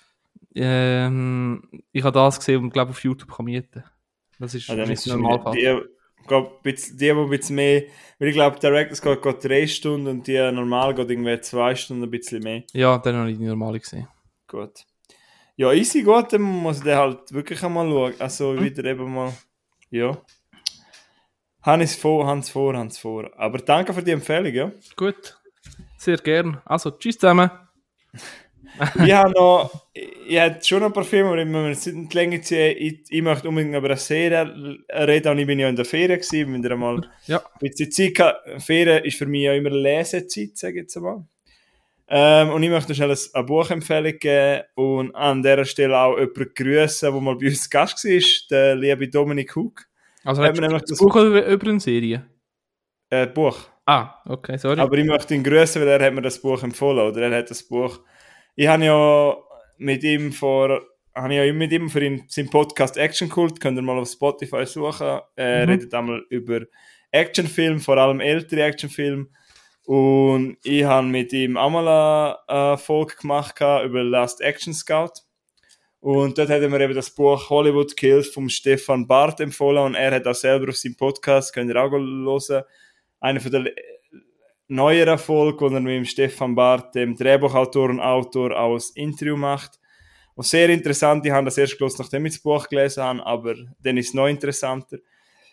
Ähm, 0.55 1.63
ich 1.93 2.03
habe 2.03 2.15
das 2.15 2.39
gesehen 2.39 2.63
und 2.63 2.71
glaube 2.71 2.91
auf 2.91 3.03
YouTube 3.03 3.35
kann 3.35 3.45
mieten. 3.45 3.85
Das 4.39 4.55
ist, 4.55 4.69
ist 4.69 5.07
Normalfassung. 5.07 5.59
Die, 5.59 5.96
glaub, 6.27 6.63
die, 6.63 6.75
die 6.75 7.11
ein 7.11 7.29
bisschen 7.31 7.57
mehr, 7.57 7.83
weil 8.19 8.29
ich 8.29 8.35
glaube, 8.35 8.59
Director's 8.59 9.01
Cut 9.01 9.23
geht 9.23 9.45
drei 9.45 9.67
Stunden 9.67 10.07
und 10.07 10.27
die 10.27 10.39
normal 10.53 10.95
geht 10.95 11.11
irgendwie 11.11 11.41
zwei 11.41 11.75
Stunden 11.75 12.05
ein 12.05 12.11
bisschen 12.11 12.43
mehr. 12.43 12.63
Ja, 12.73 12.99
dann 12.99 13.17
habe 13.17 13.31
ich 13.31 13.39
die 13.39 13.45
normale 13.45 13.81
gesehen. 13.81 14.09
Gut. 14.47 14.85
Ja, 15.57 15.73
easy 15.73 16.03
gut, 16.03 16.33
dann 16.33 16.43
muss 16.43 16.85
ich 16.85 16.93
halt 16.93 17.33
wirklich 17.33 17.63
einmal 17.63 17.89
schauen. 17.89 18.15
Also 18.19 18.55
hm. 18.55 18.65
wieder 18.65 18.85
eben 18.85 19.13
mal 19.13 19.33
ja. 19.91 20.17
Hans 21.63 21.97
vor, 21.97 22.27
Hans 22.27 22.51
vor, 22.51 22.77
Hans 22.77 22.99
vor. 22.99 23.31
Aber 23.37 23.59
danke 23.59 23.93
für 23.93 24.03
die 24.03 24.13
Empfehlung, 24.13 24.53
ja. 24.53 24.73
Gut. 24.95 25.37
Sehr 25.99 26.19
gern. 26.19 26.61
Also, 26.65 26.91
tschüss 26.93 27.19
zusammen. 27.19 27.51
ich 29.05 29.13
habe 29.13 29.31
noch, 29.33 29.87
ich 29.95 30.39
habe 30.39 30.59
schon 30.63 30.83
ein 30.83 30.93
paar 30.93 31.05
Filme, 31.05 31.31
aber 31.31 31.45
wir 31.45 31.75
sind 31.75 32.13
länger 32.13 32.43
ziehen. 32.43 32.77
Ich, 32.79 33.01
ich 33.09 33.23
möchte 33.23 33.49
unbedingt 33.49 33.75
über 33.75 33.89
eine 33.89 33.97
Serie 33.97 34.79
reden 34.91 35.33
und 35.33 35.39
ich 35.39 35.47
bin 35.47 35.59
ja 35.59 35.69
in 35.69 35.77
der 35.77 35.85
Ferien 35.85 36.21
gewesen, 36.21 36.53
wenn 36.53 36.63
ihr 36.63 36.77
mal 36.77 37.01
ja. 37.27 37.39
ein 37.39 37.69
bisschen 37.69 37.91
Zeit 37.91 38.19
habt. 38.19 38.63
Ferien 38.63 39.05
ist 39.05 39.19
für 39.19 39.27
mich 39.27 39.43
ja 39.43 39.55
immer 39.55 39.71
Lesezeit, 39.71 40.57
sage 40.57 40.75
ich 40.75 40.83
jetzt 40.83 40.97
mal. 40.97 41.25
Ähm, 42.09 42.51
und 42.51 42.63
ich 42.63 42.71
möchte 42.71 42.95
schnell 42.95 43.17
eine 43.33 43.45
Buchempfehlung 43.45 44.19
geben 44.19 44.63
und 44.75 45.15
an 45.15 45.43
dieser 45.43 45.65
Stelle 45.65 45.99
auch 45.99 46.19
jemanden 46.19 46.55
grüßen, 46.55 47.13
der 47.13 47.21
mal 47.21 47.37
bei 47.37 47.47
uns 47.47 47.69
Gast 47.69 48.05
war, 48.05 48.49
der 48.51 48.77
liebe 48.77 49.09
Dominik 49.09 49.57
Hug. 49.57 49.83
Also 50.23 50.43
hat 50.43 50.61
man 50.61 50.71
das 50.71 50.99
Buch 50.99 51.17
oder 51.17 51.47
über 51.47 51.69
eine 51.69 51.81
Serie? 51.81 52.27
Äh, 53.11 53.27
Buch. 53.27 53.59
Ah, 53.87 54.17
okay, 54.27 54.57
sorry. 54.57 54.81
Aber 54.81 54.97
ich 54.99 55.05
möchte 55.05 55.35
ihn 55.35 55.43
grüßen, 55.43 55.81
weil 55.83 55.89
er 55.89 56.07
hat 56.07 56.15
mir 56.15 56.23
das 56.23 56.41
Buch 56.41 56.63
empfohlen, 56.63 57.09
oder 57.09 57.23
er 57.23 57.39
hat 57.39 57.51
das 57.51 57.63
Buch... 57.63 58.01
Ich 58.57 58.67
habe 58.67 58.85
ja 58.85 59.37
mit 59.79 60.03
ihm 60.03 60.33
vor... 60.33 60.83
Habe 61.15 61.33
ich 61.33 61.47
ja 61.47 61.51
mit 61.55 61.73
ihm 61.73 61.89
für 61.89 62.05
ihn, 62.05 62.25
seinen 62.29 62.51
Podcast 62.51 62.99
Action 62.99 63.31
Cult, 63.31 63.59
könnt 63.59 63.79
ihr 63.79 63.83
mal 63.83 63.99
auf 63.99 64.11
Spotify 64.11 64.67
suchen. 64.67 65.21
Er 65.35 65.65
mhm. 65.65 65.73
redet 65.73 65.95
einmal 65.95 66.23
über 66.29 66.61
Actionfilme, 67.11 67.79
vor 67.79 67.97
allem 67.97 68.21
ältere 68.21 68.65
Actionfilme 68.65 69.29
und 69.87 70.59
ich 70.65 70.83
habe 70.83 71.07
mit 71.07 71.33
ihm 71.33 71.57
auch 71.57 71.71
mal 71.71 72.37
eine 72.49 72.77
Folge 72.77 73.15
gemacht 73.21 73.55
über 73.61 74.03
Last 74.03 74.41
Action 74.41 74.75
Scout. 74.75 75.13
Und 76.01 76.37
dort 76.37 76.51
hat 76.51 76.61
er 76.61 76.69
mir 76.69 76.81
eben 76.81 76.95
das 76.95 77.11
Buch 77.11 77.49
Hollywood 77.51 77.97
Kills 77.97 78.29
vom 78.29 78.49
Stefan 78.49 79.07
Barth 79.07 79.41
empfohlen 79.41 79.85
und 79.85 79.95
er 79.95 80.13
hat 80.13 80.27
auch 80.27 80.35
selber 80.35 80.69
auf 80.69 80.77
seinem 80.77 80.97
Podcast, 80.97 81.55
könnt 81.55 81.71
ihr 81.71 81.81
auch 81.81 81.91
hören, 81.91 82.65
eine 83.21 83.41
von 83.41 83.53
der 83.53 83.73
neueren 84.69 85.19
Folgen, 85.19 85.61
wo 85.61 85.67
er 85.69 85.81
mit 85.81 85.95
dem 85.95 86.05
Stefan 86.05 86.55
Barth, 86.55 86.95
dem 86.95 87.17
Drehbuchautor 87.17 87.91
und 87.91 88.01
Autor, 88.01 88.57
ein 88.57 88.81
Interview 88.95 89.37
macht. 89.37 89.79
Und 90.35 90.47
sehr 90.47 90.69
interessant, 90.69 91.25
ich 91.25 91.33
habe 91.33 91.47
das 91.47 91.59
erst 91.59 91.79
gelesen, 91.79 91.97
nachdem 92.01 92.27
ich 92.27 92.35
das 92.35 92.43
Buch 92.43 92.69
gelesen 92.69 93.03
habe, 93.03 93.25
aber 93.25 93.55
dann 93.83 93.97
ist 93.97 94.09
es 94.09 94.15
noch 94.15 94.27
interessanter. 94.27 94.99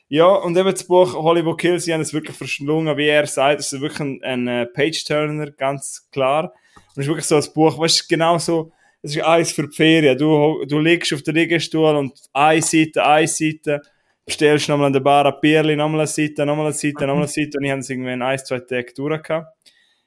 Ja, 0.09 0.27
und 0.27 0.57
eben 0.57 0.69
das 0.69 0.83
Buch 0.83 1.13
Hollywood 1.13 1.59
Kills, 1.59 1.85
sie 1.85 1.93
haben 1.93 2.01
es 2.01 2.13
wirklich 2.13 2.35
verschlungen, 2.35 2.97
wie 2.97 3.07
er 3.07 3.25
sagt, 3.25 3.61
es 3.61 3.71
ist 3.71 3.81
wirklich 3.81 3.99
ein, 4.01 4.21
ein 4.23 4.47
äh, 4.47 4.65
Page-Turner, 4.65 5.51
ganz 5.51 6.07
klar. 6.11 6.53
Und 6.75 7.01
es 7.01 7.05
ist 7.05 7.07
wirklich 7.07 7.25
so 7.25 7.35
ein 7.35 7.53
Buch, 7.53 7.77
du, 7.77 8.03
genau 8.09 8.37
so, 8.37 8.71
es 9.01 9.15
ist 9.15 9.23
eins 9.23 9.51
für 9.51 9.67
die 9.67 9.75
Ferien. 9.75 10.17
Du, 10.17 10.65
du 10.65 10.79
liegst 10.79 11.13
auf 11.13 11.23
der 11.23 11.33
Liegestuhl 11.33 11.95
und 11.95 12.13
eine 12.31 12.61
Seite, 12.61 13.05
eine 13.05 13.27
Seite, 13.27 13.81
bestellst 14.25 14.69
nochmal 14.69 14.87
an 14.87 14.93
der 14.93 14.99
Bar 14.99 15.25
ein 15.25 15.33
Bierli, 15.41 15.75
nochmal 15.75 16.01
eine 16.01 16.07
Seite, 16.07 16.45
nochmal 16.45 16.67
eine 16.67 16.73
Seite, 16.73 17.05
nochmal 17.05 17.23
eine 17.23 17.27
Seite 17.27 17.57
und 17.57 17.63
ich 17.63 17.71
habe 17.71 17.79
es 17.79 17.89
irgendwie 17.89 18.13
in 18.13 18.21
ein, 18.21 18.39
zwei 18.39 18.59
Tagen 18.59 18.93
durchgehabt. 18.95 19.47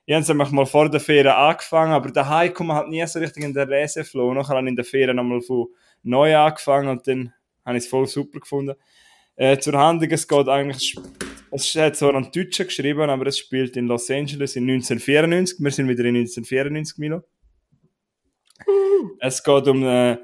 Ich 0.08 0.14
habe 0.14 0.22
es 0.22 0.30
einfach 0.30 0.52
mal 0.52 0.66
vor 0.66 0.88
der 0.88 1.00
Ferien 1.00 1.34
angefangen, 1.34 1.92
aber 1.92 2.10
daheim 2.10 2.54
kommt 2.54 2.68
man 2.68 2.76
halt 2.76 2.88
nie 2.88 3.04
so 3.06 3.18
richtig 3.18 3.42
in 3.42 3.52
den 3.52 3.68
Leseflow. 3.68 4.32
Nachher 4.34 4.56
habe 4.56 4.62
ich 4.62 4.70
in 4.70 4.76
der 4.76 4.84
Ferien 4.84 5.16
nochmal 5.16 5.40
von 5.40 5.66
neu 6.04 6.36
angefangen 6.36 6.88
und 6.88 7.06
dann 7.08 7.32
habe 7.64 7.76
ich 7.76 7.84
es 7.84 7.90
voll 7.90 8.06
super 8.06 8.38
gefunden. 8.38 8.76
Äh, 9.34 9.58
zur 9.58 9.74
Handlung, 9.74 10.10
es 10.10 10.26
geht 10.26 10.48
eigentlich, 10.48 10.96
es 11.50 11.74
hat 11.74 11.96
zwar 11.96 12.14
an 12.14 12.30
Deutschen 12.32 12.66
geschrieben, 12.66 13.10
aber 13.10 13.26
es 13.26 13.38
spielt 13.38 13.76
in 13.76 13.86
Los 13.86 14.08
Angeles 14.10 14.56
in 14.56 14.62
1994. 14.70 15.58
Wir 15.58 15.70
sind 15.72 15.88
wieder 15.88 16.04
in 16.04 16.16
1994, 16.16 16.98
Milo. 16.98 17.22
es 19.20 19.42
geht 19.42 19.68
um 19.68 19.84
äh, 19.84 20.16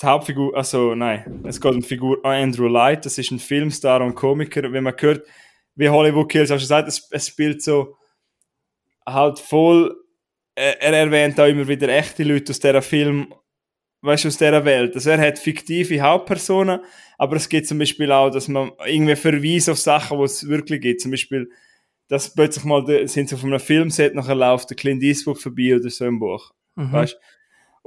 die 0.00 0.06
Hauptfigur, 0.06 0.56
also 0.56 0.94
nein, 0.94 1.42
es 1.44 1.60
geht 1.60 1.72
um 1.72 1.80
die 1.80 1.86
Figur 1.86 2.24
Andrew 2.24 2.68
Light, 2.68 3.04
das 3.04 3.18
ist 3.18 3.30
ein 3.30 3.38
Filmstar 3.38 4.00
und 4.00 4.14
Komiker. 4.14 4.72
Wenn 4.72 4.84
man 4.84 4.94
hört, 4.98 5.26
wie 5.74 5.88
Hollywood 5.88 6.30
Kills, 6.30 6.50
hast 6.50 6.60
du 6.60 6.64
gesagt, 6.64 6.88
es, 6.88 7.08
es 7.10 7.28
spielt 7.28 7.62
so 7.62 7.96
halt 9.06 9.38
voll, 9.38 9.96
äh, 10.54 10.74
er 10.80 10.92
erwähnt 10.92 11.40
auch 11.40 11.46
immer 11.46 11.66
wieder 11.66 11.88
echte 11.88 12.24
Leute 12.24 12.52
aus 12.52 12.60
dieser 12.60 12.82
Film 12.82 13.32
weißt 14.02 14.24
du, 14.24 14.28
aus 14.28 14.38
dieser 14.38 14.64
Welt. 14.64 14.94
Also 14.94 15.10
er 15.10 15.20
hat 15.20 15.38
fiktive 15.38 16.00
Hauptpersonen, 16.00 16.80
aber 17.16 17.36
es 17.36 17.48
gibt 17.48 17.66
zum 17.66 17.78
Beispiel 17.78 18.12
auch, 18.12 18.30
dass 18.30 18.48
man 18.48 18.72
irgendwie 18.86 19.16
verweist 19.16 19.68
auf 19.68 19.78
Sachen, 19.78 20.18
wo 20.18 20.24
es 20.24 20.48
wirklich 20.48 20.80
gibt. 20.80 21.00
Zum 21.00 21.10
Beispiel, 21.10 21.50
dass 22.08 22.32
plötzlich 22.32 22.64
mal, 22.64 22.84
sind 23.08 23.28
sie 23.28 23.34
auf 23.34 23.44
einem 23.44 23.60
Filmset, 23.60 24.14
nachher 24.14 24.34
läuft 24.34 24.70
der 24.70 24.76
Clint 24.76 25.02
Eastwood 25.02 25.40
vorbei 25.40 25.76
oder 25.76 25.90
so 25.90 26.04
im 26.06 26.18
Buch. 26.18 26.52
Mhm. 26.76 26.92
Weißt 26.92 27.18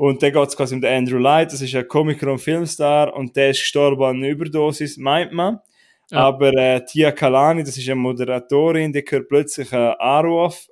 Und 0.01 0.23
dann 0.23 0.33
geht 0.33 0.47
es 0.47 0.57
quasi 0.57 0.73
um 0.73 0.81
den 0.81 0.97
Andrew 0.97 1.19
Light, 1.19 1.53
das 1.53 1.61
ist 1.61 1.75
ein 1.75 1.87
Komiker 1.87 2.31
und 2.31 2.39
Filmstar 2.39 3.15
und 3.15 3.35
der 3.35 3.51
ist 3.51 3.59
gestorben 3.59 4.03
an 4.03 4.15
einer 4.15 4.29
Überdosis, 4.29 4.97
meint 4.97 5.31
man. 5.31 5.59
Ja. 6.09 6.17
Aber 6.21 6.51
äh, 6.55 6.83
Tia 6.83 7.11
Kalani, 7.11 7.63
das 7.63 7.77
ist 7.77 7.87
eine 7.87 7.97
Moderatorin, 7.97 8.91
die 8.91 9.05
hört 9.07 9.29
plötzlich 9.29 9.71
einen 9.71 9.93
Anruf 9.99 10.67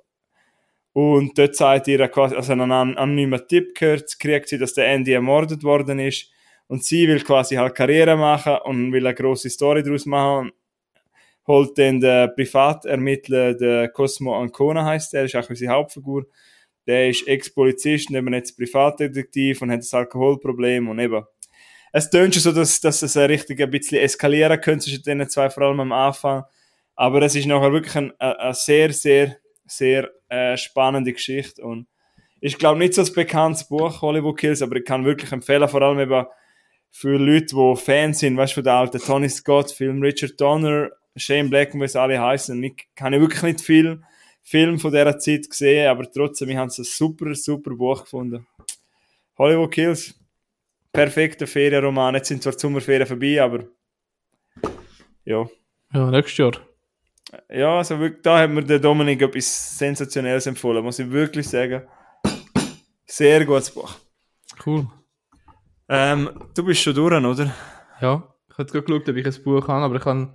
und 0.92 1.38
dort 1.38 1.54
sagt 1.54 1.86
ihr 1.86 2.08
quasi, 2.08 2.34
also 2.34 2.54
einen 2.54 2.72
anonymen 2.72 3.40
Tipp 3.46 3.72
gehört, 3.78 4.18
kriegt 4.18 4.48
sie, 4.48 4.58
dass 4.58 4.74
der 4.74 4.88
Andy 4.88 5.12
ermordet 5.12 5.62
worden 5.62 6.00
ist 6.00 6.28
und 6.66 6.82
sie 6.82 7.06
will 7.06 7.22
quasi 7.22 7.54
halt 7.54 7.76
Karriere 7.76 8.16
machen 8.16 8.56
und 8.64 8.92
will 8.92 9.06
eine 9.06 9.14
große 9.14 9.48
Story 9.48 9.84
daraus 9.84 10.06
machen 10.06 10.46
und 10.48 10.52
holt 11.46 11.78
dann 11.78 12.00
den 12.00 12.34
Privatermittler, 12.34 13.54
der 13.54 13.90
Cosmo 13.90 14.36
Ancona 14.36 14.84
heißt 14.84 15.12
der, 15.12 15.26
ist 15.26 15.36
auch 15.36 15.48
unsere 15.48 15.72
Hauptfigur. 15.72 16.26
Der 16.86 17.10
ist 17.10 17.26
Ex-Polizist 17.26 18.10
eben 18.10 18.32
jetzt 18.32 18.56
Privatdetektiv 18.56 19.62
und 19.62 19.70
hat 19.70 19.80
das 19.80 19.94
Alkoholproblem 19.94 20.88
und 20.88 20.98
eben 20.98 21.24
es 21.92 22.10
tönt 22.10 22.34
schon 22.34 22.42
so, 22.42 22.52
dass, 22.52 22.80
dass 22.80 23.02
es 23.02 23.16
ein 23.16 23.26
richtig 23.26 23.60
ein 23.60 23.70
bisschen 23.70 23.98
eskalieren 23.98 24.60
könnte 24.60 24.84
zwischen 24.84 25.02
den 25.02 25.28
zwei, 25.28 25.50
vor 25.50 25.64
allem 25.64 25.80
am 25.80 25.92
Anfang. 25.92 26.44
Aber 26.94 27.22
es 27.22 27.34
ist 27.34 27.46
nachher 27.46 27.72
wirklich 27.72 27.96
eine 27.96 28.14
ein 28.20 28.54
sehr, 28.54 28.92
sehr, 28.92 29.36
sehr 29.66 30.10
äh, 30.28 30.56
spannende 30.56 31.12
Geschichte. 31.12 31.62
Und 31.62 31.88
ich 32.40 32.58
glaube 32.58 32.78
nicht 32.78 32.94
so 32.94 33.02
ein 33.02 33.12
bekanntes 33.12 33.66
Buch, 33.68 34.02
Hollywood 34.02 34.38
Kills, 34.38 34.62
aber 34.62 34.76
ich 34.76 34.84
kann 34.84 35.04
wirklich 35.04 35.32
empfehlen, 35.32 35.68
vor 35.68 35.82
allem 35.82 35.98
eben 35.98 36.26
für 36.90 37.18
Leute, 37.18 37.54
die 37.54 37.76
Fans 37.76 38.18
sind, 38.20 38.36
weißt 38.36 38.52
du, 38.52 38.54
von 38.56 38.64
der 38.64 38.74
alten 38.74 38.98
Tony 38.98 39.28
Scott-Film, 39.28 40.02
Richard 40.02 40.40
Donner, 40.40 40.90
Shane 41.16 41.50
Black 41.50 41.74
wie 41.74 41.88
sie 41.88 42.00
alle 42.00 42.20
heißen. 42.20 42.62
Ich 42.62 42.88
kann 42.94 43.12
wirklich 43.12 43.42
nicht 43.42 43.60
viel 43.60 44.02
Film 44.50 44.80
von 44.80 44.90
dieser 44.90 45.16
Zeit 45.16 45.48
gesehen, 45.48 45.88
aber 45.88 46.10
trotzdem, 46.10 46.48
ich 46.48 46.56
habe 46.56 46.66
es 46.66 46.78
ein 46.78 46.84
super, 46.84 47.32
super 47.36 47.70
Buch 47.70 48.02
gefunden. 48.02 48.44
Hollywood 49.38 49.70
Kills 49.70 50.20
perfekter 50.92 51.46
Ferienroman. 51.46 52.16
Jetzt 52.16 52.28
sind 52.28 52.42
zwar 52.42 52.54
die 52.54 52.58
Sommerferien 52.58 53.06
vorbei, 53.06 53.40
aber 53.40 53.64
ja. 55.24 55.46
Ja, 55.92 56.10
nächstes 56.10 56.38
Jahr. 56.38 56.52
Ja, 57.48 57.78
also 57.78 58.00
wirklich, 58.00 58.22
da 58.22 58.40
hat 58.40 58.50
mir 58.50 58.64
der 58.64 58.80
Dominik 58.80 59.22
etwas 59.22 59.78
Sensationelles 59.78 60.46
empfohlen, 60.46 60.82
muss 60.82 60.98
ich 60.98 61.08
wirklich 61.08 61.48
sagen. 61.48 61.82
Sehr 63.06 63.44
gutes 63.44 63.70
Buch. 63.70 63.94
Cool. 64.66 64.88
Ähm, 65.88 66.28
du 66.56 66.64
bist 66.64 66.82
schon 66.82 66.96
durch, 66.96 67.24
oder? 67.24 67.54
Ja, 68.00 68.34
ich 68.48 68.58
habe 68.58 68.68
gerade 68.68 68.82
geschaut, 68.82 69.08
ob 69.08 69.16
ich 69.16 69.26
ein 69.26 69.44
Buch 69.44 69.68
habe, 69.68 69.84
aber 69.84 69.94
ich 69.94 70.04
habe. 70.04 70.34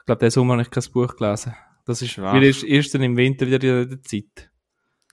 Ich 0.00 0.04
glaube, 0.04 0.18
diesen 0.18 0.34
Sommer 0.34 0.52
habe 0.52 0.62
ich 0.62 0.70
kein 0.70 0.92
Buch 0.92 1.16
gelesen. 1.16 1.54
Das 1.86 2.02
ist 2.02 2.20
wahr. 2.20 2.42
erst, 2.42 2.64
erst 2.64 2.94
im 2.96 3.16
Winter 3.16 3.46
wieder 3.46 3.86
die 3.86 4.02
Zeit. 4.02 4.50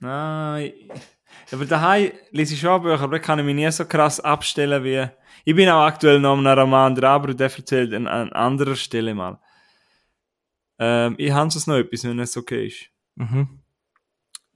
Nein. 0.00 0.72
Aber 1.52 1.64
daheim 1.64 2.10
lese 2.32 2.54
ich 2.54 2.60
schon 2.60 2.82
Bücher, 2.82 3.00
aber 3.00 3.18
da 3.18 3.24
kann 3.24 3.38
ich 3.38 3.44
mich 3.44 3.54
nie 3.54 3.70
so 3.70 3.84
krass 3.84 4.20
abstellen 4.20 4.82
wie. 4.82 5.06
Ich 5.44 5.54
bin 5.54 5.68
auch 5.68 5.84
aktuell 5.84 6.18
noch 6.18 6.32
am 6.32 6.46
Roman 6.46 6.94
dran, 6.94 7.12
aber 7.12 7.34
der 7.34 7.50
erzählt 7.54 7.94
an, 7.94 8.06
an 8.06 8.32
anderer 8.32 8.74
Stelle 8.74 9.14
mal. 9.14 9.38
Ähm, 10.78 11.14
ich 11.16 11.30
habe 11.30 11.50
sonst 11.50 11.68
noch 11.68 11.76
etwas, 11.76 12.02
wenn 12.04 12.18
es 12.18 12.36
okay 12.36 12.66
ist. 12.66 12.86
Mhm. 13.14 13.60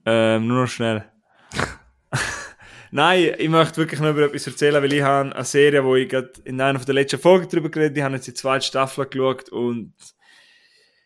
Ähm, 0.05 0.47
nur 0.47 0.61
noch 0.61 0.67
schnell. 0.67 1.05
Nein, 2.91 3.35
ich 3.37 3.49
möchte 3.49 3.77
wirklich 3.77 3.99
noch 3.99 4.09
über 4.09 4.23
etwas 4.23 4.47
erzählen, 4.47 4.81
weil 4.81 4.91
ich 4.91 5.03
habe 5.03 5.33
eine 5.33 5.45
Serie, 5.45 5.85
wo 5.85 5.95
ich 5.95 6.09
gerade 6.09 6.33
in 6.43 6.59
einer 6.59 6.79
der 6.79 6.95
letzten 6.95 7.19
Folgen 7.19 7.47
darüber 7.49 7.69
geredet 7.69 7.91
habe, 7.91 7.99
ich 7.99 8.03
habe 8.03 8.15
jetzt 8.15 8.27
die 8.27 8.33
zweite 8.33 8.65
Staffel 8.65 9.05
geschaut 9.05 9.49
und 9.49 9.93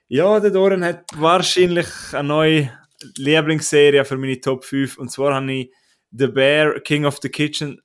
ja, 0.07 0.39
der 0.39 0.51
Doran 0.51 0.83
hat 0.83 1.05
wahrscheinlich 1.15 1.87
eine 2.11 2.27
neue 2.27 2.71
Lieblingsserie 3.17 4.05
für 4.05 4.17
meine 4.17 4.39
Top 4.39 4.63
5. 4.63 4.97
Und 4.97 5.09
zwar 5.09 5.35
habe 5.35 5.51
ich 5.51 5.73
The 6.11 6.27
Bear, 6.27 6.79
King 6.79 7.05
of 7.05 7.17
the 7.21 7.29
Kitchen, 7.29 7.81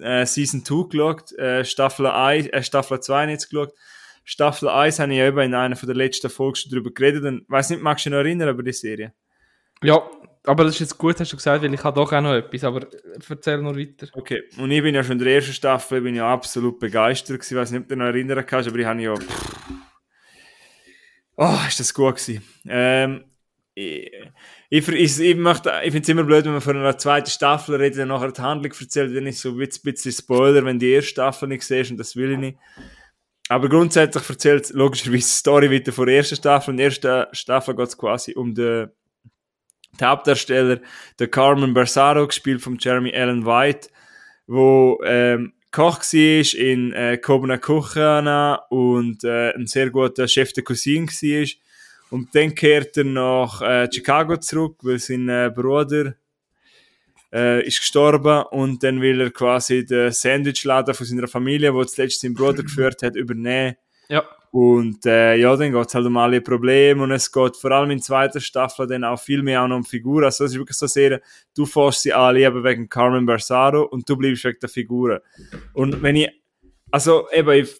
äh, 0.00 0.26
Season 0.26 0.64
2 0.64 0.88
geschaut, 0.88 1.32
äh, 1.38 1.64
Staffel 1.64 2.06
1, 2.06 2.48
äh, 2.48 2.62
Staffel 2.62 3.00
2 3.00 3.26
nicht 3.26 3.48
geschaut. 3.48 3.72
Staffel 4.24 4.68
1 4.68 4.98
habe 4.98 5.12
ich 5.12 5.18
ja 5.18 5.26
eben 5.26 5.38
in 5.38 5.54
einer 5.54 5.74
der 5.74 5.94
letzten 5.94 6.28
Folgen 6.28 6.56
schon 6.56 6.70
darüber 6.70 6.90
geredet. 6.90 7.24
Und 7.24 7.44
weiß 7.48 7.70
nicht, 7.70 7.82
magst 7.82 8.04
du 8.04 8.10
dich 8.10 8.16
noch 8.16 8.24
erinnern 8.24 8.48
über 8.50 8.62
die 8.62 8.72
Serie? 8.72 9.14
Ja, 9.82 10.02
aber 10.44 10.64
das 10.64 10.74
ist 10.74 10.80
jetzt 10.80 10.98
gut, 10.98 11.20
hast 11.20 11.32
du 11.32 11.36
gesagt, 11.36 11.62
weil 11.62 11.72
ich 11.72 11.84
habe 11.84 12.00
doch 12.00 12.12
auch 12.12 12.20
noch 12.20 12.34
etwas, 12.34 12.64
aber 12.64 12.86
erzähl 13.28 13.58
noch 13.58 13.76
weiter. 13.76 14.08
Okay, 14.12 14.42
und 14.58 14.70
ich 14.70 14.82
bin 14.82 14.94
ja 14.94 15.04
schon 15.04 15.12
in 15.12 15.24
der 15.24 15.34
ersten 15.34 15.52
Staffel, 15.52 16.00
bin 16.00 16.14
ja 16.14 16.32
absolut 16.32 16.78
begeistert 16.78 17.38
gewesen, 17.38 17.54
ich 17.54 17.60
weiß 17.60 17.70
nicht, 17.70 17.80
ob 17.82 17.88
du 17.88 17.94
dich 17.94 17.98
noch 17.98 18.06
erinnern 18.06 18.46
kannst, 18.46 18.68
aber 18.68 18.78
ich 18.78 18.86
habe 18.86 19.00
ja... 19.00 19.14
Oh, 21.40 21.56
ist 21.68 21.78
das 21.78 21.94
gut 21.94 22.16
gewesen. 22.16 22.42
Ähm, 22.68 23.24
ich, 23.72 24.10
ich, 24.70 24.88
ich, 24.88 25.20
ich, 25.20 25.36
möchte, 25.36 25.72
finde 25.84 26.00
es 26.00 26.08
immer 26.08 26.24
blöd, 26.24 26.44
wenn 26.44 26.50
man 26.50 26.60
von 26.60 26.76
einer 26.76 26.98
zweiten 26.98 27.30
Staffel 27.30 27.76
redet 27.76 28.00
und 28.00 28.08
nachher 28.08 28.32
die 28.32 28.42
Handlung 28.42 28.72
erzählt, 28.72 29.16
dann 29.16 29.24
ist 29.24 29.40
so 29.40 29.50
ein 29.50 29.56
bisschen 29.56 30.10
Spoiler, 30.12 30.64
wenn 30.64 30.80
die 30.80 30.90
erste 30.90 31.10
Staffel 31.10 31.48
nicht 31.48 31.62
siehst 31.62 31.92
und 31.92 31.96
das 31.96 32.16
will 32.16 32.32
ich 32.32 32.38
nicht. 32.38 32.58
Aber 33.48 33.68
grundsätzlich 33.68 34.28
erzählt 34.28 34.70
logischerweise 34.70 35.28
die 35.28 35.32
Story 35.32 35.70
wieder 35.70 35.92
von 35.92 36.06
der 36.06 36.16
ersten 36.16 36.34
Staffel. 36.34 36.72
In 36.72 36.76
der 36.78 36.86
ersten 36.86 37.26
Staffel 37.30 37.76
geht 37.76 37.88
es 37.88 37.96
quasi 37.96 38.34
um 38.34 38.52
den, 38.52 38.90
den 40.00 40.06
Hauptdarsteller, 40.08 40.80
der 41.20 41.28
Carmen 41.28 41.72
Bersaro, 41.72 42.26
gespielt 42.26 42.62
von 42.62 42.78
Jeremy 42.80 43.14
Allen 43.14 43.46
White, 43.46 43.90
wo 44.48 45.00
ähm, 45.04 45.52
Koch 45.78 46.00
war 46.00 46.60
in 46.60 46.92
äh, 46.92 47.18
Kobna 47.18 47.56
Kuchana 47.56 48.56
und 48.68 49.22
äh, 49.22 49.54
ein 49.54 49.68
sehr 49.68 49.90
guter 49.90 50.26
Chef 50.26 50.52
der 50.52 50.64
Cousine 50.64 51.06
war 51.06 51.46
und 52.10 52.34
dann 52.34 52.52
kehrt 52.52 52.96
er 52.96 53.04
nach 53.04 53.62
äh, 53.62 53.88
Chicago 53.88 54.38
zurück, 54.38 54.78
weil 54.82 54.98
sein 54.98 55.28
äh, 55.28 55.52
Bruder 55.54 56.16
äh, 57.32 57.64
ist 57.64 57.78
gestorben 57.78 58.42
und 58.50 58.82
dann 58.82 59.00
will 59.00 59.20
er 59.20 59.30
quasi 59.30 59.86
den 59.86 60.10
Sandwichladen 60.10 60.94
von 60.94 61.06
seiner 61.06 61.28
Familie, 61.28 61.72
wo 61.72 61.84
zuletzt 61.84 62.22
sein 62.22 62.34
Bruder 62.34 62.64
geführt 62.64 63.04
hat, 63.04 63.14
übernehmen. 63.14 63.76
Ja. 64.08 64.24
Und 64.50 65.04
äh, 65.04 65.36
ja, 65.36 65.54
dann 65.56 65.72
geht 65.72 65.86
es 65.86 65.94
halt 65.94 66.06
um 66.06 66.16
alle 66.16 66.40
Probleme 66.40 67.02
und 67.02 67.10
es 67.10 67.30
geht 67.30 67.56
vor 67.56 67.70
allem 67.70 67.90
in 67.90 68.00
zweiter 68.00 68.40
Staffel 68.40 68.86
dann 68.86 69.04
auch 69.04 69.20
viel 69.20 69.42
mehr 69.42 69.62
auch 69.62 69.68
noch 69.68 69.76
um 69.76 69.84
Figuren. 69.84 70.24
Also 70.24 70.44
es 70.44 70.52
ist 70.52 70.58
wirklich 70.58 70.78
so 70.78 70.86
sehr, 70.86 71.20
du 71.54 71.66
fährst 71.66 72.02
sie 72.02 72.12
alle 72.12 72.40
eben 72.40 72.64
wegen 72.64 72.88
Carmen 72.88 73.26
Bersaro 73.26 73.82
und 73.82 74.08
du 74.08 74.16
bleibst 74.16 74.44
wegen 74.44 74.58
der 74.60 74.68
Figuren. 74.68 75.20
Und 75.74 76.02
wenn 76.02 76.16
ich, 76.16 76.30
also 76.90 77.28
eben, 77.30 77.50
ich, 77.50 77.76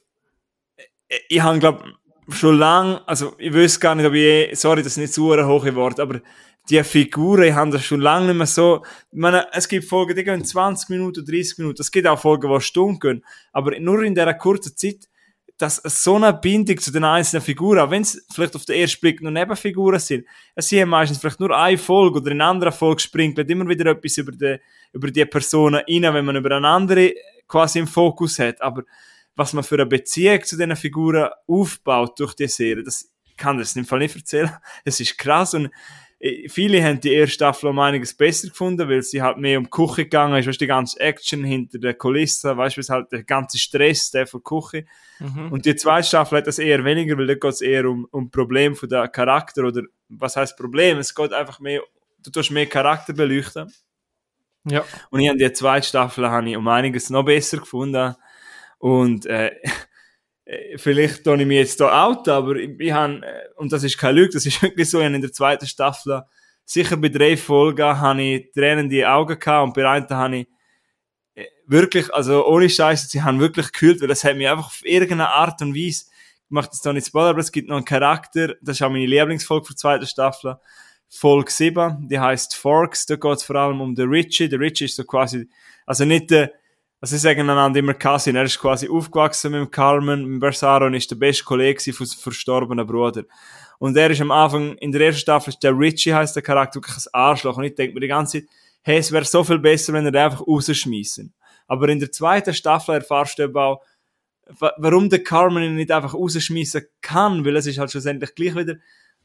ich, 1.08 1.24
ich 1.28 1.40
habe 1.40 1.58
glaube 1.58 1.84
schon 2.28 2.58
lange, 2.58 3.06
also 3.08 3.34
ich 3.38 3.54
weiß 3.54 3.80
gar 3.80 3.94
nicht, 3.94 4.06
ob 4.06 4.12
ich, 4.12 4.58
sorry, 4.58 4.82
das 4.82 4.92
ist 4.92 4.98
nicht 4.98 5.14
so 5.14 5.32
ein 5.32 5.46
hohe 5.46 5.74
Wort, 5.74 5.98
aber 5.98 6.20
die 6.68 6.82
Figuren 6.84 7.54
haben 7.54 7.70
das 7.70 7.84
schon 7.84 8.00
lange 8.00 8.26
nicht 8.26 8.36
mehr 8.36 8.46
so, 8.46 8.82
ich 9.10 9.18
meine, 9.18 9.46
es 9.52 9.68
gibt 9.68 9.86
Folgen, 9.86 10.14
die 10.14 10.24
gehen 10.24 10.44
20 10.44 10.90
Minuten, 10.90 11.24
30 11.24 11.58
Minuten, 11.58 11.80
es 11.80 11.90
gibt 11.90 12.06
auch 12.06 12.18
Folgen, 12.18 12.52
die 12.52 12.60
Stunden 12.60 12.98
gehen, 12.98 13.24
aber 13.52 13.78
nur 13.80 14.02
in 14.02 14.14
dieser 14.14 14.34
kurzen 14.34 14.76
Zeit, 14.76 15.08
dass 15.58 15.76
so 15.84 16.14
eine 16.14 16.32
Bindung 16.32 16.78
zu 16.78 16.92
den 16.92 17.02
einzelnen 17.02 17.42
Figuren, 17.42 17.80
auch 17.80 17.90
wenn 17.90 18.02
es 18.02 18.24
vielleicht 18.32 18.54
auf 18.54 18.64
den 18.64 18.76
ersten 18.80 19.00
Blick 19.00 19.20
nur 19.20 19.32
Nebenfiguren 19.32 19.98
sind, 19.98 20.24
es 20.54 20.68
sind 20.68 20.88
meistens 20.88 21.18
vielleicht 21.18 21.40
nur 21.40 21.56
eine 21.56 21.76
Folge 21.76 22.20
oder 22.20 22.30
in 22.30 22.40
einer 22.40 22.50
anderen 22.50 22.72
Folge 22.72 23.00
springt 23.00 23.38
immer 23.38 23.68
wieder 23.68 23.90
etwas 23.90 24.16
über 24.18 24.30
die, 24.32 24.58
über 24.92 25.10
die 25.10 25.24
Personen 25.24 25.82
rein, 25.88 26.14
wenn 26.14 26.24
man 26.24 26.36
über 26.36 26.56
eine 26.56 26.68
andere 26.68 27.12
quasi 27.48 27.80
im 27.80 27.88
Fokus 27.88 28.38
hat, 28.38 28.62
aber 28.62 28.84
was 29.34 29.52
man 29.52 29.64
für 29.64 29.74
eine 29.74 29.86
Beziehung 29.86 30.44
zu 30.44 30.56
diesen 30.56 30.76
Figuren 30.76 31.28
aufbaut 31.46 32.18
durch 32.20 32.34
die 32.34 32.48
Serie, 32.48 32.84
das 32.84 33.10
kann 33.36 33.60
ich 33.60 33.74
im 33.76 33.84
Fall 33.84 34.00
nicht 34.00 34.16
erzählen. 34.16 34.50
Es 34.84 35.00
ist 35.00 35.18
krass 35.18 35.54
und 35.54 35.70
viele 36.48 36.82
haben 36.82 37.00
die 37.00 37.12
erste 37.12 37.34
Staffel 37.34 37.70
um 37.70 37.78
einiges 37.78 38.12
besser 38.12 38.48
gefunden, 38.48 38.88
weil 38.88 39.02
sie 39.02 39.22
halt 39.22 39.38
mehr 39.38 39.58
um 39.58 39.64
die 39.64 39.70
Küche 39.70 40.04
gegangen 40.04 40.36
ist, 40.36 40.48
weißt, 40.48 40.60
die 40.60 40.66
ganze 40.66 40.98
Action 40.98 41.44
hinter 41.44 41.78
der 41.78 41.94
Kulisse, 41.94 42.56
weißt 42.56 42.76
du, 42.76 42.82
halt 42.88 43.12
der 43.12 43.22
ganze 43.22 43.58
Stress 43.58 44.10
der 44.10 44.26
von 44.26 44.40
der 44.40 44.60
Küche. 44.60 44.86
Mhm. 45.20 45.52
Und 45.52 45.64
die 45.64 45.76
zweite 45.76 46.08
Staffel 46.08 46.38
hat 46.38 46.48
das 46.48 46.58
eher 46.58 46.84
weniger, 46.84 47.16
weil 47.16 47.28
da 47.28 47.34
geht 47.34 47.44
es 47.52 47.60
eher 47.60 47.86
um, 47.86 48.06
um 48.10 48.30
Problem 48.30 48.74
von 48.74 48.88
der 48.88 49.06
Charakter 49.08 49.64
oder 49.64 49.82
was 50.08 50.36
heißt 50.36 50.56
Problem? 50.56 50.98
Es 50.98 51.14
geht 51.14 51.32
einfach 51.32 51.60
mehr, 51.60 51.82
du 52.24 52.30
tust 52.30 52.50
mehr 52.50 52.66
Charakter 52.66 53.12
beleuchten. 53.12 53.72
Ja. 54.64 54.84
Und 55.10 55.20
ich 55.20 55.28
habe 55.28 55.38
die 55.38 55.52
zweite 55.52 55.86
Staffel 55.86 56.28
habe 56.28 56.50
ich 56.50 56.56
um 56.56 56.66
einiges 56.66 57.10
noch 57.10 57.24
besser 57.24 57.58
gefunden. 57.58 58.16
Und 58.78 59.26
äh, 59.26 59.52
vielleicht 60.76 61.24
tue 61.24 61.40
ich 61.40 61.46
mich 61.46 61.58
jetzt 61.58 61.78
hier 61.78 61.92
out, 61.94 62.26
aber 62.28 62.56
ich, 62.56 62.70
ich 62.78 62.92
habe, 62.92 63.20
äh, 63.22 63.48
und 63.56 63.72
das 63.72 63.84
ist 63.84 63.98
keine 63.98 64.20
Lüge, 64.20 64.30
das 64.34 64.46
ist 64.46 64.62
wirklich 64.62 64.88
so, 64.88 65.00
ich 65.00 65.06
in 65.06 65.20
der 65.20 65.32
zweiten 65.32 65.66
Staffel, 65.66 66.22
sicher 66.64 66.96
bei 66.96 67.08
drei 67.08 67.36
Folgen, 67.36 68.00
habe 68.00 68.22
ich 68.22 68.50
tränende 68.52 69.08
Augen 69.08 69.38
gehabt 69.38 69.66
und 69.66 69.74
bei 69.74 69.88
einer 69.88 70.08
habe 70.08 70.36
ich 70.38 70.48
äh, 71.34 71.46
wirklich, 71.66 72.12
also 72.14 72.46
ohne 72.46 72.70
Scheiße, 72.70 73.08
sie 73.08 73.22
haben 73.22 73.40
wirklich 73.40 73.72
gekühlt, 73.72 74.00
weil 74.00 74.08
das 74.08 74.24
hat 74.24 74.36
mich 74.36 74.48
einfach 74.48 74.66
auf 74.66 74.80
irgendeine 74.84 75.28
Art 75.28 75.60
und 75.60 75.74
Weise, 75.74 76.06
ich 76.06 76.50
mache 76.50 76.68
das 76.70 76.80
da 76.80 76.92
nicht 76.94 77.06
Spoiler, 77.06 77.30
aber 77.30 77.40
es 77.40 77.52
gibt 77.52 77.68
noch 77.68 77.76
einen 77.76 77.84
Charakter, 77.84 78.54
das 78.62 78.76
ist 78.76 78.82
auch 78.82 78.90
meine 78.90 79.06
Lieblingsfolge 79.06 79.66
für 79.66 79.72
die 79.74 79.78
zweite 79.78 80.06
Staffel, 80.06 80.56
Folge 81.10 81.50
7, 81.50 82.08
die 82.08 82.18
heißt 82.18 82.54
Forks, 82.54 83.06
da 83.06 83.16
geht 83.16 83.36
es 83.36 83.42
vor 83.42 83.56
allem 83.56 83.80
um 83.80 83.94
den 83.94 84.08
Richie, 84.08 84.48
der 84.48 84.60
Richie 84.60 84.86
ist 84.86 84.96
so 84.96 85.04
quasi, 85.04 85.48
also 85.84 86.04
nicht 86.04 86.30
der, 86.30 86.52
also 87.00 87.16
sie 87.16 87.18
sagen 87.18 87.48
einander 87.48 87.78
immer 87.78 87.94
Cousin. 87.94 88.34
Er 88.34 88.44
ist 88.44 88.58
quasi 88.58 88.88
aufgewachsen 88.88 89.52
mit 89.52 89.70
Carmen, 89.70 90.24
mit 90.24 90.40
Bersaro 90.40 90.86
und 90.86 90.94
ist 90.94 91.10
der 91.10 91.16
beste 91.16 91.44
Kollege 91.44 91.92
von 91.92 92.06
verstorbenen 92.06 92.86
Bruder. 92.86 93.22
Und 93.78 93.96
er 93.96 94.10
ist 94.10 94.20
am 94.20 94.32
Anfang, 94.32 94.74
in 94.78 94.90
der 94.90 95.02
ersten 95.02 95.20
Staffel, 95.20 95.50
ist 95.50 95.62
der 95.62 95.78
Richie 95.78 96.12
heißt 96.12 96.34
der 96.34 96.42
Charakter, 96.42 96.76
wirklich 96.76 96.96
ein 96.96 97.10
Arschloch. 97.12 97.56
Und 97.56 97.64
ich 97.64 97.74
denke 97.76 97.94
mir 97.94 98.00
die 98.00 98.08
ganze 98.08 98.40
Zeit, 98.40 98.50
hey, 98.82 98.98
es 98.98 99.12
wäre 99.12 99.24
so 99.24 99.44
viel 99.44 99.60
besser, 99.60 99.92
wenn 99.92 100.04
er 100.06 100.10
den 100.10 100.22
einfach 100.22 100.46
rausschmeißen. 100.46 101.32
Aber 101.68 101.88
in 101.88 102.00
der 102.00 102.10
zweiten 102.10 102.52
Staffel 102.52 102.96
erfahrst 102.96 103.38
du 103.38 103.44
eben 103.44 103.56
auch, 103.56 103.80
warum 104.78 105.08
der 105.08 105.22
Carmen 105.22 105.62
ihn 105.62 105.76
nicht 105.76 105.92
einfach 105.92 106.14
rausschmeißen 106.14 106.82
kann, 107.00 107.44
weil 107.44 107.56
es 107.56 107.66
ist 107.66 107.78
halt 107.78 107.92
schlussendlich 107.92 108.34
gleich 108.34 108.56
wieder 108.56 108.76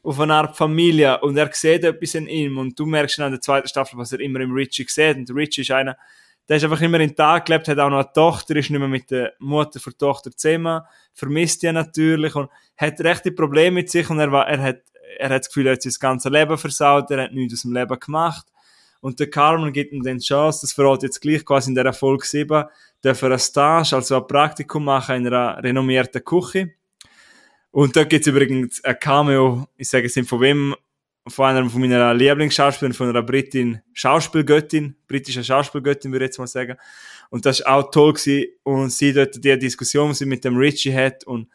auf 0.02 0.20
eine 0.20 0.34
Art 0.34 0.56
Familie 0.56 1.18
und 1.22 1.36
er 1.38 1.50
sieht 1.52 1.82
etwas 1.82 2.14
in 2.14 2.26
ihm 2.26 2.58
und 2.58 2.78
du 2.78 2.84
merkst 2.84 3.18
dann 3.18 3.28
in 3.28 3.32
der 3.32 3.40
zweiten 3.40 3.66
Staffel, 3.66 3.98
was 3.98 4.12
er 4.12 4.20
immer 4.20 4.40
im 4.40 4.52
Richie 4.52 4.84
sieht 4.86 5.16
und 5.16 5.30
Richie 5.30 5.62
ist 5.62 5.70
einer, 5.70 5.96
der 6.48 6.58
ist 6.58 6.64
einfach 6.64 6.80
immer 6.80 7.00
in 7.00 7.10
den 7.10 7.16
Tag 7.16 7.46
gelebt, 7.46 7.68
hat 7.68 7.78
auch 7.78 7.90
noch 7.90 7.98
eine 7.98 8.12
Tochter, 8.12 8.56
ist 8.56 8.70
nicht 8.70 8.78
mehr 8.78 8.88
mit 8.88 9.10
der 9.10 9.32
Mutter 9.38 9.80
der 9.80 9.98
Tochter 9.98 10.30
zusammen, 10.30 10.82
vermisst 11.12 11.62
die 11.62 11.72
natürlich 11.72 12.34
und 12.34 12.50
hat 12.76 13.00
rechte 13.00 13.32
Probleme 13.32 13.76
mit 13.76 13.90
sich 13.90 14.08
und 14.10 14.18
er, 14.18 14.30
war, 14.30 14.46
er, 14.46 14.62
hat, 14.62 14.82
er 15.18 15.30
hat 15.30 15.40
das 15.40 15.48
Gefühl, 15.48 15.68
er 15.68 15.74
hat 15.74 15.82
sein 15.82 15.92
ganzes 15.98 16.30
Leben 16.30 16.58
versaut, 16.58 17.10
er 17.10 17.24
hat 17.24 17.32
nichts 17.32 17.54
aus 17.54 17.62
dem 17.62 17.72
Leben 17.72 17.98
gemacht. 17.98 18.46
Und 19.00 19.20
der 19.20 19.28
Carmen 19.28 19.72
gibt 19.72 19.92
ihm 19.92 20.02
dann 20.02 20.18
die 20.18 20.24
Chance, 20.24 20.60
das 20.62 20.72
verrät 20.72 21.02
jetzt 21.02 21.20
gleich 21.20 21.44
quasi 21.44 21.70
in 21.70 21.74
der 21.74 21.92
Folge 21.92 22.26
7, 22.26 22.64
darf 23.02 23.22
er 23.22 23.32
ein 23.32 23.38
Stage, 23.38 23.96
also 23.96 24.16
ein 24.16 24.26
Praktikum 24.26 24.84
machen 24.84 25.16
in 25.16 25.26
einer 25.26 25.62
renommierten 25.62 26.24
Küche. 26.24 26.72
Und 27.70 27.96
da 27.96 28.04
gibt's 28.04 28.28
übrigens 28.28 28.82
ein 28.82 28.98
Cameo, 28.98 29.66
ich 29.76 29.88
sage 29.88 30.06
es 30.06 30.16
nicht 30.16 30.28
von 30.28 30.40
wem, 30.40 30.74
von 31.26 31.46
einer 31.46 31.68
von 31.68 31.80
meiner 31.80 32.12
Lieblingsschauspielerin, 32.12 32.94
von 32.94 33.08
einer 33.08 33.22
Britin, 33.22 33.80
Schauspielgöttin, 33.92 34.96
britische 35.08 35.42
Schauspielgöttin, 35.42 36.12
würde 36.12 36.26
ich 36.26 36.28
jetzt 36.30 36.38
mal 36.38 36.46
sagen. 36.46 36.76
Und 37.30 37.46
das 37.46 37.60
ist 37.60 37.66
auch 37.66 37.90
toll 37.90 38.12
gewesen. 38.12 38.48
Und 38.62 38.90
sie 38.90 39.12
dort, 39.12 39.42
die 39.42 39.58
Diskussion, 39.58 40.10
die 40.10 40.14
sie 40.16 40.26
mit 40.26 40.44
dem 40.44 40.56
Richie 40.56 40.94
hat 40.94 41.24
und, 41.24 41.48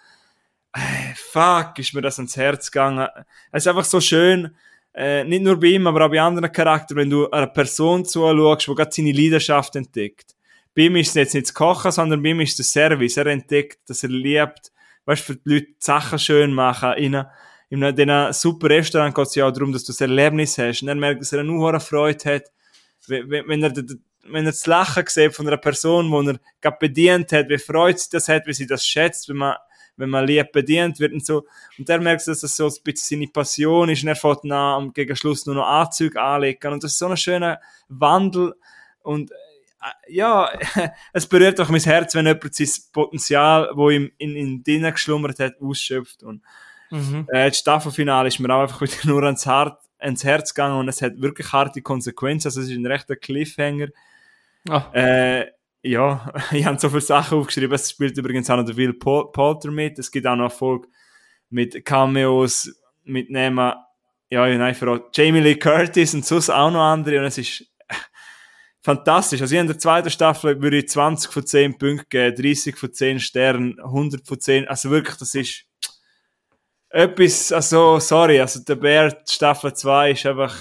äh, 0.74 1.14
fuck, 1.16 1.78
ist 1.78 1.94
mir 1.94 2.02
das 2.02 2.18
ans 2.18 2.36
Herz 2.36 2.72
gegangen. 2.72 3.08
Es 3.52 3.64
ist 3.64 3.68
einfach 3.68 3.86
so 3.86 4.02
schön, 4.02 4.56
äh, 4.94 5.24
nicht 5.24 5.44
nur 5.44 5.60
bei 5.60 5.68
ihm, 5.68 5.86
aber 5.86 6.06
auch 6.06 6.10
bei 6.10 6.20
anderen 6.20 6.52
Charakteren, 6.52 6.98
wenn 7.04 7.10
du 7.10 7.30
einer 7.30 7.48
Person 7.48 8.06
zuschaust, 8.06 8.68
die 8.68 8.76
gerade 8.76 8.92
seine 8.92 9.12
Leidenschaft 9.12 9.76
entdeckt. 9.76 10.36
Bei 10.76 10.84
ihm 10.84 10.96
ist 10.96 11.10
es 11.10 11.16
jetzt 11.16 11.34
nicht 11.36 11.48
das 11.48 11.54
Kochen, 11.54 11.92
sondern 11.92 12.24
bei 12.24 12.30
ihm 12.30 12.40
ist 12.42 12.60
es 12.60 12.72
der 12.72 12.90
Service. 12.90 13.18
Er 13.18 13.28
entdeckt, 13.28 13.88
dass 13.88 14.04
er 14.04 14.10
liebt, 14.10 14.72
weißt, 15.06 15.24
für 15.24 15.36
die 15.36 15.42
Leute 15.54 15.66
die 15.68 15.76
Sachen 15.80 16.18
schön 16.18 16.54
machen, 16.54 16.94
ihnen 16.98 17.26
in 17.70 17.84
einem 17.84 18.34
super 18.34 18.70
Restaurant 18.70 19.14
geht 19.14 19.28
es 19.28 19.36
ja 19.36 19.48
auch 19.48 19.52
darum, 19.52 19.72
dass 19.72 19.84
du 19.84 19.92
das 19.92 20.02
Erlebnis 20.02 20.58
hast. 20.58 20.82
Und 20.82 20.88
er 20.88 20.96
merkt, 20.96 21.22
dass 21.22 21.34
er 21.34 21.42
eine 21.42 21.54
hohe 21.54 21.80
Freude 21.80 22.36
hat, 22.36 22.44
wenn 23.08 23.64
er, 23.64 23.74
wenn 24.24 24.46
er 24.46 24.52
das 24.52 24.66
Lachen 24.66 25.06
sieht 25.08 25.36
von 25.36 25.48
einer 25.48 25.58
Person, 25.58 26.10
die 26.10 26.32
er 26.32 26.40
gerade 26.62 26.78
bedient 26.80 27.32
hat, 27.32 27.50
wie 27.50 27.58
freut 27.58 28.00
sie 28.00 28.10
das 28.12 28.28
hat, 28.28 28.48
wie 28.48 28.54
sie 28.54 28.66
das 28.66 28.86
schätzt, 28.86 29.30
wenn 29.30 29.38
man, 29.38 29.56
wenn 29.98 30.10
man 30.10 30.26
lieb 30.26 30.52
bedient 30.52 31.00
wird 31.00 31.14
und 31.14 31.26
so. 31.26 31.46
Und 31.78 31.90
er 31.90 32.00
merkt, 32.00 32.28
dass 32.28 32.42
das 32.42 32.56
so 32.56 32.68
ein 32.68 32.74
bisschen 32.84 33.20
seine 33.20 33.32
Passion 33.32 33.90
ist 33.90 34.02
und 34.02 34.10
er 34.10 34.16
fährt 34.16 34.44
dann 34.44 34.92
gegen 34.94 35.16
Schluss 35.16 35.46
nur 35.46 35.56
noch 35.56 35.68
Anzüge 35.68 36.20
anlegen. 36.20 36.74
Und 36.74 36.84
das 36.84 36.94
ist 36.94 37.00
so 37.00 37.08
ein 37.08 37.18
schöner 37.18 37.60
Wandel 37.88 38.56
und 39.02 39.32
äh, 39.32 39.36
ja, 40.14 40.50
es 41.14 41.28
berührt 41.28 41.60
auch 41.60 41.70
mein 41.70 41.82
Herz, 41.82 42.16
wenn 42.16 42.26
jemand 42.26 42.56
sein 42.56 42.70
Potenzial, 42.92 43.70
wo 43.74 43.90
ihm 43.90 44.12
in, 44.18 44.36
in 44.36 44.64
drinnen 44.64 44.92
geschlummert 44.92 45.40
hat, 45.40 45.62
ausschöpft. 45.62 46.24
Und 46.24 46.42
Mhm. 46.90 47.28
Äh, 47.32 47.50
das 47.50 47.60
Staffelfinale 47.60 48.28
ist 48.28 48.40
mir 48.40 48.54
auch 48.54 48.62
einfach 48.62 48.82
wieder 48.82 48.96
nur 49.06 49.24
ans, 49.24 49.46
Hart, 49.46 49.80
ans 50.00 50.24
Herz 50.24 50.54
gegangen 50.54 50.80
und 50.80 50.88
es 50.88 51.02
hat 51.02 51.22
wirklich 51.22 51.52
harte 51.52 51.82
Konsequenzen. 51.82 52.48
Also 52.48 52.62
es 52.62 52.70
ist 52.70 52.76
ein 52.76 52.86
rechter 52.86 53.16
Cliffhanger. 53.16 53.88
Oh. 54.70 54.82
Äh, 54.94 55.48
ja, 55.82 56.34
ich 56.52 56.66
habe 56.66 56.80
so 56.80 56.90
viele 56.90 57.02
Sachen 57.02 57.38
aufgeschrieben. 57.38 57.74
Es 57.74 57.92
spielt 57.92 58.18
übrigens 58.18 58.50
auch 58.50 58.58
noch 58.58 58.66
der 58.66 58.78
Will 58.78 58.94
Poulter 58.94 59.72
mit. 59.72 60.00
Es 60.00 60.12
gibt 60.12 60.28
auch 60.28 60.36
noch 60.36 60.46
Erfolg 60.46 60.88
mit 61.50 61.84
Cameos, 61.86 62.72
mit 63.04 63.30
Nehmen, 63.30 63.74
ja, 64.32 64.48
nein, 64.58 64.76
vor 64.76 65.10
Jamie 65.14 65.40
Lee 65.40 65.56
Curtis 65.56 66.14
und 66.14 66.24
sonst 66.24 66.52
auch 66.52 66.70
noch 66.70 66.82
andere. 66.82 67.20
Und 67.20 67.26
es 67.26 67.40
ist 67.40 67.66
fantastisch. 68.82 69.42
Also 69.42 69.56
ich 69.56 69.62
in 69.62 69.68
der 69.68 69.80
zweiten 69.80 70.12
Staffel 70.12 70.62
würde 70.62 70.78
ich 70.78 70.90
20 70.90 71.32
von 71.32 71.46
10 71.46 71.78
Punkten 71.80 72.10
geben, 72.10 72.36
30 72.36 72.78
von 72.78 72.94
10 72.94 73.20
Sternen, 73.20 73.80
100 73.80 74.28
von 74.28 74.40
10. 74.40 74.68
Also 74.68 74.92
wirklich, 74.92 75.18
das 75.18 75.34
ist 75.34 75.66
etwas, 76.90 77.52
also, 77.52 78.00
sorry, 78.00 78.40
also 78.40 78.62
der 78.62 78.76
Bär 78.76 79.16
Staffel 79.28 79.74
2 79.74 80.12
ist 80.12 80.26
einfach 80.26 80.56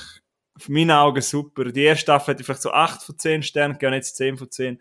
auf 0.55 0.69
meinen 0.69 0.91
Augen 0.91 1.23
super. 1.23 1.65
Die 1.65 1.85
erste 1.85 2.03
Staffel 2.03 2.33
hätte 2.33 2.43
ich 2.43 2.47
vielleicht 2.47 2.63
so 2.63 2.73
8 2.73 3.03
von 3.03 3.19
10 3.19 3.43
Sternen 3.43 3.75
gegeben, 3.75 3.95
jetzt 3.95 4.17
10 4.17 4.37
von 4.37 4.51
10. 4.51 4.81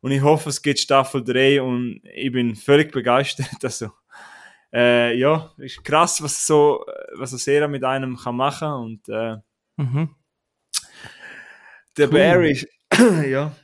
Und 0.00 0.10
ich 0.10 0.22
hoffe, 0.22 0.48
es 0.48 0.60
gibt 0.60 0.80
Staffel 0.80 1.22
3 1.22 1.62
und 1.62 2.00
ich 2.12 2.32
bin 2.32 2.56
völlig 2.56 2.92
begeistert. 2.92 3.46
Also, 3.62 3.90
äh, 4.74 5.14
ja, 5.16 5.52
ist 5.58 5.84
krass, 5.84 6.22
was 6.22 6.46
so, 6.46 6.84
was 7.16 7.30
so 7.30 7.36
Serie 7.36 7.68
mit 7.68 7.84
einem 7.84 8.16
kann 8.16 8.36
machen 8.36 8.72
und 8.72 9.08
äh, 9.08 9.36
mhm. 9.76 10.14
der 11.96 12.06
cool. 12.08 12.12
Bear 12.12 12.42
ist, 12.42 12.66
ja, 13.26 13.54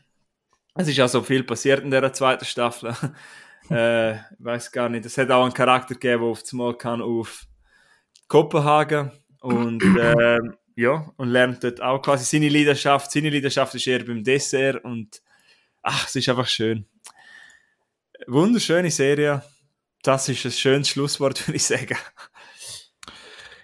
es 0.74 0.86
ist 0.86 0.98
ja 0.98 1.08
so 1.08 1.22
viel 1.22 1.44
passiert 1.44 1.82
in 1.82 1.90
der 1.90 2.12
zweiten 2.12 2.44
Staffel 2.44 2.94
äh, 3.74 4.16
weiß 4.38 4.72
gar 4.72 4.88
nicht. 4.88 5.06
Es 5.06 5.18
hat 5.18 5.30
auch 5.30 5.44
einen 5.44 5.54
Charakter 5.54 5.94
gegeben, 5.94 6.22
der 6.22 6.30
auf 6.30 6.42
das 6.42 6.52
Mal 6.52 6.76
kann 6.76 7.02
auf 7.02 7.46
Kopenhagen 8.28 9.12
und 9.40 9.82
äh, 9.98 10.38
ja 10.76 11.12
und 11.16 11.28
lernt 11.28 11.64
dort 11.64 11.80
auch 11.82 12.00
quasi 12.00 12.24
seine 12.24 12.48
Leidenschaft. 12.48 13.10
Seine 13.10 13.30
Leidenschaft 13.30 13.74
ist 13.74 13.86
eher 13.86 14.04
beim 14.04 14.22
Dessert 14.22 14.84
und 14.84 15.20
ach, 15.82 16.06
es 16.06 16.16
ist 16.16 16.28
einfach 16.28 16.46
schön. 16.46 16.86
Wunderschöne 18.26 18.90
Serie. 18.90 19.42
Das 20.02 20.28
ist 20.28 20.44
ein 20.44 20.52
schönes 20.52 20.88
Schlusswort, 20.88 21.44
würde 21.46 21.56
ich 21.56 21.64
sagen. 21.64 21.96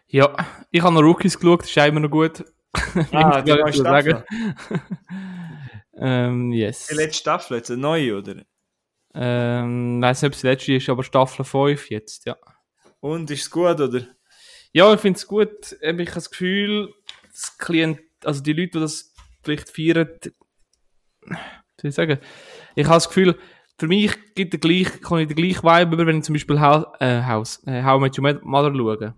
Ja, 0.06 0.35
ich 0.70 0.82
habe 0.82 0.94
noch 0.94 1.02
Rookies 1.02 1.39
geschaut, 1.39 1.62
das 1.62 1.70
ist 1.70 1.76
immer 1.76 2.01
noch 2.01 2.10
gut. 2.10 2.44
ah, 3.12 3.40
die 3.40 3.52
neue 3.52 3.72
Staffel. 3.72 4.24
ähm, 5.97 6.52
yes. 6.52 6.89
Die 6.89 6.94
letzte 6.94 7.20
Staffel, 7.20 7.56
jetzt 7.56 7.70
eine 7.70 7.81
neue, 7.81 8.18
oder? 8.18 8.44
Ähm, 9.15 10.03
weiß 10.03 10.23
nicht, 10.23 10.28
ob 10.28 10.35
es 10.35 10.41
die 10.41 10.47
letzte 10.47 10.74
ist, 10.74 10.89
aber 10.89 11.05
Staffel 11.05 11.45
5 11.45 11.91
jetzt, 11.91 12.27
ja. 12.27 12.36
Und 13.01 13.31
ist 13.31 13.43
es 13.43 13.51
gut, 13.51 13.81
oder? 13.81 14.07
Ja, 14.73 14.93
ich 14.93 15.01
finde 15.01 15.19
es 15.19 15.27
gut. 15.27 15.77
Ich 15.81 15.89
habe 15.89 16.05
das 16.05 16.31
Gefühl, 16.31 16.93
das 17.31 17.57
Klient, 17.59 18.01
also 18.24 18.43
die 18.43 18.53
Leute, 18.53 18.73
die 18.73 18.81
das 18.81 19.15
vielleicht 19.43 19.69
feiern, 19.69 20.09
wie 21.23 21.35
soll 21.81 21.89
ich 21.91 21.95
sagen, 21.95 22.19
ich 22.74 22.85
habe 22.86 22.97
das 22.97 23.09
Gefühl, 23.09 23.39
für 23.78 23.86
mich 23.89 24.12
gibt 24.35 24.53
der 24.53 24.61
gleich, 24.61 25.01
kann 25.01 25.19
ich 25.19 25.28
den 25.28 25.36
gleichen 25.36 25.62
Vibe 25.62 25.95
über, 25.95 26.07
wenn 26.07 26.19
ich 26.19 26.24
zum 26.24 26.35
Beispiel 26.35 26.61
House, 26.61 26.86
äh, 27.01 27.23
House, 27.23 27.62
äh, 27.66 27.82
How 27.82 27.99
I 27.99 28.03
Met 28.03 28.19
Your 28.19 28.41
Mother 28.45 28.74
schaue. 28.74 29.15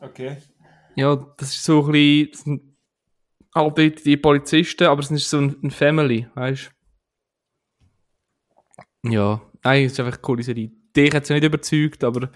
Okay. 0.00 0.36
Ja, 0.94 1.16
das 1.36 1.54
ist 1.54 1.64
so 1.64 1.84
ein 1.86 1.92
bisschen, 1.92 2.76
all 3.52 3.72
die, 3.72 3.94
die 3.94 4.16
Polizisten, 4.16 4.84
aber 4.84 5.00
es 5.00 5.10
ist 5.10 5.30
so 5.30 5.38
ein, 5.38 5.56
ein 5.62 5.70
Family, 5.70 6.28
weißt 6.34 6.66
du? 6.66 6.77
Ja, 9.04 9.40
nein, 9.62 9.84
es 9.84 9.92
ist 9.92 10.00
einfach 10.00 10.14
eine 10.14 10.22
coole 10.22 10.42
Serie. 10.42 10.70
Dich 10.94 11.14
hat 11.14 11.24
es 11.24 11.30
nicht 11.30 11.44
überzeugt, 11.44 12.02
aber 12.04 12.30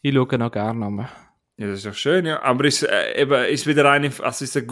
ich 0.00 0.14
schaue 0.14 0.38
noch 0.38 0.50
gerne 0.50 0.86
an. 0.86 1.08
Ja, 1.56 1.66
das 1.68 1.78
ist 1.78 1.86
doch 1.86 1.94
schön, 1.94 2.26
ja. 2.26 2.42
Aber 2.42 2.64
ist 2.64 2.82
äh, 2.82 3.20
eben, 3.20 3.44
ist 3.44 3.66
wieder 3.66 3.90
eine, 3.90 4.10
also 4.20 4.44
ist 4.44 4.56
eine, 4.56 4.66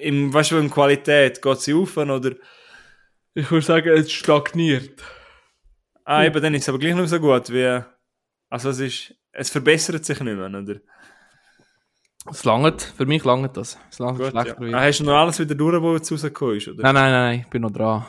im, 0.00 0.32
weißt 0.32 0.52
du, 0.52 0.58
in 0.58 0.70
Qualität, 0.70 1.42
geht 1.42 1.60
sie 1.60 1.74
auf 1.74 1.96
oder? 1.96 2.36
Ich 3.34 3.50
würde 3.50 3.64
sagen, 3.64 3.88
es 3.88 4.12
stagniert. 4.12 5.02
Ah, 6.04 6.24
eben, 6.24 6.42
dann 6.42 6.54
ist 6.54 6.62
es 6.62 6.68
aber 6.68 6.78
gleich 6.78 6.94
nicht 6.94 7.08
so 7.08 7.20
gut 7.20 7.50
wie, 7.50 7.82
also 8.48 8.70
es 8.70 8.80
ist, 8.80 9.14
es 9.32 9.50
verbessert 9.50 10.04
sich 10.04 10.20
nicht 10.20 10.36
mehr, 10.36 10.48
oder? 10.48 10.80
Es 12.30 12.44
langt, 12.44 12.82
für 12.82 13.06
mich 13.06 13.24
langt 13.24 13.56
das. 13.56 13.78
Es 13.90 13.98
langt 13.98 14.18
gut, 14.18 14.34
ja. 14.34 14.56
ah, 14.74 14.80
hast 14.80 15.00
du 15.00 15.04
noch 15.04 15.14
alles 15.14 15.38
wieder 15.38 15.54
durch, 15.54 15.80
wo 15.80 15.94
es 15.96 16.10
rausgekommen 16.10 16.56
ist, 16.56 16.68
oder? 16.68 16.82
Nein, 16.82 16.94
nein, 16.94 17.12
nein, 17.12 17.40
ich 17.40 17.48
bin 17.48 17.62
noch 17.62 17.70
dran. 17.70 18.06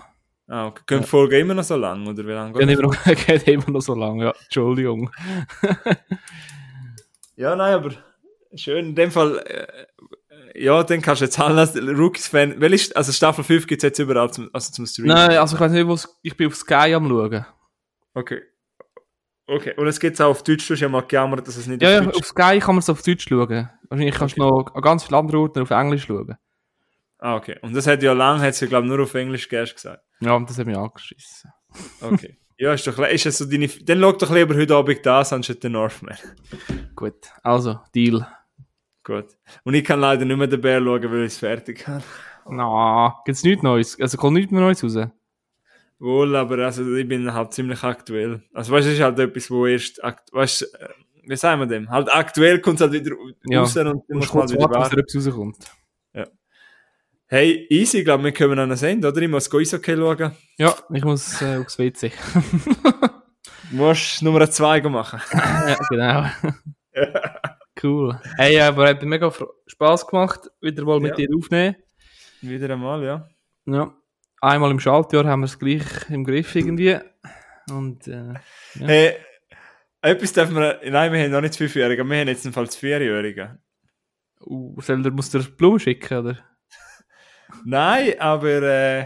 Ah, 0.52 0.66
okay. 0.66 0.82
Gehen 0.88 1.02
die 1.02 1.08
Folgen 1.08 1.40
immer 1.42 1.54
noch 1.54 1.64
so 1.64 1.76
lang, 1.76 2.08
oder 2.08 2.26
wie 2.26 2.32
lange 2.32 2.54
geht, 2.54 2.70
immer 2.70 2.82
noch, 2.82 3.04
geht 3.04 3.48
immer 3.48 3.70
noch 3.70 3.82
so 3.82 3.94
lang, 4.04 4.20
ja. 4.20 4.34
Entschuldigung. 4.46 5.12
ja, 7.36 7.56
nein, 7.56 7.76
aber 7.76 7.92
schön. 8.56 8.88
In 8.88 8.96
dem 8.96 9.12
Fall, 9.12 9.38
äh, 9.46 10.64
ja, 10.64 10.82
dann 10.82 11.04
kannst 11.04 11.22
du 11.22 11.26
jetzt 11.26 11.40
alles 11.40 11.76
Rookies-Fan. 11.76 12.64
Also 12.96 13.12
Staffel 13.12 13.44
5 13.44 13.68
gibt 13.68 13.84
es 13.84 13.88
jetzt 13.88 14.00
überall 14.00 14.32
zum, 14.32 14.50
also 14.52 14.72
zum 14.72 14.88
Streamen? 14.88 15.10
Nein, 15.10 15.38
also 15.38 15.56
ich 15.56 15.62
weiß 15.62 15.72
nicht, 15.72 15.88
wo 15.88 15.96
ich 16.24 16.36
bin 16.36 16.48
auf 16.48 16.56
Sky 16.56 16.96
am 16.96 17.08
schauen. 17.08 17.46
Okay. 18.16 18.42
Okay, 19.46 19.74
und 19.78 19.88
es 19.88 20.00
gibt 20.00 20.16
es 20.16 20.22
auch 20.22 20.30
auf 20.30 20.44
Deutsch, 20.44 20.68
du 20.68 20.74
hast 20.74 20.82
ja 20.82 20.90
mal 20.90 21.02
gejammert, 21.02 21.48
dass 21.48 21.58
es 21.58 21.68
nicht 21.68 21.82
ja, 21.82 22.00
auf 22.00 22.06
Deutsch 22.06 22.16
Ja, 22.16 22.20
auf 22.22 22.26
Sky 22.26 22.60
kann 22.60 22.76
man 22.76 22.80
es 22.80 22.90
auf 22.90 23.04
Deutsch 23.04 23.28
schauen. 23.30 23.70
Wahrscheinlich 23.88 24.16
kannst 24.16 24.38
du 24.38 24.42
noch 24.42 24.74
an 24.74 24.82
ganz 24.82 25.04
viele 25.04 25.18
andere 25.20 25.40
Orte 25.40 25.62
auf 25.62 25.70
Englisch 25.70 26.06
schauen. 26.06 26.36
Ah, 27.20 27.36
okay. 27.36 27.58
Und 27.62 27.76
das 27.76 27.86
hat 27.86 28.02
ja 28.02 28.14
lange, 28.14 28.42
hat 28.42 28.56
sie, 28.56 28.68
glaube 28.68 28.88
ich, 28.88 28.92
nur 28.92 29.04
auf 29.04 29.14
Englisch 29.14 29.48
gesagt. 29.48 30.02
Ja, 30.22 30.40
das 30.40 30.58
hat 30.58 30.66
mich 30.66 30.78
angeschissen. 30.78 31.52
Okay. 32.02 32.38
Ja, 32.58 32.74
ist 32.74 32.86
doch, 32.86 32.98
ist 33.00 33.26
das 33.26 33.38
so 33.38 33.46
deine, 33.46 33.68
dann 33.68 34.02
schau 34.02 34.12
doch 34.12 34.34
lieber 34.34 34.54
heute 34.54 34.76
Abend 34.76 35.06
das 35.06 35.32
anstatt 35.32 35.64
den 35.64 35.72
Northman. 35.72 36.18
Gut, 36.94 37.32
also, 37.42 37.80
Deal. 37.96 38.28
Gut. 39.04 39.28
Und 39.64 39.74
ich 39.76 39.84
kann 39.84 40.02
leider 40.02 40.26
nicht 40.26 40.38
mehr 40.38 40.48
den 40.48 40.60
Bär 40.60 40.82
schauen, 40.82 41.12
weil 41.12 41.22
ich 41.22 41.34
es 41.34 41.38
fertig 41.38 41.88
habe. 41.88 42.04
Na, 42.50 42.64
no, 42.64 43.14
gibt's 43.24 43.44
nichts 43.44 43.64
Neues? 43.64 44.00
Also 44.00 44.18
kommt 44.18 44.36
nichts 44.36 44.52
mehr 44.52 44.62
Neues 44.62 44.84
raus? 44.84 45.10
Wohl, 46.00 46.36
aber 46.36 46.58
also 46.60 46.96
ich 46.96 47.08
bin 47.08 47.34
halt 47.34 47.54
ziemlich 47.54 47.84
aktuell. 47.84 48.44
Also 48.54 48.74
weißt 48.74 48.88
du, 48.88 48.92
es 48.92 48.98
ist 48.98 49.04
halt 49.04 49.20
etwas, 49.20 49.50
wo 49.50 49.66
erst, 49.66 50.02
weißt 50.32 50.62
du, 50.62 50.66
äh, 50.66 50.90
wie 51.24 51.36
sagen 51.36 51.62
wir 51.62 51.68
dem? 51.68 51.90
Halt 51.90 52.12
aktuell 52.14 52.60
kommt 52.60 52.76
es 52.76 52.82
halt 52.82 52.94
wieder 52.94 53.16
ja. 53.46 53.60
raus 53.60 53.76
und 53.78 54.04
du 54.08 54.16
musst 54.16 54.34
halt 54.34 54.52
wieder 54.52 54.70
warten, 54.70 54.96
bis 54.96 55.16
etwas 55.16 55.28
rauskommt. 55.28 55.58
Hey, 57.32 57.68
easy, 57.70 58.00
ich 58.00 58.06
glaube, 58.06 58.24
wir 58.24 58.32
können 58.32 58.58
an 58.58 58.72
Ende, 58.72 59.08
oder? 59.08 59.22
Ich 59.22 59.30
muss 59.30 59.54
Eishockey 59.54 59.96
schauen. 59.96 60.32
Ja, 60.58 60.74
ich 60.92 61.04
muss 61.04 61.40
äh, 61.44 61.58
aufs 61.58 61.78
WC. 61.78 62.12
Du 63.70 63.76
musst 63.76 64.24
Nummer 64.24 64.50
2 64.50 64.82
machen. 64.90 65.22
ja, 65.34 65.78
genau. 65.90 66.26
cool. 67.84 68.20
Hey, 68.38 68.60
aber 68.60 68.88
hat 68.90 69.02
mir 69.04 69.08
mega 69.10 69.32
Spaß 69.68 70.08
gemacht, 70.08 70.50
wieder 70.60 70.84
mal 70.86 71.00
mit 71.00 71.20
Ja. 71.20 71.28
dir 71.28 71.30
aufnehmen. 71.38 71.76
Wieder 72.42 72.74
einmal, 72.74 73.04
ja. 73.04 73.30
Ja. 73.66 73.94
Einmal 74.42 74.72
im 74.72 74.80
Schaltjahr 74.80 75.26
haben 75.26 75.42
wir 75.42 75.46
es 75.46 75.60
gleich 75.60 75.84
im 76.10 76.24
Griff 76.24 76.56
irgendwie. 76.56 76.98
Und 77.70 78.08
äh, 78.08 78.34
Ja. 78.74 78.88
Hey, 78.88 79.16
etwas 80.02 80.34
dürfen 80.34 80.56
wir, 80.56 80.80
nein, 80.90 81.14
wir 81.14 81.22
haben 81.24 81.32
noch 81.32 81.42
nicht 81.42 81.56
Fünfjährige, 81.56 82.04
wir 82.04 82.18
haben 82.22 82.28
jetzt 82.28 82.46
im 82.48 82.54
Fall 82.54 82.66
das 82.66 82.76
Vierjährige. 82.76 83.60
uh, 84.42 84.82
soll 84.82 85.04
der, 85.04 85.12
muss 85.12 85.30
der 85.30 85.42
Blumen 85.42 85.80
schicken, 85.80 86.18
oder? 86.18 86.49
Nein, 87.66 88.20
aber 88.20 88.62
äh, 88.62 89.06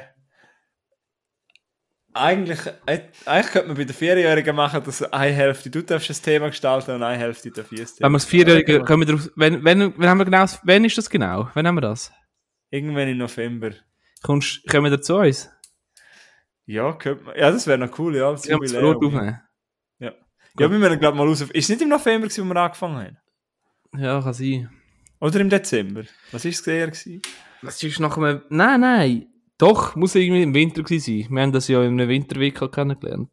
eigentlich, 2.13 2.59
äh, 2.85 3.01
eigentlich 3.25 3.51
könnte 3.51 3.67
man 3.67 3.77
bei 3.77 3.83
den 3.85 3.95
Vierjährigen 3.95 4.55
machen, 4.55 4.83
dass 4.83 5.01
eine 5.01 5.33
Hälfte 5.33 5.69
du 5.69 5.81
darfst 5.83 6.09
das 6.09 6.21
Thema 6.21 6.49
gestalten 6.49 6.91
und 6.91 7.03
eine 7.03 7.17
Hälfte 7.17 7.49
darf 7.51 7.71
ich 7.71 7.79
das 7.79 7.95
Thema 7.95 8.05
Wenn 8.05 8.11
wir 8.11 8.17
das 8.17 8.25
Vierjährige, 8.25 8.83
können 8.83 9.07
wir 9.07 9.15
drauf, 9.15 9.29
wenn, 9.35 9.63
wenn, 9.63 9.97
wenn 9.97 10.09
haben 10.09 10.17
wir 10.19 10.25
genau, 10.25 10.45
wenn 10.63 10.85
ist 10.85 10.97
das 10.97 11.09
genau? 11.09 11.49
Wann 11.53 11.67
haben 11.67 11.75
wir 11.75 11.81
das? 11.81 12.11
Irgendwann 12.69 13.07
im 13.07 13.17
November. 13.17 13.71
Kommst, 14.21 14.67
kommen 14.69 14.91
wir 14.91 15.01
zu 15.01 15.17
uns? 15.17 15.49
Ja, 16.65 16.93
könnte 16.93 17.23
man, 17.23 17.35
ja, 17.35 17.51
das 17.51 17.67
wäre 17.67 17.77
noch 17.77 17.97
cool, 17.99 18.15
ja. 18.15 18.31
Das 18.31 18.43
kann 18.43 18.59
das 18.61 18.73
aufnehmen. 18.75 19.39
Ja, 20.59 20.69
wir 20.69 20.77
müssen 20.77 20.99
glaube 20.99 21.17
mal 21.17 21.27
raus. 21.27 21.41
Ist 21.41 21.51
es 21.51 21.69
nicht 21.69 21.81
im 21.81 21.89
November, 21.89 22.27
gewesen, 22.27 22.47
wo 22.47 22.53
wir 22.53 22.61
angefangen 22.61 22.97
haben? 22.97 23.17
Ja, 23.99 24.21
kann 24.21 24.33
sein. 24.33 24.69
Oder 25.19 25.39
im 25.39 25.49
Dezember? 25.49 26.03
Was 26.31 26.45
war 26.45 26.51
es 26.51 26.67
eher? 26.67 26.87
gewesen? 26.87 27.21
Das 27.63 27.81
ist 27.81 27.99
nach 27.99 28.17
einem, 28.17 28.41
nein, 28.49 28.81
nein. 28.81 29.27
Doch, 29.57 29.95
muss 29.95 30.15
irgendwie 30.15 30.43
im 30.43 30.53
Winter 30.53 30.83
gewesen 30.83 31.23
sein. 31.23 31.35
Wir 31.35 31.41
haben 31.41 31.51
das 31.51 31.67
ja 31.67 31.81
in 31.83 31.93
einem 31.93 32.09
Winterwickel 32.09 32.69
kennengelernt. 32.69 33.29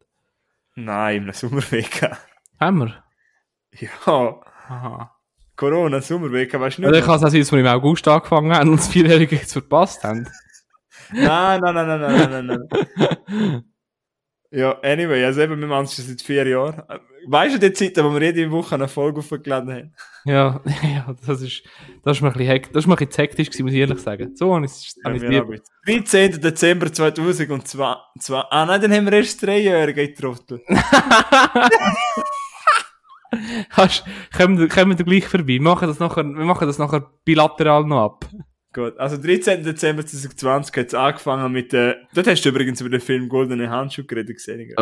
Nein, 0.75 1.27
im 1.27 1.33
Sommerweg. 1.33 2.09
Haben 2.59 2.77
wir? 2.79 3.03
Ja, 3.79 4.41
Aha. 4.71 5.11
Corona, 5.57 6.01
Sommerweg, 6.01 6.53
weißt 6.57 6.77
du 6.77 6.81
nicht? 6.81 6.89
Oder 6.89 7.01
kann 7.01 7.17
es 7.17 7.23
auch 7.23 7.29
sein, 7.29 7.41
dass 7.41 7.51
wir 7.51 7.59
im 7.59 7.67
August 7.67 8.07
angefangen 8.07 8.53
haben 8.53 8.69
und 8.69 8.79
das 8.79 8.87
Vierjährige 8.87 9.35
jetzt 9.35 9.51
verpasst 9.51 10.03
haben. 10.03 10.27
Nein, 11.13 11.59
nein, 11.59 11.75
nein, 11.75 11.87
nein, 11.87 11.99
nein, 11.99 12.47
nein, 12.47 12.67
nein. 13.27 13.63
ja, 14.51 14.77
anyway, 14.81 15.23
also 15.25 15.41
eben, 15.41 15.59
wir 15.59 15.67
machen 15.67 15.85
es 15.85 15.95
schon 15.95 16.05
seit 16.05 16.21
vier 16.21 16.45
Jahren. 16.47 16.81
Weißt 17.27 17.55
du 17.55 17.59
die 17.59 17.73
Zeit, 17.73 18.03
wo 18.03 18.11
wir 18.13 18.21
jede 18.21 18.49
Woche 18.51 18.75
eine 18.75 18.87
Folge 18.87 19.19
aufgeladen 19.19 19.71
haben? 19.73 19.93
Ja, 20.25 20.59
ja, 20.83 21.15
das 21.25 21.41
ist, 21.41 21.63
das 22.03 22.17
ist 22.17 22.21
mir 22.21 22.27
ein 22.29 22.33
bisschen, 22.33 22.47
hekt, 22.47 22.75
das 22.75 22.83
ist 22.83 22.87
mir 22.87 22.93
ein 22.95 23.05
bisschen 23.07 23.23
hektisch 23.23 23.47
gewesen, 23.49 23.63
muss 23.63 23.73
ich 23.73 23.79
ehrlich 23.79 23.99
sagen. 23.99 24.35
So 24.35 24.53
habe 24.55 24.65
ich 24.65 24.71
es 24.71 24.95
Ja, 24.97 25.03
habe 25.05 25.17
ich 25.17 25.23
es 25.23 25.29
wir 25.29 25.43
auch 25.43 25.49
lieb. 25.49 25.61
gut. 25.61 25.67
13. 26.05 26.41
Dezember 26.41 26.91
2002. 26.91 27.95
Zwei- 28.19 28.41
Ah 28.49 28.65
nein, 28.65 28.81
dann 28.81 28.91
haben 28.93 29.05
wir 29.05 29.13
erst 29.13 29.41
Dreijährige, 29.41 30.01
ich 30.01 30.15
Trottel. 30.17 30.61
Hast, 33.71 34.03
kommen, 34.35 34.59
wir- 34.59 34.67
kommen 34.67 34.97
wir 34.97 35.05
gleich 35.05 35.27
vorbei. 35.27 35.47
Wir 35.53 35.61
machen 35.61 35.87
das 35.87 35.99
nachher, 35.99 36.23
wir 36.25 36.45
machen 36.45 36.67
das 36.67 36.77
nachher 36.77 37.09
bilateral 37.23 37.85
noch 37.85 38.03
ab. 38.05 38.25
Gut, 38.73 38.97
also 38.97 39.17
13. 39.17 39.63
Dezember 39.63 40.05
2020 40.05 40.75
hat 40.77 40.87
es 40.87 40.93
angefangen 40.93 41.51
mit 41.51 41.73
der... 41.73 42.07
Dort 42.13 42.27
hast 42.27 42.41
du 42.43 42.49
übrigens 42.49 42.79
über 42.79 42.89
den 42.89 43.01
Film 43.01 43.27
Goldene 43.27 43.69
Handschuhe 43.69 44.05
geredet 44.05 44.37
gesehen. 44.37 44.59
gell? 44.59 44.75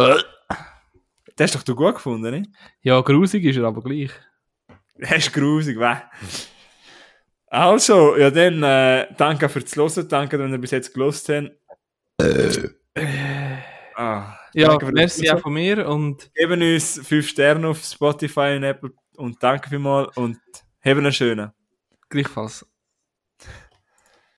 Den 1.40 1.44
hast 1.44 1.56
doch 1.56 1.64
du 1.64 1.74
gut 1.74 1.96
gefunden, 1.96 2.30
ne? 2.30 2.44
Ja, 2.82 3.02
grusig 3.02 3.44
ist 3.46 3.58
er 3.58 3.64
aber 3.64 3.82
gleich. 3.82 4.12
Das 4.98 5.12
ist 5.18 5.34
grusig, 5.34 5.80
weh. 5.80 5.96
Also, 7.48 8.16
ja 8.16 8.30
dann, 8.30 8.62
äh, 8.62 9.08
danke 9.18 9.50
fürs 9.50 9.76
Hören, 9.76 10.08
danke, 10.08 10.38
wenn 10.38 10.52
ihr 10.52 10.60
bis 10.60 10.72
jetzt 10.72 10.94
gelost 10.94 11.30
habt. 11.30 11.52
Ah, 13.96 14.38
Ja, 14.54 14.68
danke 14.68 14.86
für 14.86 14.92
das 14.94 15.18
merci 15.18 15.32
auch 15.32 15.40
von 15.40 15.54
mir 15.54 15.88
und 15.88 16.32
Geben 16.36 16.62
uns 16.62 17.00
5 17.04 17.28
Sterne 17.28 17.68
auf 17.68 17.84
Spotify 17.84 18.56
und 18.56 18.64
Apple 18.64 18.92
und 19.16 19.42
danke 19.42 19.70
vielmals 19.70 20.16
und 20.16 20.38
haben 20.86 21.00
einen 21.00 21.12
schönen. 21.12 21.52
gleichfalls. 22.10 22.69